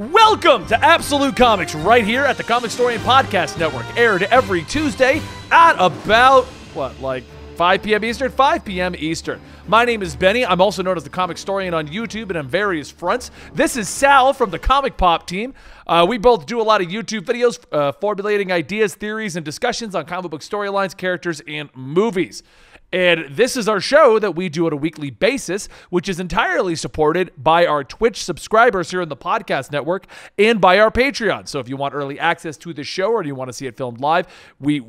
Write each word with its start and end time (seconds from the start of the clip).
Welcome 0.00 0.64
to 0.68 0.82
Absolute 0.82 1.36
Comics 1.36 1.74
right 1.74 2.02
here 2.02 2.24
at 2.24 2.38
the 2.38 2.42
Comic 2.42 2.70
Historian 2.70 3.02
Podcast 3.02 3.58
Network, 3.58 3.84
aired 3.98 4.22
every 4.22 4.62
Tuesday 4.62 5.20
at 5.52 5.74
about, 5.78 6.46
what, 6.72 6.98
like 7.02 7.22
5 7.56 7.82
p.m. 7.82 8.02
Eastern? 8.02 8.30
5 8.32 8.64
p.m. 8.64 8.94
Eastern. 8.96 9.42
My 9.68 9.84
name 9.84 10.00
is 10.00 10.16
Benny. 10.16 10.46
I'm 10.46 10.62
also 10.62 10.82
known 10.82 10.96
as 10.96 11.04
the 11.04 11.10
Comic 11.10 11.36
Historian 11.36 11.74
on 11.74 11.86
YouTube 11.86 12.30
and 12.30 12.38
on 12.38 12.48
various 12.48 12.90
fronts. 12.90 13.30
This 13.52 13.76
is 13.76 13.90
Sal 13.90 14.32
from 14.32 14.48
the 14.48 14.58
Comic 14.58 14.96
Pop 14.96 15.26
team. 15.26 15.52
Uh, 15.86 16.06
we 16.08 16.16
both 16.16 16.46
do 16.46 16.62
a 16.62 16.64
lot 16.64 16.80
of 16.80 16.88
YouTube 16.88 17.26
videos 17.26 17.62
uh, 17.70 17.92
formulating 17.92 18.50
ideas, 18.50 18.94
theories, 18.94 19.36
and 19.36 19.44
discussions 19.44 19.94
on 19.94 20.06
comic 20.06 20.30
book 20.30 20.40
storylines, 20.40 20.96
characters, 20.96 21.42
and 21.46 21.68
movies. 21.76 22.42
And 22.92 23.26
this 23.30 23.56
is 23.56 23.68
our 23.68 23.80
show 23.80 24.18
that 24.18 24.34
we 24.34 24.48
do 24.48 24.66
on 24.66 24.72
a 24.72 24.76
weekly 24.76 25.10
basis, 25.10 25.68
which 25.90 26.08
is 26.08 26.18
entirely 26.18 26.74
supported 26.74 27.30
by 27.36 27.66
our 27.66 27.84
Twitch 27.84 28.22
subscribers 28.24 28.90
here 28.90 29.00
in 29.00 29.08
the 29.08 29.16
podcast 29.16 29.70
network 29.70 30.06
and 30.38 30.60
by 30.60 30.78
our 30.78 30.90
Patreon. 30.90 31.46
So 31.48 31.60
if 31.60 31.68
you 31.68 31.76
want 31.76 31.94
early 31.94 32.18
access 32.18 32.56
to 32.58 32.72
the 32.72 32.84
show 32.84 33.10
or 33.12 33.24
you 33.24 33.34
want 33.34 33.48
to 33.48 33.52
see 33.52 33.66
it 33.66 33.76
filmed 33.76 34.00
live, 34.00 34.26
we 34.58 34.82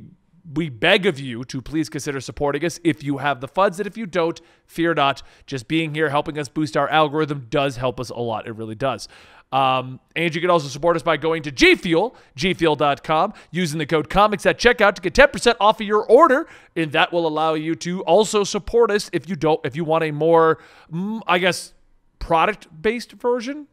we 0.53 0.69
beg 0.69 1.05
of 1.05 1.19
you 1.19 1.43
to 1.45 1.61
please 1.61 1.87
consider 1.87 2.19
supporting 2.19 2.65
us 2.65 2.79
if 2.83 3.03
you 3.03 3.19
have 3.19 3.41
the 3.41 3.47
funds. 3.47 3.79
And 3.79 3.85
if 3.85 3.95
you 3.95 4.07
don't, 4.07 4.41
fear 4.65 4.93
not. 4.95 5.21
Just 5.45 5.67
being 5.67 5.93
here 5.93 6.09
helping 6.09 6.37
us 6.39 6.49
boost 6.49 6.75
our 6.75 6.89
algorithm 6.89 7.45
does 7.49 7.77
help 7.77 7.99
us 7.99 8.09
a 8.09 8.19
lot. 8.19 8.47
It 8.47 8.55
really 8.55 8.75
does. 8.75 9.07
Um, 9.51 9.99
and 10.15 10.33
you 10.33 10.39
can 10.39 10.49
also 10.49 10.67
support 10.67 10.95
us 10.95 11.03
by 11.03 11.17
going 11.17 11.43
to 11.43 11.51
G 11.51 11.75
Fuel, 11.75 12.15
gfuel.com, 12.37 13.33
using 13.51 13.79
the 13.79 13.85
code 13.85 14.09
COMICS 14.09 14.45
at 14.45 14.57
checkout 14.57 14.95
to 14.95 15.01
get 15.01 15.13
10% 15.13 15.55
off 15.59 15.81
of 15.81 15.87
your 15.87 16.05
order. 16.05 16.47
And 16.75 16.91
that 16.93 17.11
will 17.11 17.27
allow 17.27 17.53
you 17.53 17.75
to 17.75 18.01
also 18.03 18.43
support 18.43 18.91
us 18.91 19.09
if 19.11 19.27
you 19.27 19.35
don't, 19.35 19.59
if 19.65 19.75
you 19.75 19.83
want 19.83 20.05
a 20.05 20.11
more, 20.11 20.59
mm, 20.91 21.21
I 21.27 21.39
guess, 21.39 21.73
product 22.19 22.67
based 22.81 23.11
version. 23.13 23.67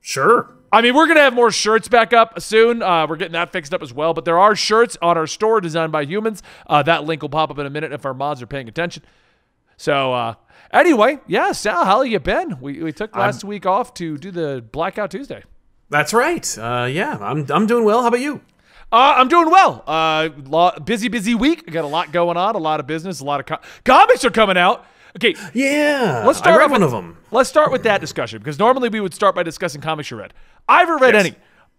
Sure. 0.00 0.54
I 0.70 0.82
mean, 0.82 0.94
we're 0.94 1.06
going 1.06 1.16
to 1.16 1.22
have 1.22 1.34
more 1.34 1.50
shirts 1.50 1.88
back 1.88 2.12
up 2.12 2.40
soon. 2.40 2.82
Uh, 2.82 3.06
we're 3.08 3.16
getting 3.16 3.32
that 3.32 3.52
fixed 3.52 3.72
up 3.72 3.82
as 3.82 3.92
well. 3.92 4.12
But 4.12 4.24
there 4.24 4.38
are 4.38 4.54
shirts 4.54 4.98
on 5.00 5.16
our 5.16 5.26
store 5.26 5.60
designed 5.60 5.92
by 5.92 6.04
humans. 6.04 6.42
Uh, 6.66 6.82
that 6.82 7.04
link 7.04 7.22
will 7.22 7.28
pop 7.30 7.50
up 7.50 7.58
in 7.58 7.64
a 7.64 7.70
minute 7.70 7.92
if 7.92 8.04
our 8.04 8.12
mods 8.12 8.42
are 8.42 8.46
paying 8.46 8.68
attention. 8.68 9.02
So, 9.76 10.12
uh, 10.12 10.34
anyway, 10.74 11.18
yeah, 11.26 11.52
Sal, 11.52 11.84
how 11.84 12.02
you 12.02 12.20
been? 12.20 12.60
We, 12.60 12.82
we 12.82 12.92
took 12.92 13.16
last 13.16 13.42
I'm, 13.42 13.48
week 13.48 13.64
off 13.64 13.94
to 13.94 14.18
do 14.18 14.30
the 14.30 14.64
Blackout 14.72 15.10
Tuesday. 15.10 15.42
That's 15.88 16.12
right. 16.12 16.58
Uh, 16.58 16.88
yeah, 16.90 17.18
I'm, 17.20 17.46
I'm 17.50 17.66
doing 17.66 17.84
well. 17.84 18.02
How 18.02 18.08
about 18.08 18.20
you? 18.20 18.40
Uh, 18.92 19.14
I'm 19.16 19.28
doing 19.28 19.50
well. 19.50 19.82
Uh, 19.86 20.78
busy, 20.80 21.08
busy 21.08 21.34
week. 21.34 21.64
I 21.66 21.70
got 21.70 21.84
a 21.84 21.88
lot 21.88 22.12
going 22.12 22.36
on, 22.36 22.54
a 22.54 22.58
lot 22.58 22.80
of 22.80 22.86
business, 22.86 23.20
a 23.20 23.24
lot 23.24 23.40
of 23.40 23.46
co- 23.46 23.68
comics 23.84 24.24
are 24.24 24.30
coming 24.30 24.56
out. 24.56 24.84
Okay. 25.16 25.34
Yeah. 25.52 26.24
Let's 26.26 26.38
start 26.38 26.56
I 26.56 26.58
read 26.58 26.70
with, 26.70 26.72
one 26.72 26.82
of 26.82 26.90
them. 26.90 27.16
Let's 27.30 27.48
start 27.48 27.70
with 27.70 27.84
that 27.84 28.00
discussion 28.00 28.40
because 28.40 28.58
normally 28.58 28.88
we 28.88 29.00
would 29.00 29.14
start 29.14 29.34
by 29.34 29.42
discussing 29.42 29.80
comics 29.80 30.10
you 30.10 30.16
read. 30.16 30.34
I 30.68 30.80
haven't 30.80 31.00
read 31.00 31.14
yes. 31.14 31.26
any. 31.26 31.36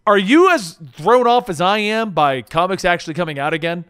Are 0.08 0.18
you 0.18 0.52
as 0.52 0.80
thrown 0.94 1.28
off 1.28 1.50
as 1.50 1.60
I 1.60 1.80
am 1.80 2.12
by 2.12 2.42
comics 2.44 2.86
actually 2.86 3.16
coming 3.16 3.40
out 3.40 3.54
again? 3.54 3.86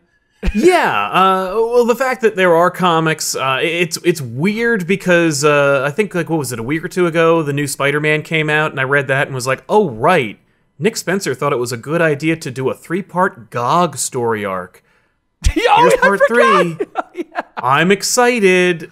Yeah, 0.53 1.09
uh, 1.09 1.53
well, 1.55 1.86
the 1.86 1.95
fact 1.95 2.22
that 2.22 2.36
there 2.36 2.55
are 2.55 2.69
comics, 2.69 3.36
uh, 3.36 3.59
it's 3.61 3.97
it's 4.03 4.22
weird 4.22 4.86
because 4.88 5.44
uh, 5.44 5.83
I 5.86 5.91
think 5.91 6.14
like 6.14 6.30
what 6.30 6.39
was 6.39 6.52
it 6.52 6.59
a 6.59 6.64
week 6.64 6.83
or 6.83 6.88
two 6.88 7.08
ago, 7.08 7.41
the 7.41 7.53
new 7.53 7.67
Spider-Man 7.67 8.22
came 8.22 8.50
out, 8.50 8.72
and 8.72 8.80
I 8.80 8.83
read 8.83 9.08
that 9.08 9.28
and 9.28 9.36
was 9.36 9.47
like, 9.47 9.63
oh 9.69 9.89
right, 9.89 10.39
Nick 10.78 10.97
Spencer 10.97 11.33
thought 11.33 11.53
it 11.53 11.59
was 11.59 11.72
a 11.72 11.78
good 11.78 12.02
idea 12.02 12.36
to 12.36 12.52
do 12.52 12.69
a 12.69 12.73
three-part 12.73 13.50
GOG 13.50 13.97
story 13.97 14.45
arc. 14.45 14.83
oh, 15.58 15.78
Here's 15.78 15.95
part 15.95 16.19
three. 16.28 16.78
yeah. 17.31 17.41
I'm 17.58 17.91
excited. 17.91 18.91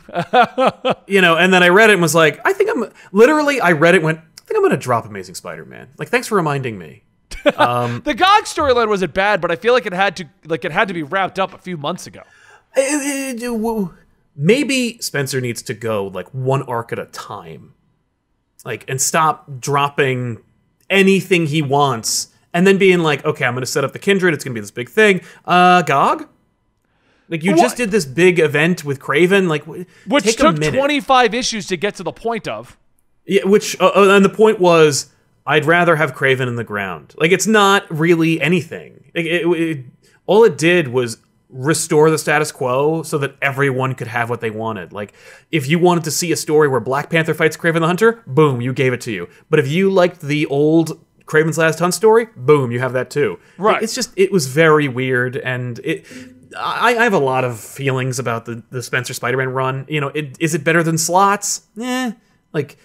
you 1.08 1.21
know, 1.21 1.38
and 1.38 1.53
then 1.53 1.64
I 1.64 1.69
read 1.69 1.89
it 1.89 1.94
and 1.94 2.02
was 2.02 2.16
like, 2.16 2.39
I 2.45 2.53
think 2.53 2.69
I'm 2.69 2.91
literally. 3.11 3.59
I 3.59 3.73
read 3.73 3.95
it, 3.95 4.02
went, 4.02 4.19
I 4.19 4.45
think 4.45 4.58
I'm 4.58 4.64
gonna 4.64 4.77
drop 4.77 5.05
Amazing 5.05 5.36
Spider-Man. 5.36 5.89
Like, 5.97 6.09
thanks 6.09 6.27
for 6.27 6.36
reminding 6.36 6.77
me. 6.77 7.02
Um, 7.58 8.02
the 8.05 8.13
GOG 8.13 8.44
storyline 8.45 8.88
wasn't 8.88 9.13
bad, 9.13 9.41
but 9.41 9.52
I 9.52 9.55
feel 9.55 9.73
like 9.73 9.86
it 9.86 9.94
had 9.94 10.16
to 10.17 10.25
like 10.45 10.66
it 10.66 10.72
had 10.72 10.88
to 10.88 10.94
be 10.94 11.03
wrapped 11.03 11.39
up 11.39 11.53
a 11.53 11.58
few 11.58 11.77
months 11.77 12.08
ago. 12.08 12.22
Maybe 14.36 14.98
Spencer 14.99 15.39
needs 15.39 15.61
to 15.64 15.73
go 15.73 16.08
like 16.08 16.27
one 16.30 16.64
arc 16.64 16.92
at 16.92 16.99
a 16.99 17.05
time, 17.05 17.73
like 18.65 18.86
and 18.89 18.99
stop 18.99 19.59
dropping 19.59 20.42
anything 20.89 21.48
he 21.48 21.61
wants 21.61 22.30
and 22.54 22.67
then 22.67 22.77
being 22.77 22.99
like, 22.99 23.26
okay, 23.26 23.45
I'm 23.45 23.54
going 23.54 23.64
to 23.64 23.67
set 23.67 23.83
up 23.83 23.93
the 23.93 23.99
Kindred. 23.99 24.33
It's 24.33 24.43
going 24.43 24.54
to 24.54 24.58
be 24.58 24.61
this 24.61 24.71
big 24.71 24.89
thing. 24.89 25.21
Uh, 25.43 25.81
GOG. 25.81 26.30
Like 27.30 27.43
you 27.43 27.52
what? 27.52 27.61
just 27.61 27.77
did 27.77 27.89
this 27.89 28.05
big 28.05 28.37
event 28.37 28.83
with 28.83 28.99
Kraven, 28.99 29.48
like 29.48 29.64
which 30.05 30.36
took 30.36 30.61
25 30.61 31.33
issues 31.33 31.67
to 31.67 31.77
get 31.77 31.95
to 31.95 32.04
the 32.04 32.11
point 32.11 32.48
of. 32.48 32.77
Yeah, 33.25 33.45
which 33.45 33.80
uh, 33.80 33.92
uh, 33.95 34.10
and 34.10 34.23
the 34.23 34.30
point 34.30 34.60
was 34.60 35.11
I'd 35.45 35.65
rather 35.65 35.95
have 35.95 36.14
Kraven 36.14 36.48
in 36.48 36.55
the 36.55 36.64
ground. 36.64 37.14
Like 37.17 37.31
it's 37.31 37.48
not 37.48 37.89
really 37.89 38.39
anything. 38.42 39.11
Like, 39.15 39.26
it, 39.26 39.45
it, 39.45 39.86
all 40.26 40.43
it 40.43 40.58
did 40.58 40.87
was 40.87 41.17
restore 41.49 42.09
the 42.09 42.17
status 42.17 42.52
quo 42.52 43.04
so 43.04 43.17
that 43.20 43.36
everyone 43.42 43.93
could 43.93 44.08
have 44.08 44.30
what 44.30 44.42
they 44.42 44.49
wanted. 44.49 44.92
Like 44.92 45.14
if 45.52 45.67
you 45.67 45.80
wanted 45.80 46.04
to 46.05 46.11
see 46.11 46.31
a 46.31 46.36
story 46.36 46.67
where 46.67 46.80
Black 46.80 47.09
Panther 47.09 47.33
fights 47.33 47.58
Kraven 47.58 47.81
the 47.81 47.87
Hunter, 47.87 48.23
boom, 48.26 48.61
you 48.61 48.73
gave 48.73 48.93
it 48.93 49.02
to 49.02 49.11
you. 49.11 49.30
But 49.49 49.59
if 49.59 49.67
you 49.67 49.89
liked 49.89 50.21
the 50.21 50.45
old 50.48 50.99
Kraven's 51.26 51.58
Last 51.58 51.80
Hunt 51.80 51.93
story, 51.93 52.27
boom, 52.36 52.71
you 52.71 52.80
have 52.80 52.93
that 52.93 53.10
too. 53.10 53.39
Right. 53.58 53.83
It's 53.83 53.93
just 53.93 54.11
it 54.17 54.31
was 54.31 54.48
very 54.48 54.87
weird 54.87 55.37
and 55.37 55.80
it 55.80 56.05
I, 56.58 56.95
I 56.98 57.04
have 57.04 57.14
a 57.14 57.20
lot 57.20 57.43
of 57.43 57.60
feelings 57.60 58.20
about 58.20 58.45
the, 58.45 58.64
the 58.70 58.83
Spencer 58.83 59.14
Spider-Man 59.14 59.49
run. 59.49 59.86
You 59.87 60.02
know, 60.02 60.10
it, 60.10 60.37
is 60.39 60.54
it 60.54 60.64
better 60.64 60.83
than 60.83 60.98
Slott's? 60.98 61.64
Eh. 61.80 62.11
Like 62.54 62.77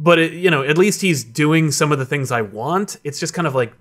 but 0.00 0.18
it, 0.18 0.32
you 0.32 0.50
know, 0.50 0.62
at 0.62 0.78
least 0.78 1.02
he's 1.02 1.22
doing 1.22 1.70
some 1.70 1.92
of 1.92 1.98
the 1.98 2.06
things 2.06 2.32
I 2.32 2.40
want. 2.42 2.96
It's 3.04 3.20
just 3.20 3.34
kind 3.34 3.46
of 3.46 3.54
like 3.54 3.72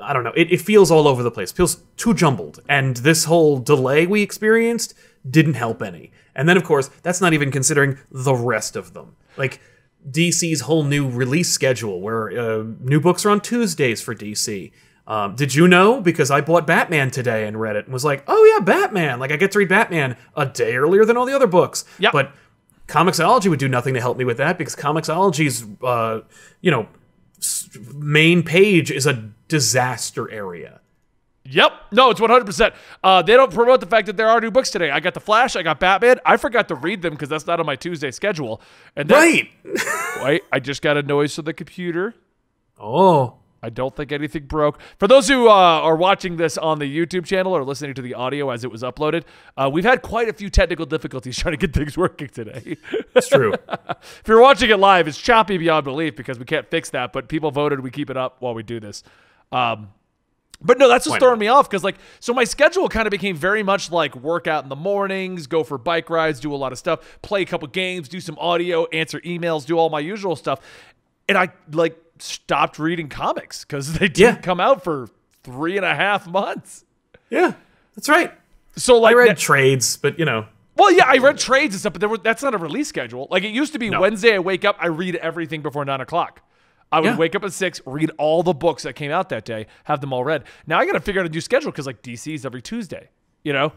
I 0.00 0.12
don't 0.12 0.24
know. 0.24 0.32
It, 0.34 0.50
it 0.50 0.60
feels 0.60 0.90
all 0.90 1.06
over 1.06 1.22
the 1.22 1.30
place. 1.30 1.52
It 1.52 1.56
feels 1.56 1.82
too 1.96 2.12
jumbled. 2.14 2.60
And 2.68 2.96
this 2.98 3.24
whole 3.24 3.58
delay 3.58 4.06
we 4.06 4.22
experienced 4.22 4.94
didn't 5.28 5.54
help 5.54 5.80
any. 5.80 6.10
And 6.34 6.48
then, 6.48 6.56
of 6.56 6.64
course, 6.64 6.90
that's 7.02 7.20
not 7.20 7.32
even 7.34 7.52
considering 7.52 7.98
the 8.10 8.34
rest 8.34 8.74
of 8.74 8.94
them. 8.94 9.14
Like 9.36 9.60
DC's 10.10 10.62
whole 10.62 10.82
new 10.82 11.08
release 11.08 11.52
schedule, 11.52 12.00
where 12.00 12.30
uh, 12.30 12.64
new 12.80 13.00
books 13.00 13.24
are 13.24 13.30
on 13.30 13.40
Tuesdays 13.40 14.02
for 14.02 14.14
DC. 14.14 14.72
Um, 15.06 15.36
did 15.36 15.54
you 15.54 15.68
know? 15.68 16.00
Because 16.00 16.30
I 16.30 16.40
bought 16.40 16.66
Batman 16.66 17.10
today 17.10 17.46
and 17.46 17.60
read 17.60 17.76
it 17.76 17.84
and 17.84 17.92
was 17.92 18.04
like, 18.04 18.24
oh 18.26 18.44
yeah, 18.44 18.64
Batman. 18.64 19.20
Like 19.20 19.30
I 19.30 19.36
get 19.36 19.52
to 19.52 19.58
read 19.58 19.68
Batman 19.68 20.16
a 20.36 20.46
day 20.46 20.74
earlier 20.76 21.04
than 21.04 21.16
all 21.16 21.26
the 21.26 21.34
other 21.34 21.46
books. 21.46 21.84
Yeah. 21.98 22.10
But 22.12 22.32
Comixology 22.88 23.48
would 23.48 23.58
do 23.58 23.68
nothing 23.68 23.94
to 23.94 24.00
help 24.00 24.16
me 24.16 24.24
with 24.24 24.36
that 24.38 24.58
because 24.58 24.76
Comixology's, 24.76 25.64
uh, 25.82 26.20
you 26.60 26.70
know, 26.70 26.88
main 27.94 28.42
page 28.42 28.90
is 28.90 29.06
a 29.06 29.30
disaster 29.48 30.30
area. 30.30 30.80
Yep. 31.44 31.72
No, 31.90 32.10
it's 32.10 32.20
100%. 32.20 32.72
Uh, 33.02 33.22
they 33.22 33.34
don't 33.34 33.52
promote 33.52 33.80
the 33.80 33.86
fact 33.86 34.06
that 34.06 34.16
there 34.16 34.28
are 34.28 34.40
new 34.40 34.50
books 34.50 34.70
today. 34.70 34.90
I 34.90 35.00
got 35.00 35.14
The 35.14 35.20
Flash, 35.20 35.56
I 35.56 35.62
got 35.62 35.80
Batman. 35.80 36.20
I 36.24 36.36
forgot 36.36 36.68
to 36.68 36.76
read 36.76 37.02
them 37.02 37.14
because 37.14 37.28
that's 37.28 37.46
not 37.46 37.58
on 37.58 37.66
my 37.66 37.76
Tuesday 37.76 38.10
schedule. 38.10 38.60
And 38.94 39.08
then, 39.08 39.18
right. 39.18 39.50
wait, 40.22 40.42
I 40.52 40.60
just 40.60 40.82
got 40.82 40.96
a 40.96 41.02
noise 41.02 41.34
from 41.34 41.46
the 41.46 41.52
computer. 41.52 42.14
Oh. 42.78 43.38
I 43.62 43.70
don't 43.70 43.94
think 43.94 44.10
anything 44.10 44.46
broke. 44.46 44.80
For 44.98 45.06
those 45.06 45.28
who 45.28 45.48
uh, 45.48 45.52
are 45.52 45.94
watching 45.94 46.36
this 46.36 46.58
on 46.58 46.78
the 46.80 46.84
YouTube 46.84 47.24
channel 47.24 47.52
or 47.52 47.62
listening 47.64 47.94
to 47.94 48.02
the 48.02 48.14
audio 48.14 48.50
as 48.50 48.64
it 48.64 48.70
was 48.70 48.82
uploaded, 48.82 49.22
uh, 49.56 49.70
we've 49.72 49.84
had 49.84 50.02
quite 50.02 50.28
a 50.28 50.32
few 50.32 50.50
technical 50.50 50.84
difficulties 50.84 51.38
trying 51.38 51.52
to 51.56 51.66
get 51.66 51.74
things 51.74 51.96
working 51.96 52.28
today. 52.28 52.76
It's 53.14 53.28
true. 53.28 53.54
if 53.68 54.22
you're 54.26 54.40
watching 54.40 54.70
it 54.70 54.78
live, 54.78 55.06
it's 55.06 55.18
choppy 55.18 55.58
beyond 55.58 55.84
belief 55.84 56.16
because 56.16 56.38
we 56.38 56.44
can't 56.44 56.68
fix 56.70 56.90
that, 56.90 57.12
but 57.12 57.28
people 57.28 57.50
voted 57.50 57.80
we 57.80 57.90
keep 57.90 58.10
it 58.10 58.16
up 58.16 58.36
while 58.40 58.54
we 58.54 58.62
do 58.62 58.80
this. 58.80 59.02
Um, 59.52 59.88
but 60.64 60.78
no, 60.78 60.88
that's 60.88 61.06
just 61.06 61.18
throwing 61.18 61.38
me 61.40 61.48
off 61.48 61.68
because, 61.68 61.82
like, 61.82 61.96
so 62.20 62.32
my 62.32 62.44
schedule 62.44 62.88
kind 62.88 63.06
of 63.06 63.10
became 63.10 63.36
very 63.36 63.62
much 63.62 63.90
like 63.90 64.14
work 64.14 64.46
out 64.46 64.62
in 64.62 64.68
the 64.68 64.76
mornings, 64.76 65.46
go 65.46 65.64
for 65.64 65.76
bike 65.76 66.08
rides, 66.08 66.38
do 66.40 66.54
a 66.54 66.56
lot 66.56 66.72
of 66.72 66.78
stuff, 66.78 67.18
play 67.20 67.42
a 67.42 67.44
couple 67.44 67.66
games, 67.68 68.08
do 68.08 68.20
some 68.20 68.38
audio, 68.38 68.86
answer 68.86 69.20
emails, 69.20 69.66
do 69.66 69.76
all 69.76 69.90
my 69.90 70.00
usual 70.00 70.36
stuff. 70.36 70.60
And 71.28 71.36
I, 71.36 71.48
like, 71.72 71.96
stopped 72.22 72.78
reading 72.78 73.08
comics 73.08 73.64
because 73.64 73.94
they 73.94 74.08
didn't 74.08 74.36
yeah. 74.36 74.40
come 74.40 74.60
out 74.60 74.84
for 74.84 75.08
three 75.42 75.76
and 75.76 75.84
a 75.84 75.94
half 75.94 76.26
months. 76.26 76.84
Yeah, 77.30 77.54
that's 77.94 78.08
right. 78.08 78.32
So 78.76 78.98
like 78.98 79.14
I 79.14 79.18
read 79.18 79.38
trades, 79.38 79.96
but 79.96 80.18
you 80.18 80.24
know. 80.24 80.46
Well, 80.74 80.90
yeah, 80.90 81.04
I 81.06 81.18
read 81.18 81.38
trades 81.38 81.74
and 81.74 81.80
stuff, 81.80 81.92
but 81.92 82.00
there 82.00 82.08
were, 82.08 82.18
that's 82.18 82.42
not 82.42 82.54
a 82.54 82.58
release 82.58 82.88
schedule. 82.88 83.28
Like 83.30 83.44
it 83.44 83.50
used 83.50 83.74
to 83.74 83.78
be 83.78 83.90
no. 83.90 84.00
Wednesday. 84.00 84.34
I 84.34 84.38
wake 84.38 84.64
up, 84.64 84.76
I 84.80 84.86
read 84.86 85.16
everything 85.16 85.60
before 85.60 85.84
nine 85.84 86.00
o'clock. 86.00 86.40
I 86.90 87.00
would 87.00 87.06
yeah. 87.06 87.16
wake 87.16 87.34
up 87.34 87.42
at 87.42 87.52
six, 87.52 87.80
read 87.86 88.10
all 88.18 88.42
the 88.42 88.52
books 88.52 88.82
that 88.82 88.94
came 88.94 89.10
out 89.10 89.30
that 89.30 89.44
day, 89.44 89.66
have 89.84 90.00
them 90.00 90.12
all 90.12 90.24
read. 90.24 90.44
Now 90.66 90.78
I 90.78 90.86
got 90.86 90.92
to 90.92 91.00
figure 91.00 91.22
out 91.22 91.26
a 91.26 91.30
new 91.30 91.40
schedule 91.40 91.70
because 91.70 91.86
like 91.86 92.02
DC's 92.02 92.44
every 92.44 92.60
Tuesday, 92.60 93.08
you 93.42 93.52
know. 93.52 93.72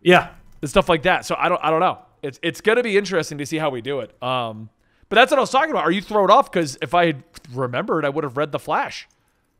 Yeah, 0.00 0.30
and 0.60 0.70
stuff 0.70 0.88
like 0.88 1.02
that. 1.02 1.24
So 1.26 1.36
I 1.38 1.48
don't, 1.48 1.60
I 1.62 1.70
don't 1.70 1.80
know. 1.80 1.98
It's 2.22 2.38
it's 2.42 2.60
gonna 2.60 2.84
be 2.84 2.96
interesting 2.96 3.38
to 3.38 3.46
see 3.46 3.58
how 3.58 3.70
we 3.70 3.80
do 3.80 4.00
it. 4.00 4.22
Um, 4.22 4.70
but 5.12 5.16
that's 5.16 5.30
what 5.30 5.36
I 5.36 5.42
was 5.42 5.50
talking 5.50 5.70
about. 5.70 5.84
Are 5.84 5.90
you 5.90 6.00
thrown 6.00 6.30
off? 6.30 6.50
Because 6.50 6.78
if 6.80 6.94
I 6.94 7.04
had 7.04 7.22
remembered, 7.52 8.06
I 8.06 8.08
would 8.08 8.24
have 8.24 8.38
read 8.38 8.50
The 8.50 8.58
Flash. 8.58 9.06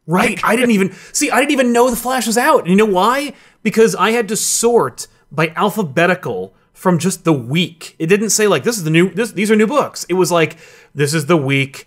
Right. 0.07 0.41
I 0.45 0.57
didn't 0.57 0.71
even 0.71 0.93
see. 1.13 1.31
I 1.31 1.41
didn't 1.41 1.51
even 1.51 1.75
know 1.75 1.91
The 1.91 1.97
Flash 1.97 2.27
was 2.27 2.39
out. 2.39 2.61
And 2.61 2.69
you 2.69 2.77
know 2.77 2.87
why? 2.87 3.35
Because 3.63 3.95
I 3.95 4.13
had 4.13 4.29
to 4.29 4.37
sort 4.37 5.09
by 5.31 5.49
alphabetical 5.49 6.55
from 6.73 6.99
just 6.99 7.25
the 7.25 7.35
week. 7.35 7.97
It 7.99 8.07
didn't 8.07 8.31
say 8.31 8.47
like 8.47 8.65
this 8.65 8.79
is 8.79 8.85
the 8.85 8.91
new. 8.91 9.11
This, 9.11 9.33
these 9.33 9.51
are 9.51 9.57
new 9.57 9.67
books. 9.67 10.07
It 10.09 10.15
was 10.15 10.33
like 10.33 10.57
this 10.95 11.13
is 11.13 11.27
the 11.27 11.37
week 11.37 11.87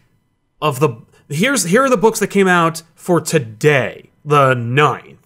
of 0.62 0.80
the 0.80 0.98
here's 1.28 1.64
here 1.64 1.86
are 1.86 1.90
the 1.90 1.98
books 1.98 2.20
that 2.20 2.28
came 2.28 2.48
out 2.48 2.84
for 2.94 3.20
today, 3.20 4.12
the 4.24 4.54
9th. 4.54 5.18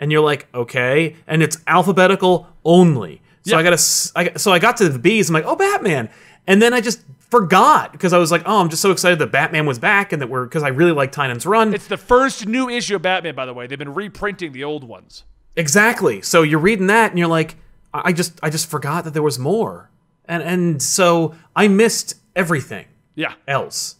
And 0.00 0.10
you're 0.10 0.20
like, 0.20 0.48
okay, 0.52 1.14
and 1.28 1.44
it's 1.44 1.58
alphabetical 1.68 2.48
only. 2.64 3.22
So 3.46 3.52
Yeah. 3.54 3.58
I 3.58 3.62
got 3.62 3.78
to 3.78 4.12
I, 4.16 4.32
so 4.36 4.50
I 4.50 4.58
got 4.58 4.78
to 4.78 4.88
the 4.88 4.98
B's. 4.98 5.30
I'm 5.30 5.34
like, 5.34 5.44
oh, 5.46 5.54
Batman, 5.54 6.10
and 6.48 6.60
then 6.60 6.74
I 6.74 6.80
just 6.80 7.00
forgot 7.38 7.90
because 7.92 8.12
I 8.12 8.18
was 8.18 8.30
like, 8.30 8.42
oh, 8.46 8.60
I'm 8.60 8.68
just 8.68 8.80
so 8.82 8.90
excited 8.92 9.18
that 9.18 9.32
Batman 9.32 9.66
was 9.66 9.78
back 9.78 10.12
and 10.12 10.22
that 10.22 10.28
we're 10.28 10.44
because 10.44 10.62
I 10.62 10.68
really 10.68 10.92
like 10.92 11.10
Tynion's 11.10 11.44
run. 11.46 11.74
It's 11.74 11.86
the 11.88 11.96
first 11.96 12.46
new 12.46 12.68
issue 12.68 12.96
of 12.96 13.02
Batman, 13.02 13.34
by 13.34 13.44
the 13.46 13.52
way. 13.54 13.66
They've 13.66 13.78
been 13.78 13.94
reprinting 13.94 14.52
the 14.52 14.62
old 14.64 14.84
ones. 14.84 15.24
Exactly. 15.56 16.22
So 16.22 16.42
you're 16.42 16.60
reading 16.60 16.86
that 16.88 17.10
and 17.10 17.18
you're 17.18 17.28
like, 17.28 17.56
I 17.92 18.12
just 18.12 18.38
I 18.42 18.50
just 18.50 18.68
forgot 18.70 19.04
that 19.04 19.14
there 19.14 19.22
was 19.22 19.38
more. 19.38 19.90
And 20.26 20.42
and 20.42 20.82
so 20.82 21.34
I 21.56 21.68
missed 21.68 22.16
everything 22.36 22.86
Yeah. 23.14 23.34
else. 23.48 23.96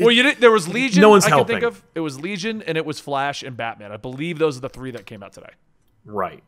Well, 0.00 0.10
you 0.10 0.22
didn't. 0.22 0.40
There 0.40 0.50
was 0.50 0.66
Legion. 0.66 1.02
No 1.02 1.10
one's 1.10 1.26
I 1.26 1.30
can 1.30 1.44
think 1.44 1.62
of. 1.62 1.82
It 1.94 2.00
was 2.00 2.18
Legion, 2.18 2.62
and 2.62 2.78
it 2.78 2.86
was 2.86 3.00
Flash 3.00 3.42
and 3.42 3.54
Batman. 3.54 3.92
I 3.92 3.98
believe 3.98 4.38
those 4.38 4.56
are 4.56 4.60
the 4.60 4.70
three 4.70 4.90
that 4.92 5.04
came 5.04 5.22
out 5.22 5.34
today. 5.34 5.50
Right. 6.06 6.42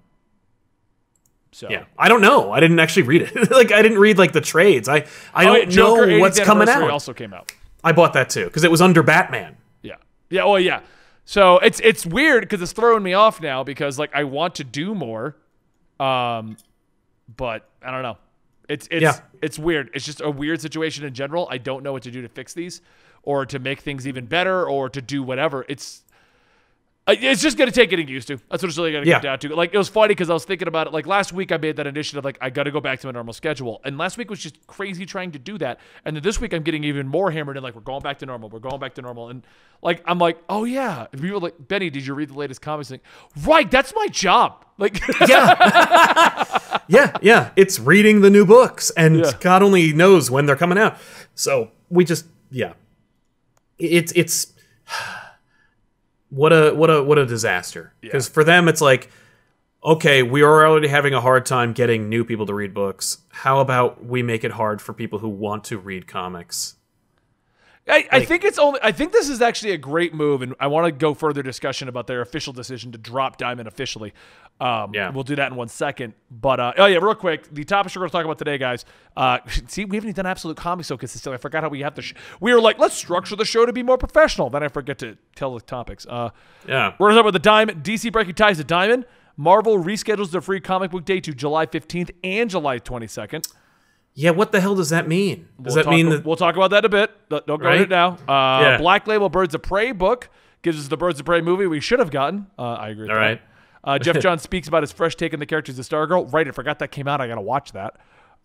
So 1.56 1.70
Yeah. 1.70 1.84
I 1.98 2.08
don't 2.08 2.20
know. 2.20 2.52
I 2.52 2.60
didn't 2.60 2.78
actually 2.80 3.04
read 3.04 3.22
it. 3.22 3.50
like 3.50 3.72
I 3.72 3.80
didn't 3.80 3.98
read 3.98 4.18
like 4.18 4.32
the 4.32 4.42
trades. 4.42 4.90
I 4.90 5.06
I 5.34 5.46
Oh, 5.48 5.54
don't 5.54 5.70
Joker 5.70 6.06
know 6.06 6.18
what's 6.18 6.38
coming 6.38 6.68
out. 6.68 6.90
Also 6.90 7.14
came 7.14 7.32
out. 7.32 7.50
I 7.82 7.92
bought 7.92 8.12
that 8.12 8.28
too 8.28 8.44
because 8.44 8.62
it 8.62 8.70
was 8.70 8.82
under 8.82 9.02
Batman. 9.02 9.56
Yeah. 9.80 9.94
Yeah. 10.28 10.42
Oh, 10.42 10.56
yeah. 10.56 10.80
So 11.24 11.58
it's 11.60 11.80
it's 11.80 12.04
weird 12.04 12.42
because 12.42 12.60
it's 12.60 12.72
throwing 12.72 13.02
me 13.02 13.14
off 13.14 13.40
now 13.40 13.64
because 13.64 13.98
like 13.98 14.10
I 14.14 14.24
want 14.24 14.56
to 14.56 14.64
do 14.64 14.94
more, 14.94 15.34
um, 15.98 16.58
but 17.36 17.66
I 17.82 17.90
don't 17.90 18.02
know. 18.02 18.18
It's 18.68 18.86
it's 18.90 19.02
Yeah. 19.02 19.18
it's 19.40 19.58
weird. 19.58 19.90
It's 19.94 20.04
just 20.04 20.20
a 20.20 20.30
weird 20.30 20.60
situation 20.60 21.04
in 21.06 21.14
general. 21.14 21.48
I 21.50 21.56
don't 21.58 21.82
know 21.82 21.92
what 21.92 22.02
to 22.02 22.10
do 22.10 22.20
to 22.20 22.28
fix 22.28 22.52
these, 22.52 22.82
or 23.22 23.46
to 23.46 23.58
make 23.58 23.80
things 23.80 24.06
even 24.06 24.26
better, 24.26 24.68
or 24.68 24.88
to 24.90 25.00
do 25.00 25.22
whatever. 25.22 25.64
It's 25.68 26.02
Uh, 27.08 27.14
it's 27.20 27.40
just 27.40 27.56
gonna 27.56 27.70
take 27.70 27.88
getting 27.90 28.08
used 28.08 28.26
to. 28.26 28.36
That's 28.50 28.62
what 28.62 28.68
it's 28.68 28.76
really 28.76 28.90
gonna 28.90 29.06
Yeah. 29.06 29.14
come 29.14 29.22
down 29.22 29.38
to. 29.38 29.54
Like 29.54 29.72
it 29.72 29.78
was 29.78 29.88
funny 29.88 30.08
because 30.08 30.28
I 30.28 30.32
was 30.34 30.44
thinking 30.44 30.66
about 30.66 30.88
it. 30.88 30.92
Like 30.92 31.06
last 31.06 31.32
week, 31.32 31.52
I 31.52 31.56
made 31.56 31.76
that 31.76 31.86
initiative. 31.86 32.24
Like 32.24 32.36
I 32.40 32.50
got 32.50 32.64
to 32.64 32.72
go 32.72 32.80
back 32.80 32.98
to 33.00 33.06
my 33.06 33.12
normal 33.12 33.32
schedule, 33.32 33.80
and 33.84 33.96
last 33.96 34.18
week 34.18 34.28
was 34.28 34.40
just 34.40 34.66
crazy 34.66 35.06
trying 35.06 35.30
to 35.32 35.38
do 35.38 35.56
that. 35.58 35.78
And 36.04 36.16
then 36.16 36.22
this 36.24 36.40
week, 36.40 36.52
I'm 36.52 36.64
getting 36.64 36.82
even 36.82 37.06
more 37.06 37.30
hammered. 37.30 37.56
And 37.56 37.62
like 37.62 37.76
we're 37.76 37.80
going 37.82 38.02
back 38.02 38.18
to 38.18 38.26
normal. 38.26 38.48
We're 38.48 38.58
going 38.58 38.80
back 38.80 38.94
to 38.94 39.02
normal. 39.02 39.28
And 39.28 39.46
like 39.82 40.02
I'm 40.04 40.18
like, 40.18 40.38
oh 40.48 40.64
yeah. 40.64 41.06
And 41.12 41.20
people 41.20 41.36
are 41.36 41.40
like 41.40 41.54
Benny, 41.68 41.90
did 41.90 42.04
you 42.04 42.14
read 42.14 42.30
the 42.30 42.34
latest 42.34 42.60
comics? 42.60 42.90
Like, 42.90 43.02
right, 43.44 43.70
that's 43.70 43.92
my 43.94 44.08
job. 44.08 44.64
Like 44.78 45.00
Yeah. 45.28 46.78
yeah, 46.88 47.16
yeah. 47.22 47.50
It's 47.56 47.78
reading 47.78 48.20
the 48.22 48.30
new 48.30 48.44
books, 48.44 48.90
and 48.96 49.20
Yeah. 49.20 49.30
God 49.40 49.62
only 49.62 49.92
knows 49.92 50.28
when 50.30 50.46
they're 50.46 50.56
coming 50.56 50.76
out. 50.78 50.96
So 51.36 51.70
we 51.88 52.04
just, 52.04 52.26
yeah. 52.50 52.72
It's 53.78 54.12
it's 54.16 54.52
what 56.36 56.52
a 56.52 56.72
what 56.74 56.90
a 56.90 57.02
what 57.02 57.18
a 57.18 57.24
disaster. 57.24 57.94
Because 58.00 58.28
for 58.28 58.44
them, 58.44 58.68
it's 58.68 58.82
like, 58.82 59.10
okay, 59.82 60.22
we 60.22 60.42
are 60.42 60.66
already 60.66 60.88
having 60.88 61.14
a 61.14 61.20
hard 61.20 61.46
time 61.46 61.72
getting 61.72 62.08
new 62.08 62.24
people 62.24 62.44
to 62.46 62.54
read 62.54 62.74
books. 62.74 63.18
How 63.30 63.60
about 63.60 64.04
we 64.04 64.22
make 64.22 64.44
it 64.44 64.52
hard 64.52 64.82
for 64.82 64.92
people 64.92 65.20
who 65.20 65.28
want 65.28 65.64
to 65.64 65.78
read 65.78 66.06
comics? 66.06 66.76
I, 67.88 68.08
I 68.10 68.24
think 68.24 68.44
it's 68.44 68.58
only. 68.58 68.80
I 68.82 68.90
think 68.90 69.12
this 69.12 69.28
is 69.28 69.40
actually 69.40 69.70
a 69.70 69.78
great 69.78 70.12
move, 70.12 70.42
and 70.42 70.54
I 70.58 70.66
want 70.66 70.86
to 70.86 70.92
go 70.92 71.14
further 71.14 71.42
discussion 71.42 71.88
about 71.88 72.08
their 72.08 72.20
official 72.20 72.52
decision 72.52 72.90
to 72.92 72.98
drop 72.98 73.36
Diamond 73.36 73.68
officially. 73.68 74.12
Um, 74.60 74.92
Yeah. 74.92 75.10
we'll 75.10 75.22
do 75.22 75.36
that 75.36 75.52
in 75.52 75.56
one 75.56 75.68
second. 75.68 76.14
But 76.30 76.58
uh, 76.58 76.72
oh 76.78 76.86
yeah, 76.86 76.98
real 76.98 77.14
quick, 77.14 77.46
the 77.54 77.62
topics 77.62 77.94
we're 77.94 78.00
going 78.00 78.10
to 78.10 78.12
talk 78.12 78.24
about 78.24 78.38
today, 78.38 78.58
guys. 78.58 78.84
Uh, 79.16 79.38
see, 79.68 79.84
we 79.84 79.96
haven't 79.96 80.08
even 80.10 80.16
done 80.16 80.26
absolute 80.26 80.56
comics 80.56 80.88
so 80.88 80.96
consistently. 80.96 81.34
I 81.34 81.38
forgot 81.38 81.62
how 81.62 81.68
we 81.68 81.80
have 81.82 81.94
to. 81.94 82.02
Sh- 82.02 82.14
we 82.40 82.52
were 82.52 82.60
like, 82.60 82.78
let's 82.80 82.94
structure 82.96 83.36
the 83.36 83.44
show 83.44 83.64
to 83.66 83.72
be 83.72 83.84
more 83.84 83.98
professional. 83.98 84.50
Then 84.50 84.64
I 84.64 84.68
forget 84.68 84.98
to 84.98 85.16
tell 85.36 85.54
the 85.54 85.60
topics. 85.60 86.06
Uh, 86.06 86.30
Yeah. 86.66 86.94
we're 86.98 87.06
going 87.08 87.16
to 87.16 87.18
talk 87.18 87.24
about 87.28 87.32
the 87.34 87.38
Diamond. 87.38 87.84
DC 87.84 88.10
breaking 88.10 88.34
ties 88.34 88.56
to 88.56 88.64
Diamond. 88.64 89.04
Marvel 89.36 89.78
reschedules 89.78 90.30
their 90.32 90.40
free 90.40 90.60
comic 90.60 90.90
book 90.90 91.04
day 91.04 91.20
to 91.20 91.32
July 91.32 91.66
15th 91.66 92.10
and 92.24 92.50
July 92.50 92.78
22nd. 92.80 93.46
Yeah, 94.18 94.30
what 94.30 94.50
the 94.50 94.60
hell 94.62 94.74
does 94.74 94.88
that 94.90 95.06
mean? 95.06 95.46
Does 95.62 95.74
We'll 95.74 95.74
that 95.76 95.82
talk, 95.84 95.90
mean 95.92 96.08
that 96.08 96.24
we'll 96.24 96.36
talk 96.36 96.56
about 96.56 96.70
that 96.70 96.84
a 96.86 96.88
bit? 96.88 97.10
Don't 97.28 97.46
go 97.46 97.56
Right? 97.56 97.82
into 97.82 97.84
it 97.84 97.90
now. 97.90 98.16
Uh, 98.26 98.60
Yeah. 98.62 98.78
Black 98.78 99.06
Label 99.06 99.28
Birds 99.28 99.54
of 99.54 99.62
Prey 99.62 99.92
book 99.92 100.30
gives 100.62 100.80
us 100.80 100.88
the 100.88 100.96
Birds 100.96 101.20
of 101.20 101.26
Prey 101.26 101.42
movie 101.42 101.66
we 101.66 101.80
should 101.80 101.98
have 101.98 102.10
gotten. 102.10 102.46
Uh, 102.58 102.62
I 102.72 102.88
agree. 102.88 103.02
With 103.02 103.10
All 103.10 103.16
that. 103.16 103.20
right. 103.20 103.40
Uh, 103.84 103.98
Geoff 103.98 104.18
John 104.20 104.38
speaks 104.38 104.68
about 104.68 104.82
his 104.82 104.90
fresh 104.90 105.14
take 105.16 105.34
on 105.34 105.38
the 105.38 105.44
characters 105.46 105.78
of 105.78 105.86
Stargirl. 105.86 106.32
Right, 106.32 106.48
I 106.48 106.50
forgot 106.50 106.78
that 106.78 106.90
came 106.90 107.06
out. 107.06 107.20
I 107.20 107.28
gotta 107.28 107.40
watch 107.42 107.72
that. 107.72 107.96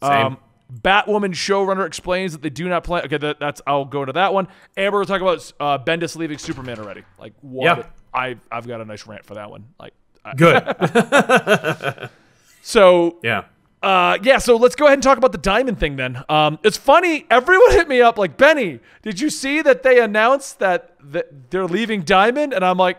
Same. 0.04 0.12
Um, 0.28 0.38
Batwoman 0.74 1.32
showrunner 1.34 1.86
explains 1.88 2.32
that 2.34 2.42
they 2.42 2.50
do 2.50 2.68
not 2.70 2.84
plan. 2.84 3.04
Okay, 3.06 3.18
that, 3.18 3.40
that's 3.40 3.62
I'll 3.66 3.86
go 3.86 4.04
to 4.06 4.12
that 4.14 4.34
one. 4.34 4.48
Amber 4.78 4.98
we're 5.00 5.06
gonna 5.06 5.20
talk 5.20 5.22
about 5.22 5.54
uh, 5.60 5.84
Bendis 5.84 6.16
leaving 6.16 6.38
Superman 6.38 6.80
already. 6.80 7.04
Like, 7.20 7.34
what? 7.42 7.78
Yeah. 7.78 7.84
I 8.14 8.36
I've 8.52 8.68
got 8.68 8.82
a 8.82 8.86
nice 8.86 9.08
rant 9.08 9.26
for 9.26 9.34
that 9.36 9.50
one. 9.50 9.66
Like, 9.80 9.94
good? 10.38 10.64
so 12.62 13.18
yeah. 13.24 13.46
Uh, 13.82 14.18
yeah, 14.22 14.38
so 14.38 14.58
let's 14.58 14.76
go 14.76 14.86
ahead 14.86 14.96
and 14.98 15.04
talk 15.04 15.18
about 15.18 15.32
the 15.32 15.38
diamond 15.40 15.80
thing 15.80 15.96
then. 15.96 16.24
Um, 16.30 16.60
it's 16.64 16.78
funny. 16.78 17.26
Everyone 17.30 17.72
hit 17.72 17.88
me 17.88 18.02
up 18.02 18.18
like, 18.18 18.38
Benny, 18.38 18.80
did 19.02 19.20
you 19.20 19.30
see 19.30 19.62
that 19.62 19.84
they 19.84 20.00
announced 20.00 20.60
that, 20.60 20.96
that 21.12 21.50
they're 21.50 21.66
leaving 21.66 22.02
Diamond? 22.04 22.54
And 22.54 22.64
I'm 22.64 22.78
like, 22.78 22.98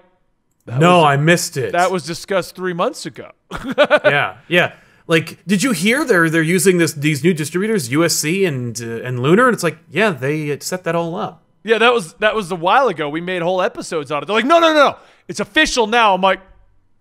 no, 0.67 1.05
I 1.05 1.17
missed 1.17 1.57
it. 1.57 1.73
that 1.73 1.91
was 1.91 2.05
discussed 2.05 2.55
three 2.55 2.73
months 2.73 3.05
ago. 3.07 3.31
yeah, 4.05 4.39
yeah. 4.49 4.75
Like, 5.09 5.45
did 5.45 5.63
you 5.63 5.73
hear 5.73 6.05
they're 6.05 6.31
they're 6.31 6.41
using 6.43 6.79
this 6.79 6.93
these 6.93 7.25
new 7.25 7.35
distributors, 7.35 7.89
USC 7.89 8.47
and 8.47 8.81
uh, 8.81 9.07
and 9.07 9.21
Lunar? 9.21 9.49
And 9.49 9.55
it's 9.55 9.65
like, 9.65 9.79
yeah, 9.91 10.11
they 10.11 10.57
set 10.61 10.85
that 10.85 10.95
all 10.95 11.17
up. 11.17 11.43
yeah, 11.65 11.79
that 11.79 11.93
was 11.93 12.15
that 12.15 12.37
was 12.37 12.53
a 12.53 12.57
while 12.57 12.87
ago. 12.87 13.09
We 13.09 13.21
made 13.21 13.43
whole 13.43 13.61
episodes 13.61 14.13
on 14.13 14.23
it. 14.23 14.27
They're 14.27 14.37
like, 14.37 14.45
no, 14.45 14.61
no, 14.61 14.73
no, 14.73 14.91
no, 14.91 14.97
it's 15.27 15.41
official 15.41 15.89
now. 15.89 16.15
I'm 16.15 16.21
like, 16.21 16.41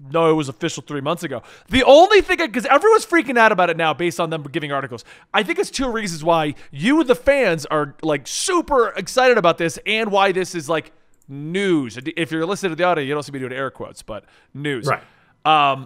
no, 0.09 0.29
it 0.29 0.33
was 0.33 0.49
official 0.49 0.83
three 0.85 1.01
months 1.01 1.23
ago. 1.23 1.43
The 1.69 1.83
only 1.83 2.21
thing, 2.21 2.37
because 2.37 2.65
everyone's 2.65 3.05
freaking 3.05 3.37
out 3.37 3.51
about 3.51 3.69
it 3.69 3.77
now 3.77 3.93
based 3.93 4.19
on 4.19 4.29
them 4.29 4.43
giving 4.43 4.71
articles. 4.71 5.03
I 5.33 5.43
think 5.43 5.59
it's 5.59 5.69
two 5.69 5.91
reasons 5.91 6.23
why 6.23 6.55
you, 6.71 7.03
the 7.03 7.15
fans, 7.15 7.65
are 7.67 7.95
like 8.01 8.27
super 8.27 8.89
excited 8.89 9.37
about 9.37 9.57
this 9.57 9.77
and 9.85 10.11
why 10.11 10.31
this 10.31 10.55
is 10.55 10.69
like 10.69 10.91
news. 11.27 11.97
If 12.17 12.31
you're 12.31 12.45
listening 12.45 12.71
to 12.71 12.75
the 12.75 12.83
audio, 12.83 13.03
you 13.03 13.13
don't 13.13 13.23
see 13.23 13.31
me 13.31 13.39
doing 13.39 13.53
air 13.53 13.69
quotes, 13.69 14.01
but 14.01 14.25
news. 14.53 14.87
Right. 14.87 15.03
Um, 15.45 15.85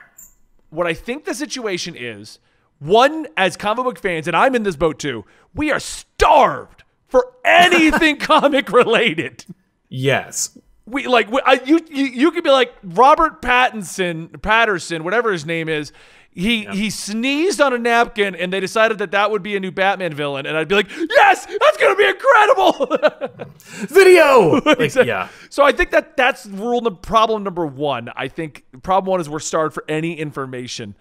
what 0.70 0.88
I 0.88 0.94
think 0.94 1.26
the 1.26 1.34
situation 1.34 1.96
is 1.96 2.40
one, 2.80 3.28
as 3.38 3.56
comic 3.56 3.86
book 3.86 4.00
fans, 4.00 4.28
and 4.28 4.36
I'm 4.36 4.56
in 4.56 4.64
this 4.64 4.76
boat 4.76 5.00
too, 5.00 5.26
we 5.54 5.72
are 5.72 5.80
starved 5.80 6.84
for 7.08 7.34
anything 7.46 8.18
comic 8.18 8.72
related. 8.72 9.46
Yes. 9.90 10.58
We 10.88 11.08
like 11.08 11.32
we, 11.32 11.42
I, 11.46 11.54
you, 11.66 11.80
you. 11.90 12.06
You 12.06 12.32
could 12.32 12.44
be 12.44 12.52
like 12.52 12.74
Robert 12.84 13.42
Pattinson, 13.42 14.40
Patterson, 14.42 15.04
whatever 15.04 15.32
his 15.32 15.46
name 15.46 15.68
is. 15.68 15.92
He 16.30 16.66
he 16.66 16.90
sneezed 16.90 17.62
on 17.62 17.72
a 17.74 17.78
napkin, 17.78 18.36
and 18.36 18.52
they 18.52 18.60
decided 18.60 18.98
that 18.98 19.12
that 19.12 19.32
would 19.32 19.42
be 19.42 19.56
a 19.56 19.60
new 19.60 19.72
Batman 19.72 20.14
villain, 20.14 20.46
and 20.46 20.58
I'd 20.58 20.68
be 20.68 20.76
like, 20.76 20.90
yes, 20.92 21.46
that's 21.46 21.78
gonna 21.78 21.96
be 21.96 22.06
incredible. 22.06 23.46
Video. 23.88 24.60
Like. 24.66 24.94
Yeah. 24.96 25.30
So 25.50 25.64
I 25.64 25.72
think 25.72 25.92
that 25.92 26.18
that's 26.18 26.46
rule 26.46 26.82
num- 26.82 26.98
problem 26.98 27.44
number 27.44 27.66
one. 27.66 28.10
I 28.16 28.28
think 28.28 28.66
problem 28.84 29.10
one 29.12 29.22
is 29.22 29.30
we're 29.30 29.40
starved 29.40 29.74
for 29.74 29.86
any 29.88 30.20
information 30.20 30.96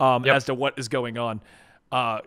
um, 0.00 0.24
Yep. 0.26 0.36
as 0.36 0.44
to 0.46 0.54
what 0.54 0.78
is 0.78 0.88
going 0.88 1.18
on. 1.18 1.40
Uh, 1.92 2.20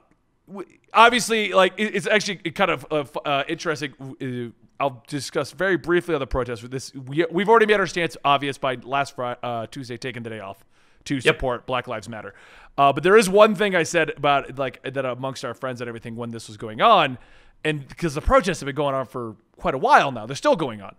obviously, 0.94 1.54
like 1.54 1.74
it's 1.78 2.08
actually 2.08 2.38
kind 2.52 2.72
of 2.72 2.86
uh, 2.92 3.06
uh, 3.26 3.44
interesting. 3.48 3.94
Uh, 4.22 4.54
I'll 4.80 5.04
discuss 5.08 5.52
very 5.52 5.78
briefly 5.78 6.14
on 6.14 6.20
the 6.20 6.28
protest. 6.28 6.62
With 6.62 6.72
this, 6.72 6.94
we, 6.94 7.26
we've 7.32 7.48
already 7.48 7.66
made 7.66 7.80
our 7.80 7.88
stance 7.88 8.18
obvious 8.26 8.58
by 8.58 8.76
last 8.76 9.16
Friday, 9.16 9.40
uh, 9.44 9.68
Tuesday 9.68 9.98
taking 9.98 10.24
the 10.24 10.30
day 10.30 10.40
off 10.40 10.66
to 11.06 11.22
support 11.22 11.66
Black 11.66 11.88
Lives 11.88 12.10
Matter. 12.10 12.34
Uh, 12.78 12.92
but 12.92 13.04
there 13.04 13.16
is 13.16 13.30
one 13.30 13.56
thing 13.56 13.76
I 13.76 13.84
said 13.84 14.12
about 14.18 14.58
like 14.58 14.82
that 14.84 15.06
amongst 15.06 15.46
our 15.46 15.54
friends 15.54 15.82
and 15.82 15.88
everything 15.88 16.16
when 16.16 16.32
this 16.32 16.48
was 16.48 16.58
going 16.58 16.82
on, 16.82 17.18
and 17.64 17.88
because 17.88 18.16
the 18.16 18.22
protests 18.22 18.60
have 18.60 18.68
been 18.68 18.76
going 18.76 18.96
on 18.96 19.06
for 19.06 19.36
quite 19.58 19.76
a 19.76 19.78
while 19.78 20.12
now, 20.12 20.26
they're 20.26 20.36
still 20.36 20.56
going 20.56 20.82
on. 20.82 20.96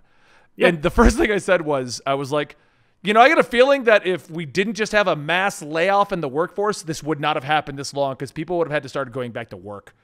And 0.59 0.83
the 0.83 0.91
first 1.03 1.17
thing 1.17 1.31
I 1.31 1.39
said 1.39 1.63
was, 1.63 2.01
I 2.07 2.15
was 2.15 2.31
like, 2.33 2.57
you 3.05 3.13
know, 3.13 3.21
I 3.21 3.29
got 3.29 3.39
a 3.39 3.45
feeling 3.45 3.85
that 3.85 4.07
if 4.07 4.31
we 4.31 4.47
didn't 4.47 4.75
just 4.75 4.93
have 4.93 5.09
a 5.09 5.15
mass 5.15 5.61
layoff 5.61 6.11
in 6.11 6.23
the 6.23 6.29
workforce, 6.29 6.83
this 6.83 7.03
would 7.03 7.21
not 7.21 7.37
have 7.37 7.45
happened 7.45 7.79
this 7.79 7.93
long 7.93 8.15
because 8.15 8.33
people 8.33 8.57
would 8.59 8.67
have 8.67 8.73
had 8.73 8.83
to 8.83 8.89
start 8.89 9.13
going 9.13 9.31
back 9.31 9.51
to 9.51 9.59
work. 9.59 9.95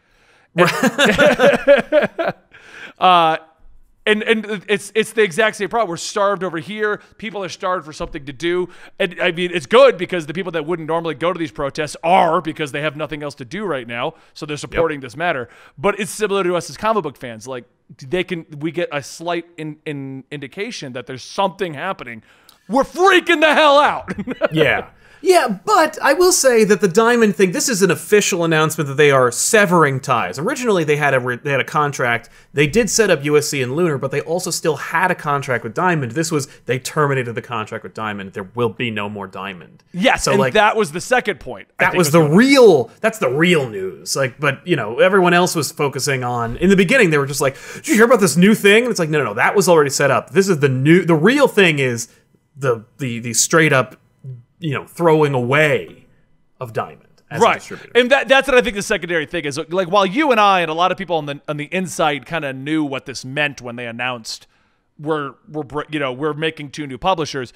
uh, 2.98 3.38
and 4.06 4.22
and 4.22 4.64
it's 4.68 4.92
it's 4.94 5.12
the 5.12 5.22
exact 5.22 5.56
same 5.56 5.68
problem. 5.68 5.88
We're 5.88 5.96
starved 5.96 6.42
over 6.42 6.58
here. 6.58 7.00
People 7.18 7.44
are 7.44 7.48
starved 7.48 7.86
for 7.86 7.92
something 7.92 8.24
to 8.26 8.32
do. 8.32 8.68
And 8.98 9.20
I 9.20 9.30
mean, 9.30 9.50
it's 9.52 9.66
good 9.66 9.96
because 9.96 10.26
the 10.26 10.34
people 10.34 10.52
that 10.52 10.66
wouldn't 10.66 10.88
normally 10.88 11.14
go 11.14 11.32
to 11.32 11.38
these 11.38 11.52
protests 11.52 11.96
are 12.02 12.40
because 12.40 12.72
they 12.72 12.82
have 12.82 12.96
nothing 12.96 13.22
else 13.22 13.34
to 13.36 13.44
do 13.44 13.64
right 13.64 13.86
now. 13.86 14.14
So 14.34 14.44
they're 14.46 14.56
supporting 14.56 15.00
this 15.00 15.16
matter. 15.16 15.48
But 15.78 16.00
it's 16.00 16.10
similar 16.10 16.42
to 16.44 16.56
us 16.56 16.68
as 16.68 16.76
comic 16.76 17.02
book 17.02 17.16
fans. 17.16 17.46
Like 17.46 17.64
they 17.98 18.24
can 18.24 18.46
we 18.58 18.72
get 18.72 18.88
a 18.92 19.02
slight 19.02 19.46
in, 19.56 19.78
in 19.86 20.24
indication 20.30 20.92
that 20.94 21.06
there's 21.06 21.22
something 21.22 21.74
happening. 21.74 22.22
We're 22.70 22.84
freaking 22.84 23.40
the 23.40 23.52
hell 23.54 23.78
out. 23.78 24.12
Yeah. 24.52 24.88
Yeah, 25.22 25.58
but 25.66 25.98
I 26.02 26.14
will 26.14 26.32
say 26.32 26.64
that 26.64 26.80
the 26.80 26.88
Diamond 26.88 27.36
thing. 27.36 27.52
This 27.52 27.68
is 27.68 27.82
an 27.82 27.90
official 27.90 28.42
announcement 28.42 28.88
that 28.88 28.94
they 28.94 29.10
are 29.10 29.30
severing 29.30 30.00
ties. 30.00 30.38
Originally, 30.38 30.82
they 30.82 30.96
had 30.96 31.12
a 31.12 31.20
re- 31.20 31.36
they 31.36 31.50
had 31.50 31.60
a 31.60 31.64
contract. 31.64 32.30
They 32.54 32.66
did 32.66 32.88
set 32.88 33.10
up 33.10 33.20
USC 33.20 33.62
and 33.62 33.76
Lunar, 33.76 33.98
but 33.98 34.12
they 34.12 34.22
also 34.22 34.50
still 34.50 34.76
had 34.76 35.10
a 35.10 35.14
contract 35.14 35.62
with 35.62 35.74
Diamond. 35.74 36.12
This 36.12 36.32
was 36.32 36.46
they 36.64 36.78
terminated 36.78 37.34
the 37.34 37.42
contract 37.42 37.84
with 37.84 37.92
Diamond. 37.92 38.32
There 38.32 38.48
will 38.54 38.70
be 38.70 38.90
no 38.90 39.10
more 39.10 39.26
Diamond. 39.26 39.84
Yes, 39.92 40.24
So, 40.24 40.30
and 40.30 40.40
like- 40.40 40.54
that 40.54 40.74
was 40.74 40.92
the 40.92 41.02
second 41.02 41.38
point. 41.38 41.68
I 41.78 41.84
That 41.84 41.90
think 41.90 41.98
was 41.98 42.12
the 42.12 42.22
real. 42.22 42.90
That's 43.02 43.18
the 43.18 43.28
real 43.28 43.68
news. 43.68 44.16
Like, 44.16 44.40
but 44.40 44.66
you 44.66 44.74
know, 44.74 45.00
everyone 45.00 45.34
else 45.34 45.54
was 45.54 45.70
focusing 45.70 46.24
on. 46.24 46.56
In 46.56 46.70
the 46.70 46.76
beginning, 46.76 47.10
they 47.10 47.18
were 47.18 47.26
just 47.26 47.42
like, 47.42 47.58
"Did 47.74 47.88
you 47.88 47.94
hear 47.96 48.06
about 48.06 48.20
this 48.20 48.38
new 48.38 48.54
thing?" 48.54 48.84
And 48.84 48.90
it's 48.90 48.98
like, 48.98 49.10
no, 49.10 49.18
no, 49.18 49.24
no, 49.24 49.34
that 49.34 49.54
was 49.54 49.68
already 49.68 49.90
set 49.90 50.10
up. 50.10 50.30
This 50.30 50.48
is 50.48 50.60
the 50.60 50.68
new. 50.70 51.04
The 51.04 51.14
real 51.14 51.46
thing 51.46 51.78
is 51.78 52.08
the 52.60 52.84
the 52.98 53.18
the 53.18 53.34
straight 53.34 53.72
up, 53.72 53.96
you 54.58 54.72
know, 54.74 54.86
throwing 54.86 55.34
away 55.34 56.06
of 56.60 56.72
Diamond 56.72 57.22
as 57.30 57.40
a 57.40 57.44
right, 57.44 57.54
distributor. 57.58 57.92
and 57.94 58.10
that 58.10 58.28
that's 58.28 58.48
what 58.48 58.56
I 58.56 58.60
think 58.60 58.76
the 58.76 58.82
secondary 58.82 59.26
thing 59.26 59.44
is. 59.44 59.58
Like 59.68 59.90
while 59.90 60.06
you 60.06 60.30
and 60.30 60.40
I 60.40 60.60
and 60.60 60.70
a 60.70 60.74
lot 60.74 60.92
of 60.92 60.98
people 60.98 61.16
on 61.16 61.26
the 61.26 61.40
on 61.48 61.56
the 61.56 61.72
inside 61.74 62.26
kind 62.26 62.44
of 62.44 62.54
knew 62.56 62.84
what 62.84 63.06
this 63.06 63.24
meant 63.24 63.60
when 63.60 63.76
they 63.76 63.86
announced 63.86 64.46
we're 64.98 65.34
we're 65.48 65.84
you 65.90 65.98
know 65.98 66.12
we're 66.12 66.34
making 66.34 66.70
two 66.70 66.86
new 66.86 66.98
publishers. 66.98 67.52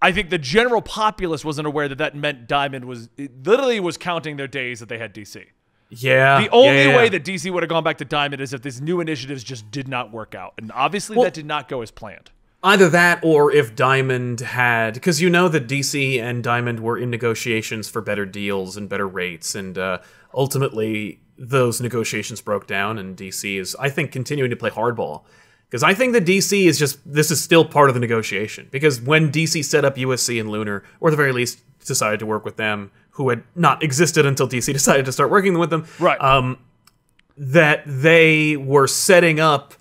I 0.00 0.12
think 0.12 0.30
the 0.30 0.38
general 0.38 0.80
populace 0.80 1.44
wasn't 1.44 1.66
aware 1.66 1.88
that 1.88 1.98
that 1.98 2.14
meant 2.14 2.46
Diamond 2.46 2.84
was 2.84 3.08
literally 3.44 3.80
was 3.80 3.96
counting 3.96 4.36
their 4.36 4.46
days 4.46 4.78
that 4.80 4.88
they 4.88 4.98
had 4.98 5.12
DC. 5.12 5.44
yeah, 5.90 6.40
The 6.40 6.48
only 6.50 6.76
yeah, 6.76 6.88
yeah. 6.90 6.96
way 6.96 7.08
that 7.08 7.24
DC 7.24 7.50
would 7.50 7.64
have 7.64 7.70
gone 7.70 7.82
back 7.82 7.98
to 7.98 8.04
Diamond 8.04 8.40
is 8.40 8.52
if 8.52 8.62
these 8.62 8.80
new 8.80 9.00
initiatives 9.00 9.42
just 9.42 9.70
did 9.72 9.88
not 9.88 10.12
work 10.12 10.36
out, 10.36 10.54
and 10.58 10.70
obviously 10.72 11.16
that 11.22 11.34
did 11.34 11.46
not 11.46 11.68
go 11.68 11.82
as 11.82 11.90
planned. 11.90 12.30
Either 12.62 12.88
that 12.88 13.20
or 13.22 13.52
if 13.52 13.76
Diamond 13.76 14.40
had, 14.40 14.94
because 14.94 15.20
you 15.20 15.30
know 15.30 15.48
that 15.48 15.68
DC 15.68 16.20
and 16.20 16.42
Diamond 16.42 16.80
were 16.80 16.98
in 16.98 17.08
negotiations 17.08 17.88
for 17.88 18.00
better 18.00 18.26
deals 18.26 18.76
and 18.76 18.88
better 18.88 19.06
rates, 19.06 19.54
and 19.54 19.78
uh, 19.78 19.98
ultimately 20.34 21.20
those 21.38 21.80
negotiations 21.80 22.40
broke 22.40 22.66
down, 22.66 22.98
and 22.98 23.16
DC 23.16 23.60
is, 23.60 23.76
I 23.78 23.90
think, 23.90 24.10
continuing 24.10 24.50
to 24.50 24.56
play 24.56 24.70
hardball. 24.70 25.22
Because 25.70 25.82
I 25.84 25.94
think 25.94 26.14
that 26.14 26.24
DC 26.24 26.64
is 26.64 26.78
just, 26.78 26.98
this 27.04 27.30
is 27.30 27.40
still 27.40 27.64
part 27.64 27.90
of 27.90 27.94
the 27.94 28.00
negotiation. 28.00 28.68
Because 28.72 29.00
when 29.00 29.30
DC 29.30 29.64
set 29.64 29.84
up 29.84 29.96
USC 29.96 30.40
and 30.40 30.50
Lunar, 30.50 30.82
or 30.98 31.08
at 31.08 31.12
the 31.12 31.16
very 31.16 31.32
least 31.32 31.60
decided 31.86 32.18
to 32.20 32.26
work 32.26 32.44
with 32.44 32.56
them, 32.56 32.90
who 33.10 33.28
had 33.28 33.44
not 33.54 33.82
existed 33.82 34.26
until 34.26 34.48
DC 34.48 34.72
decided 34.72 35.04
to 35.04 35.12
start 35.12 35.30
working 35.30 35.58
with 35.58 35.70
them, 35.70 35.86
Right. 36.00 36.20
um, 36.20 36.58
that 37.36 37.82
they 37.86 38.56
were 38.56 38.86
setting 38.88 39.38
up 39.38 39.74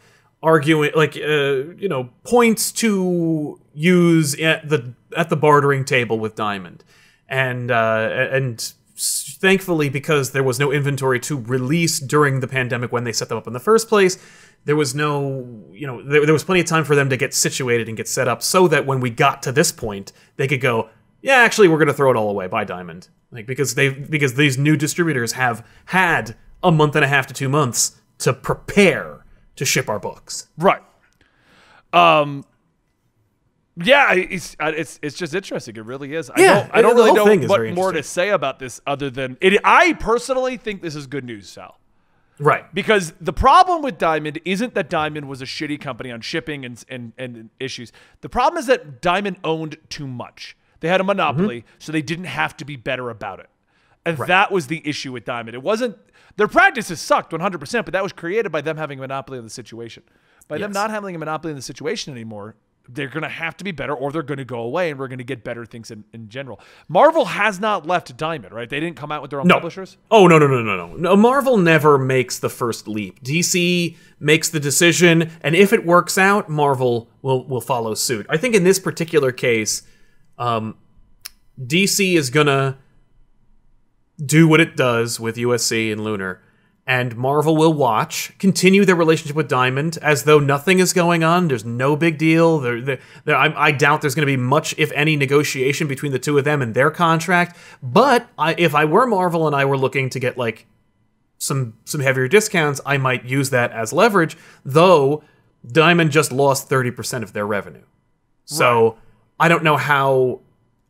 arguing 0.44 0.92
like 0.96 1.16
uh, 1.18 1.74
you 1.78 1.88
know 1.90 2.10
points 2.24 2.72
to 2.72 3.60
use 3.74 4.40
at 4.40 4.70
the 4.70 4.94
at 5.16 5.30
the 5.30 5.38
bartering 5.38 5.86
table 5.86 6.20
with 6.20 6.36
diamond. 6.36 6.84
And 7.30 7.72
uh, 7.72 8.10
and 8.32 8.74
thankfully 8.96 9.90
because 9.90 10.32
there 10.32 10.44
was 10.44 10.60
no 10.60 10.72
inventory 10.72 11.20
to 11.20 11.38
release 11.38 12.00
during 12.00 12.40
the 12.40 12.48
pandemic 12.48 12.92
when 12.92 13.04
they 13.04 13.12
set 13.12 13.30
them 13.30 13.38
up 13.38 13.46
in 13.46 13.54
the 13.54 13.60
first 13.60 13.88
place 13.88 14.18
there 14.66 14.76
was 14.76 14.96
no 14.96 15.64
you 15.72 15.86
know 15.88 16.02
there, 16.04 16.26
there 16.26 16.34
was 16.34 16.44
plenty 16.44 16.62
of 16.62 16.68
time 16.68 16.84
for 16.84 16.96
them 16.96 17.10
to 17.10 17.16
get 17.16 17.34
situated 17.34 17.88
and 17.88 17.96
get 17.96 18.08
set 18.08 18.28
up 18.28 18.42
so 18.42 18.68
that 18.68 18.86
when 18.86 19.00
we 19.00 19.10
got 19.10 19.42
to 19.44 19.52
this 19.52 19.72
point 19.72 20.12
they 20.36 20.48
could 20.48 20.62
go 20.62 20.90
yeah 21.22 21.36
actually 21.36 21.68
we're 21.68 21.78
going 21.78 21.88
to 21.88 21.94
throw 21.94 22.12
it 22.12 22.16
all 22.18 22.30
away. 22.30 22.48
By 22.48 22.64
diamond. 22.64 23.08
Like 23.32 23.46
because 23.46 23.76
they 23.76 23.90
because 23.90 24.36
these 24.36 24.58
new 24.58 24.76
distributors 24.76 25.34
have 25.34 25.66
had 25.86 26.36
a 26.64 26.72
month 26.72 26.96
and 26.96 27.04
a 27.04 27.08
half 27.08 27.28
to 27.28 27.34
two 27.34 27.50
months 27.50 28.00
to 28.20 28.34
prepare 28.34 29.17
to 29.58 29.66
ship 29.66 29.90
our 29.90 30.00
books 30.00 30.48
Right. 30.58 30.82
Um. 31.94 32.46
Yeah, 33.80 34.14
it's 34.14 34.56
it's 34.60 35.00
it's 35.04 35.16
just 35.16 35.36
interesting. 35.36 35.76
It 35.76 35.86
really 35.86 36.16
is. 36.16 36.32
I 36.32 36.42
Yeah, 36.42 36.54
don't, 36.62 36.72
I 36.74 36.82
don't 36.82 36.96
really 36.96 37.12
know 37.14 37.48
what 37.48 37.74
more 37.76 37.92
to 37.92 38.02
say 38.02 38.30
about 38.30 38.58
this 38.58 38.82
other 38.88 39.12
than 39.12 39.38
it. 39.40 39.60
I 39.64 39.94
personally 39.94 40.58
think 40.58 40.82
this 40.82 40.96
is 40.96 41.06
good 41.06 41.24
news, 41.24 41.48
Sal. 41.48 41.80
right 42.40 42.66
Because 42.74 43.14
the 43.22 43.34
problem 43.34 43.84
with 43.84 44.00
Diamond 44.00 44.40
isn't 44.46 44.74
that 44.74 44.90
Diamond 44.90 45.28
was 45.28 45.44
a 45.44 45.46
shitty 45.46 45.80
company 45.80 46.12
on 46.12 46.22
shipping 46.22 46.66
and, 46.66 46.84
and, 46.90 47.14
and 47.20 47.50
issues. 47.60 47.92
The 48.22 48.30
problem 48.30 48.58
is 48.60 48.66
that 48.66 49.00
Diamond 49.00 49.38
owned 49.44 49.78
too 49.90 50.08
much. 50.08 50.58
They 50.80 50.88
had 50.88 51.00
a 51.00 51.04
monopoly, 51.04 51.60
Mm-hmm. 51.62 51.68
so 51.78 51.92
they 51.92 52.02
didn't 52.02 52.26
have 52.26 52.58
to 52.58 52.66
be 52.66 52.78
better 52.78 53.12
about 53.12 53.40
it. 53.40 53.50
And 54.08 54.18
that 54.28 54.52
was 54.52 54.68
the 54.68 54.82
issue 54.88 55.12
with 55.12 55.26
Diamond. 55.26 55.56
It 55.56 55.64
wasn't 55.64 55.98
their 56.38 56.48
practices 56.48 57.02
sucked 57.02 57.32
100%, 57.32 57.86
but 57.86 57.92
that 57.94 58.04
was 58.04 58.14
created 58.14 58.52
by 58.52 58.62
them 58.62 58.78
having 58.78 59.00
a 59.00 59.02
monopoly 59.02 59.38
of 59.38 59.44
the 59.44 59.50
situation. 59.50 60.04
By 60.48 60.60
them 60.60 60.72
not 60.72 60.90
having 60.90 61.16
a 61.16 61.20
monopoly 61.20 61.52
in 61.52 61.58
the 61.58 61.64
situation 61.64 62.14
anymore, 62.14 62.56
they're 62.90 63.10
going 63.10 63.24
to 63.24 63.30
have 63.30 63.58
to 63.58 63.64
be 63.64 63.72
better 63.72 63.94
or 63.94 64.12
they're 64.12 64.24
going 64.24 64.38
to 64.38 64.46
go 64.46 64.60
away 64.60 64.90
and 64.90 65.00
we're 65.00 65.08
going 65.08 65.18
to 65.18 65.24
get 65.24 65.44
better 65.44 65.66
things 65.66 65.92
in, 65.92 66.04
in 66.14 66.30
general. 66.30 66.60
Marvel 66.88 67.26
has 67.26 67.60
not 67.60 67.86
left 67.86 68.16
Diamond, 68.16 68.54
right? 68.54 68.70
They 68.70 68.80
didn't 68.80 68.96
come 68.96 69.12
out 69.12 69.22
with 69.22 69.32
their 69.32 69.42
own 69.42 69.48
no. 69.48 69.56
publishers. 69.56 69.98
Oh 70.10 70.28
no 70.28 70.40
no 70.40 70.48
no 70.48 70.62
no 70.62 70.76
no 70.76 70.96
no! 70.96 71.16
Marvel 71.16 71.58
never 71.58 71.98
makes 71.98 72.40
the 72.40 72.50
first 72.50 72.88
leap. 72.88 73.22
DC 73.24 73.98
makes 74.20 74.50
the 74.50 74.60
decision, 74.60 75.32
and 75.42 75.56
if 75.56 75.74
it 75.74 75.86
works 75.86 76.18
out, 76.18 76.50
Marvel 76.50 77.10
will 77.22 77.46
will 77.46 77.62
follow 77.62 77.94
suit. 77.94 78.26
I 78.30 78.38
think 78.38 78.56
in 78.56 78.64
this 78.64 78.80
particular 78.80 79.32
case, 79.32 79.84
um, 80.38 80.78
DC 81.60 82.16
is 82.16 82.30
gonna 82.30 82.78
do 84.24 84.48
what 84.48 84.60
it 84.60 84.76
does 84.76 85.20
with 85.20 85.36
USC 85.36 85.92
and 85.92 86.04
Lunar, 86.04 86.42
and 86.88 87.18
Marvel 87.18 87.58
will 87.58 87.74
watch, 87.74 88.34
continue 88.40 88.86
their 88.86 88.96
relationship 88.96 89.36
with 89.36 89.50
Diamond 89.50 89.98
as 90.02 90.24
though 90.24 90.40
nothing 90.40 90.80
is 90.80 90.94
going 90.94 91.22
on. 91.22 91.50
There's 91.50 91.66
no 91.66 91.98
big 91.98 92.18
deal. 92.18 92.60
There, 92.60 92.80
there, 92.80 93.00
there, 93.26 93.36
I, 93.36 93.54
I 93.68 93.72
doubt 93.74 94.00
there's 94.00 94.16
going 94.16 94.26
to 94.26 94.32
be 94.32 94.38
much, 94.38 94.74
if 94.78 94.90
any, 94.94 95.18
negotiation 95.18 95.90
between 95.90 96.14
the 96.14 96.20
two 96.20 96.38
of 96.38 96.46
them 96.46 96.62
and 96.62 96.74
their 96.74 96.90
contract. 96.90 97.58
But 97.84 98.30
I, 98.40 98.56
if 98.58 98.74
I 98.74 98.86
were 98.86 99.06
Marvel 99.06 99.48
and 99.48 99.56
I 99.56 99.66
were 99.66 99.78
looking 99.78 100.10
to 100.12 100.20
get 100.20 100.38
like 100.38 100.66
some 101.38 101.74
some 101.84 102.00
heavier 102.00 102.30
discounts, 102.30 102.80
I 102.86 102.98
might 102.98 103.26
use 103.26 103.50
that 103.50 103.72
as 103.74 103.92
leverage. 103.92 104.38
Though 104.64 105.24
Diamond 105.70 106.12
just 106.12 106.32
lost 106.32 106.70
thirty 106.70 106.90
percent 106.90 107.24
of 107.24 107.34
their 107.34 107.46
revenue, 107.46 107.84
so 108.46 108.98
I 109.40 109.50
don't 109.50 109.64
know 109.64 109.78
how 109.78 110.40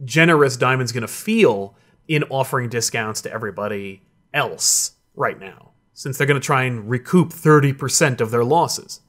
generous 0.05 0.57
Diamond's 0.57 0.91
going 0.91 1.01
to 1.01 1.07
feel 1.07 1.75
in 2.07 2.23
offering 2.23 2.69
discounts 2.69 3.21
to 3.21 3.31
everybody 3.31 4.01
else 4.33 4.91
right 5.15 5.39
now, 5.39 5.71
since 5.93 6.17
they're 6.17 6.27
going 6.27 6.39
to 6.39 6.45
try 6.45 6.63
and 6.63 6.89
recoup 6.89 7.29
30% 7.29 8.21
of 8.21 8.31
their 8.31 8.43
losses. 8.43 9.01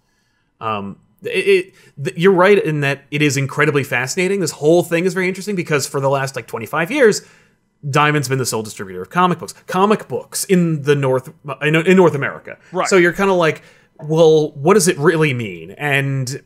Um, 0.61 0.99
it, 1.23 1.75
it, 2.05 2.19
you're 2.19 2.33
right 2.33 2.63
in 2.63 2.81
that 2.81 3.03
it 3.11 3.23
is 3.23 3.37
incredibly 3.37 3.85
fascinating. 3.85 4.41
This 4.41 4.53
whole 4.53 4.83
thing 4.83 5.05
is 5.05 5.15
very 5.15 5.29
interesting 5.29 5.57
because 5.57 5.87
for 5.87 6.01
the 6.01 6.09
last 6.09 6.37
like 6.37 6.47
25 6.47 6.91
years, 6.91 7.23
Diamond's 7.89 8.29
been 8.29 8.39
the 8.39 8.47
sole 8.47 8.63
distributor 8.63 9.03
of 9.03 9.11
comic 9.11 9.39
books. 9.39 9.53
Comic 9.67 10.09
books 10.09 10.45
in 10.45 10.83
the 10.83 10.95
North 10.95 11.33
in, 11.63 11.75
in 11.75 11.97
North 11.97 12.15
America. 12.15 12.59
Right. 12.73 12.89
So 12.89 12.97
you're 12.97 13.13
kind 13.13 13.31
of 13.31 13.37
like, 13.37 13.63
well, 14.01 14.51
what 14.53 14.75
does 14.75 14.89
it 14.89 14.99
really 14.99 15.35
mean? 15.35 15.73
And 15.73 16.43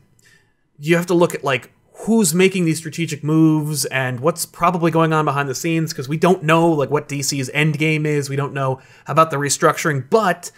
you 0.79 0.95
have 0.95 1.07
to 1.07 1.13
look 1.13 1.33
at 1.33 1.43
like 1.43 1.71
who's 1.97 2.33
making 2.33 2.65
these 2.65 2.79
strategic 2.79 3.23
moves 3.23 3.85
and 3.85 4.19
what's 4.19 4.45
probably 4.45 4.91
going 4.91 5.13
on 5.13 5.25
behind 5.25 5.47
the 5.47 5.55
scenes 5.55 5.93
because 5.93 6.09
we 6.09 6.17
don't 6.17 6.43
know 6.43 6.67
like 6.69 6.89
what 6.89 7.07
DC's 7.07 7.49
end 7.53 7.77
game 7.77 8.05
is. 8.05 8.29
We 8.29 8.35
don't 8.35 8.53
know 8.53 8.81
about 9.07 9.31
the 9.31 9.37
restructuring, 9.37 10.09
but 10.09 10.51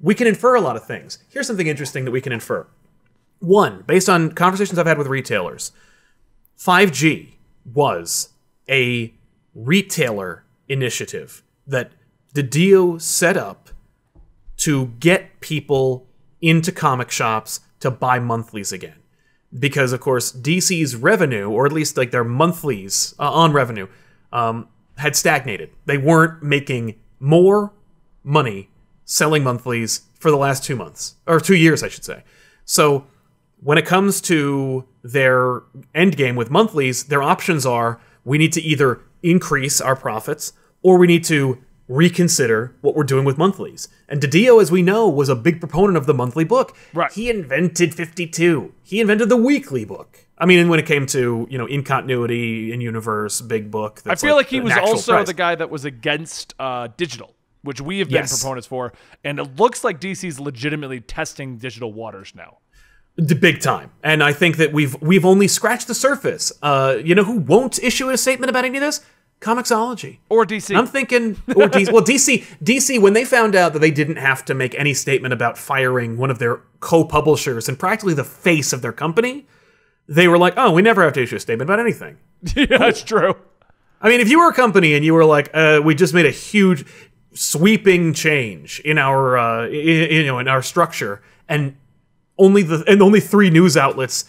we 0.00 0.14
can 0.14 0.26
infer 0.26 0.54
a 0.54 0.60
lot 0.60 0.76
of 0.76 0.84
things. 0.84 1.18
Here's 1.28 1.46
something 1.46 1.66
interesting 1.66 2.04
that 2.04 2.10
we 2.10 2.20
can 2.20 2.32
infer. 2.32 2.66
One, 3.38 3.84
based 3.86 4.08
on 4.08 4.32
conversations 4.32 4.78
I've 4.78 4.86
had 4.86 4.98
with 4.98 5.06
retailers, 5.06 5.72
5G 6.58 7.34
was 7.64 8.30
a 8.68 9.14
retailer 9.54 10.44
initiative 10.68 11.42
that 11.66 11.92
Didio 12.34 13.00
set 13.00 13.36
up 13.36 13.70
to 14.58 14.88
get 15.00 15.40
people 15.40 16.06
into 16.42 16.72
comic 16.72 17.10
shops 17.10 17.60
to 17.80 17.90
buy 17.90 18.18
monthlies 18.18 18.72
again. 18.72 18.99
Because 19.58 19.92
of 19.92 20.00
course 20.00 20.32
DC's 20.32 20.96
revenue, 20.96 21.48
or 21.50 21.66
at 21.66 21.72
least 21.72 21.96
like 21.96 22.10
their 22.10 22.24
monthlies 22.24 23.14
uh, 23.18 23.30
on 23.30 23.52
revenue, 23.52 23.88
um, 24.32 24.68
had 24.96 25.16
stagnated. 25.16 25.70
They 25.86 25.98
weren't 25.98 26.42
making 26.42 26.96
more 27.18 27.72
money 28.22 28.70
selling 29.04 29.42
monthlies 29.42 30.02
for 30.14 30.30
the 30.30 30.36
last 30.36 30.62
two 30.62 30.76
months 30.76 31.16
or 31.26 31.40
two 31.40 31.56
years, 31.56 31.82
I 31.82 31.88
should 31.88 32.04
say. 32.04 32.22
So 32.64 33.06
when 33.62 33.78
it 33.78 33.86
comes 33.86 34.20
to 34.22 34.86
their 35.02 35.62
end 35.94 36.16
game 36.16 36.36
with 36.36 36.50
monthlies, 36.50 37.04
their 37.04 37.22
options 37.22 37.66
are 37.66 38.00
we 38.24 38.38
need 38.38 38.52
to 38.52 38.60
either 38.60 39.00
increase 39.22 39.80
our 39.80 39.96
profits 39.96 40.52
or 40.82 40.98
we 40.98 41.06
need 41.06 41.24
to 41.24 41.58
reconsider 41.90 42.72
what 42.80 42.94
we're 42.94 43.04
doing 43.04 43.24
with 43.24 43.36
monthlies. 43.36 43.88
And 44.08 44.20
Didio, 44.20 44.62
as 44.62 44.70
we 44.70 44.80
know, 44.80 45.08
was 45.08 45.28
a 45.28 45.34
big 45.34 45.58
proponent 45.60 45.96
of 45.96 46.06
the 46.06 46.14
monthly 46.14 46.44
book. 46.44 46.76
Right. 46.94 47.10
He 47.12 47.28
invented 47.28 47.94
52. 47.94 48.72
He 48.82 49.00
invented 49.00 49.28
the 49.28 49.36
weekly 49.36 49.84
book. 49.84 50.26
I 50.38 50.46
mean, 50.46 50.68
when 50.68 50.78
it 50.78 50.86
came 50.86 51.04
to, 51.06 51.46
you 51.50 51.58
know, 51.58 51.66
in 51.66 51.82
continuity, 51.82 52.72
in 52.72 52.80
universe, 52.80 53.40
big 53.42 53.70
book. 53.70 54.00
I 54.06 54.14
feel 54.14 54.36
like, 54.36 54.46
he 54.46 54.60
was 54.60 54.72
also 54.76 55.12
price. 55.12 55.26
the 55.26 55.34
guy 55.34 55.54
that 55.56 55.68
was 55.68 55.84
against 55.84 56.54
uh, 56.58 56.88
digital, 56.96 57.34
which 57.62 57.80
we 57.80 57.98
have 57.98 58.08
been 58.08 58.22
Yes. 58.22 58.40
proponents 58.40 58.66
for, 58.66 58.92
and 59.24 59.38
it 59.38 59.56
looks 59.56 59.84
like 59.84 60.00
DC's 60.00 60.40
legitimately 60.40 61.00
testing 61.00 61.58
digital 61.58 61.92
waters 61.92 62.32
now. 62.34 62.58
The 63.16 63.34
big 63.34 63.60
time. 63.60 63.90
And 64.02 64.22
I 64.22 64.32
think 64.32 64.56
that 64.56 64.72
we've 64.72 64.94
we've 65.02 65.26
only 65.26 65.48
scratched 65.48 65.88
the 65.88 65.94
surface. 65.94 66.52
Uh, 66.62 66.96
you 67.04 67.14
know 67.14 67.24
who 67.24 67.38
won't 67.38 67.78
issue 67.82 68.08
a 68.08 68.16
statement 68.16 68.48
about 68.48 68.64
any 68.64 68.78
of 68.78 68.82
this? 68.82 69.04
Comixology. 69.40 70.18
Or 70.28 70.44
DC. 70.44 70.76
I'm 70.76 70.86
thinking, 70.86 71.30
or 71.56 71.66
DC, 71.68 71.90
well, 71.92 72.02
DC, 72.02 72.44
DC, 72.62 73.00
when 73.00 73.14
they 73.14 73.24
found 73.24 73.54
out 73.56 73.72
that 73.72 73.78
they 73.78 73.90
didn't 73.90 74.16
have 74.16 74.44
to 74.46 74.54
make 74.54 74.74
any 74.78 74.92
statement 74.92 75.32
about 75.32 75.56
firing 75.56 76.18
one 76.18 76.30
of 76.30 76.38
their 76.38 76.60
co-publishers 76.80 77.66
and 77.68 77.78
practically 77.78 78.12
the 78.14 78.24
face 78.24 78.72
of 78.74 78.82
their 78.82 78.92
company, 78.92 79.46
they 80.06 80.28
were 80.28 80.36
like, 80.36 80.54
"Oh, 80.58 80.72
we 80.72 80.82
never 80.82 81.02
have 81.02 81.14
to 81.14 81.22
issue 81.22 81.36
a 81.36 81.40
statement 81.40 81.68
about 81.70 81.80
anything." 81.80 82.18
yeah, 82.54 82.66
that's 82.78 83.02
true. 83.02 83.34
I 84.02 84.08
mean, 84.10 84.20
if 84.20 84.28
you 84.28 84.38
were 84.40 84.48
a 84.48 84.54
company 84.54 84.92
and 84.94 85.04
you 85.04 85.14
were 85.14 85.24
like, 85.24 85.48
uh, 85.54 85.80
"We 85.82 85.94
just 85.94 86.12
made 86.12 86.26
a 86.26 86.30
huge, 86.30 86.84
sweeping 87.32 88.12
change 88.12 88.80
in 88.80 88.98
our, 88.98 89.38
uh, 89.38 89.64
i- 89.66 89.68
you 89.68 90.26
know, 90.26 90.38
in 90.38 90.48
our 90.48 90.62
structure," 90.62 91.22
and 91.48 91.76
only 92.38 92.62
the 92.62 92.84
and 92.86 93.00
only 93.02 93.20
three 93.20 93.48
news 93.50 93.76
outlets 93.76 94.24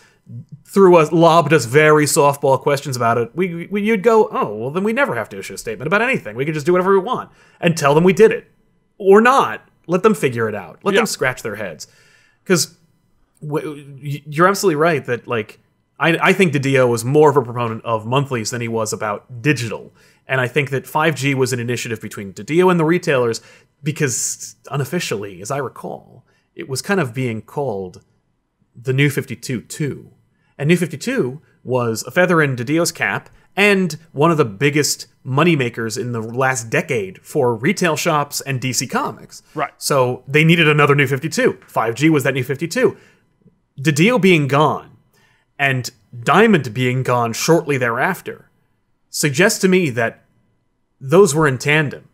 threw 0.73 0.95
us 0.95 1.11
lobbed 1.11 1.51
us 1.51 1.65
very 1.65 2.05
softball 2.05 2.57
questions 2.59 2.95
about 2.95 3.17
it, 3.17 3.29
we, 3.35 3.67
we 3.67 3.81
you'd 3.81 4.03
go, 4.03 4.29
oh 4.31 4.55
well, 4.55 4.71
then 4.71 4.83
we 4.83 4.93
never 4.93 5.15
have 5.15 5.27
to 5.29 5.37
issue 5.39 5.53
a 5.53 5.57
statement 5.57 5.87
about 5.87 6.01
anything. 6.01 6.35
We 6.35 6.45
could 6.45 6.53
just 6.53 6.65
do 6.65 6.71
whatever 6.71 6.93
we 6.93 6.99
want 7.03 7.29
and 7.59 7.75
tell 7.75 7.93
them 7.93 8.03
we 8.05 8.13
did 8.13 8.31
it, 8.31 8.49
or 8.97 9.19
not. 9.19 9.67
Let 9.87 10.03
them 10.03 10.13
figure 10.13 10.47
it 10.47 10.55
out. 10.55 10.79
Let 10.83 10.93
Yeah. 10.93 11.01
them 11.01 11.05
scratch 11.07 11.41
their 11.43 11.55
heads, 11.55 11.87
because 12.43 12.77
you're 13.41 14.47
absolutely 14.47 14.75
right 14.75 15.03
that 15.05 15.27
like 15.27 15.59
I, 15.99 16.17
I 16.29 16.33
think 16.33 16.53
Didio 16.53 16.89
was 16.89 17.03
more 17.05 17.29
of 17.29 17.37
a 17.37 17.41
proponent 17.41 17.83
of 17.85 18.05
monthlies 18.05 18.49
than 18.51 18.61
he 18.61 18.67
was 18.67 18.91
about 18.93 19.41
digital. 19.41 19.91
And 20.27 20.39
I 20.39 20.47
think 20.47 20.69
that 20.69 20.85
5G 20.85 21.35
was 21.35 21.51
an 21.53 21.59
initiative 21.59 21.99
between 22.01 22.33
Didio 22.33 22.71
and 22.71 22.79
the 22.79 22.85
retailers 22.85 23.41
because 23.83 24.55
unofficially, 24.71 25.41
as 25.41 25.51
I 25.51 25.57
recall, 25.57 26.23
it 26.55 26.69
was 26.69 26.81
kind 26.81 26.99
of 26.99 27.13
being 27.13 27.41
called 27.41 28.01
the 28.75 28.93
New 28.93 29.09
52 29.09 29.61
2. 29.61 30.11
And 30.62 30.68
New 30.68 30.77
52 30.77 31.41
was 31.63 32.03
a 32.03 32.12
feather 32.12 32.39
in 32.39 32.56
Didio's 32.56 32.91
cap 32.91 33.32
and 33.56 33.98
one 34.12 34.30
of 34.30 34.38
the 34.38 34.46
biggest 34.46 35.08
moneymakers 35.25 36.00
in 36.00 36.12
the 36.12 36.22
last 36.22 36.70
decade 36.70 37.18
for 37.24 37.56
retail 37.56 37.96
shops 37.96 38.41
and 38.41 38.62
DC 38.62 38.88
Comics. 38.88 39.41
Right. 39.56 39.74
So 39.80 40.24
they 40.27 40.44
needed 40.44 40.68
another 40.68 40.94
New 40.94 41.08
52. 41.08 41.53
5G 41.68 42.12
was 42.12 42.24
that 42.25 42.36
New 42.36 42.44
52. 42.44 42.96
Didio 43.80 44.22
being 44.22 44.48
gone 44.48 44.98
and 45.58 45.89
Diamond 46.24 46.75
being 46.75 47.01
gone 47.01 47.34
shortly 47.34 47.80
thereafter 47.80 48.51
suggests 49.10 49.58
to 49.62 49.68
me 49.68 49.89
that 49.89 50.24
those 51.00 51.34
were 51.34 51.48
in 51.48 51.58
tandem. 51.58 52.08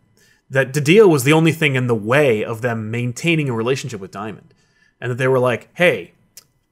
That 0.48 0.72
Didio 0.72 1.06
was 1.06 1.24
the 1.24 1.34
only 1.34 1.52
thing 1.52 1.74
in 1.74 1.86
the 1.86 1.94
way 1.94 2.42
of 2.42 2.62
them 2.62 2.90
maintaining 2.90 3.50
a 3.50 3.54
relationship 3.54 4.00
with 4.00 4.10
Diamond. 4.10 4.54
And 5.02 5.10
that 5.10 5.16
they 5.16 5.28
were 5.28 5.38
like, 5.38 5.68
hey, 5.74 6.14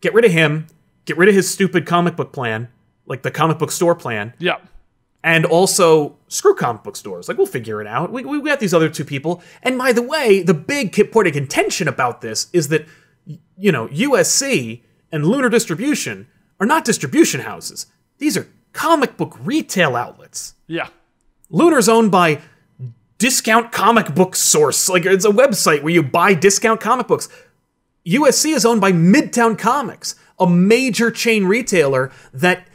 get 0.00 0.14
rid 0.14 0.24
of 0.24 0.32
him, 0.32 0.68
get 1.06 1.16
rid 1.16 1.28
of 1.28 1.34
his 1.34 1.48
stupid 1.50 1.86
comic 1.86 2.14
book 2.16 2.32
plan, 2.32 2.68
like 3.06 3.22
the 3.22 3.30
comic 3.30 3.58
book 3.58 3.70
store 3.70 3.94
plan, 3.94 4.34
Yeah. 4.38 4.56
and 5.24 5.44
also 5.46 6.16
screw 6.28 6.54
comic 6.54 6.82
book 6.82 6.96
stores. 6.96 7.28
Like, 7.28 7.38
we'll 7.38 7.46
figure 7.46 7.80
it 7.80 7.86
out. 7.86 8.12
We, 8.12 8.24
we 8.24 8.42
got 8.42 8.60
these 8.60 8.74
other 8.74 8.88
two 8.88 9.04
people. 9.04 9.42
And 9.62 9.78
by 9.78 9.92
the 9.92 10.02
way, 10.02 10.42
the 10.42 10.54
big 10.54 10.92
point 11.12 11.26
of 11.28 11.32
contention 11.32 11.88
about 11.88 12.20
this 12.20 12.48
is 12.52 12.68
that, 12.68 12.86
you 13.56 13.72
know, 13.72 13.88
USC 13.88 14.82
and 15.10 15.24
Lunar 15.24 15.48
Distribution 15.48 16.26
are 16.60 16.66
not 16.66 16.84
distribution 16.84 17.40
houses. 17.40 17.86
These 18.18 18.36
are 18.36 18.48
comic 18.72 19.16
book 19.16 19.36
retail 19.42 19.94
outlets. 19.96 20.54
Yeah. 20.66 20.88
Lunar's 21.50 21.88
owned 21.88 22.10
by 22.10 22.40
Discount 23.18 23.72
Comic 23.72 24.14
Book 24.14 24.34
Source. 24.36 24.88
Like, 24.88 25.06
it's 25.06 25.24
a 25.24 25.30
website 25.30 25.82
where 25.82 25.92
you 25.92 26.02
buy 26.02 26.34
discount 26.34 26.80
comic 26.80 27.06
books. 27.06 27.28
USC 28.06 28.54
is 28.54 28.66
owned 28.66 28.80
by 28.80 28.92
Midtown 28.92 29.58
Comics, 29.58 30.14
a 30.38 30.46
major 30.48 31.10
chain 31.10 31.44
retailer 31.46 32.10
that 32.34 32.66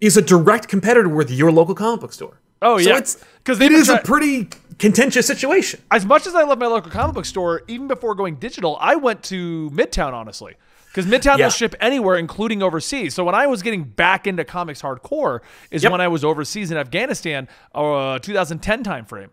is 0.00 0.16
a 0.16 0.22
direct 0.22 0.68
competitor 0.68 1.08
with 1.08 1.30
your 1.30 1.50
local 1.52 1.74
comic 1.74 2.00
book 2.00 2.12
store. 2.12 2.40
Oh, 2.62 2.78
So 2.78 2.90
yeah. 2.90 2.98
it's 2.98 3.24
'Cause 3.44 3.60
it 3.60 3.72
is 3.72 3.88
a 3.88 3.98
pretty 3.98 4.48
contentious 4.78 5.26
situation. 5.26 5.80
As 5.90 6.04
much 6.04 6.26
as 6.26 6.34
I 6.34 6.42
love 6.42 6.58
my 6.58 6.66
local 6.66 6.90
comic 6.90 7.14
book 7.14 7.24
store, 7.24 7.62
even 7.68 7.88
before 7.88 8.14
going 8.14 8.36
digital, 8.36 8.76
I 8.80 8.96
went 8.96 9.22
to 9.24 9.70
Midtown, 9.72 10.12
honestly. 10.12 10.54
Because 10.86 11.06
Midtown 11.06 11.38
Yeah. 11.38 11.46
will 11.46 11.50
ship 11.50 11.74
anywhere, 11.80 12.16
including 12.16 12.62
overseas. 12.62 13.14
So 13.14 13.22
when 13.24 13.34
I 13.34 13.46
was 13.46 13.62
getting 13.62 13.84
back 13.84 14.26
into 14.26 14.44
comics 14.44 14.82
hardcore, 14.82 15.40
is 15.70 15.82
Yep. 15.82 15.92
when 15.92 16.00
I 16.00 16.08
was 16.08 16.24
overseas 16.24 16.70
in 16.70 16.76
Afghanistan, 16.78 17.46
uh, 17.74 18.18
2010 18.18 18.82
timeframe. 18.82 19.28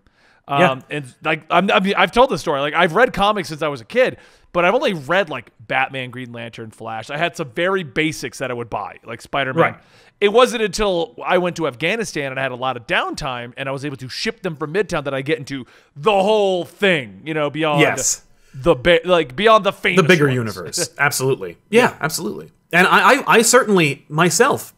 Um, 0.48 0.60
Yeah. 0.62 0.80
And 0.92 1.06
like 1.24 1.44
I'm, 1.50 1.72
I 1.72 1.80
mean, 1.80 1.96
I've 1.98 2.12
told 2.12 2.30
this 2.30 2.42
story. 2.42 2.60
Like 2.62 2.76
I've 2.76 2.94
read 2.94 3.14
comics 3.14 3.50
since 3.50 3.62
I 3.64 3.68
was 3.68 3.82
a 3.82 3.86
kid, 3.86 4.18
but 4.56 4.64
I've 4.66 4.74
only 4.74 4.94
read 4.94 5.30
like 5.30 5.52
Batman, 5.60 6.10
Green 6.10 6.32
Lantern, 6.32 6.72
Flash. 6.72 7.10
I 7.10 7.18
had 7.18 7.36
some 7.36 7.50
very 7.52 7.84
basics 7.84 8.38
that 8.40 8.50
I 8.50 8.54
would 8.54 8.70
buy, 8.70 9.00
like 9.06 9.22
Spider 9.22 9.54
Man. 9.54 9.62
Right. 9.74 9.76
It 10.22 10.30
wasn't 10.32 10.64
until 10.64 11.14
I 11.24 11.38
went 11.40 11.58
to 11.58 11.68
Afghanistan 11.68 12.32
and 12.32 12.40
I 12.40 12.44
had 12.44 12.54
a 12.54 12.56
lot 12.56 12.78
of 12.78 12.88
downtime 12.88 13.52
and 13.58 13.68
I 13.68 13.74
was 13.74 13.84
able 13.84 13.98
to 13.98 14.08
ship 14.08 14.42
them 14.44 14.56
from 14.56 14.74
Midtown 14.74 15.04
that 15.04 15.14
I 15.14 15.22
get 15.22 15.40
into 15.40 15.66
the 15.96 16.12
whole 16.14 16.64
thing, 16.64 17.22
you 17.26 17.34
know, 17.34 17.50
beyond 17.50 17.82
Yes. 17.82 18.24
the 18.54 18.76
ba- 18.76 19.02
like 19.04 19.36
beyond 19.36 19.66
the 19.66 19.74
famous 19.74 20.02
The 20.02 20.08
bigger 20.08 20.26
ones. 20.28 20.36
universe. 20.36 20.90
absolutely. 20.98 21.58
Yeah, 21.70 21.98
absolutely. 22.00 22.52
And 22.72 22.88
I, 22.88 23.16
I, 23.20 23.24
I 23.28 23.42
certainly 23.42 24.06
myself, 24.08 24.74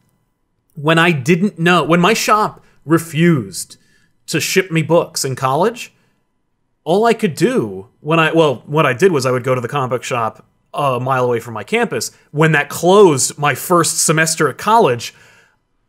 when 0.73 0.97
I 0.97 1.11
didn't 1.11 1.59
know, 1.59 1.83
when 1.83 2.01
my 2.01 2.13
shop 2.15 2.63
refused 2.83 3.77
to 4.27 4.39
ship 4.39 4.71
me 4.71 4.81
books 4.81 5.23
in 5.23 5.35
college, 5.35 5.93
all 6.87 7.03
I 7.03 7.13
could 7.13 7.35
do 7.35 7.89
when 7.99 8.17
I 8.17 8.31
well, 8.31 8.63
what 8.65 8.85
I 8.85 8.93
did 8.93 9.11
was 9.11 9.25
I 9.25 9.31
would 9.31 9.43
go 9.43 9.53
to 9.53 9.59
the 9.59 9.67
comic 9.67 9.89
book 9.89 10.03
shop 10.03 10.45
a 10.73 11.01
mile 11.01 11.25
away 11.25 11.41
from 11.41 11.53
my 11.53 11.65
campus. 11.65 12.11
When 12.31 12.53
that 12.53 12.69
closed 12.69 13.37
my 13.37 13.55
first 13.55 14.05
semester 14.05 14.47
at 14.47 14.57
college, 14.57 15.13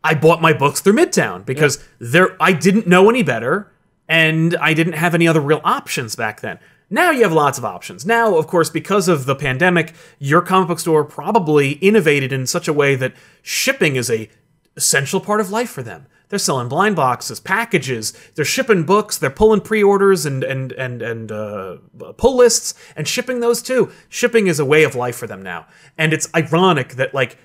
I 0.02 0.14
bought 0.14 0.42
my 0.42 0.52
books 0.52 0.80
through 0.80 0.94
Midtown 0.94 1.46
because 1.46 1.82
there 2.00 2.36
I 2.42 2.52
didn't 2.52 2.88
know 2.88 3.08
any 3.08 3.22
better 3.22 3.72
and 4.08 4.56
I 4.56 4.74
didn't 4.74 4.94
have 4.94 5.14
any 5.14 5.28
other 5.28 5.40
real 5.40 5.60
options 5.62 6.16
back 6.16 6.40
then. 6.40 6.58
Now 6.90 7.12
you 7.12 7.22
have 7.22 7.32
lots 7.32 7.58
of 7.58 7.64
options. 7.64 8.04
Now, 8.04 8.36
of 8.36 8.48
course, 8.48 8.68
because 8.68 9.06
of 9.06 9.24
the 9.24 9.36
pandemic, 9.36 9.94
your 10.18 10.42
comic 10.42 10.66
book 10.66 10.80
store 10.80 11.04
probably 11.04 11.72
innovated 11.74 12.32
in 12.32 12.44
such 12.44 12.66
a 12.66 12.72
way 12.72 12.96
that 12.96 13.14
shipping 13.40 13.94
is 13.94 14.10
a 14.10 14.28
essential 14.76 15.20
part 15.20 15.40
of 15.40 15.52
life 15.52 15.70
for 15.70 15.84
them. 15.84 16.06
They're 16.28 16.38
selling 16.38 16.68
blind 16.68 16.96
boxes, 16.96 17.40
packages. 17.40 18.12
They're 18.34 18.44
shipping 18.44 18.84
books. 18.84 19.16
They're 19.16 19.30
pulling 19.30 19.62
pre-orders 19.62 20.26
and 20.26 20.44
and 20.44 20.72
and 20.72 21.00
and 21.00 21.32
uh, 21.32 21.76
pull 22.16 22.36
lists 22.36 22.74
and 22.96 23.08
shipping 23.08 23.40
those 23.40 23.62
too. 23.62 23.90
Shipping 24.08 24.46
is 24.46 24.60
a 24.60 24.64
way 24.64 24.84
of 24.84 24.94
life 24.94 25.16
for 25.16 25.26
them 25.26 25.42
now, 25.42 25.66
and 25.96 26.12
it's 26.12 26.28
ironic 26.34 26.94
that 26.94 27.14
like 27.14 27.38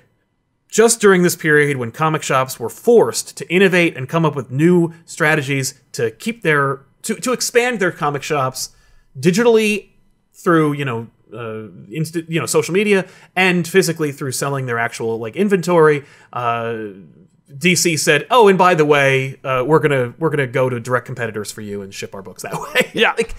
just 0.68 1.00
during 1.00 1.22
this 1.22 1.36
period 1.36 1.78
when 1.78 1.92
comic 1.92 2.24
shops 2.24 2.60
were 2.60 2.70
forced 2.70 3.38
to 3.38 3.48
innovate 3.48 3.96
and 3.96 4.10
come 4.10 4.26
up 4.26 4.36
with 4.36 4.50
new 4.52 4.92
strategies 5.06 5.80
to 5.92 6.12
keep 6.12 6.42
their 6.42 6.82
to, 7.04 7.14
to 7.16 7.32
expand 7.32 7.80
their 7.80 7.92
comic 7.92 8.24
shops 8.24 8.76
digitally 9.18 9.90
through 10.34 10.74
you 10.74 10.84
know 10.84 11.08
uh, 11.32 11.70
insta- 11.90 12.28
you 12.28 12.40
know 12.40 12.46
social 12.46 12.74
media 12.74 13.08
and 13.36 13.68
physically 13.68 14.12
through 14.12 14.32
selling 14.32 14.66
their 14.66 14.80
actual 14.80 15.20
like 15.20 15.36
inventory 15.36 16.04
uh, 16.34 16.86
DC 17.58 18.00
said, 18.00 18.26
"Oh, 18.32 18.48
and 18.48 18.58
by 18.58 18.76
the 18.76 18.86
way, 18.86 19.40
uh, 19.44 19.64
we're 19.66 19.80
gonna 19.80 20.14
we're 20.18 20.30
gonna 20.30 20.48
go 20.48 20.70
to 20.70 20.80
direct 20.80 21.06
competitors 21.06 21.52
for 21.52 21.62
you 21.62 21.82
and 21.82 21.94
ship 21.94 22.16
our 22.16 22.22
books 22.22 22.44
that 22.44 22.54
way." 22.76 22.92
Yeah. 22.94 23.14
like, 23.18 23.36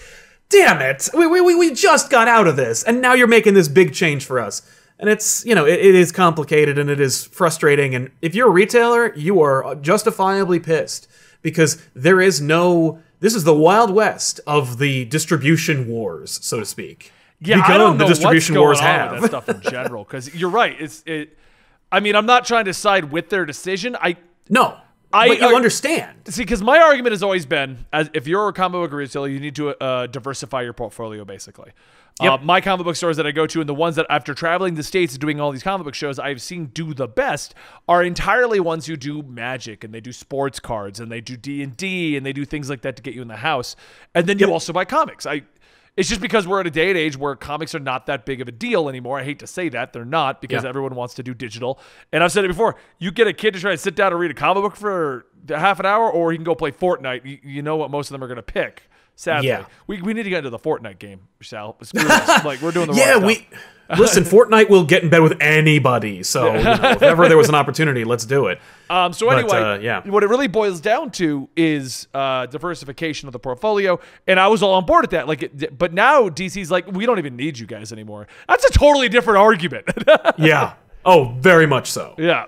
damn 0.48 0.80
it, 0.80 1.08
we, 1.14 1.26
we 1.26 1.54
we 1.54 1.74
just 1.74 2.10
got 2.10 2.28
out 2.28 2.46
of 2.46 2.56
this, 2.56 2.82
and 2.84 3.00
now 3.00 3.14
you're 3.14 3.26
making 3.26 3.54
this 3.54 3.68
big 3.68 3.92
change 3.94 4.24
for 4.24 4.38
us. 4.38 4.62
And 4.98 5.10
it's 5.10 5.44
you 5.44 5.54
know 5.54 5.66
it, 5.66 5.80
it 5.80 5.94
is 5.94 6.12
complicated 6.12 6.78
and 6.78 6.88
it 6.88 7.00
is 7.00 7.24
frustrating. 7.24 7.94
And 7.94 8.10
if 8.22 8.34
you're 8.34 8.48
a 8.48 8.52
retailer, 8.52 9.12
you 9.14 9.40
are 9.40 9.74
justifiably 9.76 10.60
pissed 10.60 11.08
because 11.42 11.82
there 11.94 12.20
is 12.20 12.40
no. 12.40 13.00
This 13.20 13.34
is 13.34 13.44
the 13.44 13.54
wild 13.54 13.90
west 13.90 14.40
of 14.46 14.78
the 14.78 15.06
distribution 15.06 15.88
wars, 15.88 16.38
so 16.44 16.60
to 16.60 16.64
speak. 16.64 17.10
Yeah, 17.40 17.62
I 17.64 17.76
don't 17.76 17.98
know 17.98 18.04
the 18.04 18.08
distribution 18.10 18.54
what's 18.54 18.58
going 18.58 18.66
wars 18.66 18.80
on 18.80 18.84
have. 18.84 19.12
with 19.12 19.20
that 19.22 19.28
stuff 19.28 19.48
in 19.48 19.60
general. 19.62 20.04
Because 20.04 20.34
you're 20.34 20.50
right. 20.50 20.76
It's 20.78 21.02
it. 21.06 21.36
I 21.94 22.00
mean, 22.00 22.16
I'm 22.16 22.26
not 22.26 22.44
trying 22.44 22.64
to 22.64 22.74
side 22.74 23.12
with 23.12 23.28
their 23.30 23.44
decision. 23.46 23.96
I 24.00 24.16
no, 24.48 24.76
I- 25.12 25.28
but 25.28 25.38
you 25.40 25.52
I- 25.52 25.54
understand. 25.54 26.16
See, 26.26 26.42
because 26.42 26.60
my 26.62 26.78
argument 26.78 27.12
has 27.12 27.22
always 27.22 27.46
been, 27.46 27.86
as 27.92 28.10
if 28.14 28.26
you're 28.26 28.48
a 28.48 28.52
comic 28.52 28.80
book 28.80 28.92
retailer, 28.92 29.28
you 29.28 29.38
need 29.40 29.54
to 29.56 29.70
uh, 29.82 30.06
diversify 30.08 30.62
your 30.62 30.72
portfolio, 30.72 31.24
basically. 31.24 31.70
Uh, 32.20 32.38
my 32.42 32.60
comic 32.60 32.84
book 32.84 32.94
stores 32.94 33.16
that 33.16 33.26
I 33.26 33.32
go 33.32 33.44
to, 33.44 33.58
and 33.60 33.68
the 33.68 33.74
ones 33.74 33.96
that 33.96 34.06
after 34.08 34.34
traveling 34.34 34.76
the 34.76 34.84
states 34.84 35.14
and 35.14 35.20
doing 35.20 35.40
all 35.40 35.50
these 35.50 35.64
comic 35.64 35.84
book 35.84 35.96
shows, 35.96 36.20
I've 36.20 36.40
seen 36.40 36.66
do 36.66 36.94
the 36.94 37.08
best 37.08 37.54
are 37.88 38.04
entirely 38.04 38.60
ones 38.60 38.86
who 38.86 38.96
do 38.96 39.20
magic 39.22 39.82
and 39.82 39.92
they 39.92 40.00
do 40.00 40.12
sports 40.12 40.60
cards 40.60 41.00
and 41.00 41.10
they 41.10 41.20
do 41.20 41.36
D 41.36 41.60
and 41.60 41.76
D 41.76 42.16
and 42.16 42.24
they 42.24 42.32
do 42.32 42.44
things 42.44 42.70
like 42.70 42.82
that 42.82 42.94
to 42.96 43.02
get 43.02 43.14
you 43.14 43.22
in 43.22 43.26
the 43.28 43.38
house. 43.38 43.74
And 44.14 44.28
then 44.28 44.38
you 44.38 44.52
also 44.52 44.72
buy 44.72 44.84
comics. 44.84 45.26
I. 45.26 45.42
It's 45.96 46.08
just 46.08 46.20
because 46.20 46.46
we're 46.46 46.58
at 46.60 46.66
a 46.66 46.70
day 46.72 46.88
and 46.88 46.98
age 46.98 47.16
where 47.16 47.36
comics 47.36 47.72
are 47.74 47.78
not 47.80 48.06
that 48.06 48.26
big 48.26 48.40
of 48.40 48.48
a 48.48 48.52
deal 48.52 48.88
anymore. 48.88 49.20
I 49.20 49.24
hate 49.24 49.38
to 49.38 49.46
say 49.46 49.68
that 49.68 49.92
they're 49.92 50.04
not 50.04 50.40
because 50.40 50.64
Yeah. 50.64 50.68
everyone 50.68 50.96
wants 50.96 51.14
to 51.14 51.22
do 51.22 51.34
digital. 51.34 51.78
And 52.12 52.24
I've 52.24 52.32
said 52.32 52.44
it 52.44 52.48
before: 52.48 52.74
you 52.98 53.12
get 53.12 53.28
a 53.28 53.32
kid 53.32 53.54
to 53.54 53.60
try 53.60 53.70
to 53.70 53.78
sit 53.78 53.94
down 53.94 54.10
and 54.12 54.20
read 54.20 54.32
a 54.32 54.34
comic 54.34 54.62
book 54.64 54.74
for 54.76 55.26
half 55.48 55.78
an 55.78 55.86
hour, 55.86 56.10
or 56.10 56.32
he 56.32 56.36
can 56.36 56.44
go 56.44 56.54
play 56.56 56.72
Fortnite. 56.72 57.24
You, 57.24 57.38
you 57.44 57.62
know 57.62 57.76
what 57.76 57.90
most 57.92 58.08
of 58.08 58.12
them 58.12 58.24
are 58.24 58.26
going 58.26 58.36
to 58.36 58.42
pick. 58.42 58.82
Sadly, 59.16 59.46
Yeah. 59.48 59.66
we, 59.86 60.02
we 60.02 60.12
need 60.14 60.24
to 60.24 60.30
get 60.30 60.38
into 60.38 60.50
the 60.50 60.58
Fortnite 60.58 60.98
game, 60.98 61.20
Sal. 61.40 61.76
Like 62.44 62.60
we're 62.60 62.72
doing 62.72 62.88
the 62.90 62.94
Yeah, 62.94 63.18
we 63.18 63.34
stuff. 63.36 63.60
listen. 63.98 64.24
Fortnite 64.24 64.68
will 64.70 64.84
get 64.84 65.02
in 65.02 65.10
bed 65.10 65.22
with 65.22 65.40
anybody. 65.40 66.22
So 66.22 66.54
you 66.54 66.62
know, 66.64 66.72
if 66.90 67.02
ever 67.02 67.28
there 67.28 67.36
was 67.36 67.48
an 67.48 67.54
opportunity, 67.54 68.04
let's 68.04 68.24
do 68.24 68.46
it. 68.46 68.60
Um, 68.90 69.12
so 69.12 69.26
But, 69.26 69.38
anyway, 69.38 69.58
uh, 69.58 69.78
yeah. 69.78 70.02
what 70.08 70.22
it 70.22 70.28
really 70.28 70.46
boils 70.46 70.80
down 70.80 71.10
to 71.12 71.48
is 71.56 72.06
uh, 72.14 72.46
diversification 72.46 73.28
of 73.28 73.32
the 73.32 73.38
portfolio, 73.38 73.98
and 74.26 74.38
I 74.38 74.48
was 74.48 74.62
all 74.62 74.74
on 74.74 74.84
board 74.84 75.04
at 75.04 75.10
that. 75.10 75.26
Like, 75.28 75.42
it, 75.42 75.76
but 75.78 75.92
now 75.92 76.28
DC's 76.28 76.70
like, 76.70 76.86
we 76.92 77.06
don't 77.06 77.18
even 77.18 77.36
need 77.36 77.58
you 77.58 77.66
guys 77.66 77.92
anymore. 77.92 78.26
That's 78.48 78.64
a 78.64 78.70
totally 78.70 79.08
different 79.08 79.38
argument. 79.38 79.86
Yeah. 80.38 80.74
Oh, 81.04 81.34
very 81.38 81.66
much 81.66 81.90
so. 81.90 82.14
yeah. 82.18 82.46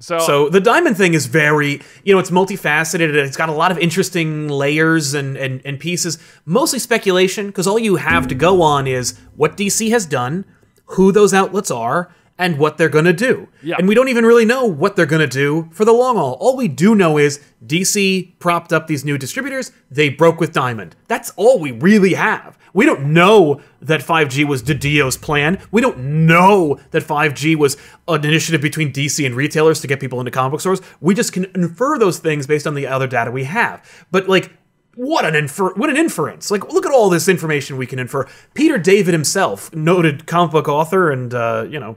So, 0.00 0.18
So 0.20 0.48
the 0.48 0.60
diamond 0.60 0.96
thing 0.96 1.14
is 1.14 1.26
very, 1.26 1.80
you 2.04 2.14
know, 2.14 2.20
it's 2.20 2.30
multifaceted. 2.30 3.14
It's 3.14 3.36
got 3.36 3.48
a 3.48 3.52
lot 3.52 3.72
of 3.72 3.78
interesting 3.78 4.48
layers 4.48 5.12
and 5.14 5.36
and, 5.36 5.60
and 5.64 5.80
pieces. 5.80 6.18
Mostly 6.44 6.78
speculation 6.78 7.48
because 7.48 7.66
all 7.66 7.78
you 7.78 7.96
have 7.96 8.28
to 8.28 8.34
go 8.34 8.62
on 8.62 8.86
is 8.86 9.18
what 9.34 9.56
DC 9.56 9.90
has 9.90 10.06
done, 10.06 10.44
who 10.86 11.10
those 11.10 11.34
outlets 11.34 11.70
are, 11.70 12.10
and 12.38 12.58
what 12.58 12.78
they're 12.78 12.88
gonna 12.88 13.12
do. 13.12 13.48
Yeah. 13.62 13.76
And 13.78 13.88
we 13.88 13.94
don't 13.94 14.08
even 14.08 14.24
really 14.24 14.44
know 14.44 14.64
what 14.64 14.96
they're 14.96 15.06
gonna 15.06 15.26
do 15.26 15.68
for 15.72 15.84
the 15.84 15.92
long 15.92 16.16
haul. 16.16 16.36
All 16.40 16.56
we 16.56 16.68
do 16.68 16.94
know 16.94 17.18
is 17.18 17.40
DC 17.66 18.38
propped 18.38 18.72
up 18.72 18.86
these 18.86 19.04
new 19.04 19.18
distributors. 19.18 19.72
They 19.90 20.08
broke 20.08 20.40
with 20.40 20.52
Diamond. 20.52 20.94
That's 21.08 21.30
all 21.36 21.58
we 21.58 21.72
really 21.72 22.14
have. 22.14 22.56
We 22.72 22.86
don't 22.86 23.12
know 23.12 23.60
that 23.80 24.00
5G 24.00 24.44
was 24.44 24.62
Didio's 24.62 25.16
plan. 25.16 25.58
We 25.70 25.80
don't 25.80 26.26
know 26.26 26.78
that 26.90 27.02
5G 27.02 27.56
was 27.56 27.76
an 28.06 28.24
initiative 28.24 28.60
between 28.60 28.92
DC 28.92 29.24
and 29.24 29.34
retailers 29.34 29.80
to 29.80 29.86
get 29.86 30.00
people 30.00 30.20
into 30.20 30.30
comic 30.30 30.52
book 30.52 30.60
stores. 30.60 30.80
We 31.00 31.14
just 31.14 31.32
can 31.32 31.46
infer 31.54 31.98
those 31.98 32.18
things 32.18 32.46
based 32.46 32.66
on 32.66 32.74
the 32.74 32.86
other 32.86 33.06
data 33.06 33.30
we 33.30 33.44
have. 33.44 34.06
But 34.10 34.28
like 34.28 34.52
what 34.94 35.24
an 35.24 35.36
infer- 35.36 35.74
what 35.74 35.90
an 35.90 35.96
inference. 35.96 36.50
Like 36.50 36.72
look 36.72 36.84
at 36.84 36.92
all 36.92 37.08
this 37.08 37.28
information 37.28 37.76
we 37.76 37.86
can 37.86 37.98
infer. 37.98 38.26
Peter 38.54 38.78
David 38.78 39.12
himself, 39.12 39.72
noted 39.74 40.26
comic 40.26 40.52
book 40.52 40.68
author 40.68 41.10
and 41.10 41.32
uh, 41.32 41.66
you 41.68 41.78
know, 41.78 41.96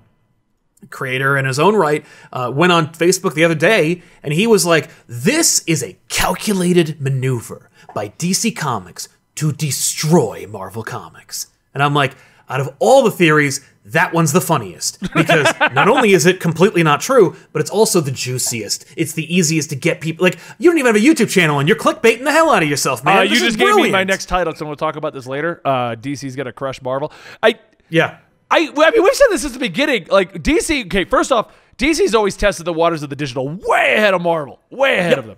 creator 0.92 1.38
in 1.38 1.46
his 1.46 1.60
own 1.60 1.76
right, 1.76 2.06
uh, 2.32 2.52
went 2.54 2.72
on 2.72 2.94
Facebook 2.94 3.34
the 3.34 3.44
other 3.44 3.56
day 3.56 4.02
and 4.24 4.34
he 4.34 4.48
was 4.48 4.66
like, 4.66 4.90
This 5.08 5.64
is 5.66 5.84
a 5.84 5.98
calculated 6.10 7.02
maneuver 7.02 7.70
by 7.96 8.10
DC 8.10 8.56
Comics 8.56 9.10
to 9.36 9.52
destroy 9.52 10.46
Marvel 10.48 10.84
Comics. 10.84 11.48
And 11.74 11.82
I'm 11.82 11.94
like, 11.94 12.16
out 12.50 12.60
of 12.60 12.76
all 12.80 13.04
the 13.04 13.12
theories, 13.12 13.66
that 13.86 14.14
one's 14.14 14.34
the 14.34 14.42
funniest 14.42 15.00
because 15.14 15.48
not 15.74 15.88
only 15.88 16.12
is 16.12 16.26
it 16.26 16.40
completely 16.40 16.84
not 16.84 17.02
true, 17.02 17.36
but 17.52 17.62
it's 17.62 17.72
also 17.72 18.00
the 18.02 18.12
juiciest. 18.12 18.86
It's 18.96 19.14
the 19.14 19.34
easiest 19.34 19.70
to 19.72 19.76
get 19.76 20.02
people. 20.02 20.24
Like 20.24 20.38
you 20.60 20.70
don't 20.70 20.78
even 20.78 20.94
have 20.94 21.02
a 21.02 21.06
YouTube 21.06 21.30
channel, 21.30 21.60
and 21.60 21.68
you're 21.68 21.78
clickbaiting 21.78 22.24
the 22.24 22.32
hell 22.32 22.52
out 22.52 22.62
of 22.62 22.70
yourself, 22.70 23.04
man. 23.04 23.20
uh, 23.20 23.22
you 23.22 23.40
just 23.40 23.58
gave 23.58 23.76
me 23.76 23.90
my 23.90 24.04
next 24.04 24.28
title, 24.28 24.54
so 24.54 24.66
we'll 24.66 24.76
talk 24.76 24.98
about 24.98 25.14
this 25.14 25.26
later. 25.26 25.62
Uh, 25.66 25.96
DC's 25.96 26.36
gonna 26.36 26.54
crush 26.54 26.82
Marvel. 26.82 27.12
I 27.42 27.60
Yeah, 27.90 28.18
I, 28.52 28.72
I 28.76 28.92
mean, 28.92 29.04
we've 29.04 29.16
said 29.16 29.28
this 29.32 29.42
since 29.42 29.54
the 29.54 29.60
beginning. 29.60 30.08
Like 30.10 30.34
DC, 30.44 30.86
okay, 30.88 31.06
first 31.06 31.32
off, 31.32 31.52
DC's 31.78 32.14
always 32.14 32.36
tested 32.38 32.66
the 32.66 32.74
waters 32.74 33.02
of 33.02 33.10
the 33.10 33.16
digital 33.16 33.48
way 33.50 33.96
ahead 33.96 34.14
of 34.14 34.22
Marvel, 34.22 34.60
way 34.70 35.00
ahead 35.00 35.18
of 35.18 35.26
them. 35.26 35.38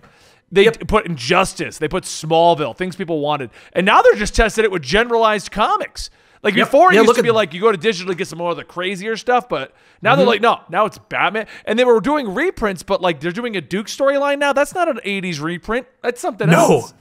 They 0.52 0.70
put 0.70 1.06
Injustice, 1.08 1.78
they 1.80 1.88
put 1.88 2.04
Smallville, 2.04 2.76
things 2.78 2.96
people 2.96 3.20
wanted, 3.22 3.50
and 3.74 3.86
now 3.86 4.02
they're 4.02 4.14
just 4.16 4.36
testing 4.36 4.64
it 4.66 4.72
with 4.72 4.82
generalized 4.84 5.52
comics. 5.52 6.10
Like 6.44 6.56
Yep. 6.56 6.68
before, 6.68 6.92
it 6.92 6.96
Yeah, 6.96 7.02
used 7.02 7.08
look 7.08 7.18
to 7.18 7.24
be 7.24 7.32
like 7.32 7.54
you 7.54 7.62
go 7.62 7.72
to 7.72 7.78
digital 7.78 8.12
to 8.12 8.18
get 8.18 8.28
some 8.28 8.38
more 8.38 8.52
of 8.52 8.58
the 8.58 8.64
crazier 8.66 9.16
stuff, 9.16 9.48
but 9.48 9.74
now 10.02 10.16
they're 10.16 10.24
Mm-hmm. 10.26 10.30
like, 10.30 10.42
no, 10.42 10.60
now 10.70 10.86
it's 10.86 10.98
Batman, 10.98 11.48
and 11.66 11.80
they 11.80 11.86
were 11.86 12.00
doing 12.02 12.34
reprints, 12.34 12.84
but 12.84 13.02
like 13.02 13.20
they're 13.22 13.32
doing 13.32 13.56
a 13.56 13.62
Duke 13.62 13.88
storyline 13.88 14.40
now. 14.40 14.52
That's 14.54 14.76
not 14.76 14.90
an 14.90 15.00
'80s 15.06 15.42
reprint. 15.42 15.88
That's 16.02 16.20
something 16.22 16.50
No. 16.50 16.58
else. 16.58 16.94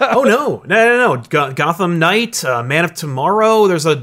Oh 0.00 0.24
no, 0.24 0.62
no, 0.66 0.66
no, 0.66 1.14
no! 1.14 1.22
Go- 1.28 1.52
Gotham 1.52 1.98
Knight, 1.98 2.44
uh, 2.44 2.62
Man 2.62 2.84
of 2.84 2.94
Tomorrow. 2.94 3.66
There's 3.66 3.86
a 3.86 3.94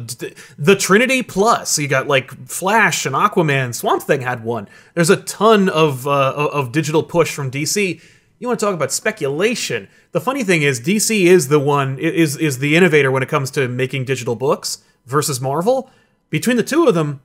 the 0.58 0.76
Trinity 0.76 1.22
Plus. 1.22 1.78
You 1.78 1.88
got 1.88 2.08
like 2.08 2.32
Flash 2.48 3.06
and 3.06 3.16
Aquaman. 3.16 3.74
Swamp 3.76 4.02
Thing 4.04 4.22
had 4.22 4.44
one. 4.44 4.68
There's 4.94 5.10
a 5.10 5.18
ton 5.18 5.70
of 5.70 6.08
uh, 6.08 6.50
of 6.52 6.72
digital 6.72 7.04
push 7.04 7.34
from 7.34 7.52
DC. 7.52 8.02
You 8.40 8.48
want 8.48 8.60
to 8.60 8.66
talk 8.66 8.74
about 8.74 8.92
speculation? 8.92 9.88
The 10.12 10.22
funny 10.22 10.44
thing 10.44 10.62
is, 10.62 10.82
DC 10.82 11.26
is 11.26 11.50
the 11.50 11.60
one 11.60 12.00
is 12.00 12.36
is 12.38 12.60
the 12.60 12.76
innovator 12.76 13.12
when 13.12 13.24
it 13.24 13.30
comes 13.30 13.52
to 13.52 13.68
making 13.68 14.06
digital 14.06 14.36
books 14.36 14.80
versus 15.06 15.40
Marvel. 15.40 15.90
Between 16.30 16.58
the 16.58 16.64
two 16.64 16.88
of 16.88 16.96
them, 16.96 17.22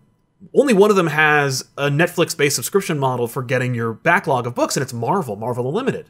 only 0.54 0.74
one 0.74 0.90
of 0.90 0.96
them 0.96 1.08
has 1.08 1.64
a 1.76 1.88
Netflix-based 1.88 2.56
subscription 2.56 2.98
model 2.98 3.26
for 3.26 3.42
getting 3.42 3.74
your 3.74 3.92
backlog 3.92 4.46
of 4.46 4.54
books, 4.54 4.76
and 4.76 4.82
it's 4.82 4.92
Marvel, 4.92 5.36
Marvel 5.36 5.68
Unlimited. 5.68 6.06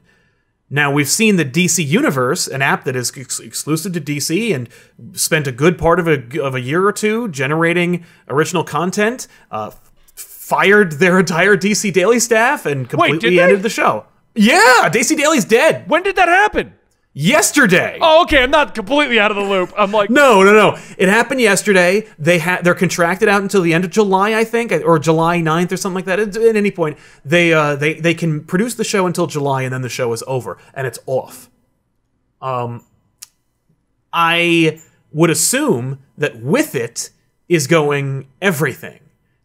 Now 0.70 0.92
we've 0.92 1.08
seen 1.08 1.36
the 1.36 1.44
DC 1.44 1.84
Universe, 1.84 2.46
an 2.46 2.62
app 2.62 2.84
that 2.84 2.94
is 2.94 3.12
ex- 3.16 3.40
exclusive 3.40 3.92
to 3.94 4.00
DC, 4.00 4.54
and 4.54 4.68
spent 5.12 5.48
a 5.48 5.52
good 5.52 5.76
part 5.76 5.98
of 5.98 6.06
a 6.06 6.40
of 6.40 6.54
a 6.54 6.60
year 6.60 6.86
or 6.86 6.92
two 6.92 7.28
generating 7.28 8.04
original 8.28 8.62
content. 8.62 9.26
Uh, 9.50 9.72
fired 10.14 10.92
their 10.92 11.20
entire 11.20 11.56
DC 11.56 11.92
Daily 11.92 12.18
staff 12.18 12.66
and 12.66 12.88
completely 12.88 13.36
they? 13.36 13.42
ended 13.42 13.62
the 13.62 13.68
show. 13.68 14.04
Yeah, 14.34 14.88
DC 14.88 15.16
Daily's 15.16 15.44
dead 15.44 15.88
When 15.88 16.02
did 16.02 16.16
that 16.16 16.28
happen? 16.28 16.74
Yesterday. 17.12 17.98
Oh, 18.00 18.22
okay, 18.22 18.42
I'm 18.42 18.50
not 18.50 18.74
completely 18.74 19.18
out 19.18 19.30
of 19.30 19.36
the 19.36 19.42
loop. 19.42 19.72
I'm 19.76 19.92
like, 19.92 20.10
No, 20.10 20.42
no, 20.42 20.52
no. 20.52 20.78
It 20.98 21.08
happened 21.08 21.40
yesterday. 21.40 22.06
They 22.18 22.38
had 22.38 22.64
they're 22.64 22.74
contracted 22.74 23.28
out 23.28 23.42
until 23.42 23.62
the 23.62 23.74
end 23.74 23.84
of 23.84 23.90
July, 23.90 24.34
I 24.34 24.44
think, 24.44 24.72
or 24.72 24.98
July 24.98 25.40
9th 25.40 25.72
or 25.72 25.76
something 25.76 25.96
like 25.96 26.04
that. 26.06 26.20
At, 26.20 26.36
at 26.36 26.56
any 26.56 26.70
point, 26.70 26.98
they 27.24 27.52
uh 27.52 27.76
they 27.76 27.94
they 27.94 28.14
can 28.14 28.44
produce 28.44 28.74
the 28.74 28.84
show 28.84 29.06
until 29.06 29.26
July 29.26 29.62
and 29.62 29.72
then 29.72 29.82
the 29.82 29.88
show 29.88 30.12
is 30.12 30.22
over 30.26 30.58
and 30.74 30.86
it's 30.86 30.98
off. 31.06 31.50
Um 32.40 32.84
I 34.12 34.80
would 35.12 35.30
assume 35.30 35.98
that 36.18 36.40
with 36.40 36.74
it 36.74 37.10
is 37.48 37.66
going 37.66 38.28
everything 38.40 39.00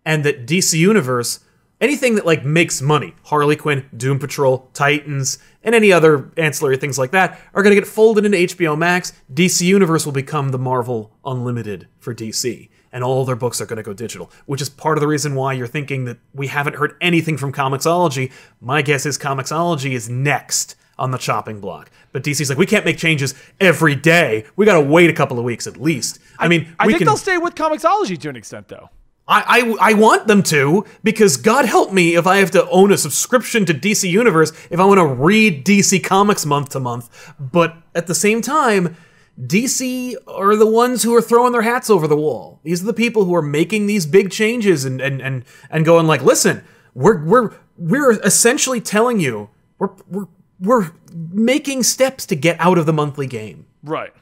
and 0.06 0.24
that 0.24 0.46
DC 0.46 0.78
Universe 0.78 1.40
anything 1.86 2.16
that 2.16 2.26
like 2.26 2.44
makes 2.44 2.82
money, 2.82 3.14
Harley 3.24 3.56
Quinn, 3.56 3.88
Doom 3.96 4.20
Patrol, 4.20 4.70
Titans, 4.74 5.38
and 5.64 5.76
any 5.76 5.92
other 5.92 6.32
ancillary 6.36 6.78
things 6.78 6.98
like 6.98 7.12
that 7.12 7.40
are 7.54 7.64
going 7.64 7.76
to 7.76 7.80
get 7.80 7.88
folded 7.88 8.26
into 8.26 8.38
HBO 8.38 8.78
Max. 8.78 9.14
DC 9.34 9.62
Universe 9.62 10.06
will 10.06 10.14
become 10.14 10.50
the 10.50 10.58
Marvel 10.58 11.12
Unlimited 11.24 11.88
for 12.00 12.14
DC. 12.14 12.70
And 12.92 13.04
all 13.04 13.26
their 13.26 13.36
books 13.36 13.60
are 13.60 13.66
going 13.66 13.78
to 13.78 13.84
go 13.84 13.94
digital, 13.94 14.32
which 14.46 14.62
is 14.62 14.70
part 14.70 14.98
of 14.98 15.02
the 15.02 15.08
reason 15.08 15.36
why 15.36 15.54
you're 15.54 15.68
thinking 15.68 16.06
that 16.06 16.18
we 16.34 16.48
haven't 16.48 16.78
heard 16.78 16.96
anything 17.02 17.38
from 17.38 17.52
Comixology. 17.52 18.32
My 18.62 18.82
guess 18.82 19.06
is 19.06 19.18
Comixology 19.18 19.92
is 19.92 20.10
next 20.10 20.76
on 20.98 21.12
the 21.12 21.18
chopping 21.18 21.60
block. 21.60 21.92
But 22.14 22.24
DC's 22.24 22.50
like, 22.50 22.58
we 22.58 22.66
can't 22.66 22.86
make 22.86 22.98
changes 22.98 23.36
every 23.60 23.96
day. 23.96 24.46
We 24.56 24.66
got 24.66 24.80
to 24.80 24.82
wait 24.82 25.10
a 25.10 25.14
couple 25.14 25.38
of 25.38 25.44
weeks 25.44 25.68
at 25.68 25.76
least. 25.76 26.20
I, 26.40 26.48
mean, 26.48 26.74
I 26.80 26.86
think 26.88 27.00
can. 27.00 27.06
they'll 27.06 27.18
stay 27.18 27.38
with 27.38 27.54
Comixology 27.54 28.18
to 28.18 28.30
an 28.30 28.38
extent, 28.38 28.70
though. 28.70 28.90
I, 29.28 29.76
I 29.82 29.90
I 29.92 29.94
want 29.94 30.28
them 30.28 30.44
to 30.44 30.86
because 31.04 31.38
God 31.38 31.66
help 31.66 31.92
me 31.92 32.16
if 32.16 32.28
I 32.28 32.38
have 32.38 32.52
to 32.52 32.68
own 32.70 32.92
a 32.92 32.98
subscription 32.98 33.66
to 33.66 33.74
DC 33.74 34.10
Universe 34.10 34.52
if 34.70 34.80
I 34.80 34.86
want 34.86 35.00
to 35.00 35.06
read 35.06 35.66
DC 35.66 36.04
Comics 36.04 36.46
month 36.46 36.70
to 36.70 36.80
month. 36.80 37.34
But 37.40 37.76
at 37.96 38.08
the 38.08 38.14
same 38.14 38.42
time, 38.42 38.96
DC 39.42 40.16
are 40.28 40.56
the 40.56 40.70
ones 40.70 41.04
who 41.04 41.16
are 41.16 41.22
throwing 41.22 41.54
their 41.54 41.64
hats 41.64 41.90
over 41.90 42.08
the 42.08 42.16
wall. 42.16 42.60
These 42.64 42.84
are 42.84 42.86
the 42.86 42.94
people 42.94 43.26
who 43.26 43.34
are 43.36 43.42
making 43.42 43.88
these 43.88 44.06
big 44.06 44.32
changes 44.32 44.86
and 44.86 45.02
and 45.02 45.22
and, 45.22 45.44
and 45.72 45.86
going 45.86 46.06
like, 46.06 46.22
listen, 46.22 46.64
we're 46.94 47.24
we're 47.24 47.52
we're 47.78 48.12
essentially 48.22 48.80
telling 48.80 49.20
you 49.20 49.50
we're 49.80 49.90
we're 50.08 50.28
we're 50.60 50.92
making 51.12 51.84
steps 51.84 52.26
to 52.28 52.36
get 52.36 52.60
out 52.60 52.78
of 52.78 52.86
the 52.86 52.94
monthly 52.94 53.28
game. 53.28 53.66
Right. 53.84 54.14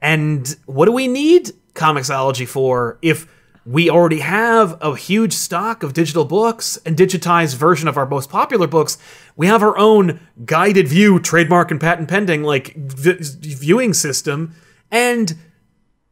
And 0.00 0.56
what 0.66 0.86
do 0.86 0.92
we 0.92 1.08
need 1.08 1.52
Comixology 1.74 2.46
for 2.46 2.98
if 3.02 3.26
we 3.64 3.88
already 3.88 4.20
have 4.20 4.76
a 4.80 4.96
huge 4.96 5.32
stock 5.32 5.82
of 5.82 5.92
digital 5.92 6.24
books 6.24 6.78
and 6.84 6.96
digitized 6.96 7.56
version 7.56 7.88
of 7.88 7.96
our 7.96 8.06
most 8.06 8.28
popular 8.30 8.66
books? 8.66 8.98
We 9.36 9.46
have 9.46 9.62
our 9.62 9.76
own 9.78 10.20
guided 10.44 10.88
view, 10.88 11.20
trademark 11.20 11.70
and 11.70 11.80
patent 11.80 12.08
pending, 12.08 12.42
like 12.42 12.74
v- 12.74 13.18
viewing 13.20 13.94
system. 13.94 14.54
And 14.90 15.34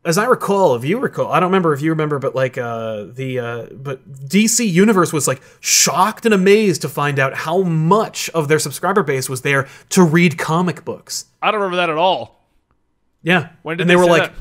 as 0.05 0.17
I 0.17 0.25
recall, 0.25 0.75
if 0.77 0.85
you 0.85 0.99
recall, 0.99 1.31
I 1.31 1.41
don't 1.41 1.51
remember 1.51 1.75
if 1.75 1.83
you 1.83 1.91
remember, 1.91 2.19
but 2.19 2.35
like 2.35 2.57
uh, 2.57 3.05
the 3.11 3.39
uh, 3.39 3.67
but 3.73 4.11
DC 4.11 4.67
Universe 4.71 5.13
was 5.13 5.29
like 5.29 5.43
shocked 5.61 6.25
and 6.25 6.33
amazed 6.33 6.81
to 6.83 6.89
find 6.89 7.19
out 7.19 7.35
how 7.35 7.63
much 7.63 8.31
of 8.31 8.49
their 8.49 8.59
subscriber 8.59 9.03
base 9.03 9.29
was 9.29 9.43
there 9.43 9.69
to 9.91 10.03
read 10.03 10.39
comic 10.39 10.85
books. 10.87 11.27
I 11.43 11.51
don't 11.51 11.61
remember 11.61 11.77
that 11.77 11.91
at 11.91 11.97
all. 11.99 12.41
Yeah, 13.23 13.51
When 13.63 13.77
did 13.77 13.83
and 13.83 13.91
they 13.91 13.95
they, 13.95 13.97
were 13.97 14.05
say 14.05 14.11
like, 14.11 14.23
that? 14.23 14.35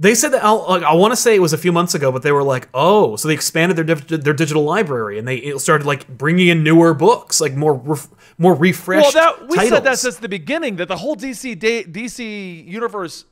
They 0.00 0.14
said 0.14 0.30
that 0.32 0.42
I'll, 0.42 0.64
like, 0.66 0.82
I 0.82 0.94
want 0.94 1.12
to 1.12 1.16
say 1.16 1.34
it 1.36 1.40
was 1.40 1.52
a 1.52 1.58
few 1.58 1.72
months 1.72 1.94
ago, 1.94 2.10
but 2.10 2.22
they 2.22 2.32
were 2.32 2.42
like, 2.42 2.68
oh, 2.72 3.16
so 3.16 3.28
they 3.28 3.34
expanded 3.34 3.76
their 3.76 3.84
div- 3.84 4.24
their 4.24 4.32
digital 4.32 4.64
library 4.64 5.18
and 5.18 5.28
they 5.28 5.56
started 5.58 5.86
like 5.86 6.08
bringing 6.08 6.48
in 6.48 6.64
newer 6.64 6.94
books, 6.94 7.40
like 7.40 7.54
more 7.54 7.74
ref- 7.74 8.08
more 8.38 8.54
refreshed." 8.54 9.14
Well, 9.14 9.36
that 9.36 9.48
we 9.48 9.58
said 9.68 9.84
that 9.84 9.98
since 9.98 10.16
the 10.16 10.28
beginning 10.28 10.76
that 10.76 10.88
the 10.88 10.96
whole 10.96 11.14
DC 11.16 11.58
da- 11.58 11.84
DC 11.84 12.66
universe 12.66 13.26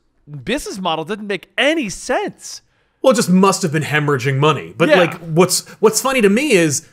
business 0.44 0.78
model 0.78 1.04
didn't 1.06 1.26
make 1.26 1.48
any 1.56 1.88
sense. 1.88 2.60
Well, 3.00 3.12
it 3.12 3.16
just 3.16 3.30
must 3.30 3.62
have 3.62 3.72
been 3.72 3.84
hemorrhaging 3.84 4.36
money. 4.38 4.74
But 4.76 4.90
Yeah. 4.90 4.98
like, 4.98 5.14
what's 5.20 5.66
what's 5.80 6.02
funny 6.02 6.20
to 6.20 6.28
me 6.28 6.52
is, 6.52 6.86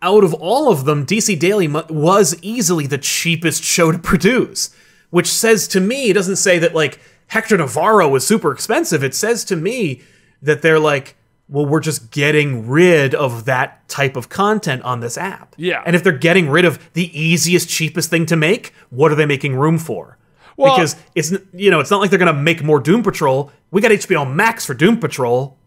out 0.00 0.24
of 0.24 0.32
all 0.34 0.70
of 0.72 0.84
them, 0.86 1.04
DC 1.04 1.38
Daily 1.38 1.68
was 1.68 2.34
easily 2.40 2.86
the 2.86 2.96
cheapest 2.98 3.62
show 3.62 3.92
to 3.92 3.98
produce. 3.98 4.70
which 5.10 5.28
says 5.28 5.68
to 5.68 5.78
me, 5.78 6.08
it 6.08 6.14
doesn't 6.14 6.36
say 6.36 6.58
that 6.58 6.74
like 6.74 6.98
Hector 7.28 7.56
Navarro 7.56 8.08
was 8.08 8.26
super 8.26 8.52
expensive. 8.52 9.02
It 9.02 9.14
says 9.14 9.44
to 9.46 9.56
me 9.56 10.02
that 10.42 10.62
they're 10.62 10.78
like, 10.78 11.16
well, 11.48 11.66
we're 11.66 11.80
just 11.80 12.10
getting 12.10 12.66
rid 12.68 13.14
of 13.14 13.44
that 13.44 13.88
type 13.88 14.16
of 14.16 14.28
content 14.28 14.82
on 14.82 15.00
this 15.00 15.18
app. 15.18 15.54
Yeah. 15.58 15.82
And 15.84 15.94
if 15.96 16.02
they're 16.02 16.12
getting 16.12 16.48
rid 16.48 16.64
of 16.64 16.92
the 16.94 17.18
easiest, 17.18 17.68
cheapest 17.68 18.10
thing 18.10 18.26
to 18.26 18.36
make, 18.36 18.72
what 18.90 19.12
are 19.12 19.14
they 19.14 19.26
making 19.26 19.56
room 19.56 19.78
for? 19.78 20.18
Well- 20.56 20.76
because 20.76 20.96
it's 21.14 21.32
you 21.54 21.70
know 21.70 21.80
it's 21.80 21.90
not 21.90 22.00
like 22.00 22.10
they're 22.10 22.18
gonna 22.18 22.32
make 22.32 22.62
more 22.62 22.78
Doom 22.80 23.02
Patrol. 23.02 23.50
We 23.70 23.80
got 23.80 23.90
HBO 23.90 24.30
Max 24.30 24.64
for 24.66 24.74
Doom 24.74 24.98
Patrol. 24.98 25.58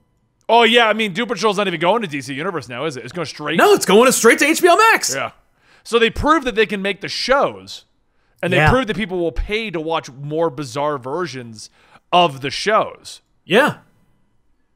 Oh 0.47 0.61
yeah, 0.63 0.87
I 0.87 0.93
mean, 0.93 1.13
Doom 1.13 1.27
Patrol's 1.27 1.57
not 1.57 1.67
even 1.67 1.79
going 1.79 2.03
to 2.03 2.07
DC 2.07 2.33
Universe 2.33 2.69
now, 2.69 2.85
is 2.85 2.97
it? 2.97 3.03
It's 3.03 3.11
going 3.13 3.25
straight. 3.25 3.57
No, 3.57 3.73
it's 3.73 3.85
going 3.85 4.11
straight 4.11 4.37
to 4.39 4.45
HBO 4.45 4.77
Max. 4.77 5.13
Yeah. 5.15 5.31
So 5.83 5.97
they 5.97 6.09
prove 6.11 6.43
that 6.43 6.53
they 6.55 6.65
can 6.67 6.81
make 6.83 7.01
the 7.01 7.07
shows, 7.09 7.84
and 8.45 8.53
they 8.53 8.58
Yeah. 8.58 8.69
proved 8.69 8.88
that 8.89 8.95
people 8.95 9.17
will 9.19 9.31
pay 9.31 9.71
to 9.71 9.81
watch 9.81 10.10
more 10.12 10.49
bizarre 10.49 10.97
versions 10.97 11.69
of 12.13 12.41
the 12.41 12.49
shows. 12.51 13.21
Yeah. 13.43 13.77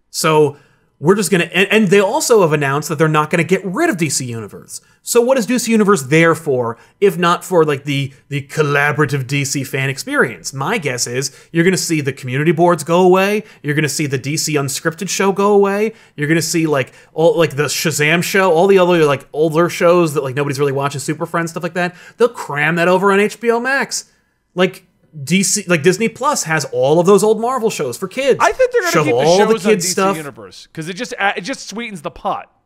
So 0.10 0.58
we're 1.00 1.16
just 1.16 1.32
gonna, 1.32 1.46
and, 1.46 1.68
and 1.72 1.88
they 1.90 2.00
also 2.00 2.42
have 2.42 2.52
announced 2.52 2.90
that 2.90 2.98
they're 2.98 3.08
not 3.08 3.30
gonna 3.30 3.44
get 3.44 3.64
rid 3.64 3.90
of 3.90 3.98
DC 3.98 4.26
Universe. 4.26 4.82
So 5.10 5.22
what 5.22 5.40
is 5.40 5.48
DC 5.48 5.70
Universe 5.70 6.04
there 6.04 6.36
for, 6.36 6.78
if 7.02 7.18
not 7.18 7.44
for 7.44 7.66
like 7.66 7.84
the 7.84 8.14
the 8.28 8.44
collaborative 8.44 9.24
DC 9.24 9.66
fan 9.66 9.90
experience? 9.90 10.54
My 10.54 10.78
guess 10.78 11.08
is 11.08 11.36
you're 11.52 11.64
gonna 11.64 11.78
see 11.78 12.00
the 12.00 12.14
community 12.14 12.52
boards 12.52 12.84
go 12.84 13.02
away. 13.02 13.44
You're 13.64 13.74
gonna 13.74 13.90
see 13.90 14.06
the 14.06 14.20
DC 14.20 14.54
unscripted 14.54 15.10
show 15.10 15.32
go 15.32 15.52
away. 15.52 15.94
You're 16.16 16.28
gonna 16.28 16.44
see 16.44 16.68
like 16.68 16.94
all 17.14 17.36
like 17.36 17.56
the 17.56 17.64
Shazam 17.64 18.22
show, 18.22 18.52
all 18.52 18.68
the 18.68 18.78
other 18.78 19.04
like 19.04 19.28
older 19.34 19.68
shows 19.68 20.14
that 20.14 20.24
like 20.24 20.36
nobody's 20.36 20.60
really 20.60 20.74
watching, 20.74 21.00
Super 21.00 21.26
Friends 21.26 21.50
stuff 21.50 21.64
like 21.64 21.74
that. 21.74 21.96
They'll 22.18 22.30
cram 22.30 22.76
that 22.76 22.88
over 22.88 23.12
on 23.12 23.18
HBO 23.18 23.60
Max. 23.60 24.12
Like 24.54 24.86
DC, 25.18 25.68
like 25.68 25.82
Disney 25.82 26.10
Plus 26.10 26.44
has 26.44 26.66
all 26.66 27.00
of 27.00 27.08
those 27.08 27.24
old 27.24 27.42
Marvel 27.42 27.72
shows 27.72 27.98
for 27.98 28.08
kids. 28.08 28.38
I 28.40 28.52
think 28.52 28.72
they're 28.72 28.82
going 28.82 28.92
to 28.92 28.98
Shove 29.00 29.06
keep 29.08 29.16
the 29.16 29.26
all 29.26 29.38
shows 29.40 29.66
on 29.66 29.72
kids 29.72 29.86
DC 29.88 29.90
stuff. 29.90 30.18
Universe 30.18 30.68
because 30.68 30.88
it 30.88 30.94
just 30.94 31.16
it 31.18 31.42
just 31.42 31.68
sweetens 31.68 32.04
the 32.04 32.12
pot. 32.12 32.59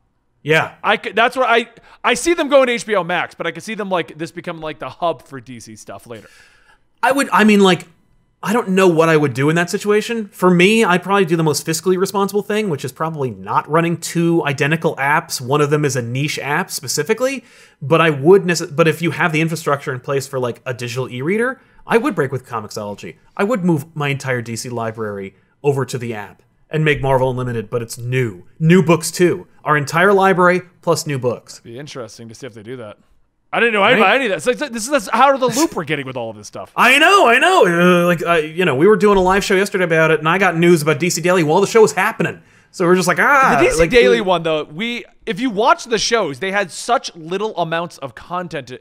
Yeah, 0.44 0.76
I 0.84 0.98
could, 0.98 1.16
that's 1.16 1.38
where 1.38 1.48
I 1.48 1.70
I 2.04 2.14
see 2.16 2.34
them 2.34 2.50
going 2.50 2.68
to 2.68 2.76
HBO 2.76 3.06
Max, 3.06 3.34
but 3.34 3.48
I 3.48 3.52
could 3.52 3.64
see 3.64 3.76
them 3.76 3.90
like 3.90 4.18
this 4.18 4.32
becoming 4.32 4.62
like 4.62 4.80
the 4.80 4.90
hub 4.90 5.24
for 5.24 5.40
DC 5.40 5.78
stuff 5.80 6.06
later. 6.06 6.28
I 7.02 7.14
would. 7.14 7.30
I 7.32 7.46
mean, 7.46 7.62
like, 7.62 7.88
I 8.42 8.52
don't 8.52 8.70
know 8.70 8.90
what 8.90 9.08
I 9.08 9.16
would 9.16 9.34
do 9.34 9.50
in 9.50 9.56
that 9.56 9.70
situation. 9.70 10.28
For 10.28 10.50
me, 10.50 10.84
I'd 10.84 11.02
probably 11.02 11.24
do 11.24 11.38
the 11.38 11.44
most 11.44 11.66
fiscally 11.66 11.98
responsible 11.98 12.42
thing, 12.42 12.70
which 12.70 12.84
is 12.84 12.92
probably 12.92 13.32
not 13.32 13.70
running 13.70 13.98
two 13.98 14.46
identical 14.46 14.98
apps. 14.98 15.40
One 15.40 15.62
of 15.62 15.70
them 15.70 15.86
is 15.86 15.96
a 15.96 16.02
niche 16.02 16.40
app 16.40 16.70
specifically, 16.70 17.46
but 17.82 18.02
I 18.02 18.10
would. 18.10 18.44
Nece- 18.44 18.76
but 18.76 18.88
if 18.88 19.02
you 19.02 19.12
have 19.12 19.32
the 19.32 19.40
infrastructure 19.40 19.94
in 19.94 20.02
place 20.02 20.28
for 20.28 20.40
like 20.40 20.62
a 20.66 20.74
digital 20.74 21.10
e-reader, 21.10 21.62
I 21.88 21.98
would 21.98 22.16
break 22.16 22.34
with 22.34 22.46
Comixology. 22.46 23.16
I 23.38 23.46
would 23.46 23.64
move 23.64 23.96
my 23.96 24.10
entire 24.10 24.42
DC 24.42 24.70
library 24.70 25.36
over 25.64 25.86
to 25.86 25.98
the 25.98 26.14
app 26.14 26.42
and 26.74 26.84
make 26.84 27.02
Marvel 27.02 27.30
Unlimited, 27.30 27.70
but 27.70 27.82
it's 27.82 27.98
new, 27.98 28.44
new 28.60 28.84
books 28.84 29.12
too. 29.12 29.48
Our 29.64 29.78
entire 29.78 30.12
library 30.12 30.62
plus 30.82 31.08
new 31.08 31.18
books. 31.20 31.62
Be 31.62 31.80
interesting 31.80 32.28
to 32.28 32.36
see 32.36 32.48
if 32.48 32.54
they 32.54 32.64
do 32.64 32.76
that. 32.78 32.98
I 33.54 33.60
didn't 33.60 33.74
know 33.74 33.82
Right. 33.82 33.96
about 33.96 34.16
any 34.16 34.26
of 34.26 34.32
that. 34.32 34.42
So 34.42 34.52
this 34.52 34.88
is 34.90 35.08
of 35.14 35.40
the 35.40 35.48
loop 35.48 35.76
we're 35.76 35.84
getting 35.84 36.08
with 36.08 36.18
all 36.18 36.32
of 36.32 36.36
this 36.36 36.48
stuff. 36.48 36.74
I 36.76 36.98
know, 36.98 37.28
I 37.28 37.38
know. 37.38 37.66
Uh, 37.68 38.06
like, 38.08 38.26
uh, 38.26 38.34
you 38.34 38.66
know, 38.66 38.74
we 38.76 38.88
were 38.88 38.96
doing 38.98 39.16
a 39.16 39.22
live 39.22 39.44
show 39.44 39.54
yesterday 39.56 39.84
about 39.84 40.10
it, 40.10 40.20
and 40.20 40.28
I 40.28 40.40
got 40.40 40.58
news 40.58 40.82
about 40.82 41.00
DC 41.00 41.22
Daily 41.22 41.44
while 41.44 41.62
the 41.62 41.68
show 41.68 41.84
was 41.84 41.94
happening. 41.94 42.42
So 42.72 42.86
we're 42.86 42.96
just 42.96 43.08
like, 43.08 43.20
ah, 43.20 43.58
The 43.62 43.68
DC 43.68 43.78
like, 43.78 43.92
Daily 43.92 44.20
one 44.22 44.42
though, 44.42 44.64
we 44.64 45.06
if 45.28 45.40
you 45.40 45.52
watch 45.52 45.86
the 45.86 46.00
shows, 46.00 46.40
they 46.40 46.52
had 46.52 46.72
such 46.72 47.16
little 47.16 47.56
amounts 47.56 48.00
of 48.00 48.16
content 48.16 48.72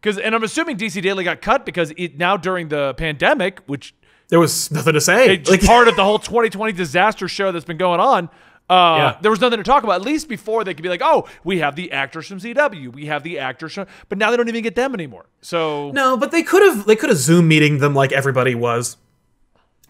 because 0.00 0.16
and 0.16 0.34
I'm 0.34 0.42
assuming 0.42 0.78
DC 0.78 1.02
Daily 1.02 1.22
got 1.24 1.42
cut 1.42 1.66
because 1.66 1.92
it 1.98 2.16
now 2.16 2.38
during 2.38 2.68
the 2.68 2.94
pandemic, 2.94 3.60
which 3.66 3.94
There 4.32 4.40
was 4.40 4.70
nothing 4.70 4.94
to 4.94 5.00
say. 5.00 5.34
it's 5.34 5.50
Like, 5.50 5.62
part 5.62 5.88
of 5.88 5.96
the 5.96 6.02
whole 6.02 6.18
2020 6.18 6.72
disaster 6.72 7.28
show 7.28 7.52
that's 7.52 7.66
been 7.66 7.76
going 7.76 8.00
on. 8.00 8.30
Uh, 8.70 8.96
Yeah. 8.96 9.18
There 9.20 9.30
was 9.30 9.42
nothing 9.42 9.58
to 9.58 9.62
talk 9.62 9.84
about. 9.84 9.96
At 9.96 10.06
least 10.06 10.26
before 10.26 10.64
they 10.64 10.72
could 10.72 10.82
be 10.82 10.88
like, 10.88 11.02
oh, 11.04 11.28
we 11.44 11.58
have 11.58 11.76
the 11.76 11.92
actors 11.92 12.28
from 12.28 12.40
CW, 12.40 12.94
we 12.94 13.06
have 13.06 13.24
the 13.24 13.38
actors 13.38 13.74
from, 13.74 13.86
but 14.08 14.16
now 14.16 14.30
they 14.30 14.38
don't 14.38 14.48
even 14.48 14.62
get 14.62 14.74
them 14.74 14.94
anymore. 14.94 15.26
So 15.42 15.90
no, 15.90 16.16
but 16.16 16.30
they 16.30 16.42
could 16.42 16.62
have 16.62 16.86
they 16.86 16.96
could 16.96 17.10
have 17.10 17.18
Zoom 17.18 17.46
meeting 17.46 17.76
them 17.76 17.94
like 17.94 18.10
everybody 18.10 18.54
was, 18.54 18.96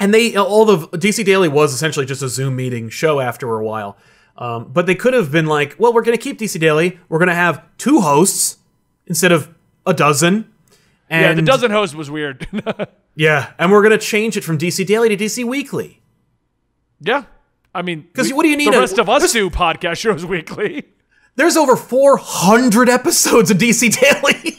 and 0.01 0.13
they 0.13 0.35
all 0.37 0.65
the 0.65 0.89
DC 0.99 1.25
Daily 1.25 1.49
was 1.49 1.73
essentially 1.73 2.05
just 2.05 2.21
a 2.23 2.29
Zoom 2.29 2.57
meeting 2.57 2.89
show 2.89 3.21
after 3.21 3.55
a 3.55 3.65
while. 3.65 3.97
Um, 4.37 4.73
but 4.73 4.87
they 4.87 4.97
could 4.97 5.15
have 5.15 5.31
been 5.31 5.47
like, 5.47 5.77
well, 5.79 5.93
we're 5.93 6.03
going 6.03 6.19
to 6.19 6.23
keep 6.23 6.41
DC 6.41 6.59
Daily. 6.59 6.99
We're 7.09 7.19
going 7.19 7.29
to 7.29 7.35
have 7.35 7.63
two 7.79 8.01
hosts 8.01 8.57
instead 9.07 9.31
of 9.31 9.55
a 9.87 9.95
dozen. 9.95 10.52
And 11.13 11.23
yeah, 11.23 11.35
the 11.35 11.43
dozen 11.43 11.71
host 11.71 11.95
was 11.95 12.11
weird. 12.11 12.47
Yeah, 13.15 13.53
and 13.59 13.71
we're 13.71 13.83
going 13.83 13.93
to 13.93 13.99
change 13.99 14.39
it 14.39 14.43
from 14.43 14.57
DC 14.57 14.87
Daily 14.87 15.15
to 15.15 15.23
DC 15.23 15.45
Weekly. 15.45 16.01
yeah, 17.01 17.25
I 17.75 17.83
mean, 17.83 18.01
because 18.01 18.33
what 18.33 18.43
do 18.45 18.49
you 18.49 18.57
need 18.57 18.73
The 18.73 18.79
a- 18.79 18.81
rest 18.81 18.99
of 18.99 19.07
us 19.11 19.31
do 19.35 19.51
podcast 19.51 19.99
shows 19.99 20.25
weekly. 20.25 20.85
There's 21.37 21.59
over 21.59 21.77
400 21.77 22.89
episodes 22.89 23.51
of 23.51 23.59
DC 23.59 24.01
Daily. 24.01 24.57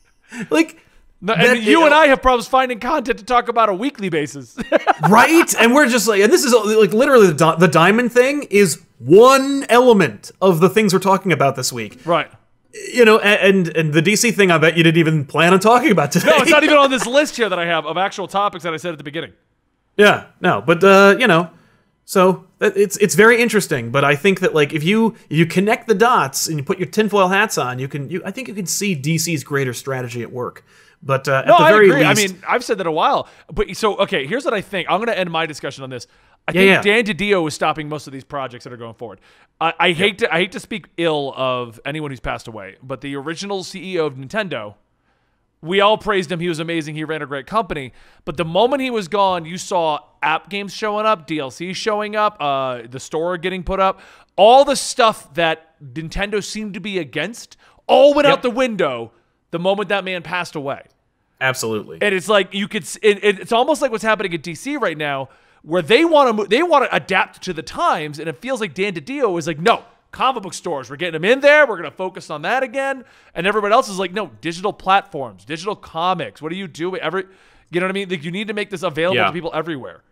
like, 0.50 0.80
No, 1.20 1.36
That- 1.36 1.46
and 1.58 1.62
you 1.62 1.84
and 1.84 1.94
I 1.94 2.08
have 2.08 2.20
problems 2.22 2.48
finding 2.48 2.80
content 2.80 3.20
to 3.20 3.24
talk 3.24 3.46
about 3.48 3.68
a 3.68 3.74
weekly 3.74 4.08
basis. 4.08 4.56
right? 5.08 5.54
And 5.60 5.72
we're 5.72 5.88
just 5.88 6.08
like, 6.08 6.20
and 6.22 6.32
this 6.32 6.42
is 6.44 6.52
like 6.52 6.92
literally 6.92 7.28
the, 7.28 7.54
the 7.56 7.68
diamond 7.68 8.10
thing 8.12 8.42
is 8.50 8.82
one 8.98 9.64
element 9.68 10.32
of 10.40 10.58
the 10.58 10.68
things 10.68 10.92
we're 10.92 10.98
talking 10.98 11.30
about 11.30 11.54
this 11.54 11.72
week. 11.72 12.00
right. 12.04 12.30
You 12.94 13.04
know, 13.04 13.18
and 13.18 13.68
and 13.76 13.92
the 13.92 14.00
DC 14.00 14.34
thing, 14.34 14.50
I 14.50 14.58
bet 14.58 14.76
you 14.76 14.82
didn't 14.82 14.98
even 14.98 15.24
plan 15.26 15.52
on 15.52 15.60
talking 15.60 15.90
about 15.90 16.10
today. 16.12 16.30
No, 16.30 16.38
it's 16.38 16.50
not 16.50 16.64
even 16.64 16.78
on 16.78 16.90
this 16.90 17.06
list 17.18 17.36
here 17.36 17.48
that 17.48 17.58
I 17.58 17.66
have 17.66 17.84
of 17.84 17.96
actual 17.98 18.26
topics 18.28 18.64
that 18.64 18.72
I 18.72 18.78
said 18.78 18.92
at 18.92 18.98
the 18.98 19.04
beginning. 19.04 19.32
Yeah, 19.96 20.26
no, 20.40 20.62
but 20.62 20.82
uh, 20.82 21.16
you 21.18 21.26
know, 21.26 21.50
so 22.06 22.46
it's 22.60 22.96
it's 22.96 23.14
very 23.14 23.42
interesting. 23.42 23.90
But 23.90 24.04
I 24.04 24.16
think 24.16 24.40
that 24.40 24.54
like 24.54 24.72
if 24.72 24.82
you 24.84 25.14
if 25.28 25.36
you 25.36 25.44
connect 25.46 25.86
the 25.86 25.94
dots 25.94 26.46
and 26.48 26.56
you 26.58 26.64
put 26.64 26.78
your 26.78 26.88
tinfoil 26.88 27.28
hats 27.28 27.58
on, 27.58 27.78
you 27.78 27.88
can 27.88 28.08
you 28.08 28.22
I 28.24 28.30
think 28.30 28.48
you 28.48 28.54
can 28.54 28.66
see 28.66 28.96
DC's 28.96 29.44
greater 29.44 29.74
strategy 29.74 30.22
at 30.22 30.32
work. 30.32 30.64
But 31.02 31.26
uh, 31.28 31.42
No, 31.46 31.54
at 31.54 31.58
the 31.58 31.64
I 31.64 31.70
very 31.72 31.90
agree. 31.90 32.06
least, 32.06 32.20
I 32.32 32.32
mean, 32.34 32.42
I've 32.48 32.64
said 32.64 32.78
that 32.78 32.86
a 32.86 32.92
while. 32.92 33.28
But 33.52 33.76
so, 33.76 33.96
okay, 33.98 34.24
here's 34.26 34.44
what 34.44 34.54
I 34.54 34.60
think. 34.60 34.88
I'm 34.88 34.98
going 34.98 35.08
to 35.08 35.18
end 35.18 35.30
my 35.32 35.46
discussion 35.46 35.82
on 35.82 35.90
this. 35.90 36.06
I 36.48 36.52
Yeah, 36.52 36.82
think 36.82 36.86
yeah. 36.86 37.02
Dan 37.04 37.16
DiDio 37.16 37.46
is 37.48 37.54
stopping 37.54 37.88
most 37.88 38.06
of 38.06 38.12
these 38.12 38.24
projects 38.24 38.64
that 38.64 38.72
are 38.72 38.76
going 38.76 38.94
forward. 38.94 39.20
I, 39.60 39.72
I 39.78 39.92
hate 39.92 40.18
to 40.18 40.32
I 40.34 40.38
hate 40.38 40.52
to 40.52 40.60
speak 40.60 40.86
ill 40.96 41.32
of 41.36 41.78
anyone 41.84 42.10
who's 42.10 42.20
passed 42.20 42.48
away, 42.48 42.76
but 42.82 43.00
the 43.00 43.14
original 43.16 43.62
CEO 43.62 44.06
of 44.06 44.14
Nintendo, 44.14 44.74
we 45.60 45.80
all 45.80 45.96
praised 45.96 46.32
him. 46.32 46.40
He 46.40 46.48
was 46.48 46.58
amazing. 46.58 46.96
He 46.96 47.04
ran 47.04 47.22
a 47.22 47.26
great 47.26 47.46
company. 47.46 47.92
But 48.24 48.36
the 48.36 48.44
moment 48.44 48.82
he 48.82 48.90
was 48.90 49.06
gone, 49.06 49.44
you 49.44 49.56
saw 49.56 50.00
app 50.20 50.48
games 50.50 50.72
showing 50.74 51.06
up, 51.06 51.28
DLC 51.28 51.74
showing 51.76 52.16
up, 52.16 52.36
uh, 52.40 52.82
the 52.90 52.98
store 52.98 53.36
getting 53.38 53.62
put 53.62 53.78
up, 53.78 54.00
all 54.34 54.64
the 54.64 54.74
stuff 54.76 55.32
that 55.34 55.80
Nintendo 55.94 56.42
seemed 56.42 56.74
to 56.74 56.80
be 56.80 56.98
against, 56.98 57.56
all 57.86 58.14
went 58.14 58.26
Yep. 58.26 58.32
out 58.38 58.42
the 58.42 58.50
window 58.50 59.12
the 59.52 59.58
moment 59.60 59.88
that 59.90 60.02
man 60.04 60.22
passed 60.22 60.56
away. 60.56 60.82
absolutely. 61.40 61.98
And 62.00 62.12
it's 62.14 62.28
like 62.28 62.52
you 62.54 62.66
could. 62.66 62.82
It, 63.02 63.22
it, 63.22 63.38
it's 63.40 63.52
almost 63.52 63.82
like 63.82 63.92
what's 63.92 64.02
happening 64.04 64.34
at 64.34 64.42
DC 64.42 64.80
right 64.80 64.96
now, 64.98 65.28
where 65.62 65.82
they 65.82 66.04
want 66.04 66.36
to. 66.38 66.46
They 66.46 66.62
want 66.62 66.84
to 66.90 66.94
adapt 66.94 67.42
to 67.42 67.52
the 67.52 67.62
times, 67.62 68.18
and 68.18 68.28
it 68.28 68.38
feels 68.40 68.60
like 68.60 68.74
Dan 68.74 68.94
DiDio 68.94 69.38
is 69.38 69.46
like, 69.46 69.58
no, 69.58 69.84
comic 70.10 70.42
book 70.42 70.54
stores. 70.54 70.90
We're 70.90 70.96
getting 70.96 71.20
them 71.20 71.24
in 71.24 71.40
there. 71.40 71.66
We're 71.66 71.78
going 71.78 71.90
to 71.90 71.96
focus 71.96 72.30
on 72.30 72.42
that 72.42 72.62
again. 72.62 73.04
And 73.34 73.46
everybody 73.46 73.72
else 73.72 73.88
is 73.88 73.98
like, 73.98 74.12
no, 74.12 74.30
digital 74.40 74.72
platforms, 74.72 75.44
digital 75.44 75.74
comics. 75.76 76.42
What 76.42 76.50
do 76.50 76.56
you 76.56 76.68
do? 76.68 76.96
Every, 76.96 77.24
you 77.70 77.80
know 77.80 77.86
what 77.86 77.90
I 77.90 77.94
mean? 77.94 78.08
Like 78.10 78.24
you 78.24 78.30
need 78.30 78.48
to 78.48 78.54
make 78.54 78.68
this 78.70 78.82
available 78.82 79.16
Yeah. 79.16 79.26
to 79.28 79.32
people 79.32 79.50
everywhere. 79.54 80.02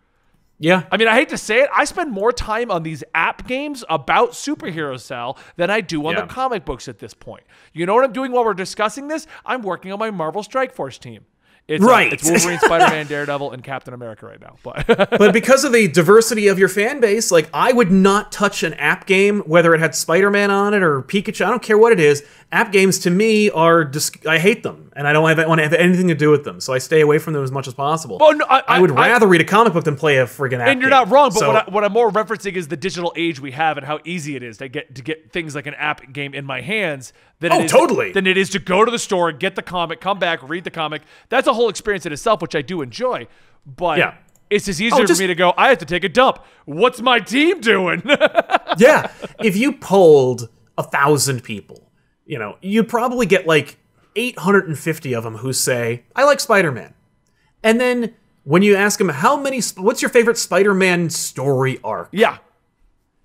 yeah, 0.63 0.83
I 0.93 0.97
mean, 0.99 1.09
I 1.09 1.15
hate 1.15 1.31
to 1.31 1.39
say 1.39 1.61
it, 1.63 1.71
I 1.75 1.85
spend 1.85 2.13
more 2.13 2.33
time 2.33 2.71
on 2.71 2.83
these 2.83 3.03
app 3.15 3.47
games 3.47 3.83
about 3.89 4.33
superhero 4.33 5.01
Sal 5.01 5.39
than 5.57 5.71
I 5.71 5.81
do 5.81 6.07
on 6.07 6.15
Yeah. 6.15 6.21
the 6.23 6.27
comic 6.27 6.65
books 6.67 6.87
at 6.87 6.99
this 6.99 7.15
point. 7.15 7.45
You 7.73 7.87
know 7.87 7.95
what 7.95 8.05
I'm 8.05 8.13
doing 8.13 8.31
while 8.33 8.45
we're 8.45 8.53
discussing 8.55 9.09
this? 9.09 9.27
I'm 9.47 9.63
working 9.63 9.91
on 9.93 9.99
my 9.99 10.11
Marvel 10.11 10.43
Strike 10.43 10.75
Force 10.75 10.99
team. 10.99 11.25
It's, 11.71 11.85
uh, 11.85 11.87
Right. 11.87 12.13
it's 12.13 12.29
Wolverine, 12.29 12.59
Spider-Man, 12.59 13.07
Daredevil, 13.09 13.53
and 13.53 13.63
Captain 13.63 13.95
America 13.95 14.27
right 14.27 14.41
now. 14.41 14.57
But 14.65 14.87
but 15.19 15.33
because 15.33 15.63
of 15.65 15.73
the 15.73 15.87
diversity 15.87 16.49
of 16.49 16.59
your 16.59 16.69
fan 16.69 16.99
base, 17.01 17.31
like 17.31 17.49
I 17.55 17.73
would 17.73 17.93
not 17.93 18.33
touch 18.33 18.63
an 18.65 18.75
app 18.75 19.07
game, 19.07 19.41
whether 19.43 19.73
it 19.75 19.81
had 19.81 19.95
Spider-Man 19.95 20.51
on 20.51 20.75
it 20.75 20.83
or 20.83 21.01
Pikachu. 21.03 21.45
I 21.47 21.51
don't 21.51 21.63
care 21.63 21.79
what 21.79 21.93
it 21.93 22.01
is. 22.01 22.25
App 22.53 22.73
games 22.73 22.99
to 23.01 23.11
me 23.11 23.49
are 23.51 23.85
just 23.85 24.27
I 24.27 24.41
hate 24.41 24.65
them, 24.65 24.91
and 24.97 25.07
I 25.07 25.13
don't 25.13 25.29
have, 25.29 25.47
want 25.49 25.61
to 25.61 25.63
have 25.63 25.73
anything 25.73 26.09
to 26.09 26.17
do 26.17 26.31
with 26.31 26.43
them. 26.43 26.61
So 26.61 26.73
I 26.73 26.79
stay 26.79 27.01
away 27.01 27.19
from 27.19 27.33
them 27.33 27.45
as 27.45 27.53
much 27.53 27.69
as 27.69 27.75
possible. 27.75 28.19
Well, 28.19 28.35
no, 28.35 28.45
I- 28.51 28.65
I, 28.67 28.81
would 28.81 28.91
I- 28.91 29.09
rather 29.11 29.29
read 29.29 29.41
a 29.41 29.45
comic 29.45 29.73
book 29.73 29.85
than 29.85 29.95
play 29.95 30.17
a 30.19 30.25
friggin' 30.27 30.59
app. 30.59 30.67
and 30.67 30.81
you're 30.81 30.91
game. 30.91 30.99
not 30.99 31.11
wrong. 31.11 31.29
But 31.29 31.39
So- 31.39 31.53
what, 31.53 31.69
I, 31.69 31.71
what 31.71 31.85
I'm 31.85 31.93
more 31.93 32.11
referencing 32.11 32.55
is 32.55 32.67
the 32.67 32.77
digital 32.77 33.13
age 33.15 33.39
we 33.39 33.53
have 33.53 33.77
and 33.77 33.87
how 33.87 34.01
easy 34.05 34.35
it 34.35 34.43
is 34.43 34.59
to 34.59 34.69
get 34.69 34.97
to 34.97 35.03
get 35.03 35.31
things 35.33 35.55
like 35.55 35.69
an 35.69 35.75
app 35.75 36.13
game 36.13 36.35
in 36.35 36.45
my 36.45 36.61
hands. 36.61 37.13
Than 37.39 37.53
Oh, 37.53 37.61
it 37.61 37.67
is, 37.67 37.71
totally. 37.71 38.11
Than 38.11 38.27
it 38.27 38.37
is 38.37 38.51
to 38.51 38.59
go 38.59 38.85
to 38.85 38.91
the 38.91 38.99
store, 38.99 39.31
get 39.31 39.55
the 39.55 39.63
comic, 39.63 40.01
come 40.01 40.19
back, 40.19 40.41
read 40.49 40.65
the 40.65 40.71
comic. 40.73 41.03
That's 41.29 41.47
a 41.47 41.55
whole 41.55 41.69
experience 41.69 42.05
in 42.05 42.13
itself, 42.13 42.43
which 42.43 42.57
I 42.57 42.63
do 42.63 42.83
enjoy. 42.83 43.29
But 43.65 43.99
Yeah. 43.99 44.15
it's 44.51 44.65
just 44.67 44.81
easier 44.81 45.03
oh, 45.03 45.07
just- 45.07 45.21
for 45.21 45.23
me 45.23 45.29
to 45.29 45.37
go. 45.37 45.55
I 45.57 45.69
have 45.69 45.79
to 45.79 45.85
take 45.87 46.03
a 46.03 46.09
dump. 46.09 46.45
What's 46.65 47.01
my 47.01 47.21
team 47.21 47.61
doing? 47.61 48.03
yeah, 48.77 49.13
if 49.39 49.57
you 49.57 49.73
polled 49.73 50.49
a 50.77 50.83
thousand 50.83 51.45
people, 51.45 51.90
you 52.31 52.39
know, 52.39 52.57
you'd 52.63 52.89
probably 52.89 53.27
get 53.27 53.47
like 53.47 53.77
850 54.15 55.13
of 55.15 55.25
them 55.25 55.37
who 55.39 55.53
say, 55.53 56.05
"I 56.15 56.25
like 56.25 56.39
Spider-Man," 56.41 56.95
And 57.63 57.81
then 57.81 58.15
when 58.45 58.63
you 58.63 58.75
ask 58.75 58.99
them, 58.99 59.09
how 59.09 59.37
many, 59.37 59.61
what's 59.77 60.01
your 60.01 60.09
favorite 60.09 60.39
Spider-Man 60.39 61.11
story 61.11 61.79
arc? 61.85 62.09
Yeah. 62.13 62.39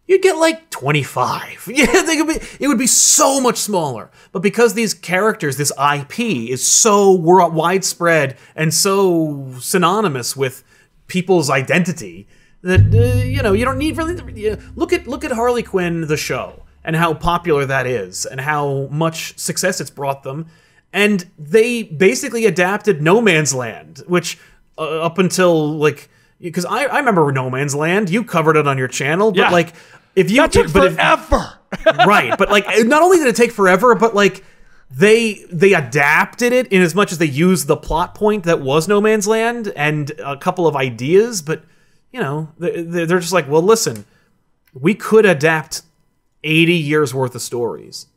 You'd 0.07 0.21
get 0.21 0.37
like 0.37 0.69
25. 0.69 1.67
Yeah, 1.73 2.01
they 2.03 2.17
could 2.17 2.27
be, 2.27 2.39
it 2.59 2.67
would 2.67 2.77
be 2.77 2.87
so 2.87 3.39
much 3.39 3.57
smaller. 3.57 4.11
But 4.31 4.41
because 4.41 4.73
these 4.73 4.93
characters, 4.93 5.57
this 5.57 5.71
IP, 5.79 6.19
is 6.19 6.65
so 6.65 7.11
widespread 7.11 8.37
and 8.55 8.73
so 8.73 9.53
synonymous 9.59 10.35
with 10.35 10.63
people's 11.07 11.49
identity, 11.49 12.27
that 12.61 12.81
uh, 12.81 13.23
you 13.23 13.43
know 13.43 13.53
you 13.53 13.63
don't 13.63 13.77
need 13.77 13.95
really. 13.95 14.41
You 14.41 14.51
know, 14.51 14.57
look 14.75 14.91
at 14.91 15.07
look 15.07 15.23
at 15.23 15.31
Harley 15.31 15.61
Quinn 15.61 16.07
the 16.07 16.17
show 16.17 16.64
and 16.85 16.95
how 16.95 17.13
popular 17.13 17.65
that 17.65 17.85
is 17.87 18.25
and 18.25 18.39
how 18.39 18.87
much 18.91 19.37
success 19.37 19.81
it's 19.81 19.89
brought 19.89 20.23
them. 20.23 20.45
And 20.93 21.25
they 21.37 21.83
basically 21.83 22.45
adapted 22.45 23.01
No 23.01 23.19
Man's 23.19 23.53
Land, 23.53 24.03
which 24.07 24.37
uh, 24.77 25.01
up 25.01 25.17
until 25.17 25.73
like 25.77 26.09
because 26.39 26.63
I, 26.65 26.83
I 26.85 26.99
remember 26.99 27.29
No 27.33 27.49
Man's 27.49 27.75
Land, 27.75 28.09
you 28.09 28.23
covered 28.23 28.55
it 28.55 28.67
on 28.67 28.77
your 28.77 28.87
channel, 28.87 29.31
but 29.31 29.39
Yeah. 29.39 29.49
like 29.49 29.73
if 30.15 30.29
you 30.31 30.37
That 30.37 30.51
took 30.53 30.71
but 30.71 30.85
if- 30.85 30.95
forever. 30.95 31.53
right, 32.07 32.37
but 32.37 32.49
like 32.49 32.65
not 32.85 33.01
only 33.01 33.17
did 33.17 33.27
it 33.27 33.35
take 33.35 33.51
forever, 33.51 33.95
but 33.95 34.15
like 34.15 34.43
they 34.91 35.45
they 35.51 35.73
adapted 35.73 36.53
it 36.53 36.67
in 36.67 36.81
as 36.81 36.93
much 36.95 37.11
as 37.11 37.17
they 37.17 37.25
used 37.25 37.67
the 37.67 37.75
plot 37.75 38.15
point 38.15 38.43
that 38.43 38.61
was 38.61 38.87
No 38.87 39.01
Man's 39.01 39.27
Land 39.27 39.73
and 39.75 40.11
a 40.23 40.37
couple 40.37 40.67
of 40.67 40.75
ideas, 40.75 41.41
but 41.41 41.63
you 42.13 42.21
know 42.21 42.49
they- 42.59 42.83
they- 42.83 43.05
they're 43.05 43.19
just 43.19 43.33
like, 43.33 43.49
well, 43.49 43.61
listen, 43.63 44.05
we 44.73 44.93
could 44.93 45.25
adapt 45.25 45.81
eighty 46.45 46.75
years 46.75 47.13
worth 47.13 47.36
of 47.36 47.41
stories. 47.41 48.08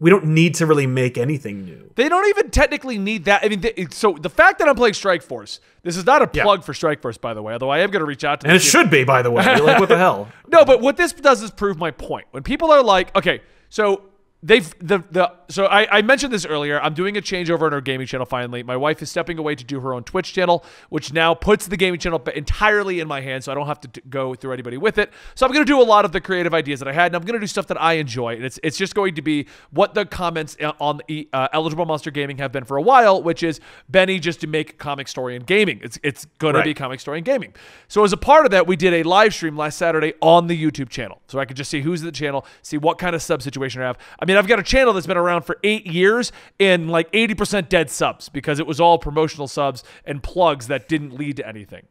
We 0.00 0.10
don't 0.10 0.26
need 0.26 0.54
to 0.56 0.66
really 0.66 0.86
make 0.88 1.16
anything 1.16 1.64
new. 1.64 1.90
They 1.94 2.08
don't 2.08 2.26
even 2.28 2.50
technically 2.50 2.98
need 2.98 3.26
that. 3.26 3.44
I 3.44 3.48
mean, 3.48 3.60
they, 3.60 3.86
so 3.90 4.12
the 4.12 4.28
fact 4.28 4.58
that 4.58 4.68
I'm 4.68 4.74
playing 4.74 4.94
Strike 4.94 5.22
Force, 5.22 5.60
this 5.82 5.96
is 5.96 6.04
not 6.04 6.20
a 6.20 6.28
Yeah. 6.32 6.42
plug 6.42 6.64
for 6.64 6.74
Strike 6.74 7.00
Force, 7.00 7.16
by 7.16 7.32
the 7.32 7.40
way. 7.42 7.52
Although 7.52 7.70
I 7.70 7.78
am 7.78 7.90
going 7.90 8.00
to 8.00 8.06
reach 8.06 8.24
out 8.24 8.40
to. 8.40 8.44
Them. 8.44 8.50
And 8.50 8.56
it 8.60 8.64
should 8.64 8.90
be, 8.90 9.04
by 9.04 9.22
the 9.22 9.30
way. 9.30 9.44
Like, 9.60 9.78
what 9.78 9.88
the 9.88 9.96
hell? 10.06 10.28
No, 10.48 10.64
but 10.64 10.80
what 10.80 10.96
this 10.96 11.12
does 11.12 11.42
is 11.42 11.50
prove 11.52 11.78
my 11.78 11.90
point. 11.92 12.26
When 12.32 12.42
people 12.42 12.70
are 12.72 12.82
like, 12.82 13.14
okay, 13.16 13.40
so 13.68 14.02
they've 14.44 14.72
the 14.78 15.02
the 15.10 15.32
so 15.48 15.66
I, 15.66 15.98
I 15.98 16.02
mentioned 16.02 16.32
this 16.32 16.44
earlier. 16.46 16.80
I'm 16.80 16.94
doing 16.94 17.16
a 17.16 17.20
changeover 17.22 17.62
on 17.62 17.72
our 17.74 17.80
gaming 17.80 18.06
channel 18.06 18.26
finally. 18.26 18.62
My 18.62 18.76
wife 18.76 19.02
is 19.02 19.10
stepping 19.10 19.38
away 19.38 19.54
to 19.54 19.64
do 19.64 19.80
her 19.80 19.94
own 19.94 20.04
Twitch 20.04 20.32
channel, 20.32 20.64
which 20.90 21.12
now 21.12 21.34
puts 21.34 21.66
the 21.66 21.76
gaming 21.76 21.98
channel 21.98 22.22
entirely 22.34 23.00
in 23.00 23.08
my 23.08 23.20
hands, 23.20 23.46
so 23.46 23.52
I 23.52 23.54
don't 23.54 23.66
have 23.66 23.80
to 23.80 23.88
t- 23.88 24.02
go 24.08 24.34
through 24.34 24.52
anybody 24.52 24.76
with 24.76 24.98
it. 24.98 25.10
So 25.34 25.46
I'm 25.46 25.52
going 25.52 25.64
to 25.64 25.70
do 25.70 25.80
a 25.80 25.84
lot 25.84 26.04
of 26.04 26.12
the 26.12 26.20
creative 26.20 26.52
ideas 26.54 26.78
that 26.80 26.88
I 26.88 26.92
had, 26.92 27.06
and 27.06 27.16
I'm 27.16 27.22
going 27.22 27.34
to 27.34 27.40
do 27.40 27.46
stuff 27.46 27.66
that 27.68 27.80
I 27.80 27.94
enjoy, 27.94 28.34
and 28.36 28.44
it's 28.44 28.60
it's 28.62 28.76
just 28.76 28.94
going 28.94 29.14
to 29.16 29.22
be 29.22 29.46
what 29.70 29.94
the 29.94 30.04
comments 30.04 30.56
uh, 30.60 30.72
on 30.78 31.00
the 31.08 31.28
uh, 31.32 31.48
eligible 31.52 31.86
monster 31.86 32.10
gaming 32.10 32.38
have 32.38 32.52
been 32.52 32.64
for 32.64 32.76
a 32.76 32.82
while, 32.82 33.22
which 33.22 33.42
is 33.42 33.60
Benny 33.88 34.18
just 34.18 34.40
to 34.42 34.46
make 34.46 34.78
comic 34.78 35.08
story 35.08 35.36
and 35.36 35.46
gaming. 35.46 35.80
It's 35.82 35.98
it's 36.02 36.26
going 36.38 36.52
to 36.54 36.58
Right. 36.58 36.64
be 36.66 36.74
comic 36.74 37.00
story 37.00 37.18
and 37.18 37.24
gaming. 37.24 37.52
So 37.88 38.04
as 38.04 38.12
a 38.12 38.16
part 38.16 38.44
of 38.44 38.50
that, 38.52 38.66
we 38.66 38.76
did 38.76 38.92
a 38.94 39.02
live 39.02 39.34
stream 39.34 39.56
last 39.56 39.76
Saturday 39.78 40.12
on 40.20 40.46
the 40.46 40.56
YouTube 40.62 40.88
channel, 40.88 41.20
so 41.28 41.38
I 41.38 41.44
could 41.46 41.56
just 41.56 41.70
see 41.70 41.80
who's 41.80 42.00
in 42.00 42.06
the 42.06 42.12
channel, 42.12 42.46
see 42.62 42.76
what 42.78 42.98
kind 42.98 43.14
of 43.16 43.22
sub 43.22 43.42
situation 43.42 43.82
I 43.82 43.86
have. 43.86 43.98
I 44.20 44.24
mean, 44.34 44.38
I've 44.38 44.46
got 44.48 44.58
a 44.58 44.62
channel 44.62 44.92
that's 44.92 45.06
been 45.06 45.16
around 45.16 45.42
for 45.42 45.58
eight 45.62 45.86
years 45.86 46.32
and 46.60 46.90
like 46.90 47.10
80% 47.12 47.68
dead 47.68 47.90
subs 47.90 48.28
because 48.28 48.58
it 48.58 48.66
was 48.66 48.80
all 48.80 48.98
promotional 48.98 49.48
subs 49.48 49.84
and 50.04 50.22
plugs 50.22 50.66
that 50.66 50.88
didn't 50.88 51.14
lead 51.14 51.36
to 51.36 51.46
anything. 51.48 51.86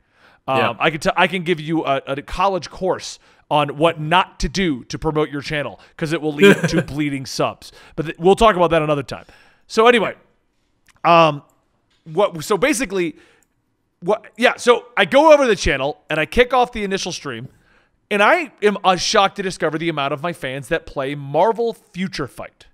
Um, 0.48 0.58
Yeah. 0.58 0.74
I 0.80 0.90
can 0.90 1.00
t- 1.00 1.10
I 1.16 1.28
can 1.28 1.44
give 1.44 1.60
you 1.60 1.86
a, 1.86 2.02
a 2.06 2.22
college 2.22 2.70
course 2.70 3.20
on 3.50 3.78
what 3.78 4.00
not 4.00 4.40
to 4.42 4.50
do 4.50 4.84
to 4.86 4.98
promote 5.00 5.30
your 5.30 5.42
channel 5.42 5.80
because 5.92 6.12
it 6.12 6.22
will 6.22 6.34
lead 6.34 6.68
to 6.70 6.82
bleeding 6.94 7.26
subs. 7.26 7.72
But 7.96 8.04
th- 8.08 8.18
we'll 8.20 8.36
talk 8.36 8.56
about 8.56 8.70
that 8.72 8.82
another 8.82 9.04
time. 9.04 9.26
So 9.68 9.88
anyway, 9.88 10.16
um, 11.04 11.44
what? 12.06 12.44
So 12.44 12.58
basically, 12.58 13.16
what? 14.02 14.26
Yeah. 14.38 14.56
So 14.58 14.86
I 14.98 15.06
go 15.06 15.32
over 15.34 15.48
the 15.48 15.56
channel 15.56 16.02
and 16.10 16.20
I 16.20 16.26
kick 16.26 16.54
off 16.54 16.72
the 16.74 16.84
initial 16.84 17.12
stream, 17.12 17.48
and 18.14 18.22
I 18.24 18.52
am 18.62 18.78
uh, 18.84 18.96
shocked 18.96 19.36
to 19.38 19.44
discover 19.44 19.78
the 19.78 19.90
amount 19.90 20.14
of 20.14 20.22
my 20.22 20.34
fans 20.34 20.68
that 20.70 20.86
play 20.86 21.16
Marvel 21.16 21.74
Future 21.74 22.28
Fight. 22.28 22.68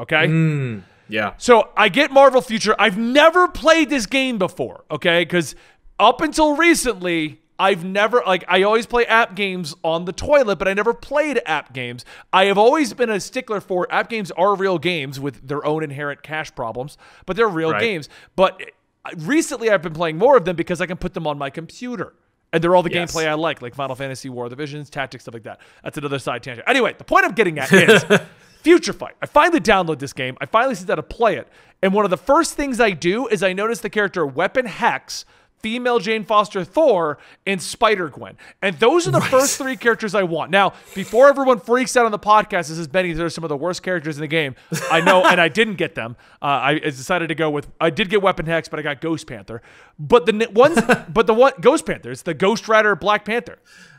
Okay. 0.00 0.82
Yeah. 1.08 1.34
So 1.36 1.68
I 1.76 1.88
get 1.88 2.10
Marvel 2.10 2.40
Future. 2.40 2.74
I've 2.78 2.96
never 2.98 3.46
played 3.48 3.90
this 3.90 4.06
game 4.06 4.38
before, 4.38 4.84
okay? 4.90 5.22
Because 5.24 5.54
up 6.00 6.20
until 6.22 6.56
recently, 6.56 7.40
I've 7.58 7.84
never 7.84 8.22
like 8.26 8.44
I 8.48 8.62
always 8.62 8.86
play 8.86 9.04
app 9.06 9.34
games 9.36 9.74
on 9.84 10.06
the 10.06 10.12
toilet, 10.12 10.56
but 10.58 10.66
I 10.68 10.74
never 10.74 10.94
played 10.94 11.40
app 11.46 11.72
games. 11.74 12.04
I 12.32 12.46
have 12.46 12.56
always 12.58 12.94
been 12.94 13.10
a 13.10 13.20
stickler 13.20 13.60
for 13.60 13.86
app 13.92 14.08
games 14.08 14.30
are 14.32 14.56
real 14.56 14.78
games 14.78 15.20
with 15.20 15.46
their 15.46 15.64
own 15.64 15.84
inherent 15.84 16.22
cash 16.22 16.52
problems, 16.54 16.96
but 17.26 17.36
they're 17.36 17.46
real 17.46 17.72
Right. 17.72 17.80
games. 17.80 18.08
But 18.34 18.60
uh, 19.04 19.10
recently, 19.18 19.70
I've 19.70 19.82
been 19.82 19.92
playing 19.92 20.16
more 20.18 20.36
of 20.36 20.44
them 20.44 20.56
because 20.56 20.80
I 20.80 20.86
can 20.86 20.96
put 20.96 21.14
them 21.14 21.26
on 21.26 21.36
my 21.38 21.50
computer. 21.50 22.14
And 22.52 22.62
they're 22.62 22.74
all 22.76 22.82
the 22.82 22.92
Yes. 22.92 23.12
gameplay 23.14 23.26
I 23.26 23.34
like, 23.34 23.62
like 23.62 23.74
Final 23.74 23.96
Fantasy 23.96 24.28
War 24.28 24.44
of 24.44 24.50
the 24.50 24.56
Visions, 24.56 24.90
Tactics, 24.90 25.24
stuff 25.24 25.34
like 25.34 25.44
that. 25.44 25.60
That's 25.82 25.96
another 25.98 26.18
side 26.18 26.42
tangent. 26.42 26.68
Anyway, 26.68 26.94
the 26.98 27.04
point 27.04 27.24
I'm 27.24 27.32
getting 27.32 27.58
at 27.58 27.72
is 27.72 28.04
Future 28.62 28.92
Fight. 28.92 29.14
I 29.22 29.26
finally 29.26 29.60
download 29.60 29.98
this 29.98 30.12
game. 30.12 30.36
I 30.40 30.46
finally 30.46 30.74
sit 30.74 30.86
down 30.86 30.98
to 30.98 31.02
play 31.02 31.36
it. 31.36 31.48
And 31.82 31.92
one 31.94 32.04
of 32.04 32.10
the 32.10 32.16
first 32.18 32.54
things 32.54 32.78
I 32.80 32.90
do 32.90 33.26
is 33.26 33.42
I 33.42 33.52
notice 33.54 33.80
the 33.80 33.90
character 33.90 34.24
Weapon 34.26 34.66
Hex, 34.66 35.24
female 35.62 35.98
Jane 35.98 36.24
Foster 36.24 36.64
Thor, 36.64 37.18
and 37.46 37.62
Spider 37.62 38.08
Gwen. 38.08 38.36
And 38.60 38.78
those 38.78 39.06
are 39.06 39.10
the 39.10 39.20
first 39.20 39.58
three 39.58 39.76
characters 39.76 40.14
I 40.14 40.24
want. 40.24 40.50
Now, 40.50 40.74
before 40.94 41.28
everyone 41.28 41.60
freaks 41.60 41.96
out 41.96 42.04
on 42.04 42.12
the 42.12 42.18
podcast, 42.18 42.68
this 42.68 42.78
is 42.78 42.88
Benny, 42.88 43.12
they're 43.12 43.30
some 43.30 43.44
of 43.44 43.48
the 43.48 43.56
worst 43.56 43.82
characters 43.82 44.16
in 44.16 44.20
the 44.20 44.28
game. 44.28 44.54
I 44.90 45.00
know, 45.00 45.24
and 45.24 45.40
I 45.40 45.48
didn't 45.48 45.76
get 45.76 45.94
them. 45.94 46.16
Uh, 46.40 46.46
I 46.46 46.78
decided 46.78 47.28
to 47.28 47.34
go 47.34 47.50
with, 47.50 47.68
I 47.80 47.90
did 47.90 48.10
get 48.10 48.22
Weapon 48.22 48.46
Hex, 48.46 48.68
but 48.68 48.78
I 48.78 48.82
got 48.82 49.00
Ghost 49.00 49.26
Panther. 49.26 49.62
But 49.98 50.26
the 50.26 50.48
ones, 50.52 50.78
but 51.08 51.26
the 51.26 51.34
one, 51.34 51.52
Ghost 51.60 51.86
Panther, 51.86 52.10
it's 52.10 52.22
the 52.22 52.34
Ghost 52.34 52.68
Rider 52.68 52.96
Black 52.96 53.24
Panther. 53.24 53.58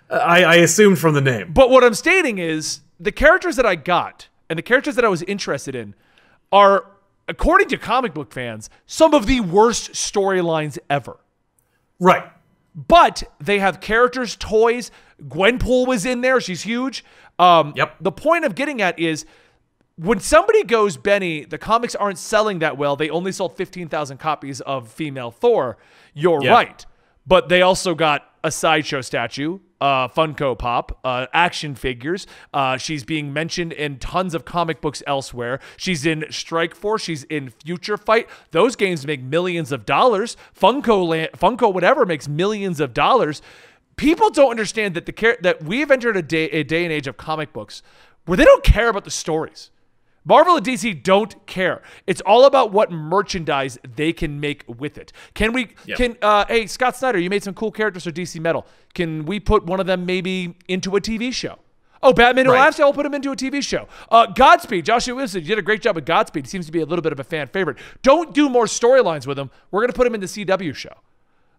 I, 0.10 0.44
I 0.44 0.56
assumed 0.56 1.00
from 1.00 1.16
the 1.16 1.22
name. 1.22 1.54
But 1.54 1.70
what 1.70 1.84
I'm 1.84 1.94
stating 1.94 2.38
is 2.38 2.82
the 3.00 3.12
characters 3.12 3.56
that 3.56 3.66
I 3.66 3.76
got 3.76 4.28
and 4.50 4.58
the 4.58 4.64
characters 4.64 4.96
that 4.96 5.06
I 5.06 5.08
was 5.08 5.24
interested 5.24 5.76
in 5.76 5.96
are, 6.52 6.86
according 7.28 7.70
to 7.70 7.78
comic 7.78 8.14
book 8.14 8.32
fans, 8.32 8.70
some 8.86 9.14
of 9.14 9.26
the 9.26 9.40
worst 9.40 9.94
storylines 9.94 10.78
ever. 10.90 11.18
Right. 12.04 12.24
But 12.76 13.24
they 13.40 13.60
have 13.60 13.80
characters, 13.80 14.36
toys. 14.36 14.92
Gwenpool 15.24 15.88
was 15.88 16.06
in 16.06 16.22
there. 16.22 16.42
She's 16.42 16.64
huge. 16.64 17.06
Um, 17.40 17.74
Yep. 17.76 17.96
The 18.02 18.12
point 18.12 18.46
of 18.46 18.56
getting 18.56 18.82
at 18.82 19.00
is 19.00 19.26
when 19.96 20.20
somebody 20.20 20.64
goes, 20.64 20.98
Benny, 20.98 21.46
the 21.46 21.58
comics 21.58 21.94
aren't 21.96 22.18
selling 22.18 22.60
that 22.60 22.78
well. 22.78 22.96
They 22.96 23.10
only 23.10 23.32
sold 23.32 23.56
15,000 23.56 24.18
copies 24.18 24.60
of 24.62 24.90
female 24.92 25.30
Thor. 25.32 25.78
You're 26.14 26.44
Yeah. 26.44 26.52
right. 26.52 26.86
But 27.28 27.48
they 27.50 27.62
also 27.62 27.94
got 27.96 28.28
a 28.44 28.52
sideshow 28.52 29.02
statue, 29.02 29.60
uh, 29.80 30.08
Funko 30.08 30.58
Pop, 30.58 31.00
uh, 31.04 31.28
action 31.34 31.76
figures. 31.76 32.28
Uh, 32.54 32.78
she's 32.78 33.04
being 33.04 33.32
mentioned 33.32 33.74
in 33.74 34.00
tons 34.00 34.34
of 34.34 34.46
comic 34.46 34.82
books 34.82 35.02
elsewhere. 35.08 35.60
She's 35.78 36.06
in 36.06 36.26
Strike 36.30 36.76
Force. 36.76 37.02
She's 37.04 37.24
in 37.26 37.50
Future 37.50 37.98
Fight. 37.98 38.30
Those 38.52 38.76
games 38.76 39.06
make 39.06 39.22
millions 39.22 39.72
of 39.72 39.86
dollars. 39.86 40.36
Funko, 40.58 41.08
Land, 41.08 41.32
Funko, 41.34 41.74
whatever, 41.74 42.06
makes 42.06 42.28
millions 42.28 42.80
of 42.80 42.94
dollars. 42.94 43.42
People 43.96 44.30
don't 44.30 44.52
understand 44.52 44.96
that 44.96 45.06
the 45.06 45.38
that 45.42 45.64
we've 45.64 45.92
entered 45.92 46.18
a 46.18 46.22
day, 46.22 46.46
a 46.46 46.64
day 46.64 46.84
and 46.84 46.92
age 46.92 47.08
of 47.08 47.18
comic 47.18 47.54
books 47.54 47.84
where 48.26 48.38
they 48.38 48.46
don't 48.46 48.64
care 48.64 48.90
about 48.90 49.04
the 49.04 49.12
stories. 49.12 49.70
Marvel 50.26 50.56
and 50.56 50.66
DC 50.66 51.04
don't 51.04 51.46
care. 51.48 51.82
It's 52.08 52.22
all 52.22 52.46
about 52.46 52.72
what 52.72 52.92
merchandise 52.92 53.78
they 53.96 54.14
can 54.14 54.40
make 54.40 54.64
with 54.68 54.98
it. 54.98 55.12
Can 55.34 55.54
we? 55.54 55.70
Yeah. 55.86 55.96
Can 55.96 56.18
uh, 56.22 56.46
hey 56.48 56.66
Scott 56.68 56.96
Snyder, 56.96 57.20
you 57.20 57.30
made 57.30 57.44
some 57.44 57.54
cool 57.54 57.72
characters 57.72 58.04
for 58.06 58.12
DC 58.12 58.40
Metal. 58.40 58.66
Can 58.94 59.26
we 59.26 59.40
put 59.40 59.66
one 59.66 59.80
of 59.80 59.86
them 59.86 60.06
maybe 60.06 60.56
into 60.68 60.96
a 60.96 61.02
TV 61.02 61.34
show? 61.34 61.60
Oh, 62.02 62.12
Batman 62.12 62.46
Who 62.46 62.52
Right. 62.52 62.60
Laughs, 62.60 62.80
I'll 62.82 62.92
put 62.92 63.06
him 63.06 63.14
into 63.14 63.32
a 63.32 63.36
TV 63.36 63.64
show. 63.64 63.88
Uh, 64.12 64.26
Godspeed, 64.26 64.84
Joshua 64.86 65.16
Wilson, 65.16 65.42
you 65.42 65.48
did 65.48 65.58
a 65.58 65.62
great 65.62 65.82
job 65.82 65.96
with 65.96 66.06
Godspeed. 66.06 66.46
He 66.46 66.50
seems 66.50 66.66
to 66.66 66.72
be 66.74 66.82
a 66.82 66.86
little 66.86 67.02
bit 67.02 67.14
of 67.14 67.20
a 67.22 67.24
fan 67.24 67.48
favorite. 67.48 67.78
Don't 68.02 68.34
do 68.34 68.50
more 68.50 68.66
storylines 68.66 69.26
with 69.26 69.40
him. 69.40 69.50
We're 69.72 69.82
gonna 69.82 69.94
put 69.94 70.06
him 70.06 70.14
in 70.14 70.20
the 70.22 70.28
CW 70.28 70.76
show. 70.76 70.94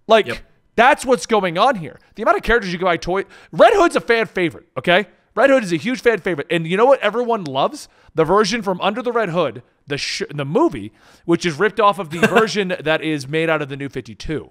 Like 0.06 0.26
Yep. 0.26 0.38
that's 0.76 1.06
what's 1.06 1.24
going 1.26 1.56
on 1.56 1.76
here. 1.76 1.98
The 2.14 2.22
amount 2.22 2.36
of 2.38 2.42
characters 2.42 2.72
you 2.72 2.78
can 2.78 2.84
buy 2.86 2.98
toy. 2.98 3.24
Red 3.52 3.72
Hood's 3.74 3.96
a 3.96 4.00
fan 4.02 4.26
favorite. 4.26 4.66
Okay, 4.76 5.06
Red 5.34 5.50
Hood 5.50 5.64
is 5.64 5.72
a 5.72 5.76
huge 5.76 6.00
fan 6.00 6.20
favorite, 6.20 6.46
and 6.50 6.66
you 6.66 6.76
know 6.76 6.84
what 6.86 7.00
everyone 7.00 7.44
loves? 7.44 7.88
The 8.14 8.24
version 8.24 8.62
from 8.62 8.80
Under 8.80 9.02
the 9.02 9.12
Red 9.12 9.30
Hood, 9.30 9.62
the 9.86 9.98
sh- 9.98 10.22
the 10.32 10.44
movie, 10.44 10.92
which 11.24 11.44
is 11.44 11.58
ripped 11.58 11.80
off 11.80 11.98
of 11.98 12.10
the 12.10 12.18
version 12.28 12.74
that 12.80 13.02
is 13.02 13.26
made 13.28 13.50
out 13.50 13.60
of 13.60 13.68
the 13.68 13.76
New 13.76 13.88
Fifty 13.88 14.14
Two. 14.14 14.50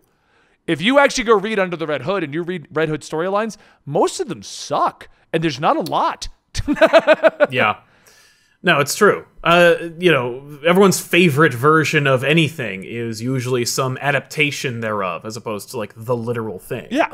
If 0.67 0.81
you 0.81 0.99
actually 0.99 1.25
go 1.25 1.37
read 1.37 1.59
Under 1.59 1.75
the 1.77 1.87
Red 1.87 2.03
Hood 2.03 2.23
and 2.23 2.33
you 2.33 2.41
read 2.43 2.67
Red 2.71 2.89
Hood 2.89 3.01
storylines, 3.01 3.57
most 3.85 4.19
of 4.19 4.27
them 4.27 4.43
suck, 4.43 5.09
and 5.31 5.43
there's 5.43 5.59
not 5.59 5.77
a 5.77 5.81
lot. 5.81 6.27
yeah. 7.51 7.79
No, 8.65 8.79
it's 8.79 8.95
true. 8.95 9.25
Uh, 9.43 9.75
you 9.99 10.09
know, 10.09 10.59
everyone's 10.65 11.01
favorite 11.01 11.53
version 11.53 12.07
of 12.07 12.23
anything 12.23 12.85
is 12.85 13.21
usually 13.21 13.65
some 13.65 13.97
adaptation 13.99 14.79
thereof, 14.79 15.25
as 15.25 15.35
opposed 15.35 15.71
to 15.71 15.77
like 15.77 15.93
the 15.97 16.15
literal 16.15 16.59
thing. 16.59 16.87
Yeah. 16.89 17.13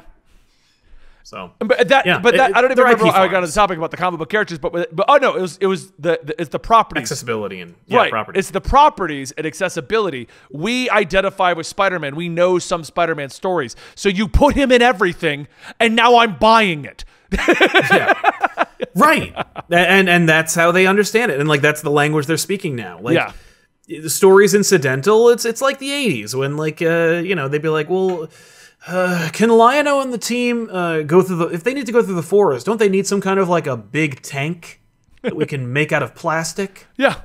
So 1.29 1.51
But 1.59 1.89
that, 1.89 2.07
Yeah, 2.07 2.17
but 2.19 2.35
that, 2.35 2.49
it- 2.49 2.55
I 2.57 2.61
don't 2.61 2.71
even 2.71 2.83
remember 2.83 3.05
how 3.05 3.21
I 3.21 3.27
got 3.27 3.35
on 3.37 3.41
farms. 3.43 3.53
the 3.53 3.59
topic 3.61 3.77
about 3.77 3.91
the 3.91 3.97
comic 3.97 4.17
book 4.17 4.29
characters, 4.29 4.57
but 4.57 4.71
but 4.95 5.05
oh 5.07 5.17
no, 5.17 5.35
it 5.35 5.41
was 5.41 5.57
it 5.61 5.67
was 5.67 5.91
the, 5.99 6.19
the 6.23 6.33
it's 6.41 6.49
the 6.49 6.57
properties. 6.57 7.03
accessibility 7.03 7.61
and 7.61 7.75
yeah, 7.85 7.97
right. 7.99 8.09
property. 8.11 8.39
It's 8.39 8.49
the 8.49 8.61
properties 8.61 9.31
and 9.33 9.45
accessibility. 9.45 10.27
We 10.51 10.89
identify 10.89 11.53
with 11.53 11.67
Spider-Man. 11.67 12.15
We 12.15 12.29
know 12.29 12.57
some 12.57 12.83
Spider-Man 12.83 13.29
stories. 13.29 13.75
So 13.93 14.09
you 14.09 14.27
put 14.27 14.55
him 14.55 14.71
in 14.71 14.81
everything, 14.81 15.47
and 15.79 15.95
now 15.95 16.17
I'm 16.17 16.37
buying 16.37 16.83
it. 16.85 17.05
yeah. 17.91 18.13
right 18.95 19.35
and 19.69 20.09
and 20.09 20.27
that's 20.27 20.55
how 20.55 20.71
they 20.71 20.87
understand 20.87 21.31
it 21.31 21.39
and 21.39 21.47
like 21.47 21.61
that's 21.61 21.83
the 21.83 21.91
language 21.91 22.25
they're 22.25 22.37
speaking 22.37 22.75
now 22.75 22.97
like 23.01 23.13
Yeah. 23.13 23.33
the 23.87 24.09
story's 24.09 24.55
incidental 24.55 25.29
it's 25.29 25.45
it's 25.45 25.61
like 25.61 25.77
the 25.77 25.89
80s 25.91 26.33
when 26.33 26.57
like 26.57 26.81
uh 26.81 27.21
you 27.23 27.35
know 27.35 27.47
they'd 27.47 27.61
be 27.61 27.69
like 27.69 27.87
well 27.87 28.29
uh, 28.87 29.29
can 29.33 29.49
Lion-O 29.49 30.01
and 30.01 30.13
the 30.13 30.17
team 30.17 30.69
uh, 30.71 31.01
go 31.01 31.21
through 31.21 31.35
the 31.37 31.47
if 31.47 31.63
they 31.63 31.73
need 31.73 31.85
to 31.85 31.91
go 31.91 32.01
through 32.01 32.15
the 32.15 32.23
forest 32.23 32.65
don't 32.65 32.77
they 32.77 32.89
need 32.89 33.05
some 33.07 33.21
kind 33.21 33.39
of 33.39 33.49
like 33.49 33.67
a 33.67 33.77
big 33.77 34.21
tank 34.21 34.81
that 35.21 35.35
we 35.35 35.45
can 35.45 35.71
make 35.71 35.91
out 35.91 36.01
of 36.03 36.15
plastic 36.15 36.87
Yeah. 36.97 37.21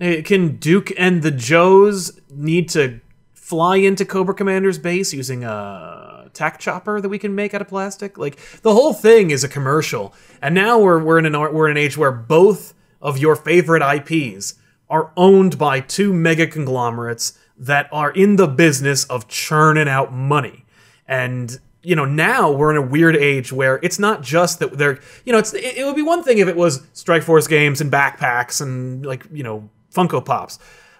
Uh, 0.00 0.22
can 0.24 0.56
Duke 0.56 0.92
and 0.96 1.22
the 1.22 1.30
Joes 1.30 2.18
need 2.30 2.70
to 2.70 3.00
fly 3.34 3.76
into 3.76 4.04
Cobra 4.06 4.34
Commander's 4.34 4.78
base 4.78 5.12
using 5.12 5.44
a 5.44 6.30
tack 6.32 6.58
chopper 6.58 7.00
that 7.00 7.08
we 7.08 7.18
can 7.18 7.34
make 7.34 7.52
out 7.52 7.60
of 7.60 7.68
plastic? 7.68 8.16
Like 8.16 8.38
the 8.62 8.72
whole 8.72 8.94
thing 8.94 9.30
is 9.30 9.44
a 9.44 9.48
commercial, 9.48 10.14
and 10.40 10.54
now 10.54 10.78
we're 10.78 11.02
we're 11.02 11.18
in 11.18 11.26
an 11.26 11.34
we're 11.38 11.68
in 11.68 11.76
an 11.76 11.82
age 11.82 11.98
where 11.98 12.12
both 12.12 12.72
of 13.02 13.18
your 13.18 13.36
favorite 13.36 13.82
IPs 13.82 14.54
are 14.88 15.12
owned 15.16 15.58
by 15.58 15.80
two 15.80 16.14
mega 16.14 16.46
conglomerates 16.46 17.38
that 17.58 17.88
are 17.92 18.10
in 18.12 18.36
the 18.36 18.46
business 18.46 19.04
of 19.04 19.28
churning 19.28 19.88
out 19.88 20.12
money, 20.14 20.64
and 21.10 21.58
you 21.82 21.94
know 21.94 22.06
now 22.06 22.50
we're 22.50 22.70
in 22.70 22.76
a 22.76 22.86
weird 22.86 23.16
age 23.16 23.52
where 23.52 23.80
it's 23.82 23.98
not 23.98 24.22
just 24.22 24.60
that 24.60 24.78
they're 24.78 25.00
you 25.26 25.32
know 25.32 25.38
it's 25.38 25.52
it, 25.52 25.76
it 25.76 25.84
would 25.84 25.96
be 25.96 26.02
one 26.02 26.22
thing 26.22 26.38
if 26.38 26.48
it 26.48 26.56
was 26.56 26.86
Strike 26.94 27.24
Force 27.24 27.46
games 27.46 27.82
and 27.82 27.92
backpacks 27.92 28.62
and 28.62 29.04
like 29.04 29.26
you 29.30 29.42
know 29.42 29.68
Funko 29.94 30.24
Pops, 30.24 30.58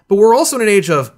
but 0.08 0.16
we're 0.16 0.34
also 0.34 0.56
in 0.56 0.62
an 0.62 0.68
age 0.68 0.90
of 0.90 1.12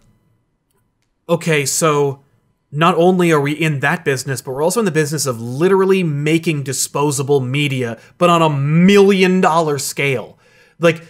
okay, 1.28 1.64
so 1.64 2.22
not 2.70 2.94
only 2.96 3.32
are 3.32 3.40
we 3.40 3.52
in 3.52 3.80
that 3.80 4.04
business, 4.04 4.42
but 4.42 4.52
we're 4.52 4.62
also 4.62 4.80
in 4.80 4.86
the 4.86 4.90
business 4.90 5.26
of 5.26 5.40
literally 5.40 6.02
making 6.02 6.62
disposable 6.62 7.40
media, 7.40 7.98
but 8.18 8.30
on 8.30 8.42
a 8.42 8.50
million 8.50 9.40
dollar 9.40 9.78
scale. 9.78 10.38
Like 10.78 11.02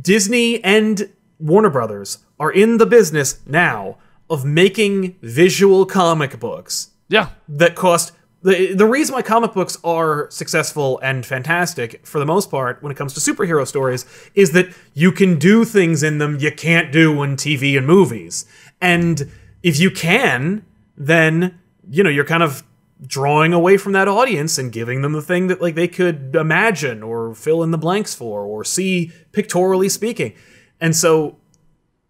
Disney 0.00 0.62
and 0.64 1.12
Warner 1.38 1.70
Brothers 1.70 2.18
are 2.40 2.50
in 2.50 2.78
the 2.78 2.86
business 2.86 3.40
now 3.46 3.98
of 4.30 4.44
making 4.44 5.16
visual 5.22 5.86
comic 5.86 6.38
books 6.40 6.90
Yeah. 7.08 7.30
that 7.48 7.74
cost 7.74 8.12
the 8.42 8.72
the 8.74 8.86
reason 8.86 9.14
why 9.14 9.22
comic 9.22 9.52
books 9.52 9.76
are 9.82 10.30
successful 10.30 11.00
and 11.02 11.26
fantastic 11.26 12.06
for 12.06 12.18
the 12.18 12.26
most 12.26 12.50
part 12.50 12.82
when 12.82 12.92
it 12.92 12.96
comes 12.96 13.12
to 13.14 13.20
superhero 13.20 13.66
stories 13.66 14.04
is 14.34 14.52
that 14.52 14.68
you 14.94 15.10
can 15.10 15.38
do 15.38 15.64
things 15.64 16.02
in 16.02 16.18
them 16.18 16.38
you 16.38 16.52
can't 16.52 16.92
do 16.92 17.22
in 17.22 17.36
TV 17.36 17.76
and 17.76 17.86
movies. 17.86 18.46
And 18.80 19.30
if 19.62 19.80
you 19.80 19.90
can, 19.90 20.64
then 20.96 21.58
you 21.90 22.02
know, 22.02 22.10
you're 22.10 22.24
kind 22.24 22.42
of 22.42 22.62
drawing 23.06 23.52
away 23.52 23.76
from 23.76 23.92
that 23.92 24.08
audience 24.08 24.58
and 24.58 24.72
giving 24.72 25.02
them 25.02 25.12
the 25.12 25.22
thing 25.22 25.46
that 25.46 25.60
like 25.60 25.74
they 25.74 25.88
could 25.88 26.34
imagine 26.34 27.02
or 27.02 27.34
fill 27.34 27.62
in 27.62 27.70
the 27.70 27.78
blanks 27.78 28.14
for 28.14 28.42
or 28.42 28.64
see 28.64 29.12
pictorially 29.32 29.88
speaking. 29.88 30.32
And 30.80 30.94
so 30.94 31.36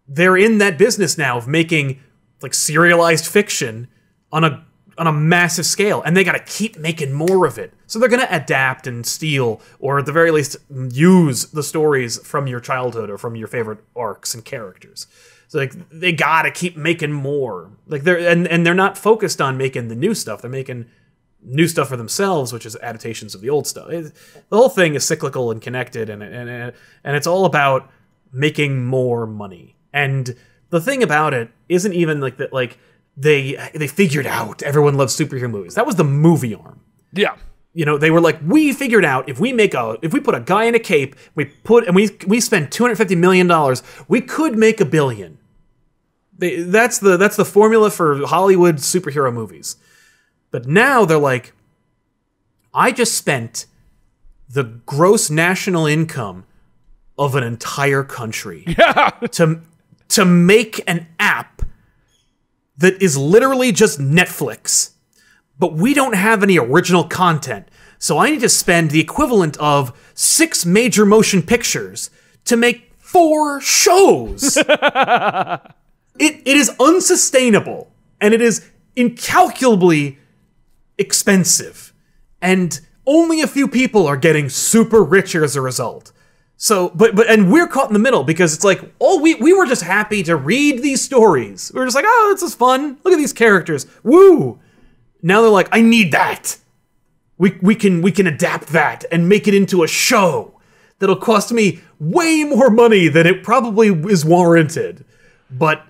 they're 0.07 0.37
in 0.37 0.57
that 0.59 0.77
business 0.77 1.17
now 1.17 1.37
of 1.37 1.47
making 1.47 1.99
like 2.41 2.53
serialized 2.53 3.25
fiction 3.25 3.87
on 4.31 4.43
a 4.43 4.65
on 4.99 5.07
a 5.07 5.11
massive 5.11 5.65
scale 5.65 6.01
and 6.03 6.15
they 6.15 6.23
got 6.23 6.33
to 6.33 6.43
keep 6.53 6.77
making 6.77 7.11
more 7.11 7.45
of 7.47 7.57
it 7.57 7.73
so 7.87 7.97
they're 7.97 8.09
going 8.09 8.19
to 8.25 8.35
adapt 8.35 8.85
and 8.85 9.05
steal 9.05 9.59
or 9.79 9.97
at 9.99 10.05
the 10.05 10.11
very 10.11 10.29
least 10.29 10.57
use 10.91 11.45
the 11.47 11.63
stories 11.63 12.19
from 12.27 12.45
your 12.47 12.59
childhood 12.59 13.09
or 13.09 13.17
from 13.17 13.35
your 13.35 13.47
favorite 13.47 13.79
arcs 13.95 14.33
and 14.35 14.45
characters 14.45 15.07
so 15.47 15.57
like 15.57 15.73
they 15.89 16.11
got 16.11 16.43
to 16.43 16.51
keep 16.51 16.77
making 16.77 17.11
more 17.11 17.71
like 17.87 18.03
they're 18.03 18.19
and, 18.19 18.47
and 18.47 18.65
they're 18.65 18.73
not 18.75 18.97
focused 18.97 19.41
on 19.41 19.57
making 19.57 19.87
the 19.87 19.95
new 19.95 20.13
stuff 20.13 20.41
they're 20.41 20.51
making 20.51 20.85
new 21.41 21.69
stuff 21.69 21.87
for 21.87 21.95
themselves, 21.95 22.51
which 22.51 22.65
is 22.65 22.75
adaptations 22.81 23.33
of 23.33 23.39
the 23.39 23.49
old 23.49 23.65
stuff. 23.65 23.89
It- 23.89 24.11
the 24.49 24.57
whole 24.57 24.67
thing 24.67 24.95
is 24.95 25.05
cyclical 25.05 25.51
and 25.51 25.61
connected, 25.61 26.09
and 26.09 26.21
and 26.21 26.73
and 27.05 27.15
it's 27.15 27.25
all 27.27 27.45
about 27.45 27.89
making 28.33 28.85
more 28.85 29.25
money. 29.25 29.77
And 29.93 30.35
the 30.69 30.81
thing 30.81 31.01
about 31.01 31.33
it 31.33 31.49
isn't 31.69 31.93
even 31.93 32.19
like 32.19 32.35
that. 32.37 32.51
Like 32.51 32.77
they 33.19 33.69
they 33.73 33.87
figured 33.87 34.25
out 34.25 34.63
everyone 34.63 34.95
loves 34.95 35.15
superhero 35.15 35.51
movies. 35.51 35.75
That 35.75 35.85
was 35.85 35.95
the 35.95 36.05
movie 36.05 36.55
arm. 36.55 36.79
Yeah. 37.11 37.35
You 37.73 37.85
know, 37.85 37.97
they 37.97 38.09
were 38.09 38.21
like, 38.21 38.39
we 38.43 38.73
figured 38.73 39.05
out 39.05 39.29
if 39.29 39.39
we 39.39 39.53
make 39.53 39.73
a 39.73 39.97
if 40.01 40.13
we 40.13 40.21
put 40.21 40.35
a 40.35 40.39
guy 40.39 40.63
in 40.63 40.73
a 40.73 40.79
cape, 40.79 41.15
we 41.35 41.45
put 41.45 41.85
and 41.85 41.95
we 41.95 42.09
we 42.25 42.39
spend 42.39 42.71
two 42.71 42.83
hundred 42.83 42.95
fifty 42.95 43.15
million 43.15 43.45
dollars, 43.45 43.83
we 44.07 44.21
could 44.21 44.57
make 44.57 44.79
a 44.79 44.85
billion. 44.85 45.37
They, 46.37 46.61
that's 46.61 46.99
the 46.99 47.17
that's 47.17 47.35
the 47.35 47.45
formula 47.45 47.91
for 47.91 48.25
Hollywood 48.25 48.77
superhero 48.77 49.31
movies. 49.33 49.75
But 50.51 50.65
now 50.65 51.05
they're 51.05 51.17
like, 51.17 51.53
I 52.73 52.91
just 52.91 53.15
spent 53.15 53.65
the 54.49 54.63
gross 54.63 55.29
national 55.29 55.85
income 55.85 56.45
of 57.17 57.35
an 57.35 57.43
entire 57.43 58.03
country 58.03 58.63
to 59.31 59.61
to 60.07 60.25
make 60.25 60.81
an 60.87 61.05
app 61.19 61.61
that 62.79 63.01
is 63.01 63.17
literally 63.17 63.71
just 63.71 63.99
Netflix. 63.99 64.91
But 65.57 65.73
we 65.73 65.93
don't 65.93 66.15
have 66.15 66.41
any 66.41 66.57
original 66.57 67.03
content. 67.03 67.67
So 67.99 68.17
I 68.17 68.29
need 68.29 68.41
to 68.41 68.49
spend 68.49 68.91
the 68.91 69.01
equivalent 69.01 69.57
of 69.57 69.97
six 70.13 70.65
major 70.65 71.05
motion 71.05 71.41
pictures 71.43 72.09
to 72.45 72.55
make 72.55 72.93
four 72.97 73.59
shows. 73.59 74.57
it, 74.67 75.61
it 76.19 76.47
is 76.47 76.71
unsustainable 76.79 77.91
and 78.21 78.33
it 78.33 78.41
is 78.41 78.69
incalculably 78.95 80.17
expensive. 80.97 81.93
And 82.41 82.79
only 83.05 83.41
a 83.41 83.47
few 83.47 83.67
people 83.67 84.07
are 84.07 84.17
getting 84.17 84.47
super 84.47 85.03
rich 85.03 85.35
as 85.35 85.57
a 85.57 85.61
result. 85.61 86.13
So, 86.61 86.89
but 86.89 87.15
but 87.15 87.29
and 87.29 87.49
we're 87.49 87.67
caught 87.67 87.87
in 87.87 87.93
the 87.93 87.99
middle 87.99 88.25
because 88.25 88.53
it's 88.53 88.65
like, 88.65 88.81
oh, 88.99 89.21
we 89.21 89.35
we 89.35 89.53
were 89.53 89.65
just 89.65 89.81
happy 89.81 90.23
to 90.23 90.35
read 90.35 90.83
these 90.83 91.01
stories. 91.01 91.71
We 91.73 91.79
were 91.79 91.85
just 91.85 91.95
like, 91.95 92.03
oh, 92.05 92.31
this 92.33 92.43
is 92.43 92.53
fun. 92.53 92.97
Look 93.05 93.13
at 93.13 93.17
these 93.17 93.31
characters. 93.31 93.87
Woo! 94.03 94.59
Now 95.23 95.41
they're 95.41 95.49
like, 95.49 95.69
I 95.71 95.79
need 95.79 96.11
that. 96.11 96.57
We 97.37 97.57
we 97.61 97.75
can 97.75 98.01
we 98.01 98.11
can 98.11 98.27
adapt 98.27 98.67
that 98.67 99.05
and 99.09 99.29
make 99.29 99.47
it 99.47 99.53
into 99.53 99.83
a 99.83 99.87
show 99.87 100.59
that'll 100.99 101.15
cost 101.15 101.53
me 101.53 101.79
way 101.97 102.43
more 102.43 102.69
money 102.69 103.07
than 103.07 103.25
it 103.25 103.41
probably 103.41 103.87
is 104.11 104.25
warranted. 104.25 105.05
But 105.49 105.85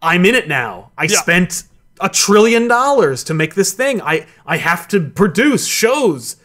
I'm 0.00 0.24
in 0.24 0.34
it 0.34 0.48
now. 0.48 0.92
I 0.96 1.04
Yeah. 1.04 1.20
spent 1.20 1.64
a 2.00 2.08
trillion 2.08 2.68
dollars 2.68 3.22
to 3.24 3.34
make 3.34 3.54
this 3.54 3.74
thing. 3.74 4.00
I 4.00 4.26
I 4.46 4.56
have 4.56 4.88
to 4.88 5.00
produce 5.00 5.66
shows. 5.66 6.36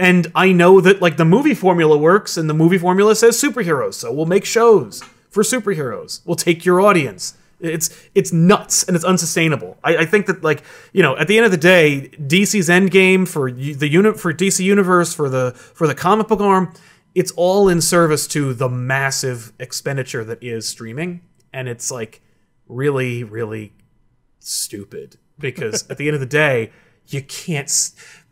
And 0.00 0.32
I 0.34 0.50
know 0.52 0.80
that 0.80 1.02
like 1.02 1.18
the 1.18 1.26
movie 1.26 1.52
formula 1.52 1.94
works 1.98 2.38
and 2.38 2.48
the 2.48 2.54
movie 2.54 2.78
formula 2.78 3.14
says 3.14 3.40
superheroes. 3.40 3.94
So 3.94 4.10
we'll 4.10 4.24
make 4.24 4.46
shows 4.46 5.02
for 5.28 5.42
superheroes. 5.42 6.22
We'll 6.24 6.36
take 6.36 6.64
your 6.64 6.80
audience. 6.80 7.34
It's 7.60 7.90
it's 8.14 8.32
nuts 8.32 8.82
and 8.84 8.96
it's 8.96 9.04
unsustainable. 9.04 9.76
I, 9.84 9.98
I 9.98 10.06
think 10.06 10.24
that 10.24 10.42
like 10.42 10.62
you 10.94 11.02
know 11.02 11.18
at 11.18 11.28
the 11.28 11.36
end 11.36 11.44
of 11.44 11.52
the 11.52 11.58
day, 11.58 12.10
DC's 12.16 12.70
Endgame 12.70 13.28
for 13.28 13.52
the 13.52 13.88
unit 13.88 14.18
for 14.18 14.32
DC 14.32 14.64
Universe 14.64 15.12
for 15.12 15.28
the 15.28 15.52
for 15.52 15.86
the 15.86 15.94
comic 15.94 16.28
book 16.28 16.40
arm, 16.40 16.72
it's 17.14 17.32
all 17.32 17.68
in 17.68 17.82
service 17.82 18.26
to 18.28 18.54
the 18.54 18.70
massive 18.70 19.52
expenditure 19.58 20.24
that 20.24 20.42
is 20.42 20.66
streaming, 20.66 21.20
and 21.52 21.68
it's 21.68 21.90
like 21.90 22.22
really 22.68 23.22
really 23.22 23.74
stupid 24.38 25.18
because 25.38 25.86
at 25.90 25.98
the 25.98 26.08
end 26.08 26.14
of 26.14 26.20
the 26.20 26.26
day, 26.26 26.70
you 27.12 27.22
can't 27.22 27.70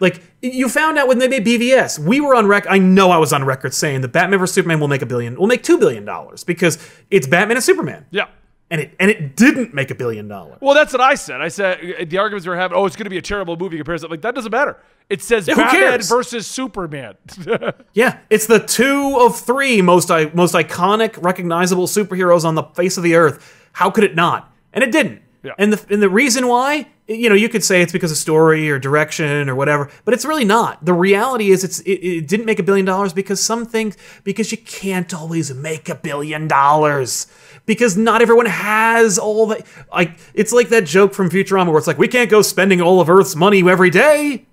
like 0.01 0.23
you 0.41 0.69
found 0.69 0.99
out 0.99 1.09
when 1.09 1.19
they 1.19 1.29
made 1.29 1.45
BVS. 1.45 1.99
We 1.99 2.21
were 2.21 2.35
on 2.35 2.47
rec. 2.47 2.67
I 2.71 2.79
know 2.79 3.11
I 3.11 3.19
was 3.19 3.33
on 3.33 3.45
record 3.45 3.75
saying 3.75 4.01
that 4.03 4.09
Batman 4.09 4.39
vs 4.39 4.55
Superman 4.55 4.81
will 4.81 4.89
make 4.89 5.03
a 5.03 5.07
billion, 5.07 5.37
will 5.37 5.47
make 5.49 5.63
two 5.63 5.79
billion 5.79 6.05
dollars 6.05 6.45
because 6.45 6.79
it's 7.11 7.27
Batman 7.27 7.57
and 7.57 7.65
Superman, 7.65 8.07
Yeah. 8.11 8.27
and 8.71 8.81
it 8.81 8.95
and 9.01 9.11
it 9.11 9.35
didn't 9.37 9.75
make 9.75 9.91
a 9.91 9.95
billion 9.97 10.29
dollars. 10.29 10.59
Well, 10.61 10.75
that's 10.75 10.93
what 10.93 11.01
I 11.01 11.15
said. 11.17 11.41
I 11.41 11.49
said 11.49 11.79
uh, 12.01 12.05
the 12.07 12.19
arguments 12.19 12.47
we 12.47 12.51
were 12.51 12.57
having. 12.57 12.77
Oh, 12.79 12.87
it's 12.87 12.95
going 12.97 13.05
to 13.07 13.11
be 13.11 13.19
a 13.19 13.23
terrible 13.23 13.57
movie 13.57 13.77
comparison. 13.77 14.11
Like 14.11 14.23
that 14.23 14.35
doesn't 14.37 14.53
matter. 14.53 14.77
It 15.11 15.23
says 15.23 15.47
who 15.47 15.57
Batman 15.57 16.03
versus 16.03 16.47
Superman. 16.47 17.15
Yeah, 17.95 18.19
it's 18.31 18.47
the 18.47 18.61
two 18.61 19.17
of 19.19 19.39
three 19.41 19.83
most 19.83 20.11
most 20.11 20.55
iconic, 20.55 21.21
recognizable 21.23 21.87
superheroes 21.87 22.45
on 22.45 22.55
the 22.55 22.63
face 22.63 22.97
of 22.97 23.03
the 23.03 23.15
earth. 23.17 23.69
How 23.73 23.91
could 23.91 24.05
it 24.05 24.15
not? 24.15 24.53
And 24.73 24.85
it 24.85 24.93
didn't. 24.93 25.23
Yeah. 25.43 25.53
And 25.57 25.73
the 25.73 25.95
and 25.95 26.03
the 26.03 26.09
reason 26.09 26.49
why, 26.49 26.89
you 27.07 27.29
know, 27.29 27.35
you 27.35 27.49
could 27.49 27.63
say 27.63 27.81
it's 27.81 27.93
because 27.93 28.11
of 28.11 28.17
story 28.17 28.69
or 28.71 28.79
direction 28.79 29.49
or 29.49 29.55
whatever, 29.55 29.89
but 30.05 30.13
it's 30.13 30.25
really 30.25 30.45
not. 30.45 30.85
The 30.85 30.93
reality 30.93 31.51
is, 31.51 31.63
it's 31.63 31.79
it, 31.81 31.93
it 31.93 32.29
didn't 32.29 32.47
make 32.47 32.59
a 32.59 32.63
billion 32.65 32.85
dollars 32.85 33.13
because 33.13 33.41
some 33.41 33.65
things 33.65 33.97
because 34.25 34.51
you 34.51 34.59
can't 34.59 35.15
always 35.15 35.55
make 35.55 35.89
a 35.89 35.95
billion 35.95 36.49
dollars 36.49 37.29
because 37.67 37.97
not 37.97 38.21
everyone 38.21 38.47
has 38.47 39.17
all 39.17 39.47
the 39.47 39.65
like. 39.93 40.19
It's 40.35 40.53
like 40.53 40.71
that 40.71 40.87
joke 40.87 41.15
from 41.15 41.31
Futurama 41.31 41.69
where 41.69 41.79
it's 41.79 41.87
like 41.87 41.99
we 41.99 42.09
can't 42.09 42.31
go 42.31 42.43
spending 42.43 42.81
all 42.81 43.01
of 43.01 43.09
Earth's 43.09 43.37
money 43.37 43.59
every 43.69 43.91
day. 43.91 44.47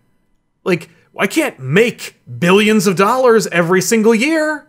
Like 0.64 0.90
I 1.18 1.26
can't 1.26 1.60
make 1.60 2.22
billions 2.40 2.86
of 2.86 2.96
dollars 2.96 3.48
every 3.48 3.82
single 3.82 4.14
year. 4.14 4.68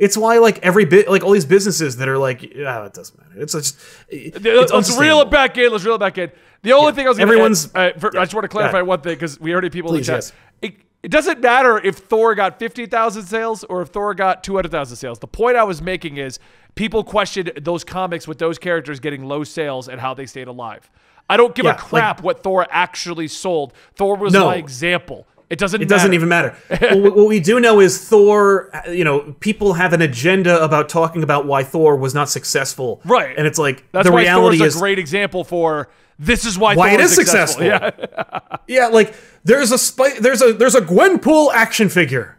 It's 0.00 0.16
why 0.16 0.38
like 0.38 0.58
every 0.64 0.86
bit 0.86 1.08
like 1.08 1.22
all 1.22 1.30
these 1.30 1.44
businesses 1.44 1.98
that 1.98 2.08
are 2.08 2.18
like, 2.18 2.42
yeah, 2.42 2.86
it 2.86 2.94
doesn't 2.94 3.16
matter. 3.18 3.40
It's 3.42 3.52
just 3.52 3.78
it's 4.08 4.72
Let's 4.72 4.98
reel 4.98 5.20
it 5.20 5.30
back 5.30 5.56
in. 5.58 5.70
Let's 5.70 5.84
reel 5.84 5.94
it 5.96 5.98
back 5.98 6.16
in. 6.18 6.32
The 6.62 6.72
only 6.72 6.92
thing 6.92 7.06
I 7.06 7.10
was 7.10 7.18
gonna 7.18 7.30
Everyone's- 7.30 7.70
add, 7.74 7.96
uh, 7.96 7.98
for- 7.98 8.18
I 8.18 8.22
just 8.24 8.34
want 8.34 8.44
to 8.44 8.48
clarify 8.48 8.82
one 8.82 9.00
thing 9.02 9.14
because 9.14 9.38
we 9.38 9.52
already 9.52 9.70
people 9.70 9.92
in 9.94 9.98
the 10.00 10.04
chat. 10.04 10.16
yes. 10.16 10.32
It, 10.62 10.74
it 11.02 11.10
doesn't 11.10 11.40
matter 11.40 11.78
if 11.78 11.96
Thor 11.98 12.34
got 12.34 12.58
50,000 12.58 13.22
sales 13.24 13.62
or 13.64 13.80
if 13.82 13.88
Thor 13.88 14.12
got 14.14 14.42
200,000 14.44 14.96
sales. 14.96 15.18
The 15.18 15.26
point 15.26 15.56
I 15.56 15.64
was 15.64 15.80
making 15.80 16.16
is 16.18 16.38
people 16.74 17.04
questioned 17.04 17.52
those 17.60 17.84
comics 17.84 18.26
with 18.28 18.38
those 18.38 18.58
characters 18.58 19.00
getting 19.00 19.24
low 19.24 19.44
sales 19.44 19.88
and 19.88 20.00
how 20.00 20.12
they 20.14 20.26
stayed 20.26 20.48
alive. 20.48 20.90
I 21.28 21.36
don't 21.38 21.54
give 21.54 21.64
Yeah, 21.64 21.72
a 21.74 21.78
crap 21.78 22.22
what 22.22 22.42
Thor 22.42 22.66
actually 22.70 23.28
sold. 23.28 23.72
Thor 23.94 24.16
was 24.16 24.32
No. 24.32 24.46
my 24.46 24.56
example. 24.56 25.26
It 25.50 25.58
doesn't 25.58 25.82
It 25.82 25.88
doesn't 25.88 26.14
even 26.14 26.28
matter. 26.28 26.54
what- 26.94 27.26
we 27.26 27.40
do 27.40 27.58
know 27.60 27.80
is 27.80 28.08
Thor. 28.08 28.70
uh, 28.74 28.90
You 28.90 29.02
know, 29.04 29.34
people 29.40 29.74
have 29.74 29.92
an 29.92 30.00
agenda 30.00 30.62
about 30.62 30.88
talking 30.88 31.22
about 31.24 31.44
why 31.46 31.64
Thor 31.64 31.96
was 31.96 32.14
not 32.14 32.28
successful. 32.30 33.00
Right. 33.04 33.36
And 33.36 33.46
it's 33.48 33.58
like 33.58 33.84
That's 33.92 34.06
the 34.06 34.12
why 34.12 34.22
reality 34.22 34.58
Thor's 34.58 34.74
is 34.74 34.76
a 34.76 34.80
great 34.80 34.98
example 35.00 35.42
for 35.44 35.88
this 36.20 36.44
is 36.44 36.58
why, 36.58 36.74
Why 36.76 36.90
Thor 36.90 37.00
it 37.00 37.02
is 37.02 37.14
successful. 37.14 37.64
Yeah. 37.64 37.90
yeah, 38.68 38.86
like 38.88 39.14
there's 39.42 39.72
a 39.72 39.78
spy, 39.78 40.10
there's 40.20 40.42
a 40.42 40.52
there's 40.52 40.74
a 40.74 40.82
Gwenpool 40.82 41.50
action 41.52 41.88
figure. 41.88 42.36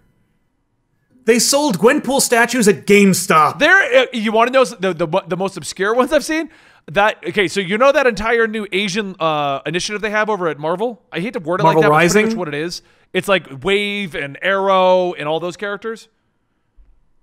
They 1.25 1.39
sold 1.39 1.77
Gwenpool 1.79 2.21
statues 2.21 2.67
at 2.67 2.85
GameStop. 2.87 3.59
There, 3.59 4.01
uh, 4.01 4.05
you 4.13 4.31
want 4.31 4.47
to 4.47 4.53
know 4.53 4.65
the, 4.65 4.93
the 4.93 5.23
the 5.27 5.37
most 5.37 5.57
obscure 5.57 5.93
ones 6.01 6.13
I've 6.13 6.23
seen? 6.25 6.49
That 6.91 7.23
okay, 7.29 7.47
so 7.47 7.59
you 7.59 7.77
know 7.77 7.91
that 7.91 8.07
entire 8.07 8.47
new 8.47 8.67
Asian 8.71 9.15
uh, 9.19 9.61
initiative 9.65 10.01
they 10.01 10.09
have 10.09 10.29
over 10.29 10.47
at 10.47 10.57
Marvel. 10.57 11.01
I 11.11 11.19
hate 11.19 11.33
to 11.33 11.39
word 11.39 11.59
it 11.59 11.63
Marvel 11.63 11.81
like 11.81 11.89
that, 11.89 11.95
but 11.95 12.03
it's 12.05 12.13
pretty 12.13 12.25
Rising? 12.25 12.39
what 12.39 12.47
it 12.47 12.55
is. 12.55 12.81
It's 13.13 13.27
like 13.27 13.63
Wave 13.63 14.15
and 14.15 14.37
Aero 14.41 15.13
and 15.13 15.27
all 15.27 15.39
those 15.39 15.57
characters. 15.57 16.07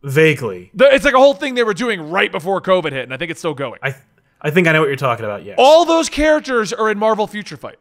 Vaguely, 0.03 0.70
It's 0.78 1.05
like 1.05 1.14
a 1.14 1.18
whole 1.18 1.34
thing 1.34 1.55
they 1.55 1.64
were 1.64 1.74
doing 1.74 2.09
right 2.11 2.30
before 2.30 2.61
COVID 2.61 2.93
hit, 2.93 3.03
and 3.05 3.12
I 3.12 3.16
think 3.16 3.32
it's 3.32 3.41
still 3.41 3.55
going. 3.55 3.80
I 3.82 3.97
I 4.41 4.51
think 4.51 4.68
I 4.68 4.72
know 4.72 4.80
what 4.80 4.86
you're 4.86 4.95
talking 4.97 5.24
about. 5.24 5.45
Yeah. 5.45 5.57
all 5.59 5.84
those 5.84 6.09
characters 6.09 6.72
are 6.72 6.89
in 6.91 6.99
Marvel 6.99 7.26
Future 7.26 7.57
Fight. 7.57 7.78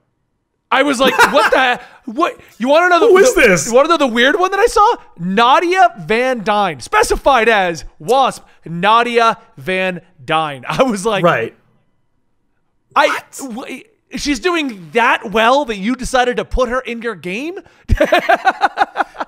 I 0.71 0.81
was 0.83 0.99
like, 0.99 1.15
what 1.31 1.51
the 1.53 1.79
what? 2.11 2.39
You 2.57 2.69
want 2.69 2.85
to 2.85 2.89
know 2.89 2.99
the 2.99 3.07
Who 3.07 3.17
is 3.19 3.35
the- 3.35 3.41
this? 3.41 3.67
You 3.67 3.73
want 3.75 3.85
to 3.85 3.89
know 3.89 3.97
the 3.97 4.07
weird 4.07 4.37
one 4.39 4.49
that 4.49 4.59
I 4.59 4.65
saw? 4.65 4.95
Nadia 5.19 5.93
Van 5.99 6.43
Dyne, 6.43 6.79
specified 6.79 7.47
as 7.49 7.85
Wasp. 7.99 8.43
Nadia 8.65 9.37
Van 9.57 10.01
Dyne. 10.25 10.65
I 10.67 10.81
was 10.83 11.05
like, 11.05 11.23
Right. 11.23 11.55
I. 12.95 13.21
w- 13.37 13.83
she's 14.15 14.39
doing 14.39 14.89
that 14.91 15.31
well 15.31 15.65
that 15.65 15.77
you 15.77 15.95
decided 15.95 16.37
to 16.37 16.45
put 16.45 16.69
her 16.69 16.79
in 16.81 17.01
your 17.01 17.15
game. 17.15 17.59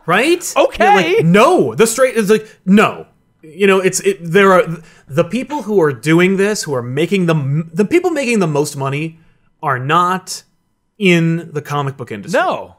right? 0.05 0.53
Okay. 0.57 1.15
Like, 1.15 1.25
no, 1.25 1.75
the 1.75 1.88
straight 1.88 2.15
is 2.15 2.30
like 2.30 2.47
no. 2.65 3.07
You 3.41 3.67
know, 3.67 3.80
it's 3.80 3.99
it. 4.01 4.17
There 4.21 4.51
are 4.51 4.63
the 5.07 5.23
people 5.23 5.61
who 5.63 5.82
are 5.82 5.93
doing 5.93 6.38
this, 6.38 6.63
who 6.63 6.73
are 6.75 6.82
making 6.84 7.25
the 7.27 7.63
the 7.73 7.86
people 7.86 8.11
making 8.11 8.39
the 8.39 8.47
most 8.47 8.75
money, 8.75 9.19
are 9.63 9.80
not 9.80 10.43
in 10.97 11.51
the 11.53 11.61
comic 11.61 11.95
book 11.95 12.11
industry. 12.11 12.39
No. 12.39 12.75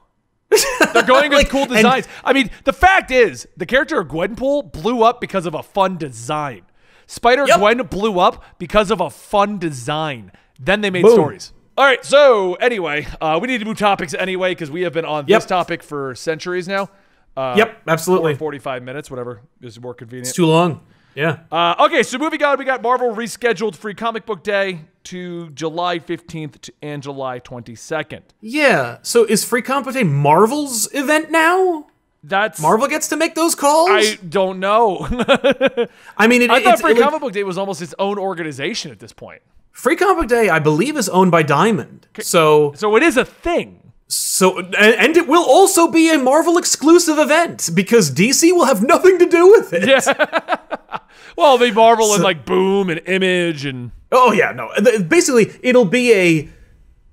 They're 0.93 1.05
going 1.07 1.31
with 1.31 1.39
Like, 1.39 1.49
cool 1.49 1.63
and- 1.63 1.71
designs. 1.75 2.09
I 2.25 2.33
mean, 2.33 2.51
the 2.65 2.73
fact 2.73 3.11
is, 3.11 3.47
the 3.57 3.65
character 3.67 4.01
of 4.01 4.09
Gwenpool 4.09 4.73
blew 4.73 5.03
up 5.03 5.21
because 5.21 5.47
of 5.47 5.55
a 5.55 5.63
fun 5.63 5.97
design. 5.97 6.63
Spider 7.07 7.45
Yep. 7.47 7.59
Gwen 7.59 7.79
blew 7.87 8.19
up 8.21 8.45
because 8.59 8.91
of 8.91 9.01
a 9.01 9.11
fun 9.11 9.59
design. 9.59 10.31
Then 10.61 10.81
they 10.81 10.91
made 10.91 11.03
Boom. 11.03 11.13
stories. 11.13 11.53
All 11.81 11.87
right, 11.87 12.05
so 12.05 12.57
anyway, 12.57 13.07
uh, 13.23 13.39
we 13.41 13.49
need 13.49 13.57
to 13.57 13.65
move 13.65 13.79
topics 13.79 14.13
anyway 14.13 14.51
because 14.51 14.71
we 14.71 14.83
have 14.83 14.93
been 14.93 15.07
on 15.07 15.25
Yep. 15.27 15.41
this 15.41 15.47
topic 15.47 15.83
for 15.83 16.15
centuries 16.15 16.69
now. 16.69 16.91
Uh, 17.35 17.55
Yep, 17.57 17.85
absolutely. 17.89 18.35
45 18.35 18.83
minutes, 18.83 19.11
whatever 19.11 19.41
is 19.63 19.81
more 19.81 19.95
convenient. 19.95 20.27
It's 20.27 20.37
too 20.37 20.45
long. 20.45 20.83
Yeah. 21.15 21.39
Uh, 21.51 21.87
okay, 21.87 22.03
so 22.03 22.19
moving 22.19 22.43
on, 22.43 22.59
we 22.59 22.67
got 22.67 22.83
Marvel 22.83 23.15
rescheduled 23.15 23.77
Free 23.77 23.95
Comic 23.95 24.27
Book 24.27 24.43
Day 24.43 24.83
to 25.05 25.49
July 25.53 25.99
15th 26.01 26.69
and 26.83 27.03
July 27.03 27.41
22nd. 27.41 28.25
Yeah. 28.43 28.99
So 29.01 29.25
is 29.25 29.43
Free 29.43 29.63
Comic 29.63 29.87
Book 29.87 29.95
Day 29.95 30.05
Marvel's 30.05 30.87
event 30.93 31.31
now? 31.31 31.87
That's 32.23 32.61
Marvel 32.61 32.89
gets 32.89 33.09
to 33.09 33.17
make 33.17 33.35
those 33.35 33.55
calls. 33.55 33.89
I 33.91 34.19
don't 34.29 34.61
know. 34.61 34.99
I 36.19 36.27
mean, 36.27 36.43
it, 36.43 36.51
I 36.51 36.63
thought 36.63 36.79
Free 36.79 36.95
Comic 36.95 37.23
Book 37.23 37.33
Day 37.33 37.43
was 37.43 37.57
almost 37.57 37.81
its 37.81 37.95
own 37.99 38.19
organization 38.19 38.91
at 38.91 38.99
this 38.99 39.15
point. 39.15 39.41
Free 39.73 39.97
Comic 39.97 40.19
Book 40.19 40.29
Day, 40.29 40.49
I 40.49 40.59
believe, 40.59 40.97
is 40.97 41.09
owned 41.09 41.31
by 41.31 41.43
Diamond. 41.43 42.07
So, 42.21 42.73
So 42.75 42.97
it 42.97 43.03
is 43.03 43.17
a 43.17 43.25
thing. 43.25 43.93
so, 44.09 44.59
and, 44.59 44.75
and 44.75 45.17
it 45.17 45.27
will 45.29 45.45
also 45.45 45.89
be 45.91 46.13
a 46.13 46.19
Marvel 46.19 46.59
exclusive 46.59 47.19
event 47.19 47.71
because 47.75 48.11
DC 48.11 48.53
will 48.53 48.67
have 48.67 48.83
nothing 48.83 49.19
to 49.19 49.27
do 49.27 49.49
with 49.51 49.73
it. 49.73 49.89
Yeah. 49.89 50.99
well, 51.37 51.57
they 51.59 51.71
Marvel 51.71 52.13
and 52.15 52.23
like 52.23 52.45
Boom 52.45 52.91
and 52.91 53.01
Image 53.07 53.65
and 53.65 53.93
Oh 54.13 54.33
yeah, 54.33 54.51
no. 54.53 54.71
Basically, 55.07 55.53
it'll 55.63 55.85
be 55.85 56.13
a 56.13 56.49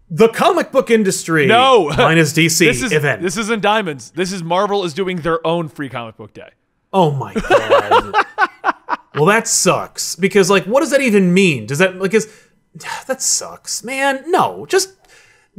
the 0.09 0.29
comic 0.29 0.71
book 0.71 0.89
industry 0.89 1.45
No. 1.47 1.89
minus 1.97 2.33
DC 2.33 2.59
this 2.59 2.81
is 2.81 2.91
event. 2.91 3.21
this 3.21 3.37
isn't 3.37 3.61
Diamonds. 3.61 4.11
This 4.11 4.31
is 4.31 4.41
Marvel 4.41 4.83
is 4.83 4.93
doing 4.93 5.17
their 5.17 5.45
own 5.45 5.67
Free 5.69 5.89
Comic 5.89 6.17
Book 6.17 6.33
Day. 6.33 6.49
oh 6.91 7.11
my 7.11 7.33
god. 7.35 8.25
well, 9.15 9.25
that 9.25 9.47
sucks 9.47 10.15
because 10.15 10.49
like, 10.49 10.63
what 10.65 10.79
does 10.79 10.89
that 10.89 11.01
even 11.01 11.33
mean? 11.33 11.65
Does 11.67 11.77
that 11.77 11.99
like 11.99 12.13
is 12.15 12.27
that 13.07 13.21
sucks, 13.21 13.83
man? 13.83 14.23
No, 14.31 14.65
just. 14.67 14.93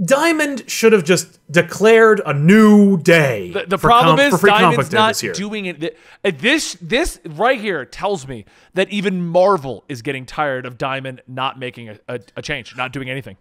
Diamond 0.04 0.70
should 0.70 0.92
have 0.92 1.02
just 1.02 1.40
declared 1.50 2.20
a 2.24 2.32
new 2.32 2.98
day. 2.98 3.50
The, 3.50 3.64
the 3.66 3.78
problem 3.78 4.18
com- 4.18 4.32
is 4.32 4.40
Diamond's 4.40 4.92
not 4.92 5.20
doing 5.34 5.66
it. 5.66 5.98
uh, 6.24 6.30
This 6.38 6.76
this 6.80 7.18
right 7.26 7.60
here 7.60 7.84
tells 7.84 8.28
me 8.28 8.44
that 8.74 8.88
even 8.90 9.26
Marvel 9.26 9.82
is 9.88 10.02
getting 10.02 10.24
tired 10.24 10.66
of 10.66 10.78
Diamond 10.78 11.22
not 11.26 11.58
making 11.58 11.88
a, 11.88 11.98
a, 12.06 12.20
a 12.36 12.42
change, 12.42 12.76
not 12.76 12.92
doing 12.92 13.10
anything. 13.10 13.38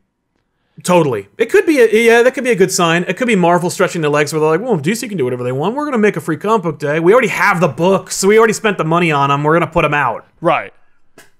Totally. 0.81 1.27
It 1.37 1.51
could 1.51 1.67
be 1.67 1.79
a 1.79 1.87
yeah, 1.91 2.23
that 2.23 2.33
could 2.33 2.43
be 2.43 2.49
a 2.49 2.55
good 2.55 2.71
sign. 2.71 3.05
It 3.07 3.17
could 3.17 3.27
be 3.27 3.35
Marvel 3.35 3.69
stretching 3.69 4.01
their 4.01 4.09
legs 4.09 4.33
where 4.33 4.39
they're 4.39 4.49
like, 4.49 4.61
well, 4.61 4.79
DC 4.79 5.07
can 5.07 5.17
do 5.19 5.25
whatever 5.25 5.43
they 5.43 5.51
want. 5.51 5.75
We're 5.75 5.85
gonna 5.85 5.99
make 5.99 6.17
a 6.17 6.21
free 6.21 6.37
comic 6.37 6.63
book 6.63 6.79
day. 6.79 6.99
We 6.99 7.13
already 7.13 7.27
have 7.27 7.61
the 7.61 7.67
books, 7.67 8.15
so 8.15 8.27
we 8.27 8.39
already 8.39 8.53
spent 8.53 8.79
the 8.79 8.83
money 8.83 9.11
on 9.11 9.29
them. 9.29 9.43
We're 9.43 9.53
gonna 9.59 9.71
put 9.71 9.83
them 9.83 9.93
out. 9.93 10.25
Right. 10.41 10.73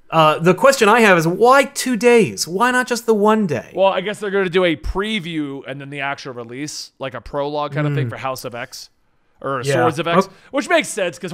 Uh, 0.10 0.40
the 0.40 0.54
question 0.54 0.88
I 0.88 1.02
have 1.02 1.18
is 1.18 1.28
why 1.28 1.66
two 1.66 1.98
days? 1.98 2.48
Why 2.48 2.72
not 2.72 2.88
just 2.88 3.06
the 3.06 3.14
one 3.14 3.46
day? 3.46 3.72
Well, 3.76 3.88
I 3.88 4.02
guess 4.02 4.20
they're 4.20 4.32
going 4.32 4.46
to 4.46 4.50
do 4.50 4.64
a 4.64 4.76
preview 4.76 5.64
and 5.68 5.82
then 5.82 5.90
the 5.90 6.00
actual 6.02 6.34
release, 6.34 6.92
like 7.00 7.14
a 7.14 7.20
prologue 7.22 7.74
kind 7.74 7.86
of 7.88 7.94
thing 7.94 8.10
for 8.10 8.16
House 8.18 8.46
of 8.46 8.56
X 8.56 8.90
or 9.42 9.60
Mm. 9.62 9.66
Yeah. 9.66 9.74
Swords 9.74 10.00
of 10.00 10.08
X, 10.08 10.26
Okay. 10.26 10.36
which 10.52 10.70
makes 10.70 10.88
sense 10.88 11.20
because 11.20 11.32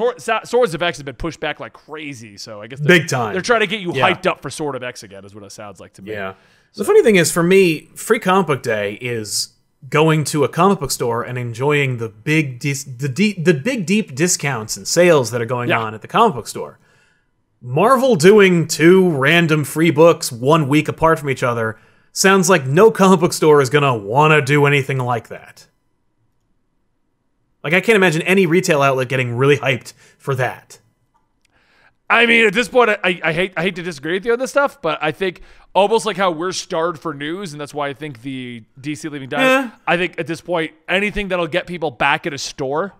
Swords 0.49 0.73
of 0.73 0.81
X 0.81 0.97
has 0.97 1.03
been 1.03 1.15
pushed 1.15 1.39
back 1.39 1.59
like 1.59 1.73
crazy. 1.73 2.35
So 2.37 2.61
I 2.61 2.67
guess 2.67 2.79
they're, 2.79 2.99
Big 2.99 3.07
time. 3.07 3.33
They're 3.33 3.41
trying 3.41 3.61
to 3.61 3.67
get 3.67 3.79
you 3.79 3.93
Yeah. 3.93 4.09
hyped 4.11 4.25
up 4.25 4.41
for 4.41 4.49
Sword 4.49 4.75
of 4.75 4.83
X 4.83 5.03
again, 5.03 5.23
is 5.23 5.35
what 5.35 5.43
it 5.43 5.51
sounds 5.51 5.79
like 5.79 5.93
to 5.93 6.01
me. 6.01 6.11
yeah. 6.11 6.33
The 6.75 6.83
funny 6.83 7.03
thing 7.03 7.15
is, 7.17 7.31
for 7.31 7.43
me, 7.43 7.89
free 7.95 8.17
comic 8.19 8.47
book 8.47 8.63
day 8.63 8.97
is 8.99 9.49
going 9.89 10.23
to 10.23 10.43
a 10.43 10.49
comic 10.49 10.79
book 10.79 10.89
store 10.91 11.21
and 11.21 11.37
enjoying 11.37 11.97
the 11.97 12.09
big 12.09 12.57
dis- 12.59 12.83
the 12.85 13.07
deep 13.09 13.45
the 13.45 13.53
big 13.53 13.85
deep 13.85 14.15
discounts 14.15 14.75
and 14.77 14.87
sales 14.87 15.29
that 15.31 15.41
are 15.41 15.45
going 15.45 15.69
Yeah. 15.69 15.79
on 15.79 15.93
at 15.93 16.01
the 16.01 16.07
comic 16.07 16.33
book 16.35 16.47
store. 16.47 16.79
Marvel 17.65 18.17
doing 18.17 18.67
two 18.67 19.09
random 19.09 19.63
free 19.63 19.89
books 19.89 20.33
one 20.33 20.67
week 20.67 20.89
apart 20.89 21.17
from 21.17 21.29
each 21.29 21.43
other 21.43 21.79
sounds 22.11 22.49
like 22.49 22.65
no 22.65 22.91
comic 22.91 23.21
book 23.21 23.31
store 23.31 23.61
is 23.61 23.69
gonna 23.69 23.95
want 23.95 24.31
to 24.33 24.41
do 24.41 24.65
anything 24.65 24.97
like 24.97 25.29
that. 25.29 25.65
Like 27.63 27.73
I 27.73 27.79
can't 27.79 27.95
imagine 27.95 28.21
any 28.23 28.45
retail 28.45 28.81
outlet 28.81 29.07
getting 29.07 29.37
really 29.37 29.55
hyped 29.55 29.93
for 30.17 30.35
that. 30.35 30.79
I 32.09 32.25
mean, 32.25 32.45
at 32.45 32.53
this 32.53 32.67
point, 32.67 32.89
I, 32.89 33.21
I 33.23 33.31
hate 33.31 33.53
I 33.55 33.61
hate 33.61 33.75
to 33.77 33.81
disagree 33.81 34.13
with 34.15 34.25
you 34.25 34.33
on 34.33 34.39
this 34.39 34.51
stuff, 34.51 34.81
but 34.81 34.99
I 35.01 35.13
think 35.13 35.39
almost 35.73 36.05
like 36.05 36.17
how 36.17 36.31
we're 36.31 36.51
starved 36.51 37.01
for 37.01 37.13
news, 37.13 37.53
and 37.53 37.61
that's 37.61 37.73
why 37.73 37.87
I 37.87 37.93
think 37.93 38.23
the 38.23 38.65
DC 38.81 39.09
leaving. 39.09 39.31
Yeah. 39.31 39.71
Eh. 39.71 39.77
I 39.87 39.95
think 39.95 40.19
at 40.19 40.27
this 40.27 40.41
point, 40.41 40.73
anything 40.89 41.29
that'll 41.29 41.47
get 41.47 41.65
people 41.65 41.91
back 41.91 42.27
at 42.27 42.33
a 42.33 42.37
store. 42.37 42.93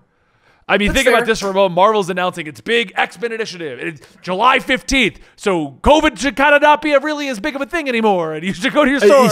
I 0.68 0.78
mean, 0.78 0.90
That's 0.90 1.04
think 1.04 1.14
about 1.14 1.26
this 1.26 1.42
for 1.42 1.50
a 1.50 1.54
moment. 1.54 1.76
Marvel's 1.76 2.10
announcing 2.10 2.48
its 2.48 2.62
big 2.62 2.94
X 2.96 3.20
Men 3.20 3.32
initiative. 3.34 3.80
It's 3.80 4.08
July 4.22 4.60
fifteenth, 4.60 5.20
so 5.36 5.78
COVID 5.84 6.18
should 6.18 6.36
kind 6.36 6.56
of 6.56 6.62
not 6.62 6.82
be 6.82 6.94
a 6.94 7.00
really 7.00 7.28
as 7.28 7.40
big 7.40 7.56
of 7.56 7.62
a 7.62 7.66
thing 7.66 7.90
anymore, 7.90 8.34
and 8.34 8.46
you 8.46 8.54
should 8.54 8.74
go 8.74 8.86
to 8.86 8.90
your 8.92 9.00
store. 9.00 9.30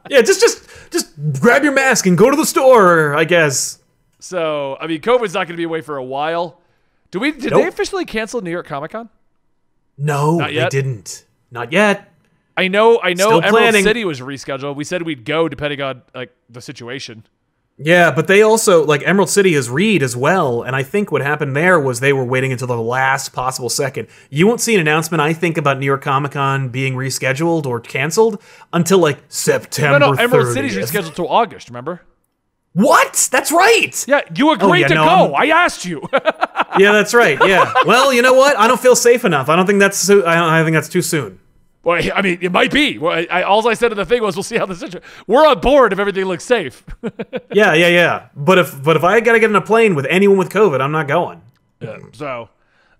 yeah, 0.10 0.20
just 0.20 0.40
just 0.40 0.68
just 0.90 1.40
grab 1.40 1.62
your 1.64 1.72
mask 1.72 2.06
and 2.06 2.16
go 2.18 2.30
to 2.30 2.36
the 2.36 2.44
store, 2.44 3.14
I 3.14 3.24
guess. 3.24 3.78
so, 4.18 4.76
I 4.80 4.86
mean, 4.86 5.00
COVID's 5.00 5.32
not 5.34 5.46
going 5.46 5.54
to 5.54 5.56
be 5.56 5.64
away 5.64 5.80
for 5.80 5.96
a 5.96 6.04
while. 6.04 6.60
Do 7.10 7.20
we? 7.20 7.32
Did 7.32 7.52
Nope. 7.52 7.62
they 7.62 7.68
officially 7.68 8.04
cancel 8.04 8.40
New 8.42 8.50
York 8.50 8.66
Comic 8.66 8.90
Con? 8.92 9.08
No, 9.96 10.38
they 10.38 10.68
didn't. 10.68 11.24
Not 11.50 11.72
yet. 11.72 12.06
I 12.56 12.68
know, 12.68 13.00
I 13.02 13.14
know. 13.14 13.24
Still 13.26 13.36
Emerald 13.38 13.52
planning. 13.52 13.84
City 13.84 14.04
was 14.04 14.20
rescheduled. 14.20 14.76
We 14.76 14.84
said 14.84 15.02
we'd 15.02 15.24
go 15.24 15.48
depending 15.48 15.80
on 15.80 16.02
like 16.14 16.34
the 16.50 16.60
situation. 16.60 17.24
Yeah, 17.82 18.10
but 18.10 18.26
they 18.26 18.42
also 18.42 18.84
like 18.84 19.02
Emerald 19.06 19.30
City 19.30 19.54
has 19.54 19.70
Reed 19.70 20.02
as 20.02 20.14
well, 20.14 20.62
and 20.62 20.76
I 20.76 20.82
think 20.82 21.10
what 21.10 21.22
happened 21.22 21.56
there 21.56 21.80
was 21.80 22.00
they 22.00 22.12
were 22.12 22.24
waiting 22.24 22.52
until 22.52 22.66
the 22.66 22.76
last 22.80 23.32
possible 23.32 23.70
second. 23.70 24.08
You 24.28 24.46
won't 24.46 24.60
see 24.60 24.74
an 24.74 24.80
announcement, 24.82 25.22
I 25.22 25.32
think, 25.32 25.56
about 25.56 25.78
New 25.78 25.86
York 25.86 26.02
Comic 26.02 26.32
Con 26.32 26.68
being 26.68 26.94
rescheduled 26.94 27.64
or 27.64 27.80
canceled 27.80 28.42
until 28.74 28.98
like 28.98 29.16
No, 29.16 29.22
September. 29.28 29.98
no, 29.98 30.12
Emerald 30.12 30.48
30th. 30.48 30.52
City's 30.52 30.76
rescheduled 30.76 31.14
to 31.14 31.26
August. 31.26 31.68
Remember? 31.70 32.02
What? 32.74 33.28
That's 33.32 33.50
right. 33.50 34.04
Yeah, 34.06 34.20
you 34.34 34.50
oh, 34.50 34.52
agreed 34.52 34.68
Oh, 34.70 34.74
yeah, 34.74 34.86
to 34.88 34.94
no, 34.94 35.04
go. 35.04 35.10
I'm- 35.10 35.34
I 35.36 35.46
asked 35.64 35.84
you. 35.84 36.02
Yeah, 36.78 36.92
that's 36.92 37.12
right. 37.14 37.36
Yeah. 37.44 37.72
Well, 37.84 38.12
you 38.12 38.22
know 38.22 38.32
what? 38.34 38.56
I 38.56 38.68
don't 38.68 38.80
feel 38.80 38.94
safe 38.94 39.24
enough. 39.24 39.48
I 39.48 39.56
don't 39.56 39.66
think 39.66 39.80
that's. 39.80 39.98
So, 39.98 40.24
I, 40.24 40.36
don't, 40.36 40.44
I 40.50 40.62
think 40.62 40.74
that's 40.74 40.88
too 40.88 41.02
soon. 41.02 41.40
Well, 41.82 42.00
I 42.14 42.20
mean, 42.22 42.38
it 42.42 42.52
might 42.52 42.70
be. 42.72 42.98
Well, 42.98 43.12
I, 43.12 43.26
I, 43.30 43.42
all 43.42 43.66
I 43.68 43.74
said 43.74 43.90
in 43.92 43.96
the 43.98 44.04
thing 44.04 44.22
was, 44.22 44.36
we'll 44.36 44.42
see 44.42 44.56
how 44.58 44.66
the 44.66 44.74
situation. 44.76 45.00
We're 45.26 45.46
on 45.46 45.60
board 45.60 45.92
if 45.92 45.98
everything 45.98 46.24
looks 46.26 46.44
safe. 46.44 46.84
Yeah, 47.52 47.74
yeah, 47.74 47.88
yeah. 47.88 48.26
But 48.36 48.58
if 48.58 48.80
but 48.82 48.96
if 48.96 49.02
I 49.02 49.18
gotta 49.20 49.40
get 49.40 49.50
in 49.50 49.56
a 49.56 49.60
plane 49.60 49.94
with 49.96 50.06
anyone 50.08 50.36
with 50.38 50.50
COVID, 50.50 50.80
I'm 50.80 50.92
not 50.92 51.08
going. 51.08 51.42
Yeah. 51.80 51.98
So, 52.12 52.48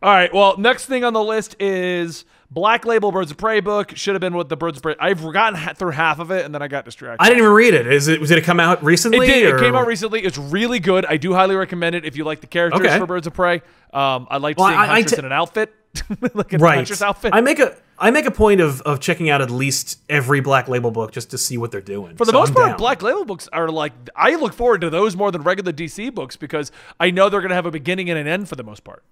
all 0.03 0.13
right. 0.13 0.33
Well, 0.35 0.57
next 0.59 0.87
thing 0.87 1.05
on 1.05 1.13
the 1.13 1.23
list 1.23 1.55
is 1.61 2.25
Black 2.51 2.85
Label 2.85 3.13
Birds 3.13 3.31
of 3.31 3.37
Prey 3.37 3.61
book. 3.61 3.97
Should 3.97 4.15
have 4.17 4.21
been 4.21 4.35
with 4.35 4.49
the 4.49 4.57
Birds 4.57 4.79
of 4.79 4.83
Prey. 4.83 4.97
I've 4.99 5.23
gotten 5.33 5.75
through 5.77 5.93
half 5.93 6.19
of 6.19 6.33
it 6.33 6.45
and 6.45 6.53
then 6.53 6.63
I 6.63 6.69
got 6.69 6.85
distracted. 6.85 7.23
I 7.23 7.29
didn't 7.29 7.43
even 7.45 7.53
read 7.53 7.75
it. 7.75 7.87
Is 7.87 8.09
it? 8.09 8.21
was 8.21 8.31
it 8.33 8.43
come 8.43 8.59
out 8.59 8.83
recently? 8.83 9.27
it 9.29 9.31
did. 9.31 9.55
It 9.55 9.61
came 9.61 9.77
out 9.77 9.87
recently. 9.87 10.23
It's 10.25 10.37
really 10.39 10.81
good. 10.81 11.07
I 11.07 11.17
do 11.17 11.33
highly 11.33 11.55
recommend 11.55 11.95
it 11.95 12.05
if 12.05 12.17
you 12.17 12.25
like 12.25 12.41
the 12.41 12.49
characters 12.49 12.81
Okay. 12.85 12.99
for 12.99 13.07
Birds 13.07 13.29
of 13.29 13.35
Prey. 13.35 13.63
Um, 13.93 14.27
I 14.31 14.39
like 14.39 14.59
Well, 14.59 14.67
seeing 14.69 14.79
I- 14.81 14.83
I 14.83 14.87
Huntress 14.95 15.13
t- 15.13 15.19
in 15.19 15.25
an 15.27 15.33
outfit, 15.33 15.73
like 16.35 16.53
a 16.53 16.59
Right. 16.59 17.03
Outfit. 17.03 17.33
I 17.35 17.41
make 17.41 17.59
a 17.59 17.77
I 17.99 18.11
make 18.11 18.27
a 18.27 18.31
point 18.31 18.61
of 18.61 18.81
of 18.83 19.01
checking 19.01 19.29
out 19.29 19.43
at 19.43 19.51
least 19.51 19.99
every 20.09 20.41
Black 20.41 20.69
Label 20.69 20.91
book 20.91 21.13
just 21.13 21.31
to 21.31 21.39
see 21.39 21.59
what 21.59 21.71
they're 21.71 21.81
doing. 21.81 22.17
For 22.17 22.25
the 22.25 22.33
most 22.33 22.55
part, 22.55 22.79
Black 22.79 23.03
Label 23.03 23.25
books 23.25 23.49
are 23.53 23.69
like 23.69 23.93
I 24.17 24.37
look 24.37 24.53
forward 24.53 24.81
to 24.83 24.91
those 24.91 25.17
more 25.17 25.31
than 25.31 25.43
regular 25.43 25.73
DC 25.73 26.15
books 26.15 26.37
because 26.37 26.71
I 26.99 27.11
know 27.11 27.29
they're 27.29 27.41
going 27.41 27.51
to 27.51 27.55
have 27.57 27.67
a 27.67 27.71
beginning 27.71 28.09
and 28.11 28.19
an 28.19 28.27
end 28.27 28.49
for 28.49 28.57
the 28.57 28.65
most 28.65 28.85
part. 28.85 29.03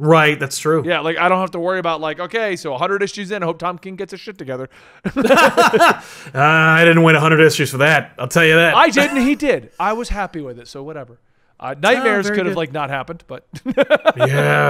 Right. 0.00 0.38
That's 0.38 0.58
true. 0.58 0.84
Yeah, 0.86 1.00
like 1.00 1.18
I 1.18 1.28
don't 1.28 1.40
have 1.40 1.50
to 1.50 1.58
worry 1.58 1.80
about 1.80 2.00
like 2.00 2.20
okay, 2.20 2.54
so 2.54 2.70
100 2.70 3.02
issues 3.02 3.32
in, 3.32 3.42
I 3.42 3.46
hope 3.46 3.58
Tom 3.58 3.78
King 3.78 3.96
gets 3.96 4.12
his 4.12 4.20
shit 4.20 4.38
together. 4.38 4.70
Uh, 5.04 5.10
I 6.34 6.84
didn't 6.84 7.02
wait 7.02 7.14
100 7.14 7.40
issues 7.40 7.70
for 7.70 7.78
that. 7.78 8.12
I'll 8.18 8.28
tell 8.28 8.44
you 8.44 8.54
that. 8.54 8.76
I 8.76 8.90
did, 8.90 9.10
and 9.10 9.18
he 9.18 9.34
did. 9.34 9.72
I 9.80 9.92
was 9.94 10.08
happy 10.10 10.40
with 10.40 10.58
it, 10.60 10.68
so 10.68 10.84
whatever. 10.84 11.18
Uh, 11.60 11.74
nightmares 11.80 12.26
very 12.26 12.36
could 12.36 12.46
have 12.46 12.54
good. 12.54 12.58
like 12.60 12.72
not 12.72 12.88
happened, 12.90 13.24
but 13.26 13.46
yeah, 13.64 13.74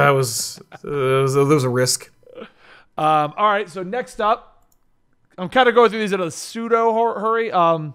that 0.05 0.11
was 0.11 0.59
uh, 0.73 0.79
there 0.83 1.23
was, 1.23 1.35
there 1.35 1.45
was 1.45 1.65
a 1.65 1.69
risk. 1.69 2.11
um, 2.97 3.35
all 3.37 3.51
right. 3.51 3.69
So 3.69 3.83
next 3.83 4.21
up, 4.21 4.65
I'm 5.37 5.49
kind 5.51 5.69
of 5.69 5.75
going 5.75 5.91
through 5.91 6.01
these 6.01 6.13
in 6.13 6.21
a 6.21 6.31
pseudo 6.31 6.93
hurry, 6.95 7.53
um, 7.53 7.95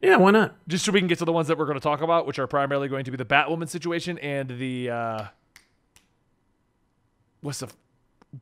Yeah, 0.00 0.16
why 0.16 0.30
not? 0.30 0.54
just 0.68 0.84
so 0.84 0.92
we 0.92 1.00
can 1.00 1.08
get 1.08 1.18
to 1.18 1.24
the 1.24 1.32
ones 1.32 1.48
that 1.48 1.58
we're 1.58 1.66
going 1.66 1.76
to 1.78 1.82
talk 1.82 2.02
about, 2.02 2.26
which 2.26 2.38
are 2.38 2.46
primarily 2.46 2.86
going 2.88 3.04
to 3.04 3.10
be 3.10 3.16
the 3.16 3.24
Batwoman 3.24 3.68
situation 3.68 4.16
and 4.18 4.48
the 4.58 4.90
uh, 4.90 5.24
what's 7.40 7.58
the 7.60 7.68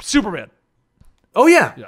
Superman. 0.03 0.51
Oh 1.35 1.47
yeah. 1.47 1.73
Yeah. 1.77 1.87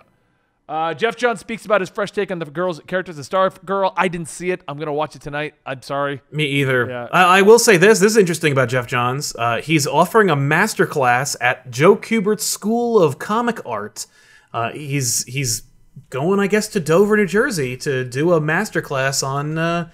Uh, 0.71 0.95
Geoff 0.95 1.17
John 1.17 1.37
speaks 1.37 1.65
about 1.65 1.81
his 1.81 1.91
fresh 1.91 2.13
take 2.13 2.31
on 2.31 2.39
the 2.39 2.45
girl's 2.45 2.79
characters 2.87 3.19
in 3.19 3.25
Star 3.25 3.51
Girl. 3.65 3.93
I 3.97 4.07
didn't 4.07 4.29
see 4.29 4.53
it. 4.53 4.63
I'm 4.69 4.79
gonna 4.79 4.93
watch 4.93 5.17
it 5.17 5.21
tonight. 5.21 5.55
I'm 5.67 5.83
sorry. 5.83 6.23
Me 6.31 6.45
either. 6.45 6.89
Yeah. 6.89 7.09
I, 7.11 7.39
I 7.39 7.43
will 7.43 7.59
say 7.59 7.77
this. 7.77 7.99
This 7.99 8.13
is 8.13 8.17
interesting 8.17 8.53
about 8.53 8.69
Geoff 8.69 8.87
Johns. 8.87 9.35
Uh, 9.35 9.61
he's 9.61 9.85
offering 9.85 10.31
a 10.31 10.37
master 10.37 10.87
class 10.87 11.37
at 11.41 11.73
Joe 11.73 11.97
Kubert's 11.97 12.45
School 12.45 13.03
of 13.03 13.19
Comic 13.19 13.59
Art. 13.67 14.07
Uh, 14.55 14.71
he's 14.71 15.25
he's 15.25 15.65
going, 16.09 16.39
I 16.39 16.47
guess, 16.47 16.69
to 16.69 16.79
Dover, 16.79 17.17
New 17.17 17.27
Jersey, 17.27 17.77
to 17.79 18.05
do 18.05 18.33
a 18.33 18.41
master 18.41 18.81
class 18.81 19.25
on 19.25 19.59
uh, 19.59 19.91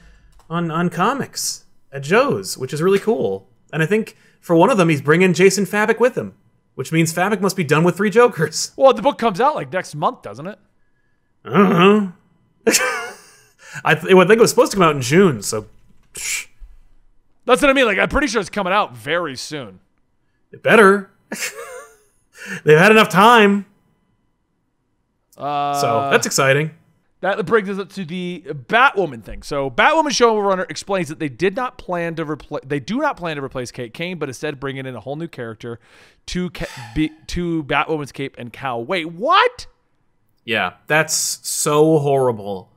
on 0.51 0.71
on 0.71 0.91
comics 0.91 1.65
at 1.91 2.03
Joe's, 2.03 2.59
which 2.59 2.75
is 2.75 2.83
really 2.83 2.99
cool. 2.99 3.49
And 3.73 3.83
I 3.83 3.87
think 3.87 4.15
for 4.43 4.55
one 4.55 4.69
of 4.69 4.77
them, 4.77 4.91
he's 4.91 5.01
bringing 5.01 5.33
Jason 5.33 5.65
Fabok 5.65 5.99
with 6.01 6.19
him, 6.19 6.35
which 6.75 6.93
means 6.93 7.15
Fabok 7.15 7.41
must 7.41 7.57
be 7.57 7.65
done 7.65 7.83
with 7.83 7.97
three 7.97 8.11
Jokers. 8.11 8.73
Well, 8.77 8.93
the 8.93 9.01
book 9.01 9.17
comes 9.17 9.41
out 9.41 9.55
like 9.55 9.73
next 9.73 9.95
month, 9.95 10.21
doesn't 10.21 10.47
it? 10.47 10.59
I 11.47 11.51
don't 11.57 11.71
know. 11.71 12.13
I, 13.85 13.95
th- 13.95 14.07
I 14.15 14.19
think 14.27 14.31
it 14.31 14.41
was 14.41 14.51
supposed 14.51 14.73
to 14.73 14.77
come 14.77 14.83
out 14.87 14.97
in 14.97 15.03
June, 15.03 15.43
so 15.43 15.67
That's 17.45 17.63
what 17.63 17.65
I 17.71 17.73
mean. 17.73 17.85
Like, 17.87 17.99
I'm 17.99 18.09
pretty 18.09 18.27
sure 18.27 18.41
it's 18.41 18.51
coming 18.51 18.73
out 18.73 18.97
very 18.97 19.37
soon. 19.37 19.81
it 20.53 20.63
better. 20.63 21.11
They've 22.65 22.79
had 22.79 22.91
enough 22.93 23.09
time. 23.09 23.67
Uh, 25.37 25.81
So 25.81 26.09
that's 26.11 26.27
exciting. 26.27 26.71
That 27.21 27.45
brings 27.47 27.69
us 27.69 27.79
up 27.79 27.89
to 27.95 28.05
the 28.05 28.45
Batwoman 28.47 29.23
thing. 29.23 29.43
So, 29.43 29.71
Batwoman 29.71 30.11
showrunner 30.11 30.69
explains 30.71 31.09
that 31.09 31.19
they 31.19 31.29
did 31.31 31.57
not 31.57 31.77
plan 31.79 32.15
to 32.17 32.25
replace. 32.25 32.63
They 32.67 32.79
do 32.79 32.99
not 32.99 33.17
plan 33.17 33.37
to 33.37 33.43
replace 33.43 33.71
Kate 33.73 33.93
Kane, 33.95 34.19
but 34.19 34.29
instead 34.29 34.61
bringing 34.61 34.87
in 34.87 34.95
a 34.95 35.01
whole 35.01 35.17
new 35.17 35.27
character 35.27 35.81
to 36.27 36.51
ca- 36.51 36.67
be- 36.95 37.11
to 37.29 37.65
Batwoman's 37.65 38.13
cape 38.13 38.37
and 38.39 38.53
cowl. 38.53 38.85
Wait, 38.85 39.07
what? 39.07 39.67
Yeah, 40.47 40.75
that's 40.87 41.15
so 41.15 41.99
horrible. 41.99 42.71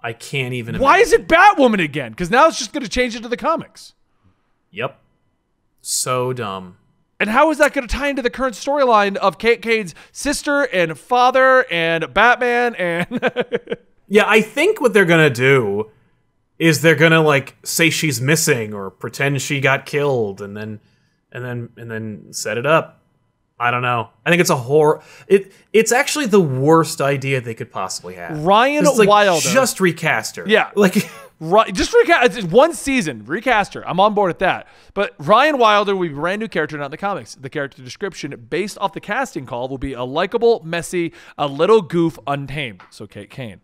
I 0.00 0.14
can't 0.14 0.54
even. 0.54 0.78
Why 0.78 0.96
imagine. 0.98 1.06
is 1.06 1.12
it 1.12 1.28
Batwoman 1.28 1.84
again? 1.84 2.12
Because 2.12 2.30
now 2.30 2.46
it's 2.46 2.58
just 2.58 2.72
going 2.72 2.84
to 2.84 2.88
change 2.88 3.14
into 3.14 3.28
the 3.28 3.36
comics. 3.36 3.92
Yep. 4.70 4.98
So 5.82 6.32
dumb. 6.32 6.78
And 7.20 7.28
how 7.28 7.50
is 7.50 7.58
that 7.58 7.74
going 7.74 7.86
to 7.86 7.94
tie 7.94 8.08
into 8.08 8.22
the 8.22 8.30
current 8.30 8.54
storyline 8.54 9.16
of 9.16 9.38
Kate 9.38 9.60
Kane's 9.60 9.94
sister 10.12 10.62
and 10.62 10.98
father 10.98 11.66
and 11.70 12.14
Batman 12.14 12.74
and 12.76 13.06
Yeah, 14.08 14.24
I 14.26 14.40
think 14.40 14.80
what 14.80 14.92
they're 14.92 15.04
gonna 15.04 15.30
do 15.30 15.90
is 16.58 16.80
they're 16.80 16.94
gonna 16.94 17.22
like 17.22 17.56
say 17.64 17.90
she's 17.90 18.20
missing 18.20 18.72
or 18.72 18.90
pretend 18.90 19.42
she 19.42 19.60
got 19.60 19.84
killed 19.84 20.40
and 20.40 20.56
then 20.56 20.80
and 21.32 21.44
then 21.44 21.68
and 21.76 21.90
then 21.90 22.32
set 22.32 22.56
it 22.56 22.66
up. 22.66 23.02
I 23.58 23.70
don't 23.70 23.82
know. 23.82 24.10
I 24.24 24.30
think 24.30 24.40
it's 24.40 24.50
a 24.50 24.56
horror. 24.56 25.02
It 25.28 25.52
it's 25.72 25.92
actually 25.92 26.26
the 26.26 26.40
worst 26.40 27.00
idea 27.00 27.40
they 27.40 27.54
could 27.54 27.70
possibly 27.70 28.14
have. 28.14 28.44
Ryan 28.44 28.84
like, 28.84 29.08
Wilder? 29.08 29.48
Just 29.48 29.80
recast 29.80 30.36
her. 30.36 30.46
Yeah. 30.46 30.70
Like 30.76 31.08
Right, 31.38 31.74
just 31.74 31.92
recast 31.92 32.38
it's 32.38 32.46
one 32.46 32.72
season, 32.72 33.26
recast 33.26 33.74
her. 33.74 33.86
I'm 33.86 34.00
on 34.00 34.14
board 34.14 34.30
with 34.30 34.38
that. 34.38 34.68
But 34.94 35.14
Ryan 35.18 35.58
Wilder 35.58 35.94
will 35.94 36.08
be 36.08 36.14
a 36.14 36.16
brand 36.16 36.40
new 36.40 36.48
character, 36.48 36.78
not 36.78 36.86
in 36.86 36.90
the 36.92 36.96
comics. 36.96 37.34
The 37.34 37.50
character 37.50 37.82
description, 37.82 38.46
based 38.48 38.78
off 38.78 38.94
the 38.94 39.00
casting 39.00 39.44
call, 39.44 39.68
will 39.68 39.76
be 39.76 39.92
a 39.92 40.02
likable, 40.02 40.62
messy, 40.64 41.12
a 41.36 41.46
little 41.46 41.82
goof, 41.82 42.18
untamed. 42.26 42.82
So 42.88 43.06
Kate 43.06 43.28
Kane. 43.28 43.60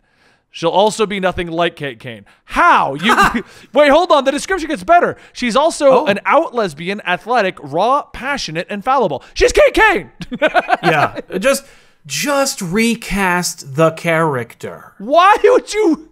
She'll 0.55 0.69
also 0.69 1.07
be 1.07 1.19
nothing 1.19 1.47
like 1.47 1.75
Kate 1.75 1.99
Kane. 1.99 2.25
How? 2.45 2.93
You 2.93 3.15
wait, 3.73 3.89
hold 3.89 4.11
on. 4.11 4.23
The 4.23 4.31
description 4.31 4.69
gets 4.69 4.83
better. 4.83 5.17
She's 5.33 5.55
also 5.55 5.87
Oh. 5.89 6.05
an 6.05 6.19
out 6.25 6.53
lesbian, 6.53 7.01
athletic, 7.01 7.57
raw, 7.59 8.03
passionate, 8.03 8.67
and 8.69 8.83
fallible. 8.83 9.23
She's 9.33 9.51
Kate 9.51 9.73
Kane. 9.73 10.11
yeah, 10.83 11.19
just 11.39 11.65
just 12.05 12.61
recast 12.61 13.75
the 13.75 13.91
character. 13.91 14.93
Why 14.99 15.35
would 15.43 15.73
you? 15.73 16.11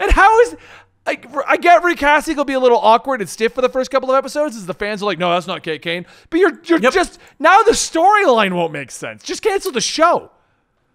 And 0.00 0.10
how 0.10 0.40
is? 0.40 0.56
I, 1.06 1.16
I 1.46 1.56
get 1.56 1.84
recasting 1.84 2.36
will 2.36 2.44
be 2.44 2.52
a 2.54 2.60
little 2.60 2.78
awkward 2.78 3.20
and 3.20 3.30
stiff 3.30 3.54
for 3.54 3.62
the 3.62 3.68
first 3.68 3.90
couple 3.90 4.10
of 4.10 4.16
episodes, 4.16 4.56
as 4.56 4.66
the 4.66 4.74
fans 4.74 5.02
are 5.02 5.06
like, 5.06 5.18
"No, 5.18 5.30
that's 5.30 5.46
not 5.46 5.62
Kate 5.62 5.80
Kane." 5.82 6.04
But 6.30 6.40
you're 6.40 6.60
you're 6.64 6.80
Yep. 6.80 6.92
just 6.92 7.18
now 7.38 7.62
the 7.62 7.72
storyline 7.72 8.54
won't 8.54 8.72
make 8.72 8.90
sense. 8.90 9.22
Just 9.22 9.40
cancel 9.42 9.70
the 9.70 9.80
show. 9.80 10.30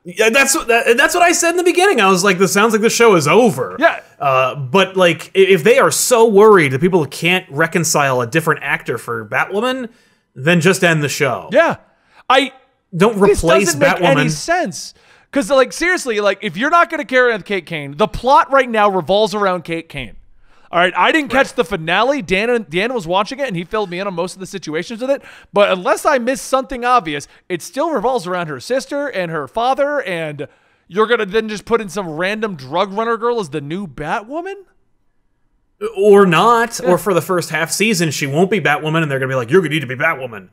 Yeah, 0.05 0.29
that's 0.29 0.53
what 0.53 0.67
that, 0.67 0.97
that's 0.97 1.13
what 1.13 1.23
I 1.23 1.31
said 1.31 1.51
in 1.51 1.57
the 1.57 1.63
beginning. 1.63 2.01
I 2.01 2.09
was 2.09 2.23
like, 2.25 2.37
"This 2.37 2.51
sounds 2.51 2.73
like 2.73 2.81
the 2.81 2.89
show 2.89 3.15
is 3.15 3.27
over." 3.27 3.77
Yeah. 3.79 4.01
Uh, 4.19 4.55
but 4.55 4.97
like, 4.97 5.31
if 5.33 5.63
they 5.63 5.79
are 5.79 5.91
so 5.91 6.27
worried 6.27 6.73
that 6.73 6.81
people 6.81 7.05
can't 7.05 7.49
reconcile 7.49 8.19
a 8.19 8.27
different 8.27 8.63
actor 8.63 8.97
for 8.97 9.25
Batwoman, 9.25 9.89
then 10.35 10.59
just 10.59 10.83
end 10.83 11.01
the 11.03 11.09
show. 11.09 11.49
Yeah, 11.53 11.77
I 12.29 12.51
Don't 12.95 13.15
replace 13.17 13.41
this 13.41 13.75
doesn't 13.75 13.79
make 13.79 14.01
any 14.01 14.29
sense. 14.29 14.93
Because 15.31 15.49
like 15.49 15.71
seriously, 15.73 16.19
like 16.19 16.39
if 16.41 16.57
you're 16.57 16.69
not 16.69 16.89
going 16.89 16.99
to 16.99 17.05
carry 17.05 17.31
on 17.31 17.39
with 17.39 17.45
Kate 17.45 17.65
Kane, 17.65 17.95
the 17.97 18.07
plot 18.07 18.51
right 18.51 18.69
now 18.69 18.89
revolves 18.89 19.33
around 19.33 19.63
Kate 19.63 19.87
Kane. 19.89 20.15
All 20.73 20.79
right, 20.79 20.93
I 20.97 21.11
didn't 21.11 21.29
catch 21.29 21.53
the 21.53 21.63
finale. 21.63 22.23
Dan 22.23 22.65
Dan 22.67 22.95
was 22.95 23.05
watching 23.05 23.37
it, 23.39 23.47
and 23.47 23.55
he 23.55 23.63
filled 23.63 23.91
me 23.91 23.99
in 23.99 24.07
on 24.07 24.15
most 24.15 24.33
of 24.33 24.39
the 24.39 24.47
situations 24.47 25.01
with 25.01 25.11
it. 25.11 25.21
But 25.53 25.71
unless 25.71 26.03
I 26.03 26.17
missed 26.17 26.45
something 26.45 26.83
obvious, 26.83 27.27
it 27.47 27.61
still 27.61 27.91
revolves 27.91 28.25
around 28.25 28.47
her 28.47 28.59
sister 28.59 29.07
and 29.07 29.29
her 29.29 29.47
father. 29.47 30.01
And 30.01 30.47
you're 30.87 31.05
gonna 31.05 31.27
then 31.27 31.47
just 31.47 31.65
put 31.65 31.79
in 31.79 31.89
some 31.89 32.09
random 32.09 32.55
drug 32.55 32.91
runner 32.91 33.17
girl 33.17 33.39
as 33.39 33.49
the 33.49 33.61
new 33.61 33.85
Batwoman? 33.85 34.55
or 35.95 36.25
not, 36.25 36.83
or 36.83 36.97
for 36.97 37.13
the 37.13 37.21
first 37.21 37.51
half 37.51 37.69
season, 37.69 38.09
she 38.09 38.25
won't 38.25 38.49
be 38.49 38.59
Batwoman, 38.59 39.03
and 39.03 39.11
they're 39.11 39.19
gonna 39.19 39.29
be 39.29 39.35
like, 39.35 39.51
"You're 39.51 39.61
gonna 39.61 39.75
need 39.75 39.81
to 39.81 39.85
be 39.85 39.95
Batwoman." 39.95 40.49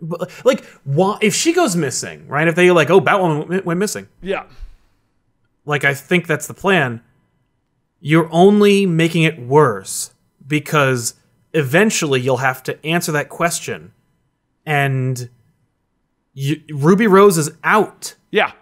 But, 0.00 0.30
like, 0.44 0.64
why? 0.84 1.18
If 1.20 1.34
she 1.34 1.52
goes 1.52 1.74
missing, 1.74 2.28
right? 2.28 2.46
If 2.46 2.54
they 2.54 2.70
like, 2.70 2.90
"Oh, 2.90 3.00
Batwoman 3.00 3.64
went 3.64 3.80
missing," 3.80 4.06
Yeah, 4.20 4.44
like 5.64 5.82
I 5.82 5.94
think 5.94 6.28
that's 6.28 6.46
the 6.46 6.54
plan. 6.54 7.00
You're 8.04 8.28
only 8.32 8.84
making 8.84 9.22
it 9.22 9.38
worse 9.38 10.12
because 10.44 11.14
eventually 11.54 12.20
you'll 12.20 12.38
have 12.38 12.62
to 12.64 12.84
answer 12.84 13.12
that 13.12 13.28
question, 13.28 13.92
and 14.66 15.30
you, 16.34 16.60
Ruby 16.72 17.06
Rose 17.06 17.38
is 17.38 17.50
out. 17.62 18.14
yeah. 18.30 18.52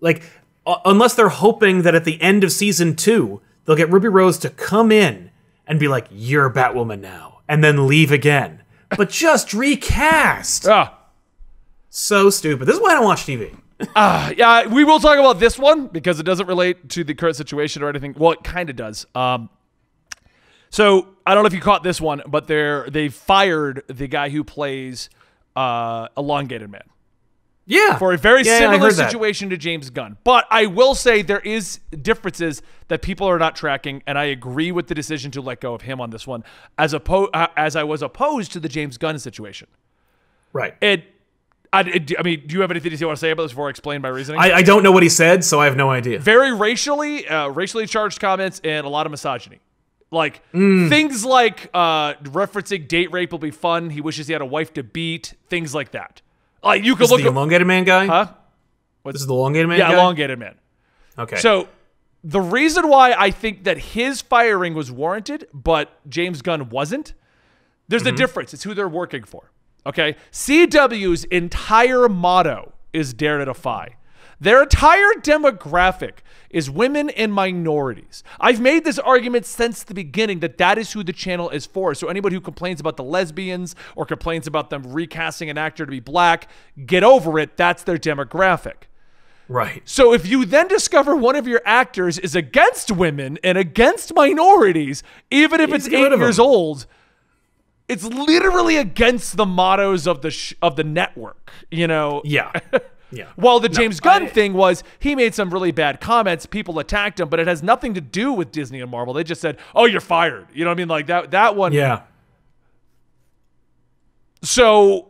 Like, 0.00 0.22
uh, 0.66 0.76
unless 0.84 1.14
they're 1.14 1.28
hoping 1.28 1.82
that 1.82 1.94
at 1.94 2.04
the 2.04 2.20
end 2.20 2.44
of 2.44 2.52
season 2.52 2.94
two, 2.96 3.40
they'll 3.64 3.76
get 3.76 3.90
Ruby 3.90 4.08
Rose 4.08 4.36
to 4.38 4.50
come 4.50 4.92
in 4.92 5.30
and 5.66 5.78
be 5.80 5.88
like, 5.88 6.08
"You're 6.10 6.50
Batwoman 6.50 7.00
now," 7.00 7.40
and 7.48 7.62
then 7.64 7.86
leave 7.86 8.10
again. 8.12 8.62
But 8.96 9.08
just 9.10 9.54
recast. 9.54 10.66
Ah. 10.68 10.98
So 11.88 12.30
stupid. 12.30 12.66
This 12.66 12.76
is 12.76 12.82
why 12.82 12.90
I 12.90 12.94
don't 12.94 13.04
watch 13.04 13.24
TV. 13.24 13.56
Uh, 13.96 14.32
yeah, 14.36 14.66
we 14.66 14.84
will 14.84 14.98
talk 15.00 15.18
about 15.18 15.38
this 15.40 15.58
one 15.58 15.86
because 15.88 16.20
it 16.20 16.22
doesn't 16.24 16.46
relate 16.46 16.88
to 16.90 17.04
the 17.04 17.14
current 17.14 17.36
situation 17.36 17.82
or 17.82 17.88
anything. 17.88 18.14
Well, 18.16 18.32
it 18.32 18.42
kind 18.44 18.70
of 18.70 18.76
does. 18.76 19.06
Um, 19.14 19.48
So 20.70 21.08
I 21.26 21.34
don't 21.34 21.42
know 21.42 21.48
if 21.48 21.52
you 21.52 21.60
caught 21.60 21.82
this 21.82 22.00
one, 22.00 22.22
but 22.26 22.46
they're 22.46 22.88
they 22.90 23.08
fired 23.08 23.82
the 23.88 24.06
guy 24.08 24.30
who 24.30 24.42
plays 24.44 25.10
uh, 25.54 26.08
Elongated 26.16 26.70
Man 26.70 26.82
Yeah. 27.66 27.98
for 27.98 28.12
a 28.14 28.16
very 28.18 28.42
Yeah, 28.42 28.58
similar 28.58 28.78
heard 28.78 28.94
that. 28.94 29.10
situation 29.10 29.50
to 29.50 29.58
James 29.58 29.90
Gunn. 29.90 30.16
But 30.24 30.46
I 30.50 30.64
will 30.66 30.94
say 30.94 31.20
there 31.20 31.40
is 31.40 31.80
differences 32.00 32.62
that 32.88 33.02
people 33.02 33.26
are 33.28 33.38
not 33.38 33.54
tracking, 33.54 34.02
and 34.06 34.18
I 34.18 34.24
agree 34.24 34.72
with 34.72 34.86
the 34.86 34.94
decision 34.94 35.30
to 35.32 35.42
let 35.42 35.60
go 35.60 35.74
of 35.74 35.82
him 35.82 36.00
on 36.00 36.08
this 36.10 36.26
one, 36.26 36.42
as 36.78 36.94
oppo- 36.94 37.28
uh, 37.34 37.48
as 37.56 37.76
I 37.76 37.82
was 37.84 38.00
opposed 38.00 38.52
to 38.52 38.60
the 38.60 38.68
James 38.68 38.96
Gunn 38.96 39.18
situation. 39.18 39.68
Right. 40.54 40.74
It, 40.80 41.04
I, 41.72 41.80
I 42.18 42.22
mean, 42.22 42.42
do 42.46 42.54
you 42.54 42.60
have 42.60 42.70
anything 42.70 42.92
you 42.92 43.06
want 43.06 43.16
to 43.16 43.20
say 43.20 43.30
about 43.30 43.44
this 43.44 43.52
before 43.52 43.68
I 43.68 43.70
explain 43.70 44.02
my 44.02 44.08
reasoning? 44.08 44.40
I, 44.40 44.52
I 44.56 44.62
don't 44.62 44.82
know 44.82 44.92
what 44.92 45.02
he 45.02 45.08
said, 45.08 45.42
so 45.42 45.58
I 45.60 45.64
have 45.64 45.76
no 45.76 45.90
idea. 45.90 46.18
very 46.18 46.52
racially, 46.52 47.26
uh, 47.26 47.48
racially 47.48 47.86
charged 47.86 48.20
comments 48.20 48.60
and 48.62 48.84
a 48.86 48.90
lot 48.90 49.06
of 49.06 49.10
misogyny. 49.10 49.60
Like 50.10 50.42
Mm. 50.52 50.90
things 50.90 51.24
like 51.24 51.70
uh, 51.72 52.14
referencing 52.24 52.86
date 52.86 53.10
rape 53.12 53.32
will 53.32 53.38
be 53.38 53.50
fun. 53.50 53.88
He 53.88 54.02
wishes 54.02 54.26
he 54.26 54.34
had 54.34 54.42
a 54.42 54.46
wife 54.46 54.74
to 54.74 54.82
beat. 54.82 55.32
Things 55.48 55.74
like 55.74 55.92
that. 55.92 56.20
Like 56.62 56.84
you 56.84 56.92
could 56.94 57.04
This 57.04 57.06
is 57.08 57.12
look 57.12 57.20
the 57.22 57.28
at, 57.28 57.32
elongated 57.32 57.66
man 57.66 57.84
guy? 57.84 58.06
huh? 58.06 58.26
This 59.06 59.22
is 59.22 59.26
the 59.26 59.32
elongated 59.34 59.68
man 59.68 59.78
Yeah, 59.78 59.92
guy? 59.92 59.94
elongated 59.94 60.38
man. 60.38 60.56
Okay. 61.18 61.36
So 61.36 61.68
the 62.22 62.40
reason 62.42 62.88
why 62.88 63.14
I 63.14 63.30
think 63.30 63.64
that 63.64 63.78
his 63.78 64.20
firing 64.20 64.74
was 64.74 64.92
warranted, 64.92 65.48
but 65.54 65.98
James 66.08 66.42
Gunn 66.42 66.68
wasn't, 66.68 67.14
there's 67.88 68.02
Mm-hmm. 68.02 68.14
a 68.14 68.16
difference. 68.18 68.52
It's 68.54 68.62
who 68.64 68.74
they're 68.74 68.86
working 68.88 69.24
for. 69.24 69.50
Okay. 69.86 70.16
CW's 70.30 71.24
entire 71.24 72.08
motto 72.08 72.72
is 72.92 73.14
dare 73.14 73.38
to 73.38 73.46
defy. 73.46 73.96
Their 74.40 74.62
entire 74.62 75.12
demographic 75.20 76.14
is 76.50 76.68
women 76.68 77.10
and 77.10 77.32
minorities. 77.32 78.24
I've 78.40 78.60
made 78.60 78.84
this 78.84 78.98
argument 78.98 79.46
since 79.46 79.84
the 79.84 79.94
beginning 79.94 80.40
that 80.40 80.58
that 80.58 80.78
is 80.78 80.92
who 80.92 81.04
the 81.04 81.12
channel 81.12 81.48
is 81.50 81.64
for. 81.64 81.94
So 81.94 82.08
anybody 82.08 82.34
who 82.34 82.40
complains 82.40 82.80
about 82.80 82.96
the 82.96 83.04
lesbians 83.04 83.76
or 83.94 84.04
complains 84.04 84.48
about 84.48 84.68
them 84.68 84.82
recasting 84.92 85.48
an 85.48 85.58
actor 85.58 85.86
to 85.86 85.90
be 85.90 86.00
black, 86.00 86.50
get 86.86 87.04
over 87.04 87.38
it. 87.38 87.56
That's 87.56 87.84
their 87.84 87.98
demographic. 87.98 88.88
right. 89.48 89.82
So 89.84 90.12
if 90.12 90.26
you 90.26 90.44
then 90.44 90.66
discover 90.66 91.14
one 91.14 91.36
of 91.36 91.46
your 91.46 91.62
actors 91.64 92.18
is 92.18 92.34
against 92.34 92.90
women 92.90 93.38
and 93.44 93.56
against 93.56 94.12
minorities, 94.12 95.04
even 95.30 95.60
if 95.60 95.72
it's 95.72 95.86
eight 95.86 96.18
years 96.18 96.38
old, 96.40 96.86
it's 97.88 98.04
literally 98.04 98.76
against 98.76 99.36
the 99.36 99.46
mottos 99.46 100.06
of 100.06 100.22
the 100.22 100.30
sh- 100.30 100.54
of 100.62 100.76
the 100.76 100.84
network. 100.84 101.50
You 101.70 101.86
know. 101.86 102.22
Yeah. 102.24 102.52
Yeah. 103.14 103.26
While 103.36 103.60
the 103.60 103.68
James 103.68 104.00
Gunn 104.00 104.22
I- 104.22 104.26
thing 104.28 104.54
was, 104.54 104.82
he 104.98 105.14
made 105.14 105.34
some 105.34 105.50
really 105.50 105.70
bad 105.70 106.00
comments. 106.00 106.46
People 106.46 106.78
attacked 106.78 107.20
him, 107.20 107.28
but 107.28 107.38
it 107.40 107.46
has 107.46 107.62
nothing 107.62 107.92
to 107.92 108.00
do 108.00 108.32
with 108.32 108.50
Disney 108.52 108.80
and 108.80 108.90
Marvel. 108.90 109.12
They 109.12 109.22
just 109.22 109.42
said, 109.42 109.58
"Oh, 109.74 109.84
you're 109.84 110.00
fired." 110.00 110.46
You 110.54 110.64
know 110.64 110.70
what 110.70 110.76
I 110.76 110.80
mean? 110.80 110.88
Like 110.88 111.08
that. 111.08 111.30
That 111.32 111.54
one. 111.54 111.74
Yeah. 111.74 112.04
So, 114.42 115.08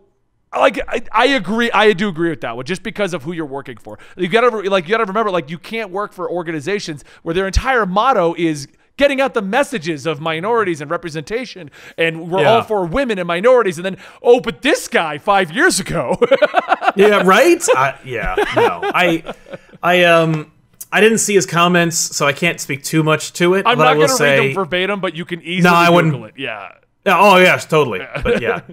like, 0.53 0.79
I, 0.89 1.03
I 1.13 1.27
agree. 1.29 1.71
I 1.71 1.93
do 1.93 2.09
agree 2.09 2.31
with 2.31 2.41
that 2.43 2.57
one, 2.57 2.65
just 2.67 2.83
because 2.83 3.15
of 3.15 3.23
who 3.23 3.33
you're 3.33 3.47
working 3.47 3.77
for. 3.77 3.99
You 4.17 4.29
gotta 4.29 4.49
like, 4.69 4.85
you 4.85 4.91
gotta 4.91 5.05
remember, 5.05 5.31
like, 5.31 5.49
you 5.51 5.59
can't 5.59 5.91
work 5.91 6.13
for 6.13 6.31
organizations 6.31 7.05
where 7.23 7.35
their 7.35 7.47
entire 7.47 7.87
motto 7.87 8.35
is 8.37 8.69
getting 9.03 9.21
out 9.21 9.35
the 9.35 9.43
messages 9.43 10.07
of 10.07 10.21
minorities 10.21 10.81
and 10.81 10.89
representation, 10.89 11.71
and 11.99 12.31
we're 12.31 12.47
all 12.47 12.63
for 12.63 12.85
women 12.87 13.19
and 13.19 13.27
minorities, 13.27 13.77
and 13.79 13.85
then, 13.85 13.97
oh, 14.23 14.39
but 14.39 14.63
this 14.63 14.87
guy 14.87 15.19
five 15.19 15.51
years 15.51 15.81
ago, 15.81 16.17
Yeah, 16.97 17.23
right? 17.25 17.61
I, 17.75 17.99
yeah. 18.05 18.37
No. 18.55 18.81
I 18.95 19.35
I 19.83 20.05
um 20.05 20.53
I 20.93 21.01
didn't 21.01 21.19
see 21.19 21.35
his 21.35 21.47
comments, 21.47 21.97
so 21.97 22.27
I 22.27 22.33
can't 22.33 22.61
speak 22.61 22.85
too 22.85 23.03
much 23.03 23.33
to 23.35 23.55
it. 23.55 23.67
I'm 23.67 23.77
but 23.77 23.85
not 23.85 23.95
gonna 23.95 24.09
say, 24.09 24.39
read 24.39 24.49
them 24.51 24.55
verbatim, 24.55 25.01
but 25.01 25.17
you 25.17 25.25
can 25.25 25.41
easily 25.43 25.63
no, 25.71 25.75
I 25.75 25.87
Google 25.87 26.21
wouldn't- 26.21 26.39
it. 26.39 26.41
Yeah. 26.43 26.69
Yeah, 27.05 27.19
oh 27.19 27.39
yes, 27.39 27.67
totally. 27.67 28.01
But 28.23 28.41
yeah. 28.41 28.61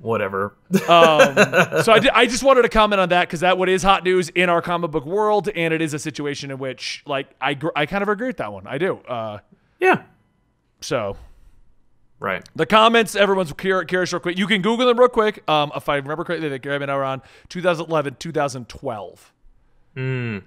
Whatever. 0.00 0.54
so 1.82 1.92
I, 1.92 2.00
I 2.14 2.26
just 2.26 2.42
wanted 2.44 2.62
to 2.62 2.68
comment 2.68 3.00
on 3.00 3.08
that 3.08 3.26
because 3.28 3.40
that 3.40 3.58
what 3.58 3.68
is 3.68 3.82
hot 3.82 4.04
news 4.04 4.28
in 4.28 4.48
our 4.48 4.62
comic 4.62 4.90
book 4.92 5.04
world, 5.04 5.48
and 5.48 5.74
it 5.74 5.82
is 5.82 5.92
a 5.94 5.98
situation 5.98 6.50
in 6.52 6.58
which, 6.58 7.02
like, 7.06 7.28
I 7.40 7.54
gr- 7.54 7.70
I 7.74 7.86
kind 7.86 8.02
of 8.02 8.08
agree 8.08 8.28
with 8.28 8.36
that 8.36 8.52
one. 8.52 8.66
I 8.66 8.78
do. 8.78 8.98
Uh, 9.08 9.38
yeah. 9.80 10.02
so 10.80 11.16
Right. 12.20 12.44
the 12.56 12.66
comments, 12.66 13.14
everyone's 13.14 13.52
curious 13.52 14.12
real 14.12 14.18
quick. 14.20 14.36
You 14.38 14.46
can 14.48 14.60
Google 14.62 14.86
them 14.86 14.98
real 14.98 15.08
quick. 15.08 15.48
Um, 15.48 15.70
if 15.76 15.88
I 15.88 15.96
remember 15.96 16.24
correctly, 16.24 16.48
they 16.48 16.58
came 16.58 16.82
out 16.82 16.88
around 16.88 17.22
2011, 17.48 18.16
2012. 18.18 19.32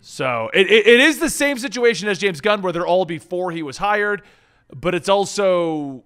So 0.01 0.49
it, 0.53 0.67
it, 0.71 0.87
it 0.87 0.99
is 1.01 1.19
the 1.19 1.29
same 1.29 1.57
situation 1.57 2.07
as 2.07 2.19
James 2.19 2.39
Gunn, 2.41 2.61
where 2.61 2.71
they're 2.71 2.87
all 2.87 3.03
before 3.05 3.51
he 3.51 3.63
was 3.63 3.77
hired, 3.77 4.21
but 4.73 4.95
it's 4.95 5.09
also, 5.09 6.03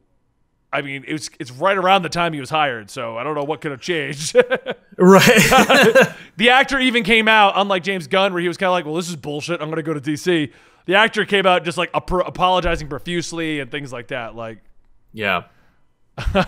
I 0.76 0.82
mean, 0.82 1.06
it's 1.08 1.30
it's 1.40 1.52
right 1.52 1.78
around 1.78 2.02
the 2.02 2.10
time 2.10 2.34
he 2.34 2.40
was 2.40 2.50
hired. 2.50 2.90
So 2.90 3.18
I 3.18 3.24
don't 3.24 3.34
know 3.34 3.44
what 3.46 3.62
could 3.62 3.72
have 3.72 3.82
changed. 3.82 4.36
Right. 4.98 5.26
the 6.38 6.52
actor 6.52 6.80
even 6.80 7.04
came 7.04 7.28
out, 7.28 7.52
unlike 7.58 7.84
James 7.84 8.08
Gunn, 8.08 8.32
where 8.32 8.42
he 8.42 8.48
was 8.48 8.56
kind 8.56 8.70
of 8.70 8.72
like, 8.72 8.86
"Well, 8.86 8.96
this 8.96 9.10
is 9.10 9.18
bullshit. 9.18 9.60
I'm 9.62 9.68
going 9.68 9.76
to 9.76 9.84
go 9.84 9.94
to 9.94 10.00
DC." 10.00 10.54
The 10.86 10.96
actor 10.96 11.26
came 11.26 11.46
out 11.46 11.66
just 11.66 11.78
like 11.78 11.90
ap- 11.94 12.10
apologizing 12.12 12.88
profusely 12.88 13.60
and 13.60 13.70
things 13.70 13.92
like 13.92 14.08
that. 14.08 14.38
Like, 14.38 14.60
yeah. 15.12 15.44
All 16.34 16.44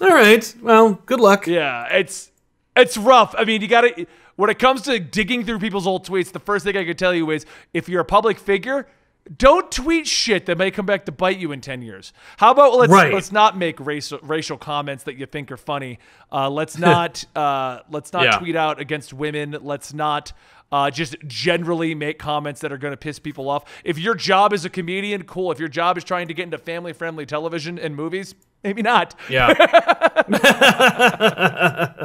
right. 0.00 0.54
Well, 0.60 0.94
good 1.06 1.20
luck. 1.20 1.46
yeah, 1.46 1.86
it's 1.94 2.32
it's 2.76 2.96
rough. 2.96 3.36
I 3.38 3.44
mean, 3.44 3.60
you 3.60 3.68
got 3.68 3.82
to 3.82 4.04
when 4.34 4.50
it 4.50 4.58
comes 4.58 4.82
to 4.82 4.98
digging 4.98 5.44
through 5.44 5.60
people's 5.60 5.86
old 5.86 6.04
tweets. 6.04 6.32
The 6.32 6.40
first 6.40 6.64
thing 6.64 6.76
I 6.76 6.84
could 6.84 6.98
tell 6.98 7.14
you 7.14 7.30
is 7.30 7.46
if 7.72 7.88
you're 7.88 8.00
a 8.00 8.04
public 8.04 8.38
figure. 8.38 8.88
Don't 9.36 9.70
tweet 9.70 10.08
shit 10.08 10.46
that 10.46 10.58
may 10.58 10.72
come 10.72 10.86
back 10.86 11.04
to 11.06 11.12
bite 11.12 11.38
you 11.38 11.52
in 11.52 11.60
ten 11.60 11.82
years. 11.82 12.12
How 12.38 12.50
about 12.50 12.74
let's 12.76 12.92
Right. 12.92 13.14
let's 13.14 13.30
not 13.30 13.56
make 13.56 13.78
racial 13.78 14.18
racial 14.22 14.58
comments 14.58 15.04
that 15.04 15.16
you 15.16 15.26
think 15.26 15.52
are 15.52 15.56
funny. 15.56 15.98
Uh, 16.32 16.50
let's 16.50 16.76
not 16.88 17.24
uh, 17.36 17.80
let's 17.90 18.12
not 18.12 18.24
Yeah. 18.24 18.38
tweet 18.38 18.56
out 18.56 18.80
against 18.80 19.12
women. 19.12 19.56
Let's 19.60 19.92
not 19.94 20.32
uh, 20.72 20.90
just 20.90 21.16
generally 21.26 21.94
make 21.94 22.18
comments 22.18 22.60
that 22.60 22.72
are 22.72 22.78
going 22.78 22.92
to 22.92 22.96
piss 22.96 23.18
people 23.18 23.48
off. 23.48 23.64
If 23.84 23.98
your 23.98 24.14
job 24.14 24.52
is 24.52 24.64
a 24.64 24.70
comedian, 24.70 25.24
cool. 25.24 25.50
If 25.52 25.58
your 25.58 25.68
job 25.68 25.98
is 25.98 26.04
trying 26.04 26.28
to 26.28 26.34
get 26.34 26.44
into 26.44 26.58
family 26.58 26.92
friendly 26.92 27.26
television 27.26 27.78
and 27.78 27.94
movies, 27.96 28.34
maybe 28.64 28.82
not. 28.82 29.14
Yeah. 29.28 29.52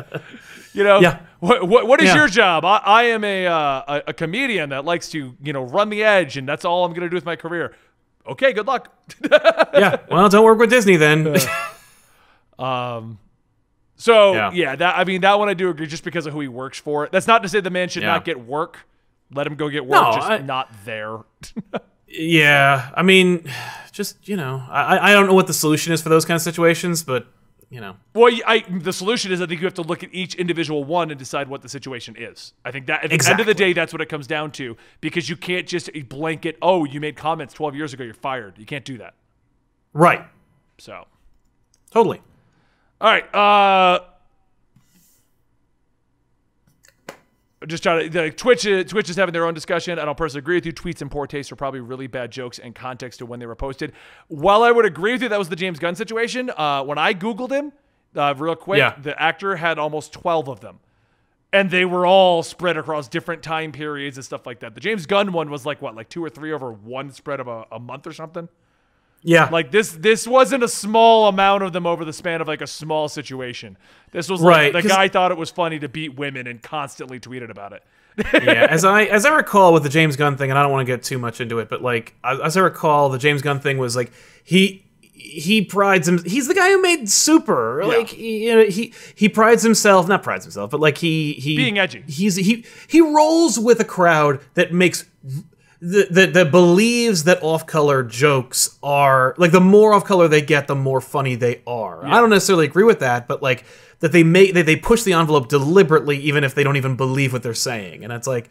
You 0.76 0.84
know, 0.84 1.00
Yeah. 1.00 1.20
What 1.40 1.68
what, 1.68 1.88
what 1.88 2.02
is 2.02 2.08
Yeah. 2.08 2.16
your 2.16 2.28
job? 2.28 2.66
I, 2.66 2.78
I 2.84 3.04
am 3.04 3.24
a, 3.24 3.46
uh, 3.48 4.02
a 4.08 4.14
comedian 4.14 4.70
that 4.70 4.84
likes 4.86 5.10
to 5.10 5.36
you 5.42 5.54
know 5.54 5.64
run 5.64 5.90
the 5.90 6.04
edge, 6.04 6.38
and 6.38 6.48
that's 6.48 6.66
all 6.66 6.86
I'm 6.86 6.92
going 6.92 7.02
to 7.04 7.10
do 7.10 7.16
with 7.16 7.26
my 7.26 7.36
career. 7.36 7.74
Okay, 8.28 8.54
good 8.54 8.66
luck. 8.68 8.92
yeah. 9.32 9.98
Well, 10.10 10.28
don't 10.30 10.44
work 10.44 10.58
with 10.60 10.70
Disney 10.70 10.96
then. 10.98 11.36
Um, 12.58 13.20
So 13.98 14.34
yeah. 14.34 14.52
Yeah. 14.54 14.76
that 14.76 14.98
I 14.98 15.04
mean 15.04 15.22
that 15.22 15.38
one 15.40 15.50
I 15.50 15.54
do 15.54 15.70
agree, 15.70 15.88
just 15.88 16.04
because 16.04 16.26
of 16.26 16.34
who 16.34 16.40
he 16.42 16.48
works 16.48 16.80
for. 16.80 17.10
That's 17.12 17.28
not 17.28 17.44
to 17.44 17.50
say 17.50 17.60
the 17.60 17.70
man 17.70 17.90
should 17.90 18.04
Yeah. 18.04 18.14
not 18.14 18.26
get 18.26 18.40
work. 18.46 18.86
Let 19.34 19.48
him 19.48 19.56
go 19.56 19.70
get 19.70 19.86
work, 19.86 20.02
No, 20.02 20.12
just 20.14 20.30
I- 20.30 20.38
not 20.40 20.70
there. 20.86 21.20
yeah. 22.08 22.92
I 22.96 23.04
mean, 23.04 23.50
just 23.92 24.28
you 24.28 24.38
know, 24.38 24.64
I 24.70 25.12
I 25.12 25.14
don't 25.14 25.28
know 25.28 25.34
what 25.34 25.48
the 25.48 25.54
solution 25.54 25.94
is 25.94 26.02
for 26.02 26.10
those 26.10 26.26
kind 26.26 26.36
of 26.36 26.42
situations, 26.42 27.04
but 27.04 27.28
you 27.70 27.82
know. 27.82 27.96
Well, 28.14 28.34
I, 28.46 28.64
the 28.70 28.94
solution 28.94 29.32
is 29.32 29.42
I 29.42 29.46
think 29.46 29.62
you 29.62 29.66
have 29.68 29.74
to 29.76 29.82
look 29.82 30.04
at 30.04 30.14
each 30.14 30.36
individual 30.36 30.84
one 30.84 31.12
and 31.12 31.20
decide 31.20 31.48
what 31.48 31.62
the 31.62 31.70
situation 31.70 32.16
is. 32.18 32.54
I 32.64 32.72
think 32.72 32.88
that 32.88 33.04
at 33.04 33.10
the 33.10 33.30
end 33.30 33.40
of 33.40 33.46
the 33.46 33.54
day, 33.54 33.74
that's 33.74 33.94
what 33.94 34.02
it 34.02 34.10
comes 34.10 34.28
down 34.28 34.52
to 34.54 34.78
because 35.02 35.30
you 35.30 35.36
can't 35.36 35.68
just 35.68 35.90
blanket, 36.10 36.58
oh, 36.62 36.86
you 36.86 37.00
made 37.00 37.16
comments 37.16 37.54
12 37.54 37.76
years 37.76 37.94
ago, 37.94 38.04
you're 38.04 38.14
fired. 38.14 38.58
You 38.58 38.66
can't 38.66 38.86
do 38.86 38.98
that. 39.00 39.14
Right. 39.94 40.26
So, 40.78 41.06
Totally. 41.92 42.22
all 43.00 43.10
right. 43.10 43.34
Uh, 43.34 44.02
just 47.68 47.84
trying 47.84 48.04
to 48.04 48.10
the 48.10 48.32
Twitch. 48.32 48.64
Twitch 48.64 49.10
is 49.10 49.16
having 49.16 49.34
their 49.34 49.46
own 49.46 49.54
discussion. 49.54 49.98
I 49.98 50.06
don't 50.06 50.18
personally 50.18 50.40
agree 50.40 50.56
with 50.58 50.66
you. 50.66 50.74
Tweets 50.74 51.02
and 51.02 51.10
poor 51.10 51.26
taste 51.28 51.52
are 51.52 51.56
probably 51.56 51.80
really 51.80 52.08
bad 52.08 52.32
jokes 52.32 52.60
and 52.60 52.76
context 52.76 53.20
to 53.20 53.26
when 53.26 53.40
they 53.40 53.46
were 53.46 53.56
posted. 53.56 53.94
While 54.28 54.64
I 54.64 54.72
would 54.72 54.86
agree 54.86 55.14
with 55.14 55.22
you, 55.24 55.30
that 55.30 55.40
was 55.40 55.50
the 55.50 55.56
James 55.56 55.80
Gunn 55.80 55.96
situation. 55.96 56.52
Uh, 56.56 56.84
when 56.84 56.98
I 56.98 57.14
googled 57.14 57.52
him, 57.52 57.72
uh, 58.16 58.34
real 58.38 58.56
quick, 58.56 58.80
Yeah. 58.80 58.96
the 59.02 59.20
actor 59.22 59.56
had 59.56 59.80
almost 59.80 60.12
twelve 60.14 60.48
of 60.48 60.60
them, 60.60 60.80
and 61.54 61.72
they 61.72 61.86
were 61.86 62.06
all 62.06 62.44
spread 62.44 62.78
across 62.78 63.08
different 63.08 63.42
time 63.42 63.72
periods 63.72 64.18
and 64.18 64.26
stuff 64.26 64.46
like 64.46 64.60
that. 64.60 64.76
The 64.76 64.82
James 64.82 65.06
Gunn 65.06 65.32
one 65.32 65.50
was 65.50 65.66
like 65.66 65.82
what, 65.82 65.96
like 65.96 66.10
two 66.10 66.24
or 66.24 66.30
three 66.30 66.52
over 66.52 66.72
one 66.72 67.12
spread 67.12 67.40
of 67.40 67.48
a, 67.48 67.66
a 67.72 67.80
month 67.80 68.06
or 68.06 68.14
something. 68.14 68.50
Yeah. 69.28 69.50
Like 69.52 69.72
this, 69.72 69.92
this 69.92 70.28
wasn't 70.28 70.64
a 70.64 70.68
small 70.68 71.28
amount 71.28 71.64
of 71.64 71.74
them 71.74 71.86
over 71.88 72.06
the 72.06 72.14
span 72.14 72.42
of 72.42 72.48
like 72.48 72.62
a 72.62 72.68
small 72.68 73.10
situation. 73.10 73.76
This 74.12 74.30
was 74.30 74.40
Right, 74.42 74.74
like 74.74 74.84
the 74.84 74.90
'cause- 74.90 74.96
guy 74.98 75.08
thought 75.10 75.32
it 75.32 75.38
was 75.38 75.50
funny 75.50 75.80
to 75.80 75.90
beat 75.90 76.16
women 76.16 76.46
and 76.48 76.62
constantly 76.62 77.20
tweeted 77.20 77.50
about 77.50 77.74
it. 77.74 77.84
yeah, 78.34 78.68
as 78.70 78.86
I 78.86 79.04
as 79.06 79.26
I 79.26 79.36
recall 79.36 79.74
with 79.74 79.84
the 79.84 79.90
James 79.90 80.16
Gunn 80.16 80.38
thing, 80.38 80.50
and 80.50 80.58
I 80.58 80.62
don't 80.64 80.72
want 80.72 80.88
to 80.88 80.94
get 80.94 81.04
too 81.04 81.18
much 81.18 81.42
into 81.42 81.60
it, 81.60 81.68
but 81.68 81.82
like 81.82 82.14
as 82.24 82.56
I 82.56 82.62
recall, 82.62 83.10
the 83.10 83.18
James 83.18 83.42
Gunn 83.42 83.60
thing 83.60 83.78
was 83.78 83.94
like 83.96 84.12
he 84.44 84.86
he 85.12 85.62
prides 85.64 86.08
him. 86.08 86.24
He's 86.24 86.48
the 86.48 86.54
guy 86.54 86.70
who 86.70 86.82
made 86.82 87.10
Super. 87.10 87.84
Like 87.84 88.08
he, 88.10 88.46
you 88.46 88.56
know, 88.56 88.64
he 88.66 88.94
he 89.16 89.28
prides 89.28 89.64
himself, 89.64 90.08
not 90.08 90.24
prides 90.24 90.46
himself, 90.46 90.70
but 90.72 90.80
like 90.80 90.98
he 91.00 91.34
he 91.34 91.58
Being 91.58 91.78
edgy. 91.78 92.04
He's 92.08 92.36
he 92.38 92.64
he 92.88 93.02
rolls 93.02 93.60
with 93.60 93.82
a 93.82 93.86
crowd 93.86 94.40
that 94.54 94.72
makes 94.72 95.04
that, 95.82 96.14
that, 96.14 96.34
that 96.34 96.52
believes 96.52 97.26
that 97.26 97.42
off-color 97.44 98.04
jokes 98.04 98.78
are 98.82 99.36
like 99.38 99.52
the 99.52 99.62
more 99.62 99.94
off-color 99.94 100.28
they 100.28 100.42
get, 100.42 100.68
the 100.68 100.76
more 100.76 101.02
funny 101.02 101.36
they 101.36 101.62
are. 101.68 102.06
I 102.06 102.20
don't 102.20 102.30
necessarily 102.30 102.66
agree 102.66 102.84
with 102.84 103.00
that, 103.00 103.28
but 103.28 103.42
like 103.42 103.66
that 104.00 104.12
they 104.12 104.24
make 104.24 104.54
they, 104.54 104.62
they 104.62 104.76
push 104.76 105.04
the 105.04 105.14
envelope 105.14 105.50
deliberately, 105.50 106.18
even 106.18 106.44
if 106.44 106.56
they 106.56 106.64
don't 106.64 106.78
even 106.78 106.96
believe 106.96 107.34
what 107.34 107.44
they're 107.44 107.54
saying, 107.54 108.04
and 108.04 108.14
it's 108.14 108.28
like, 108.28 108.50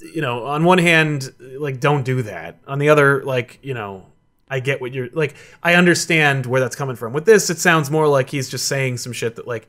you 0.00 0.20
know, 0.20 0.46
on 0.46 0.64
one 0.64 0.78
hand, 0.78 1.32
like 1.40 1.80
don't 1.80 2.04
do 2.04 2.22
that. 2.22 2.58
On 2.66 2.78
the 2.78 2.88
other, 2.88 3.22
like 3.24 3.58
you 3.62 3.74
know. 3.74 4.06
I 4.48 4.60
get 4.60 4.80
what 4.80 4.94
you're 4.94 5.08
like. 5.12 5.34
I 5.60 5.74
understand 5.74 6.46
where 6.46 6.60
that's 6.60 6.76
coming 6.76 6.94
from. 6.94 7.12
With 7.12 7.24
this, 7.24 7.50
it 7.50 7.58
sounds 7.58 7.90
more 7.90 8.06
like 8.06 8.30
he's 8.30 8.48
just 8.48 8.68
saying 8.68 8.98
some 8.98 9.12
shit 9.12 9.34
that 9.34 9.48
like 9.48 9.66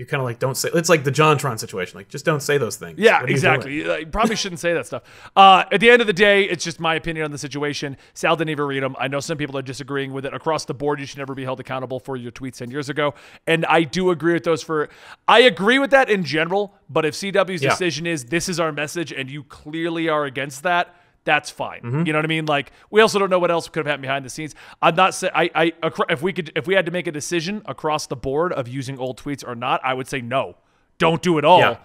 you're 0.00 0.06
kind 0.06 0.22
of 0.22 0.24
like 0.24 0.38
don't 0.38 0.56
say. 0.56 0.70
It's 0.72 0.88
like 0.88 1.04
the 1.04 1.12
JonTron 1.12 1.60
situation. 1.60 1.98
Like 1.98 2.08
just 2.08 2.24
don't 2.24 2.40
say 2.40 2.56
those 2.56 2.76
things. 2.76 2.98
Yeah, 2.98 3.20
are 3.20 3.28
you 3.28 3.34
exactly. 3.34 3.74
You, 3.74 4.06
probably 4.06 4.34
shouldn't 4.34 4.58
say 4.58 4.72
that 4.72 4.86
stuff. 4.86 5.02
Uh, 5.36 5.64
at 5.70 5.78
the 5.80 5.90
end 5.90 6.00
of 6.00 6.06
the 6.06 6.14
day, 6.14 6.44
it's 6.44 6.64
just 6.64 6.80
my 6.80 6.94
opinion 6.94 7.26
on 7.26 7.32
the 7.32 7.36
situation. 7.36 7.98
Sal 8.14 8.34
didn't 8.34 8.48
even 8.48 8.64
read 8.64 8.82
them. 8.82 8.96
I 8.98 9.08
know 9.08 9.20
some 9.20 9.36
people 9.36 9.58
are 9.58 9.62
disagreeing 9.62 10.14
with 10.14 10.24
it. 10.24 10.32
Across 10.32 10.64
the 10.64 10.72
board, 10.72 11.00
you 11.00 11.04
should 11.04 11.18
never 11.18 11.34
be 11.34 11.44
held 11.44 11.60
accountable 11.60 12.00
for 12.00 12.16
your 12.16 12.32
tweets 12.32 12.56
10 12.56 12.70
years 12.70 12.88
ago. 12.88 13.12
And 13.46 13.66
I 13.66 13.82
do 13.82 14.08
agree 14.10 14.32
with 14.32 14.44
those 14.44 14.62
for, 14.62 14.88
I 15.28 15.40
agree 15.40 15.78
with 15.78 15.90
that 15.90 16.08
in 16.08 16.24
general. 16.24 16.74
But 16.88 17.04
if 17.04 17.12
CW's 17.14 17.62
Yeah. 17.62 17.68
decision 17.68 18.06
is 18.06 18.24
this 18.24 18.48
is 18.48 18.58
our 18.58 18.72
message 18.72 19.12
and 19.12 19.30
you 19.30 19.44
clearly 19.44 20.08
are 20.08 20.24
against 20.24 20.62
that, 20.62 20.96
that's 21.24 21.50
fine. 21.50 21.82
Mm-hmm. 21.82 22.06
You 22.06 22.12
know 22.12 22.18
what 22.18 22.24
I 22.24 22.28
mean? 22.28 22.46
Like 22.46 22.72
we 22.90 23.00
also 23.00 23.18
don't 23.18 23.30
know 23.30 23.38
what 23.38 23.50
else 23.50 23.68
could 23.68 23.80
have 23.80 23.86
happened 23.86 24.02
behind 24.02 24.24
the 24.24 24.30
scenes. 24.30 24.54
I'm 24.80 24.94
not 24.94 25.14
saying 25.14 25.32
I, 25.34 25.50
I 25.54 25.72
if 26.08 26.22
we 26.22 26.32
could 26.32 26.52
if 26.56 26.66
we 26.66 26.74
had 26.74 26.86
to 26.86 26.92
make 26.92 27.06
a 27.06 27.12
decision 27.12 27.62
across 27.66 28.06
the 28.06 28.16
board 28.16 28.52
of 28.52 28.68
using 28.68 28.98
old 28.98 29.20
tweets 29.20 29.46
or 29.46 29.54
not, 29.54 29.80
I 29.84 29.94
would 29.94 30.08
say 30.08 30.20
no. 30.20 30.56
Don't 30.98 31.22
do 31.22 31.38
it 31.38 31.44
all. 31.44 31.60
Yeah. 31.60 31.76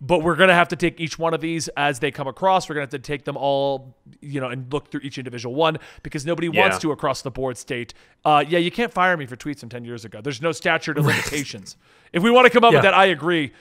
But 0.00 0.22
we're 0.22 0.36
gonna 0.36 0.54
have 0.54 0.68
to 0.68 0.76
take 0.76 1.00
each 1.00 1.18
one 1.18 1.32
of 1.32 1.40
these 1.40 1.68
as 1.68 2.00
they 2.00 2.10
come 2.10 2.26
across. 2.26 2.68
We're 2.68 2.74
gonna 2.74 2.82
have 2.82 2.90
to 2.90 2.98
take 2.98 3.24
them 3.24 3.36
all, 3.36 3.96
you 4.20 4.40
know, 4.40 4.48
and 4.48 4.70
look 4.72 4.90
through 4.90 5.00
each 5.02 5.18
individual 5.18 5.54
one 5.54 5.78
because 6.02 6.26
nobody 6.26 6.48
wants 6.48 6.78
to 6.78 6.92
across 6.92 7.22
the 7.22 7.30
board 7.30 7.56
state, 7.56 7.94
uh, 8.24 8.44
yeah, 8.46 8.58
you 8.58 8.70
can't 8.70 8.92
fire 8.92 9.16
me 9.16 9.24
for 9.24 9.36
tweets 9.36 9.60
from 9.60 9.70
ten 9.70 9.84
years 9.84 10.04
ago. 10.04 10.20
There's 10.20 10.42
no 10.42 10.52
statute 10.52 10.98
of 10.98 11.06
limitations. 11.06 11.76
If 12.12 12.22
we 12.22 12.30
want 12.30 12.46
to 12.46 12.50
come 12.50 12.64
up 12.64 12.74
with 12.74 12.82
that, 12.82 12.92
I 12.94 13.06
agree. 13.06 13.52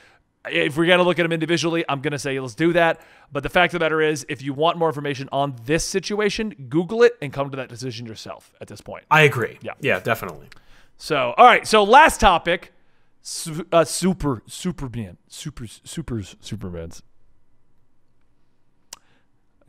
If 0.46 0.78
we're 0.78 0.86
gonna 0.86 1.04
look 1.04 1.20
at 1.20 1.24
them 1.24 1.32
individually, 1.32 1.86
I'm 1.88 2.02
gonna 2.02 2.20
say 2.20 2.40
let's 2.40 2.56
do 2.56 2.74
that. 2.74 3.02
But 3.32 3.44
the 3.44 3.50
fact 3.50 3.74
of 3.74 3.80
the 3.80 3.86
matter 3.86 4.02
is, 4.02 4.26
if 4.30 4.42
you 4.42 4.54
want 4.54 4.78
more 4.78 4.90
information 4.90 5.30
on 5.32 5.56
this 5.66 5.86
situation, 5.86 6.68
Google 6.70 7.04
it 7.04 7.14
and 7.22 7.32
come 7.32 7.50
to 7.50 7.58
that 7.58 7.70
decision 7.70 8.06
yourself. 8.06 8.52
At 8.60 8.68
this 8.68 8.82
point. 8.82 9.06
I 9.10 9.22
agree. 9.22 9.58
Yeah. 9.62 9.74
yeah, 9.80 10.00
definitely. 10.00 10.50
So, 10.98 11.34
all 11.38 11.46
right. 11.46 11.66
So, 11.66 11.84
last 11.84 12.20
topic: 12.20 12.74
Su- 13.22 13.66
uh, 13.72 13.86
super, 13.86 14.44
Superman, 14.46 15.18
supers, 15.28 15.82
supers, 15.84 16.36
Supermans. 16.42 17.02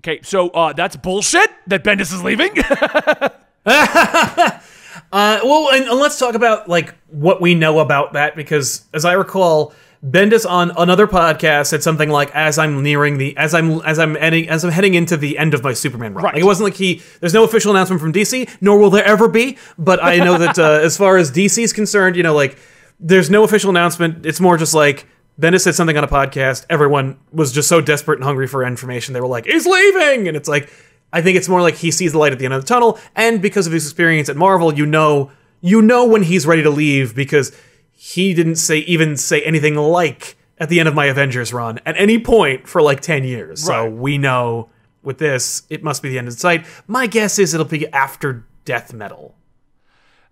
Okay, 0.01 0.21
so 0.23 0.51
uh, 0.51 0.73
that's 0.73 0.97
bullshit 0.97 1.51
that 1.69 1.83
Bendis 1.83 2.13
is 2.13 2.23
leaving. 2.23 2.51
Uh, 5.13 5.39
well, 5.45 5.71
and, 5.73 5.85
and 5.85 5.99
let's 5.99 6.19
talk 6.19 6.35
about 6.35 6.69
like 6.69 6.95
what 7.09 7.41
we 7.41 7.55
know 7.55 7.79
about 7.79 8.15
that 8.15 8.35
because, 8.35 8.85
as 8.93 9.05
I 9.05 9.13
recall, 9.13 9.73
Bendis 10.05 10.49
on 10.49 10.71
another 10.77 11.07
podcast 11.07 11.69
said 11.69 11.83
something 11.83 12.11
like, 12.11 12.31
"As 12.35 12.59
I'm 12.59 12.83
nearing 12.83 13.17
the, 13.17 13.35
as 13.39 13.55
I'm, 13.55 13.81
as 13.81 13.99
I'm 13.99 14.17
heading, 14.17 14.51
as 14.51 14.63
I'm 14.63 14.71
heading 14.71 14.93
into 14.93 15.17
the 15.17 15.39
end 15.39 15.55
of 15.55 15.63
my 15.63 15.73
Superman 15.73 16.13
run." 16.13 16.25
Right. 16.25 16.35
Like, 16.35 16.43
it 16.43 16.47
wasn't 16.47 16.65
like 16.65 16.75
he. 16.75 17.01
There's 17.21 17.33
no 17.33 17.45
official 17.45 17.71
announcement 17.71 18.03
from 18.03 18.13
DC, 18.13 18.55
nor 18.61 18.79
will 18.79 18.91
there 18.91 19.05
ever 19.05 19.29
be. 19.29 19.57
But 19.79 20.05
I 20.05 20.19
know 20.19 20.37
that 20.37 20.59
uh, 20.59 20.81
as 20.83 20.99
far 20.99 21.17
as 21.17 21.33
DC 21.33 21.63
is 21.63 21.73
concerned, 21.73 22.17
you 22.17 22.23
know, 22.23 22.35
like 22.35 22.59
there's 23.01 23.31
no 23.31 23.45
official 23.45 23.71
announcement. 23.71 24.27
It's 24.27 24.41
more 24.41 24.59
just 24.59 24.75
like 24.75 25.07
Bendis 25.41 25.63
said 25.63 25.75
something 25.75 25.97
on 25.97 26.05
a 26.05 26.09
podcast. 26.09 26.67
Everyone 26.69 27.19
was 27.33 27.51
just 27.51 27.69
so 27.69 27.81
desperate 27.81 28.17
and 28.17 28.25
hungry 28.25 28.47
for 28.47 28.63
information. 28.63 29.15
They 29.15 29.23
were 29.23 29.27
like, 29.27 29.47
"He's 29.47 29.67
leaving," 29.67 30.29
and 30.29 30.37
it's 30.37 30.49
like. 30.49 30.71
I 31.13 31.23
think 31.23 31.37
it's 31.37 31.49
more 31.49 31.63
like 31.63 31.77
he 31.77 31.93
sees 31.93 32.11
the 32.11 32.19
light 32.19 32.33
at 32.33 32.41
the 32.41 32.45
end 32.45 32.55
of 32.55 32.63
the 32.63 32.67
tunnel, 32.67 32.99
and 33.15 33.41
because 33.41 33.69
of 33.69 33.73
his 33.73 33.87
experience 33.87 34.29
at 34.29 34.35
Marvel, 34.35 34.75
you 34.75 34.85
know, 34.85 35.31
you 35.61 35.81
know 35.81 36.05
when 36.07 36.25
he's 36.25 36.45
ready 36.45 36.65
to 36.65 36.71
leave 36.71 37.15
because 37.15 37.57
he 37.95 38.35
didn't 38.35 38.57
say 38.57 38.79
even 38.81 39.17
say 39.17 39.41
anything 39.43 39.77
like 39.77 40.37
at 40.59 40.69
the 40.69 40.79
end 40.79 40.89
of 40.89 40.95
my 40.95 41.07
Avengers 41.07 41.53
run 41.53 41.81
at 41.87 41.97
any 41.97 42.19
point 42.19 42.69
for 42.69 42.83
like 42.83 43.01
ten 43.01 43.25
years. 43.25 43.65
So 43.65 43.89
we 43.89 44.19
know 44.19 44.69
with 45.03 45.19
this, 45.19 45.63
it 45.71 45.83
must 45.83 46.03
be 46.03 46.09
the 46.09 46.19
end 46.19 46.29
of 46.29 46.35
the 46.35 46.41
sight. 46.41 46.67
My 46.87 47.07
guess 47.07 47.39
is 47.39 47.55
it'll 47.55 47.67
be 47.67 47.89
after 47.89 48.47
Death 48.65 48.93
Metal. 48.93 49.35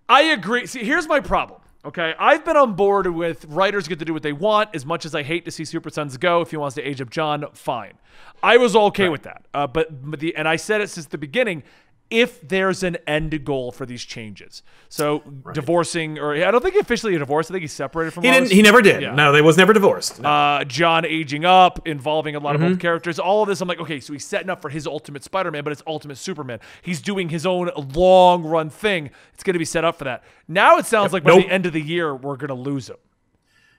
I 0.09 0.23
agree. 0.23 0.67
See, 0.67 0.85
here's 0.85 1.09
my 1.09 1.21
problem. 1.21 1.61
Okay, 1.85 2.15
I've 2.17 2.45
been 2.45 2.57
on 2.57 2.75
board 2.75 3.09
with 3.09 3.45
writers 3.47 3.89
get 3.89 3.99
to 3.99 4.05
do 4.05 4.13
what 4.13 4.23
they 4.23 4.33
want. 4.33 4.71
As 4.73 4.87
much 4.87 5.05
as 5.05 5.17
I 5.17 5.25
hate 5.25 5.45
to 5.47 5.51
see 5.51 5.65
Super 5.65 5.91
Sons 5.91 6.17
go, 6.17 6.41
if 6.41 6.53
he 6.53 6.57
wants 6.57 6.77
to 6.77 6.83
age 6.83 7.01
up 7.01 7.11
John, 7.11 7.45
fine. 7.55 7.95
I 8.41 8.57
was 8.57 8.77
okay 8.77 9.09
with 9.09 9.23
that. 9.23 9.47
Uh, 9.53 9.67
but, 9.67 10.09
but 10.09 10.21
the 10.21 10.35
and 10.37 10.47
I 10.47 10.57
said 10.57 10.81
it 10.81 10.91
since 10.91 11.07
the 11.07 11.19
beginning. 11.19 11.65
If 12.13 12.47
there's 12.47 12.83
an 12.83 12.99
end 13.07 13.45
goal 13.45 13.73
for 13.73 13.87
these 13.87 14.05
changes, 14.05 14.63
so 14.89 15.21
divorcing 15.55 16.19
or 16.19 16.35
I 16.35 16.51
don't 16.51 16.61
think 16.63 16.75
he 16.75 16.81
officially 16.81 17.17
divorced. 17.17 17.51
I 17.51 17.55
think 17.55 17.63
he's 17.63 17.73
separated 17.73 18.13
from. 18.13 18.23
He 18.25 18.31
Lois. 18.31 18.41
didn't. 18.49 18.53
He 18.53 18.63
never 18.63 18.83
did. 18.83 19.01
Yeah. 19.03 19.15
No, 19.15 19.33
they 19.33 19.41
was 19.41 19.57
never 19.57 19.73
divorced. 19.73 20.21
No. 20.21 20.29
uh, 20.29 20.65
John 20.65 21.05
aging 21.07 21.45
up, 21.45 21.89
involving 21.89 22.37
a 22.37 22.39
lot 22.39 22.55
Mm-hmm. 22.55 22.65
of 22.65 22.71
old 22.73 22.81
characters, 22.81 23.19
all 23.19 23.43
of 23.43 23.49
this. 23.49 23.61
I'm 23.63 23.69
like, 23.69 23.81
okay, 23.81 23.99
so 23.99 24.13
he's 24.13 24.25
setting 24.27 24.51
up 24.51 24.61
for 24.61 24.69
his 24.69 24.87
ultimate 24.87 25.25
Spider-Man, 25.25 25.65
but 25.65 25.73
it's 25.73 25.83
ultimate 25.87 26.19
Superman. 26.19 26.61
He's 26.83 27.01
doing 27.01 27.31
his 27.31 27.47
own 27.47 27.71
long 27.95 28.43
run 28.45 28.69
thing. 28.69 29.11
It's 29.35 29.43
going 29.43 29.55
to 29.55 29.59
be 29.59 29.65
set 29.65 29.85
up 29.85 29.97
for 29.97 30.05
that. 30.05 30.23
Now 30.49 30.77
it 30.77 30.85
sounds 30.87 31.13
like 31.15 31.25
by 31.25 31.31
Nope. 31.31 31.47
the 31.47 31.51
end 31.53 31.65
of 31.67 31.73
the 31.73 31.81
year, 31.81 32.15
we're 32.15 32.37
going 32.37 32.49
to 32.49 32.55
lose 32.55 32.91
him. 32.91 32.97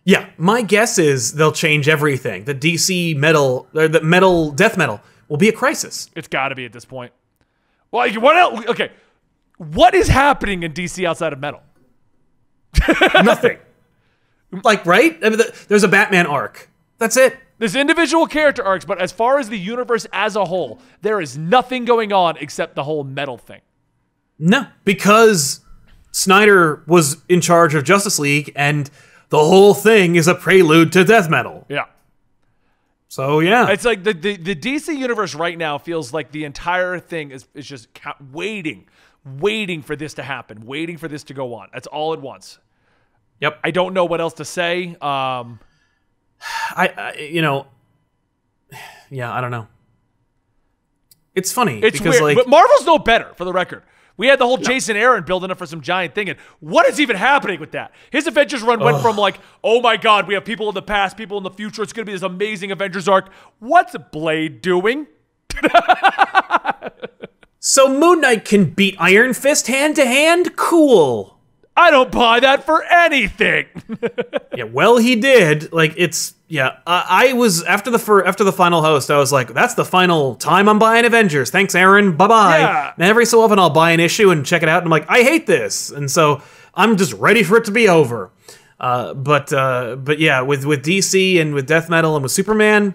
Yeah, 0.05 0.27
my 0.38 0.63
guess 0.63 0.97
is 0.99 1.34
they'll 1.36 1.51
change 1.53 1.88
everything. 1.88 2.43
The 2.45 2.55
DC 2.55 3.15
metal, 3.15 3.67
or 3.73 3.88
the 3.88 4.01
metal 4.01 4.51
death 4.51 4.75
metal, 4.77 4.99
will 5.29 5.38
be 5.38 5.47
a 5.49 5.53
crisis. 5.53 6.09
It's 6.15 6.27
got 6.27 6.49
to 6.49 6.55
be 6.55 6.65
at 6.65 6.73
this 6.73 6.84
point. 6.84 7.13
Well, 7.94 8.08
like, 8.08 8.20
what 8.20 8.36
else? 8.36 8.66
Okay, 8.66 8.91
what 9.58 9.94
is 9.94 10.08
happening 10.08 10.64
in 10.64 10.74
DC 10.74 11.06
outside 11.06 11.32
of 11.32 11.39
metal? 11.39 11.62
Nothing. 13.24 13.60
like, 14.64 14.84
right? 14.88 15.16
I 15.24 15.30
mean, 15.30 15.38
the, 15.38 15.66
there's 15.68 15.84
a 15.84 15.88
Batman 15.88 16.26
arc. 16.26 16.72
That's 16.98 17.16
it. 17.18 17.38
There's 17.60 17.76
individual 17.76 18.26
character 18.26 18.64
arcs, 18.64 18.84
but 18.84 19.00
as 19.00 19.12
far 19.12 19.38
as 19.38 19.48
the 19.48 19.60
universe 19.60 20.08
as 20.12 20.36
a 20.36 20.44
whole, 20.44 20.80
there 21.04 21.22
is 21.22 21.38
nothing 21.38 21.86
going 21.86 22.12
on 22.12 22.36
except 22.38 22.74
the 22.74 22.84
whole 22.84 23.04
metal 23.04 23.38
thing. 23.38 23.62
No, 24.39 24.66
because 24.86 25.62
Snyder 26.12 26.82
was 26.88 27.18
in 27.30 27.41
charge 27.41 27.76
of 27.76 27.84
Justice 27.84 28.18
League, 28.18 28.52
and 28.56 28.89
the 29.30 29.38
whole 29.38 29.76
thing 29.76 30.16
is 30.16 30.28
a 30.28 30.34
prelude 30.34 30.91
to 30.94 31.04
death 31.04 31.30
metal. 31.30 31.68
Yeah. 31.70 31.86
So 33.14 33.41
yeah, 33.41 33.70
It's 33.70 33.86
like 33.86 34.03
the, 34.03 34.11
the, 34.11 34.38
the 34.38 34.55
DC 34.55 34.97
universe 34.97 35.36
right 35.36 35.55
now 35.55 35.78
feels 35.78 36.14
like 36.14 36.32
the 36.32 36.45
entire 36.45 36.97
thing 36.97 37.30
is, 37.30 37.45
is 37.53 37.68
just 37.68 37.93
ca- 37.93 38.16
waiting, 38.32 38.88
waiting 39.24 39.84
for 39.84 39.95
this 39.95 40.16
to 40.16 40.24
happen, 40.24 40.66
waiting 40.66 40.97
for 40.97 41.07
this 41.07 41.24
to 41.26 41.36
go 41.36 41.53
on. 41.53 41.68
That's 41.72 41.86
all 41.86 42.14
at 42.14 42.22
once. 42.22 42.57
yep. 43.39 43.59
I 43.64 43.70
don't 43.70 43.93
know 43.93 44.05
what 44.05 44.20
else 44.20 44.34
to 44.36 44.45
say. 44.45 44.97
Um, 44.99 45.59
I, 46.72 46.88
I, 46.97 47.14
you 47.20 47.43
know, 47.43 47.68
yeah, 49.11 49.32
I 49.32 49.41
don't 49.41 49.51
know. 49.51 49.68
It's 51.36 51.51
funny 51.51 51.82
it's 51.84 51.99
because 51.99 52.20
weird, 52.20 52.36
like 52.36 52.38
but 52.38 52.49
Marvel's 52.49 52.88
no 52.88 52.97
better 52.97 53.32
for 53.36 53.45
the 53.45 53.53
record. 53.53 53.84
We 54.16 54.28
had 54.28 54.39
the 54.39 54.45
whole 54.45 54.57
Jason 54.57 54.95
Aaron 54.95 55.24
building 55.24 55.49
up 55.49 55.57
for 55.57 55.66
some 55.66 55.82
giant 55.82 56.14
thing, 56.14 56.30
and 56.30 56.38
what 56.59 56.88
is 56.88 56.99
even 56.99 57.16
happening 57.16 57.59
with 57.59 57.72
that? 57.72 57.91
His 58.11 58.28
Avengers 58.28 58.61
run 58.61 58.80
went 58.80 59.01
from 59.01 59.18
like, 59.18 59.39
oh 59.64 59.82
my 59.82 59.97
god, 59.97 60.28
we 60.28 60.36
have 60.36 60.45
people 60.45 60.70
in 60.70 60.76
the 60.76 60.84
past, 60.84 61.18
people 61.18 61.38
in 61.38 61.43
the 61.43 61.49
future. 61.49 61.82
It's 61.82 61.93
going 61.93 62.05
to 62.05 62.09
be 62.09 62.16
this 62.16 62.22
amazing 62.22 62.72
Avengers 62.72 63.07
arc. 63.07 63.32
What's 63.59 63.95
Blade 64.11 64.61
doing? 64.61 65.07
so 67.59 67.88
Moon 67.88 68.22
Knight 68.22 68.45
can 68.45 68.66
beat 68.66 68.95
Iron 68.99 69.34
Fist 69.34 69.68
hand 69.68 69.95
to 69.95 70.05
hand. 70.05 70.55
Cool. 70.55 71.32
I 71.76 71.89
don't 71.91 72.11
buy 72.11 72.39
that 72.39 72.65
for 72.65 72.84
anything. 72.84 73.65
Yeah, 74.55 74.65
well, 74.65 74.97
he 74.97 75.15
did. 75.15 75.74
Like 75.74 75.95
it's 75.97 76.36
yeah. 76.47 76.78
I, 76.86 77.30
I 77.30 77.34
was 77.34 77.63
after 77.63 77.89
the 77.89 77.97
fir- 77.97 78.24
after 78.24 78.43
the 78.43 78.51
final 78.51 78.84
host. 78.84 79.09
I 79.09 79.17
was 79.17 79.32
like, 79.32 79.51
that's 79.51 79.74
the 79.74 79.84
final 79.84 80.36
time 80.36 80.69
I'm 80.69 80.78
buying 80.78 81.05
Avengers. 81.05 81.49
Thanks, 81.49 81.74
Aaron. 81.74 82.15
Bye 82.15 82.28
bye. 82.28 82.59
Yeah. 82.59 82.93
And 82.95 83.03
every 83.03 83.26
so 83.26 83.41
often 83.41 83.57
I'll 83.57 83.71
buy 83.71 83.89
an 83.89 83.99
issue 83.99 84.30
and 84.30 84.45
check 84.45 84.61
it 84.61 84.69
out. 84.69 84.84
And 84.84 84.86
I'm 84.86 84.91
like, 84.91 85.09
I 85.09 85.24
hate 85.24 85.47
this, 85.47 85.89
and 85.89 86.09
so 86.11 86.43
I'm 86.76 86.97
just 86.97 87.13
ready 87.13 87.41
for 87.41 87.57
it 87.57 87.65
to 87.65 87.71
be 87.71 87.89
over. 87.89 88.30
Uh, 88.80 89.15
but 89.15 89.51
uh, 89.51 89.95
but 89.95 90.19
yeah, 90.19 90.41
with 90.41 90.65
with 90.65 90.86
DC 90.86 91.41
and 91.41 91.55
with 91.55 91.65
Death 91.65 91.89
Metal 91.89 92.15
and 92.15 92.21
with 92.21 92.32
Superman, 92.32 92.93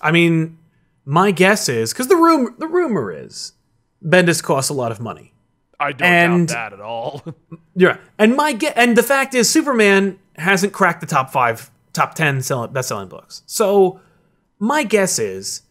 I 0.00 0.12
mean, 0.12 0.56
my 1.04 1.30
guess 1.30 1.68
is 1.68 1.92
because 1.92 2.08
the 2.08 2.16
room 2.16 2.54
the 2.58 2.68
rumor 2.68 3.12
is 3.12 3.52
Bendis 4.02 4.42
costs 4.42 4.70
a 4.70 4.74
lot 4.74 4.92
of 4.92 4.98
money. 4.98 5.34
I 5.80 5.92
don't 5.92 6.08
And- 6.08 6.48
doubt 6.48 6.54
that 6.54 6.72
at 6.72 6.80
all. 6.80 7.22
Yeah, 7.74 7.98
and 8.18 8.34
my 8.34 8.54
ge- 8.54 8.72
and 8.74 8.96
the 8.96 9.04
fact 9.04 9.36
is, 9.36 9.48
Superman 9.48 10.18
hasn't 10.34 10.72
cracked 10.72 11.00
the 11.00 11.06
top 11.06 11.30
five, 11.30 11.70
top 11.92 12.14
ten 12.16 12.42
selling 12.42 12.72
best-selling 12.72 13.08
books. 13.08 13.42
So 13.46 14.00
my 14.58 14.82
guess 14.82 15.20
is, 15.20 15.62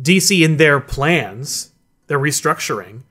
DC 0.00 0.44
in 0.44 0.58
their 0.58 0.78
plans, 0.78 1.72
their 2.06 2.20
restructuring, 2.20 3.02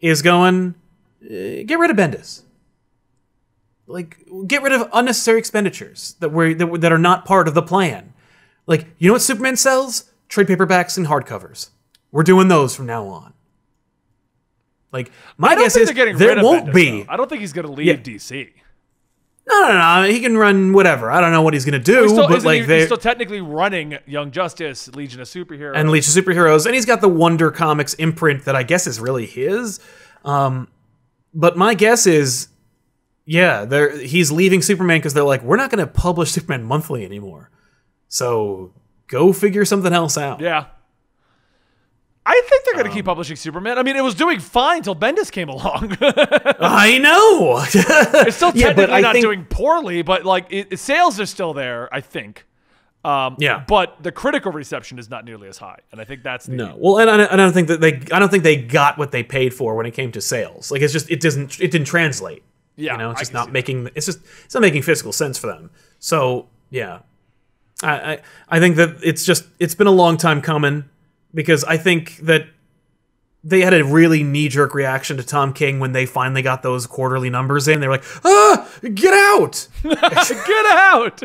is 0.00 0.22
going 0.22 0.76
uh, 1.24 1.64
get 1.66 1.76
rid 1.80 1.90
of 1.90 1.96
Bendis. 1.96 2.42
Like 3.88 4.18
get 4.46 4.62
rid 4.62 4.72
of 4.72 4.88
unnecessary 4.92 5.38
expenditures 5.38 6.14
that 6.20 6.28
were 6.28 6.54
that, 6.54 6.66
were- 6.68 6.78
that 6.78 6.92
are 6.92 6.98
not 6.98 7.24
part 7.24 7.48
of 7.48 7.54
the 7.54 7.62
plan. 7.62 8.12
Like 8.66 8.86
you 8.98 9.08
know 9.08 9.14
what 9.14 9.22
Superman 9.22 9.56
sells? 9.56 10.04
Trade 10.28 10.46
paperbacks 10.46 10.96
and 10.96 11.06
hardcovers. 11.08 11.70
We're 12.12 12.22
doing 12.22 12.46
those 12.48 12.76
from 12.76 12.86
now 12.86 13.06
on. 13.06 13.32
Like 14.92 15.10
my 15.36 15.54
guess 15.54 15.76
is 15.76 15.86
they're 15.88 15.94
getting 15.94 16.16
there 16.16 16.42
won't 16.42 16.72
be. 16.72 17.02
though. 17.02 17.12
I 17.12 17.16
don't 17.16 17.28
think 17.28 17.40
he's 17.40 17.52
going 17.52 17.66
to 17.66 17.72
leave 17.72 17.86
Yeah. 17.86 17.94
DC. 17.94 18.50
No, 19.50 19.68
no, 19.68 20.02
no. 20.02 20.08
He 20.10 20.20
can 20.20 20.36
run 20.36 20.72
whatever. 20.74 21.10
I 21.10 21.20
don't 21.22 21.32
know 21.32 21.40
what 21.40 21.54
he's 21.54 21.64
gonna 21.64 21.78
do, 21.78 22.02
He's 22.02 22.10
still, 22.10 22.28
but 22.28 22.42
like 22.44 22.60
he, 22.60 22.66
they 22.66 22.76
he's 22.78 22.84
still 22.86 22.98
technically 22.98 23.40
running 23.40 23.98
Young 24.06 24.30
Justice, 24.30 24.88
Legion 24.94 25.22
of 25.22 25.26
Superheroes. 25.26 25.72
and 25.74 25.90
Legion 25.90 26.18
of 26.18 26.24
Superheroes, 26.24 26.66
and 26.66 26.74
he's 26.74 26.84
got 26.84 27.00
the 27.00 27.08
Wonder 27.08 27.50
Comics 27.50 27.94
imprint 27.94 28.44
that 28.44 28.54
I 28.54 28.62
guess 28.62 28.86
is 28.86 29.00
really 29.00 29.24
his. 29.24 29.80
Um, 30.22 30.68
but 31.32 31.56
my 31.56 31.72
guess 31.72 32.06
is, 32.06 32.48
yeah, 33.24 33.64
they're 33.64 33.96
he's 33.98 34.30
leaving 34.30 34.60
Superman 34.60 34.98
because 34.98 35.14
they're 35.14 35.24
like, 35.24 35.42
we're 35.42 35.56
not 35.56 35.70
going 35.70 35.78
to 35.86 35.90
publish 35.90 36.30
Superman 36.30 36.64
monthly 36.64 37.06
anymore. 37.06 37.50
So 38.08 38.74
go 39.06 39.32
figure 39.32 39.64
something 39.64 39.92
else 39.94 40.18
out. 40.18 40.40
yeah. 40.40 40.66
I 42.30 42.42
think 42.48 42.64
they're 42.64 42.74
going 42.74 42.86
Um, 42.86 42.90
to 42.92 42.94
keep 42.96 43.04
publishing 43.06 43.36
Superman. 43.36 43.78
I 43.78 43.82
mean, 43.82 43.96
it 43.96 44.02
was 44.04 44.14
doing 44.14 44.38
fine 44.38 44.82
till 44.82 44.94
Bendis 44.94 45.32
came 45.32 45.48
along. 45.48 45.96
I 46.60 46.98
know. 46.98 47.58
it's 48.26 48.36
still 48.36 48.52
technically 48.52 48.92
I 48.94 49.00
not 49.00 49.14
think- 49.14 49.24
doing 49.24 49.44
poorly, 49.46 50.02
but 50.02 50.24
like 50.24 50.46
it, 50.50 50.68
it- 50.70 50.76
sales 50.78 51.18
are 51.18 51.26
still 51.26 51.54
there, 51.54 51.88
I 51.94 52.00
think. 52.00 52.44
Um, 53.04 53.36
Yeah. 53.38 53.64
But 53.66 54.02
the 54.02 54.12
critical 54.12 54.52
reception 54.52 54.98
is 54.98 55.08
not 55.08 55.24
nearly 55.24 55.48
as 55.48 55.56
high, 55.56 55.78
and 55.92 56.00
I 56.00 56.04
think 56.04 56.22
that's 56.22 56.46
the 56.46 56.56
no. 56.56 56.74
Well, 56.76 56.98
and 56.98 57.08
I, 57.10 57.32
I 57.32 57.36
don't 57.36 57.52
think 57.52 57.68
that 57.68 57.80
they. 57.80 57.94
I 58.12 58.18
don't 58.18 58.28
think 58.28 58.42
they 58.42 58.56
got 58.56 58.98
what 58.98 59.12
they 59.12 59.22
paid 59.22 59.54
for 59.54 59.74
when 59.76 59.86
it 59.86 59.92
came 59.92 60.10
to 60.12 60.20
sales. 60.20 60.70
Like 60.70 60.82
it's 60.82 60.92
just 60.92 61.08
it 61.10 61.20
doesn't 61.20 61.60
it 61.60 61.70
didn't 61.70 61.86
translate. 61.86 62.42
Yeah, 62.76 62.92
you 62.92 62.98
know, 62.98 63.10
it's 63.12 63.20
just 63.20 63.32
not 63.32 63.46
that. 63.46 63.52
making 63.52 63.88
it's 63.94 64.04
just 64.06 64.18
it's 64.44 64.52
not 64.54 64.60
making 64.62 64.82
physical 64.82 65.12
sense 65.12 65.38
for 65.38 65.46
them. 65.46 65.70
So 66.00 66.48
yeah, 66.70 66.98
I, 67.82 68.12
I 68.12 68.18
I 68.48 68.58
think 68.60 68.76
that 68.76 68.96
it's 69.02 69.24
just 69.24 69.44
it's 69.60 69.76
been 69.76 69.86
a 69.86 69.92
long 69.92 70.16
time 70.16 70.42
coming 70.42 70.84
because 71.34 71.64
I 71.64 71.76
think 71.76 72.16
that 72.18 72.46
they 73.44 73.60
had 73.60 73.72
a 73.72 73.84
really 73.84 74.22
knee 74.22 74.48
jerk 74.48 74.74
reaction 74.74 75.16
to 75.16 75.22
Tom 75.22 75.52
King 75.52 75.78
when 75.78 75.92
they 75.92 76.06
finally 76.06 76.42
got 76.42 76.62
those 76.62 76.86
quarterly 76.86 77.30
numbers 77.30 77.68
in. 77.68 77.80
They 77.80 77.86
were 77.86 77.94
like, 77.94 78.24
ah, 78.24 78.68
get 78.94 79.14
out! 79.14 79.68
Get 79.82 80.66
out! 80.66 81.22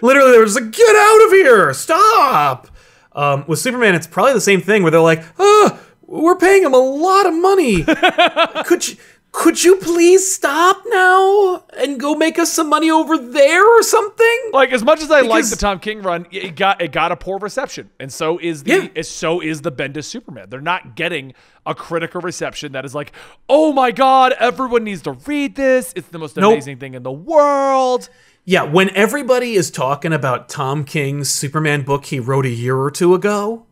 Literally, 0.00 0.32
they 0.32 0.38
were 0.38 0.44
just 0.44 0.60
like, 0.60 0.72
get 0.72 0.96
out 0.96 1.26
of 1.26 1.32
here! 1.32 1.74
Stop! 1.74 2.68
Um, 3.12 3.44
with 3.46 3.58
Superman, 3.58 3.94
it's 3.94 4.06
probably 4.06 4.32
the 4.32 4.40
same 4.40 4.60
thing 4.60 4.82
where 4.82 4.90
they're 4.90 5.00
like, 5.00 5.24
ah, 5.38 5.78
we're 6.02 6.36
paying 6.36 6.62
him 6.62 6.74
a 6.74 6.78
lot 6.78 7.26
of 7.26 7.34
money. 7.34 7.84
could 8.64 8.88
you 8.88 8.96
could 9.32 9.64
you 9.64 9.76
please 9.76 10.30
stop 10.30 10.82
now 10.86 11.64
and 11.78 11.98
go 11.98 12.14
make 12.14 12.38
us 12.38 12.52
some 12.52 12.68
money 12.68 12.90
over 12.90 13.16
there 13.16 13.66
or 13.66 13.82
something? 13.82 14.50
Like 14.52 14.72
as 14.72 14.84
much 14.84 15.00
as 15.02 15.10
I 15.10 15.22
like 15.22 15.48
the 15.48 15.56
Tom 15.56 15.78
King 15.80 16.02
run, 16.02 16.26
it 16.30 16.54
got 16.54 16.82
it 16.82 16.92
got 16.92 17.12
a 17.12 17.16
poor 17.16 17.38
reception, 17.38 17.90
and 17.98 18.12
so 18.12 18.38
is 18.38 18.62
the 18.64 18.90
Yeah. 18.94 19.02
so 19.02 19.40
is 19.40 19.62
the 19.62 19.72
Bendis 19.72 20.04
Superman. 20.04 20.48
They're 20.50 20.60
not 20.60 20.96
getting 20.96 21.32
a 21.64 21.74
critical 21.74 22.20
reception 22.20 22.72
that 22.72 22.84
is 22.84 22.94
like, 22.94 23.12
oh 23.48 23.72
my 23.72 23.90
god, 23.90 24.34
everyone 24.38 24.84
needs 24.84 25.00
to 25.02 25.12
read 25.12 25.56
this. 25.56 25.92
It's 25.96 26.08
the 26.08 26.18
most 26.18 26.36
Nope. 26.36 26.52
amazing 26.52 26.78
thing 26.78 26.92
in 26.94 27.02
the 27.02 27.12
world. 27.12 28.08
Yeah, 28.44 28.64
when 28.64 28.90
everybody 28.90 29.54
is 29.54 29.70
talking 29.70 30.12
about 30.12 30.48
Tom 30.48 30.84
King's 30.84 31.30
Superman 31.30 31.82
book 31.82 32.04
he 32.06 32.18
wrote 32.20 32.44
a 32.44 32.50
year 32.50 32.76
or 32.76 32.90
two 32.90 33.14
ago, 33.14 33.64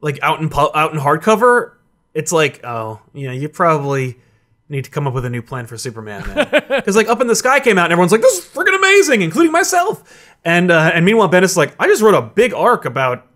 like 0.00 0.18
out 0.22 0.40
in 0.40 0.50
out 0.52 0.92
in 0.92 0.98
hardcover, 0.98 1.74
it's 2.14 2.32
like, 2.32 2.60
oh, 2.64 3.00
yeah, 3.12 3.32
you 3.32 3.48
probably 3.48 4.18
need 4.68 4.84
to 4.84 4.90
come 4.90 5.06
up 5.06 5.14
with 5.14 5.24
a 5.24 5.30
new 5.30 5.42
plan 5.42 5.66
for 5.66 5.76
Superman 5.78 6.26
man. 6.28 6.46
because 6.68 6.96
like 6.96 7.08
Up 7.08 7.20
in 7.20 7.26
the 7.26 7.34
Sky 7.36 7.60
came 7.60 7.78
out 7.78 7.84
and 7.86 7.92
everyone's 7.92 8.12
like, 8.12 8.20
this 8.20 8.38
is 8.38 8.44
freaking 8.44 8.76
amazing, 8.76 9.22
including 9.22 9.52
myself. 9.52 10.28
And 10.44 10.70
uh, 10.70 10.90
and 10.94 11.04
meanwhile, 11.04 11.28
Bendis 11.28 11.44
is 11.44 11.56
like, 11.56 11.74
I 11.78 11.86
just 11.86 12.02
wrote 12.02 12.14
a 12.14 12.22
big 12.22 12.52
arc 12.52 12.84
about 12.84 13.26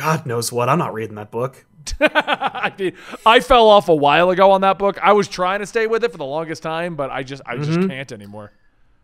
God 0.00 0.26
knows 0.26 0.50
what. 0.52 0.68
I'm 0.68 0.78
not 0.78 0.92
reading 0.94 1.14
that 1.16 1.30
book. 1.30 1.64
I 2.00 2.72
mean, 2.78 2.92
I 3.26 3.40
fell 3.40 3.68
off 3.68 3.88
a 3.88 3.94
while 3.94 4.30
ago 4.30 4.50
on 4.50 4.62
that 4.62 4.78
book. 4.78 4.98
I 5.02 5.12
was 5.12 5.28
trying 5.28 5.60
to 5.60 5.66
stay 5.66 5.86
with 5.86 6.02
it 6.02 6.10
for 6.12 6.16
the 6.18 6.24
longest 6.24 6.62
time, 6.62 6.96
but 6.96 7.10
I 7.10 7.22
just 7.22 7.42
I 7.46 7.54
Mm-hmm. 7.56 7.62
just 7.74 7.88
can't 7.88 8.10
anymore. 8.12 8.52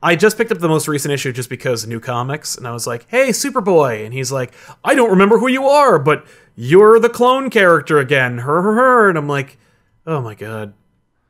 I 0.02 0.16
just 0.16 0.38
picked 0.38 0.50
up 0.50 0.58
the 0.58 0.68
most 0.68 0.88
recent 0.88 1.12
issue 1.12 1.30
just 1.30 1.50
because 1.50 1.86
new 1.86 2.00
comics, 2.00 2.56
and 2.56 2.66
I 2.66 2.72
was 2.72 2.86
like, 2.86 3.06
"Hey, 3.10 3.28
Superboy," 3.28 4.02
and 4.06 4.14
he's 4.14 4.32
like, 4.32 4.54
"I 4.82 4.94
don't 4.94 5.10
remember 5.10 5.38
who 5.38 5.46
you 5.48 5.66
are, 5.66 5.98
but 5.98 6.24
you're 6.56 6.98
the 6.98 7.10
clone 7.10 7.50
character 7.50 7.98
again." 7.98 8.38
Her, 8.38 8.62
her, 8.62 8.74
her, 8.74 9.08
and 9.10 9.18
I'm 9.18 9.28
like, 9.28 9.58
"Oh 10.06 10.22
my 10.22 10.34
god, 10.34 10.72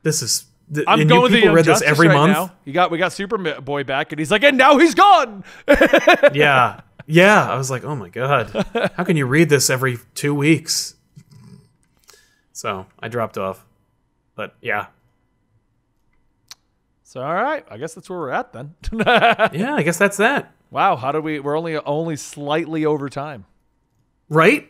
this 0.03 0.21
is." 0.21 0.45
Th- 0.73 0.85
I'm 0.87 1.05
going 1.05 1.09
you 1.09 1.21
with 1.23 1.31
the 1.33 1.37
people 1.41 1.53
read 1.55 1.65
this 1.65 1.81
every 1.81 2.07
right 2.07 2.13
month. 2.15 2.31
now. 2.33 2.51
You 2.63 2.71
got 2.71 2.91
we 2.91 2.97
got 2.97 3.11
Superboy 3.11 3.85
back, 3.85 4.13
and 4.13 4.19
he's 4.19 4.31
like, 4.31 4.43
and 4.43 4.57
now 4.57 4.77
he's 4.77 4.95
gone. 4.95 5.43
Yeah, 6.33 6.79
yeah. 7.07 7.45
I 7.49 7.55
was 7.57 7.69
like, 7.69 7.83
"Oh 7.83 7.95
my 7.95 8.07
god, 8.09 8.51
how 8.95 9.03
can 9.03 9.17
you 9.17 9.25
read 9.25 9.49
this 9.49 9.69
every 9.69 9.97
two 10.15 10.33
weeks?" 10.33 10.95
So 12.53 12.85
I 12.99 13.09
dropped 13.09 13.37
off, 13.37 13.65
but 14.35 14.55
yeah, 14.61 14.85
So 17.03 17.21
all 17.21 17.33
right, 17.33 17.65
I 17.69 17.77
guess 17.77 17.93
that's 17.93 18.09
where 18.09 18.19
we're 18.19 18.29
at 18.31 18.53
then. 18.53 18.75
yeah. 18.93 19.75
I 19.75 19.83
guess 19.83 19.97
that's 19.97 20.17
that, 20.17 20.53
wow, 20.69 20.95
how 20.95 21.11
did 21.11 21.23
we? 21.23 21.39
We're 21.41 21.57
only 21.57 21.75
only 21.77 22.15
slightly 22.15 22.85
over 22.85 23.09
time. 23.09 23.45
right? 24.29 24.69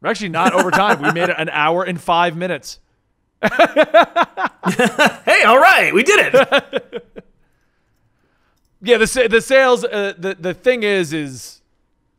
We're 0.00 0.10
actually 0.10 0.28
not 0.28 0.52
over 0.52 0.70
time. 0.70 1.02
we 1.02 1.10
made 1.12 1.30
it 1.30 1.36
an 1.38 1.48
hour 1.48 1.82
and 1.82 2.00
five 2.00 2.36
minutes. 2.36 2.78
Hey, 5.24 5.42
all 5.44 5.58
right, 5.58 5.92
we 5.92 6.02
did 6.02 6.34
it. 6.34 7.10
Yeah, 8.86 8.98
the 8.98 9.28
the 9.30 9.40
sales. 9.40 9.82
Uh, 9.82 10.12
the 10.18 10.34
the 10.34 10.52
thing 10.52 10.82
is, 10.82 11.14
is 11.14 11.62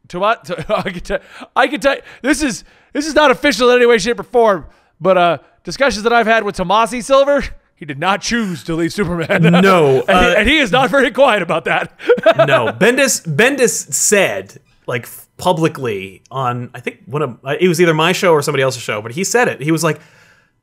to 0.08 0.20
what 0.20 0.46
to, 0.46 0.66
I 0.76 0.90
can 0.90 1.00
tell. 1.00 1.20
I 1.56 1.68
can 1.68 1.80
tell. 1.80 1.98
This 2.24 2.42
is 2.42 2.64
this 2.92 3.06
is 3.06 3.14
not 3.14 3.30
official 3.30 3.70
in 3.70 3.76
any 3.78 3.86
way, 3.86 4.00
shape, 4.00 4.20
or 4.20 4.24
form. 4.24 4.66
But 5.00 5.16
uh, 5.18 5.38
discussions 5.64 6.02
that 6.04 6.12
I've 6.12 6.26
had 6.26 6.44
with 6.44 6.58
Tomasi 6.58 7.04
Silver, 7.04 7.44
he 7.76 7.86
did 7.86 8.00
not 8.00 8.22
choose 8.22 8.64
to 8.64 8.74
leave 8.74 8.92
Superman. 8.94 9.44
No, 9.62 10.00
and, 10.00 10.10
he, 10.10 10.14
uh, 10.14 10.36
and 10.40 10.50
he 10.50 10.58
is 10.58 10.72
not 10.72 10.90
very 10.90 11.12
quiet 11.12 11.44
about 11.44 11.66
that. 11.66 11.94
no, 12.26 12.70
Bendis 12.72 13.24
Bendis 13.28 13.94
said 13.94 14.60
like 14.88 15.08
publicly 15.38 16.24
on 16.32 16.70
I 16.74 16.80
think 16.80 17.02
one 17.06 17.22
of 17.22 17.40
uh, 17.44 17.56
it 17.60 17.68
was 17.68 17.80
either 17.80 17.94
my 17.94 18.12
show 18.12 18.32
or 18.32 18.42
somebody 18.42 18.64
else's 18.64 18.82
show, 18.82 19.02
but 19.04 19.12
he 19.12 19.24
said 19.24 19.48
it. 19.48 19.62
He 19.62 19.72
was 19.72 19.84
like, 19.84 20.00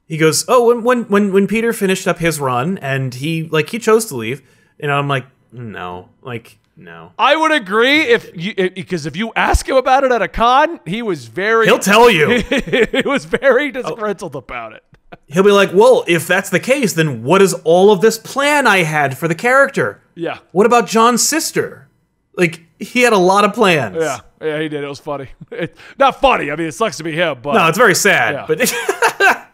he 0.06 0.16
goes, 0.16 0.44
oh, 0.48 0.66
when 0.66 0.82
when 0.84 1.04
when 1.04 1.32
when 1.32 1.46
Peter 1.46 1.72
finished 1.72 2.06
up 2.06 2.18
his 2.18 2.40
run 2.40 2.78
and 2.78 3.14
he 3.14 3.44
like 3.44 3.70
he 3.70 3.78
chose 3.78 4.06
to 4.06 4.16
leave, 4.16 4.42
And 4.80 4.90
I'm 4.90 5.08
like, 5.08 5.26
no, 5.52 6.08
like 6.22 6.58
no. 6.76 7.12
I 7.18 7.36
would 7.36 7.52
agree 7.52 8.00
if 8.00 8.30
you 8.34 8.54
because 8.70 9.06
if 9.06 9.16
you 9.16 9.32
ask 9.36 9.68
him 9.68 9.76
about 9.76 10.04
it 10.04 10.12
at 10.12 10.22
a 10.22 10.28
con, 10.28 10.80
he 10.86 11.02
was 11.02 11.26
very 11.26 11.66
He'll 11.66 11.78
tell 11.78 12.10
you. 12.10 12.38
he 12.42 13.02
was 13.04 13.24
very 13.24 13.68
oh. 13.68 13.70
disgruntled 13.72 14.36
about 14.36 14.72
it. 14.72 14.84
He'll 15.26 15.42
be 15.44 15.50
like, 15.50 15.70
well, 15.74 16.04
if 16.08 16.26
that's 16.26 16.48
the 16.48 16.60
case, 16.60 16.94
then 16.94 17.22
what 17.22 17.42
is 17.42 17.52
all 17.64 17.92
of 17.92 18.00
this 18.00 18.16
plan 18.18 18.66
I 18.66 18.78
had 18.78 19.16
for 19.18 19.28
the 19.28 19.34
character? 19.34 20.02
Yeah. 20.14 20.38
What 20.52 20.64
about 20.66 20.86
John's 20.86 21.22
sister? 21.26 21.88
Like 22.34 22.62
he 22.78 23.02
had 23.02 23.12
a 23.12 23.18
lot 23.18 23.44
of 23.44 23.52
plans. 23.52 23.96
Yeah, 24.00 24.20
yeah, 24.40 24.58
he 24.60 24.68
did. 24.70 24.82
It 24.82 24.88
was 24.88 25.00
funny. 25.00 25.28
It, 25.52 25.76
not 25.98 26.18
funny. 26.18 26.50
I 26.50 26.56
mean, 26.56 26.66
it 26.68 26.72
sucks 26.72 26.96
to 26.96 27.04
be 27.04 27.12
him, 27.12 27.38
but 27.42 27.52
No, 27.52 27.68
it's 27.68 27.76
very 27.76 27.94
sad, 27.94 28.34
Yeah. 28.34 28.44
but 28.48 29.48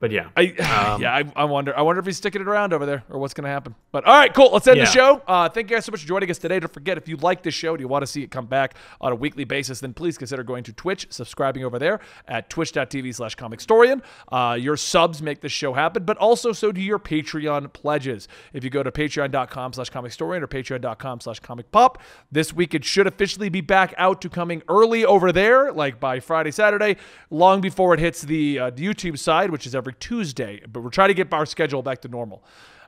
but 0.00 0.10
yeah. 0.10 0.28
I, 0.36 0.54
Um, 0.88 1.02
yeah, 1.02 1.14
I, 1.14 1.24
I 1.34 1.44
wonder. 1.44 1.76
I 1.76 1.82
wonder 1.82 1.98
if 2.00 2.06
he's 2.06 2.16
sticking 2.18 2.40
it 2.40 2.46
around 2.48 2.72
over 2.72 2.86
there, 2.86 3.02
or 3.10 3.18
what's 3.18 3.34
going 3.34 3.44
to 3.44 3.50
happen. 3.50 3.74
But 3.90 4.04
all 4.04 4.14
right, 4.14 4.32
cool. 4.32 4.50
Let's 4.52 4.66
end 4.68 4.76
Yeah. 4.78 4.84
the 4.84 4.90
show. 4.90 5.22
Uh, 5.26 5.48
thank 5.48 5.70
you 5.70 5.76
guys 5.76 5.84
so 5.84 5.90
much 5.92 6.02
for 6.02 6.06
joining 6.08 6.30
us 6.30 6.38
today. 6.38 6.60
Don't 6.60 6.72
forget, 6.72 6.96
if 6.98 7.08
you 7.08 7.16
like 7.16 7.42
this 7.42 7.54
show, 7.54 7.76
do 7.76 7.80
you 7.82 7.88
want 7.88 8.02
to 8.02 8.06
see 8.06 8.22
it 8.22 8.30
come 8.30 8.46
back 8.46 8.74
on 9.00 9.12
a 9.12 9.14
weekly 9.14 9.44
basis, 9.44 9.80
then 9.80 9.92
please 9.94 10.16
consider 10.18 10.42
going 10.42 10.62
to 10.64 10.72
Twitch, 10.72 11.06
subscribing 11.10 11.64
over 11.64 11.78
there 11.78 12.00
at 12.28 12.48
twitch.tv/slash 12.48 13.36
comicstorian. 13.36 14.02
Uh, 14.30 14.54
your 14.54 14.76
subs 14.76 15.20
make 15.22 15.40
this 15.40 15.52
show 15.52 15.72
happen, 15.72 16.04
but 16.04 16.16
also 16.18 16.52
so 16.52 16.70
do 16.70 16.80
your 16.80 16.98
Patreon 16.98 17.72
pledges. 17.72 18.28
If 18.52 18.62
you 18.64 18.70
go 18.70 18.82
to 18.82 18.90
patreon.com/slash 18.92 19.90
comicstorian 19.90 20.42
or 20.42 20.46
patreon.com/slash 20.46 21.40
comic 21.40 21.70
pop, 21.72 22.00
this 22.30 22.52
week 22.52 22.74
it 22.74 22.84
should 22.84 23.06
officially 23.06 23.48
be 23.48 23.60
back 23.60 23.94
out 23.98 24.20
to 24.22 24.28
coming 24.28 24.62
early 24.68 25.04
over 25.04 25.32
there, 25.32 25.72
like 25.72 25.98
by 26.00 26.20
Friday, 26.20 26.50
Saturday, 26.50 26.96
long 27.30 27.60
before 27.60 27.94
it 27.94 28.00
hits 28.00 28.22
the 28.22 28.58
uh, 28.58 28.70
YouTube 28.72 29.18
side, 29.18 29.50
which 29.50 29.66
is 29.66 29.74
every 29.74 29.87
Tuesday. 29.92 30.60
But 30.70 30.80
we're 30.82 30.90
trying 30.90 31.08
to 31.08 31.14
get 31.14 31.32
our 31.32 31.46
schedule 31.46 31.82
back 31.82 32.02
to 32.02 32.08
normal. 32.08 32.44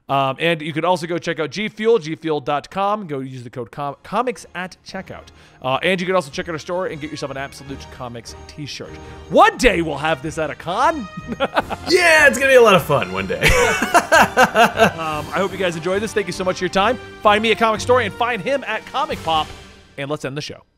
Um, 0.09 0.37
and 0.41 0.61
you 0.61 0.73
can 0.73 0.85
also 0.85 1.07
go 1.07 1.19
check 1.19 1.39
out 1.39 1.51
G 1.51 1.69
Fuel, 1.69 2.01
gfuel.com. 2.01 3.07
Go 3.07 3.21
use 3.21 3.45
the 3.45 3.51
code 3.51 3.71
com- 3.71 3.95
comics 4.03 4.45
at 4.57 4.77
checkout. 4.85 5.29
Uh, 5.63 5.79
and 5.85 6.01
you 6.01 6.07
can 6.07 6.17
also 6.17 6.33
check 6.33 6.49
out 6.49 6.53
our 6.53 6.59
store 6.59 6.87
and 6.87 7.01
get 7.01 7.11
yourself 7.13 7.31
an 7.31 7.37
Absolute 7.37 7.81
Comics 7.93 8.35
t 8.49 8.67
shirt. 8.67 8.91
One 9.29 9.57
day 9.57 9.83
we'll 9.83 9.99
have 9.99 10.21
this 10.21 10.37
at 10.37 10.51
a 10.51 10.57
con. 10.57 11.07
yeah, 11.89 12.27
it's 12.27 12.39
gonna 12.39 12.51
be 12.51 12.57
a 12.57 12.63
lot 12.63 12.75
of 12.75 12.83
fun 12.83 13.13
one 13.13 13.27
day. 13.27 13.41
Um, 14.21 15.27
I 15.29 15.39
hope 15.39 15.53
you 15.53 15.59
guys 15.59 15.77
enjoyed 15.77 16.03
this. 16.03 16.13
Thank 16.13 16.27
you 16.27 16.33
so 16.33 16.45
much 16.45 16.59
for 16.59 16.65
your 16.65 16.71
time. 16.71 16.97
Find 17.23 17.43
me 17.43 17.53
at 17.53 17.59
Comic 17.59 17.81
Story 17.81 18.05
and 18.07 18.15
find 18.15 18.43
him 18.43 18.65
at 18.65 18.85
Comic 18.87 19.23
Pop. 19.23 19.47
And 19.97 20.11
let's 20.11 20.25
end 20.25 20.37
the 20.37 20.43
show. 20.43 20.70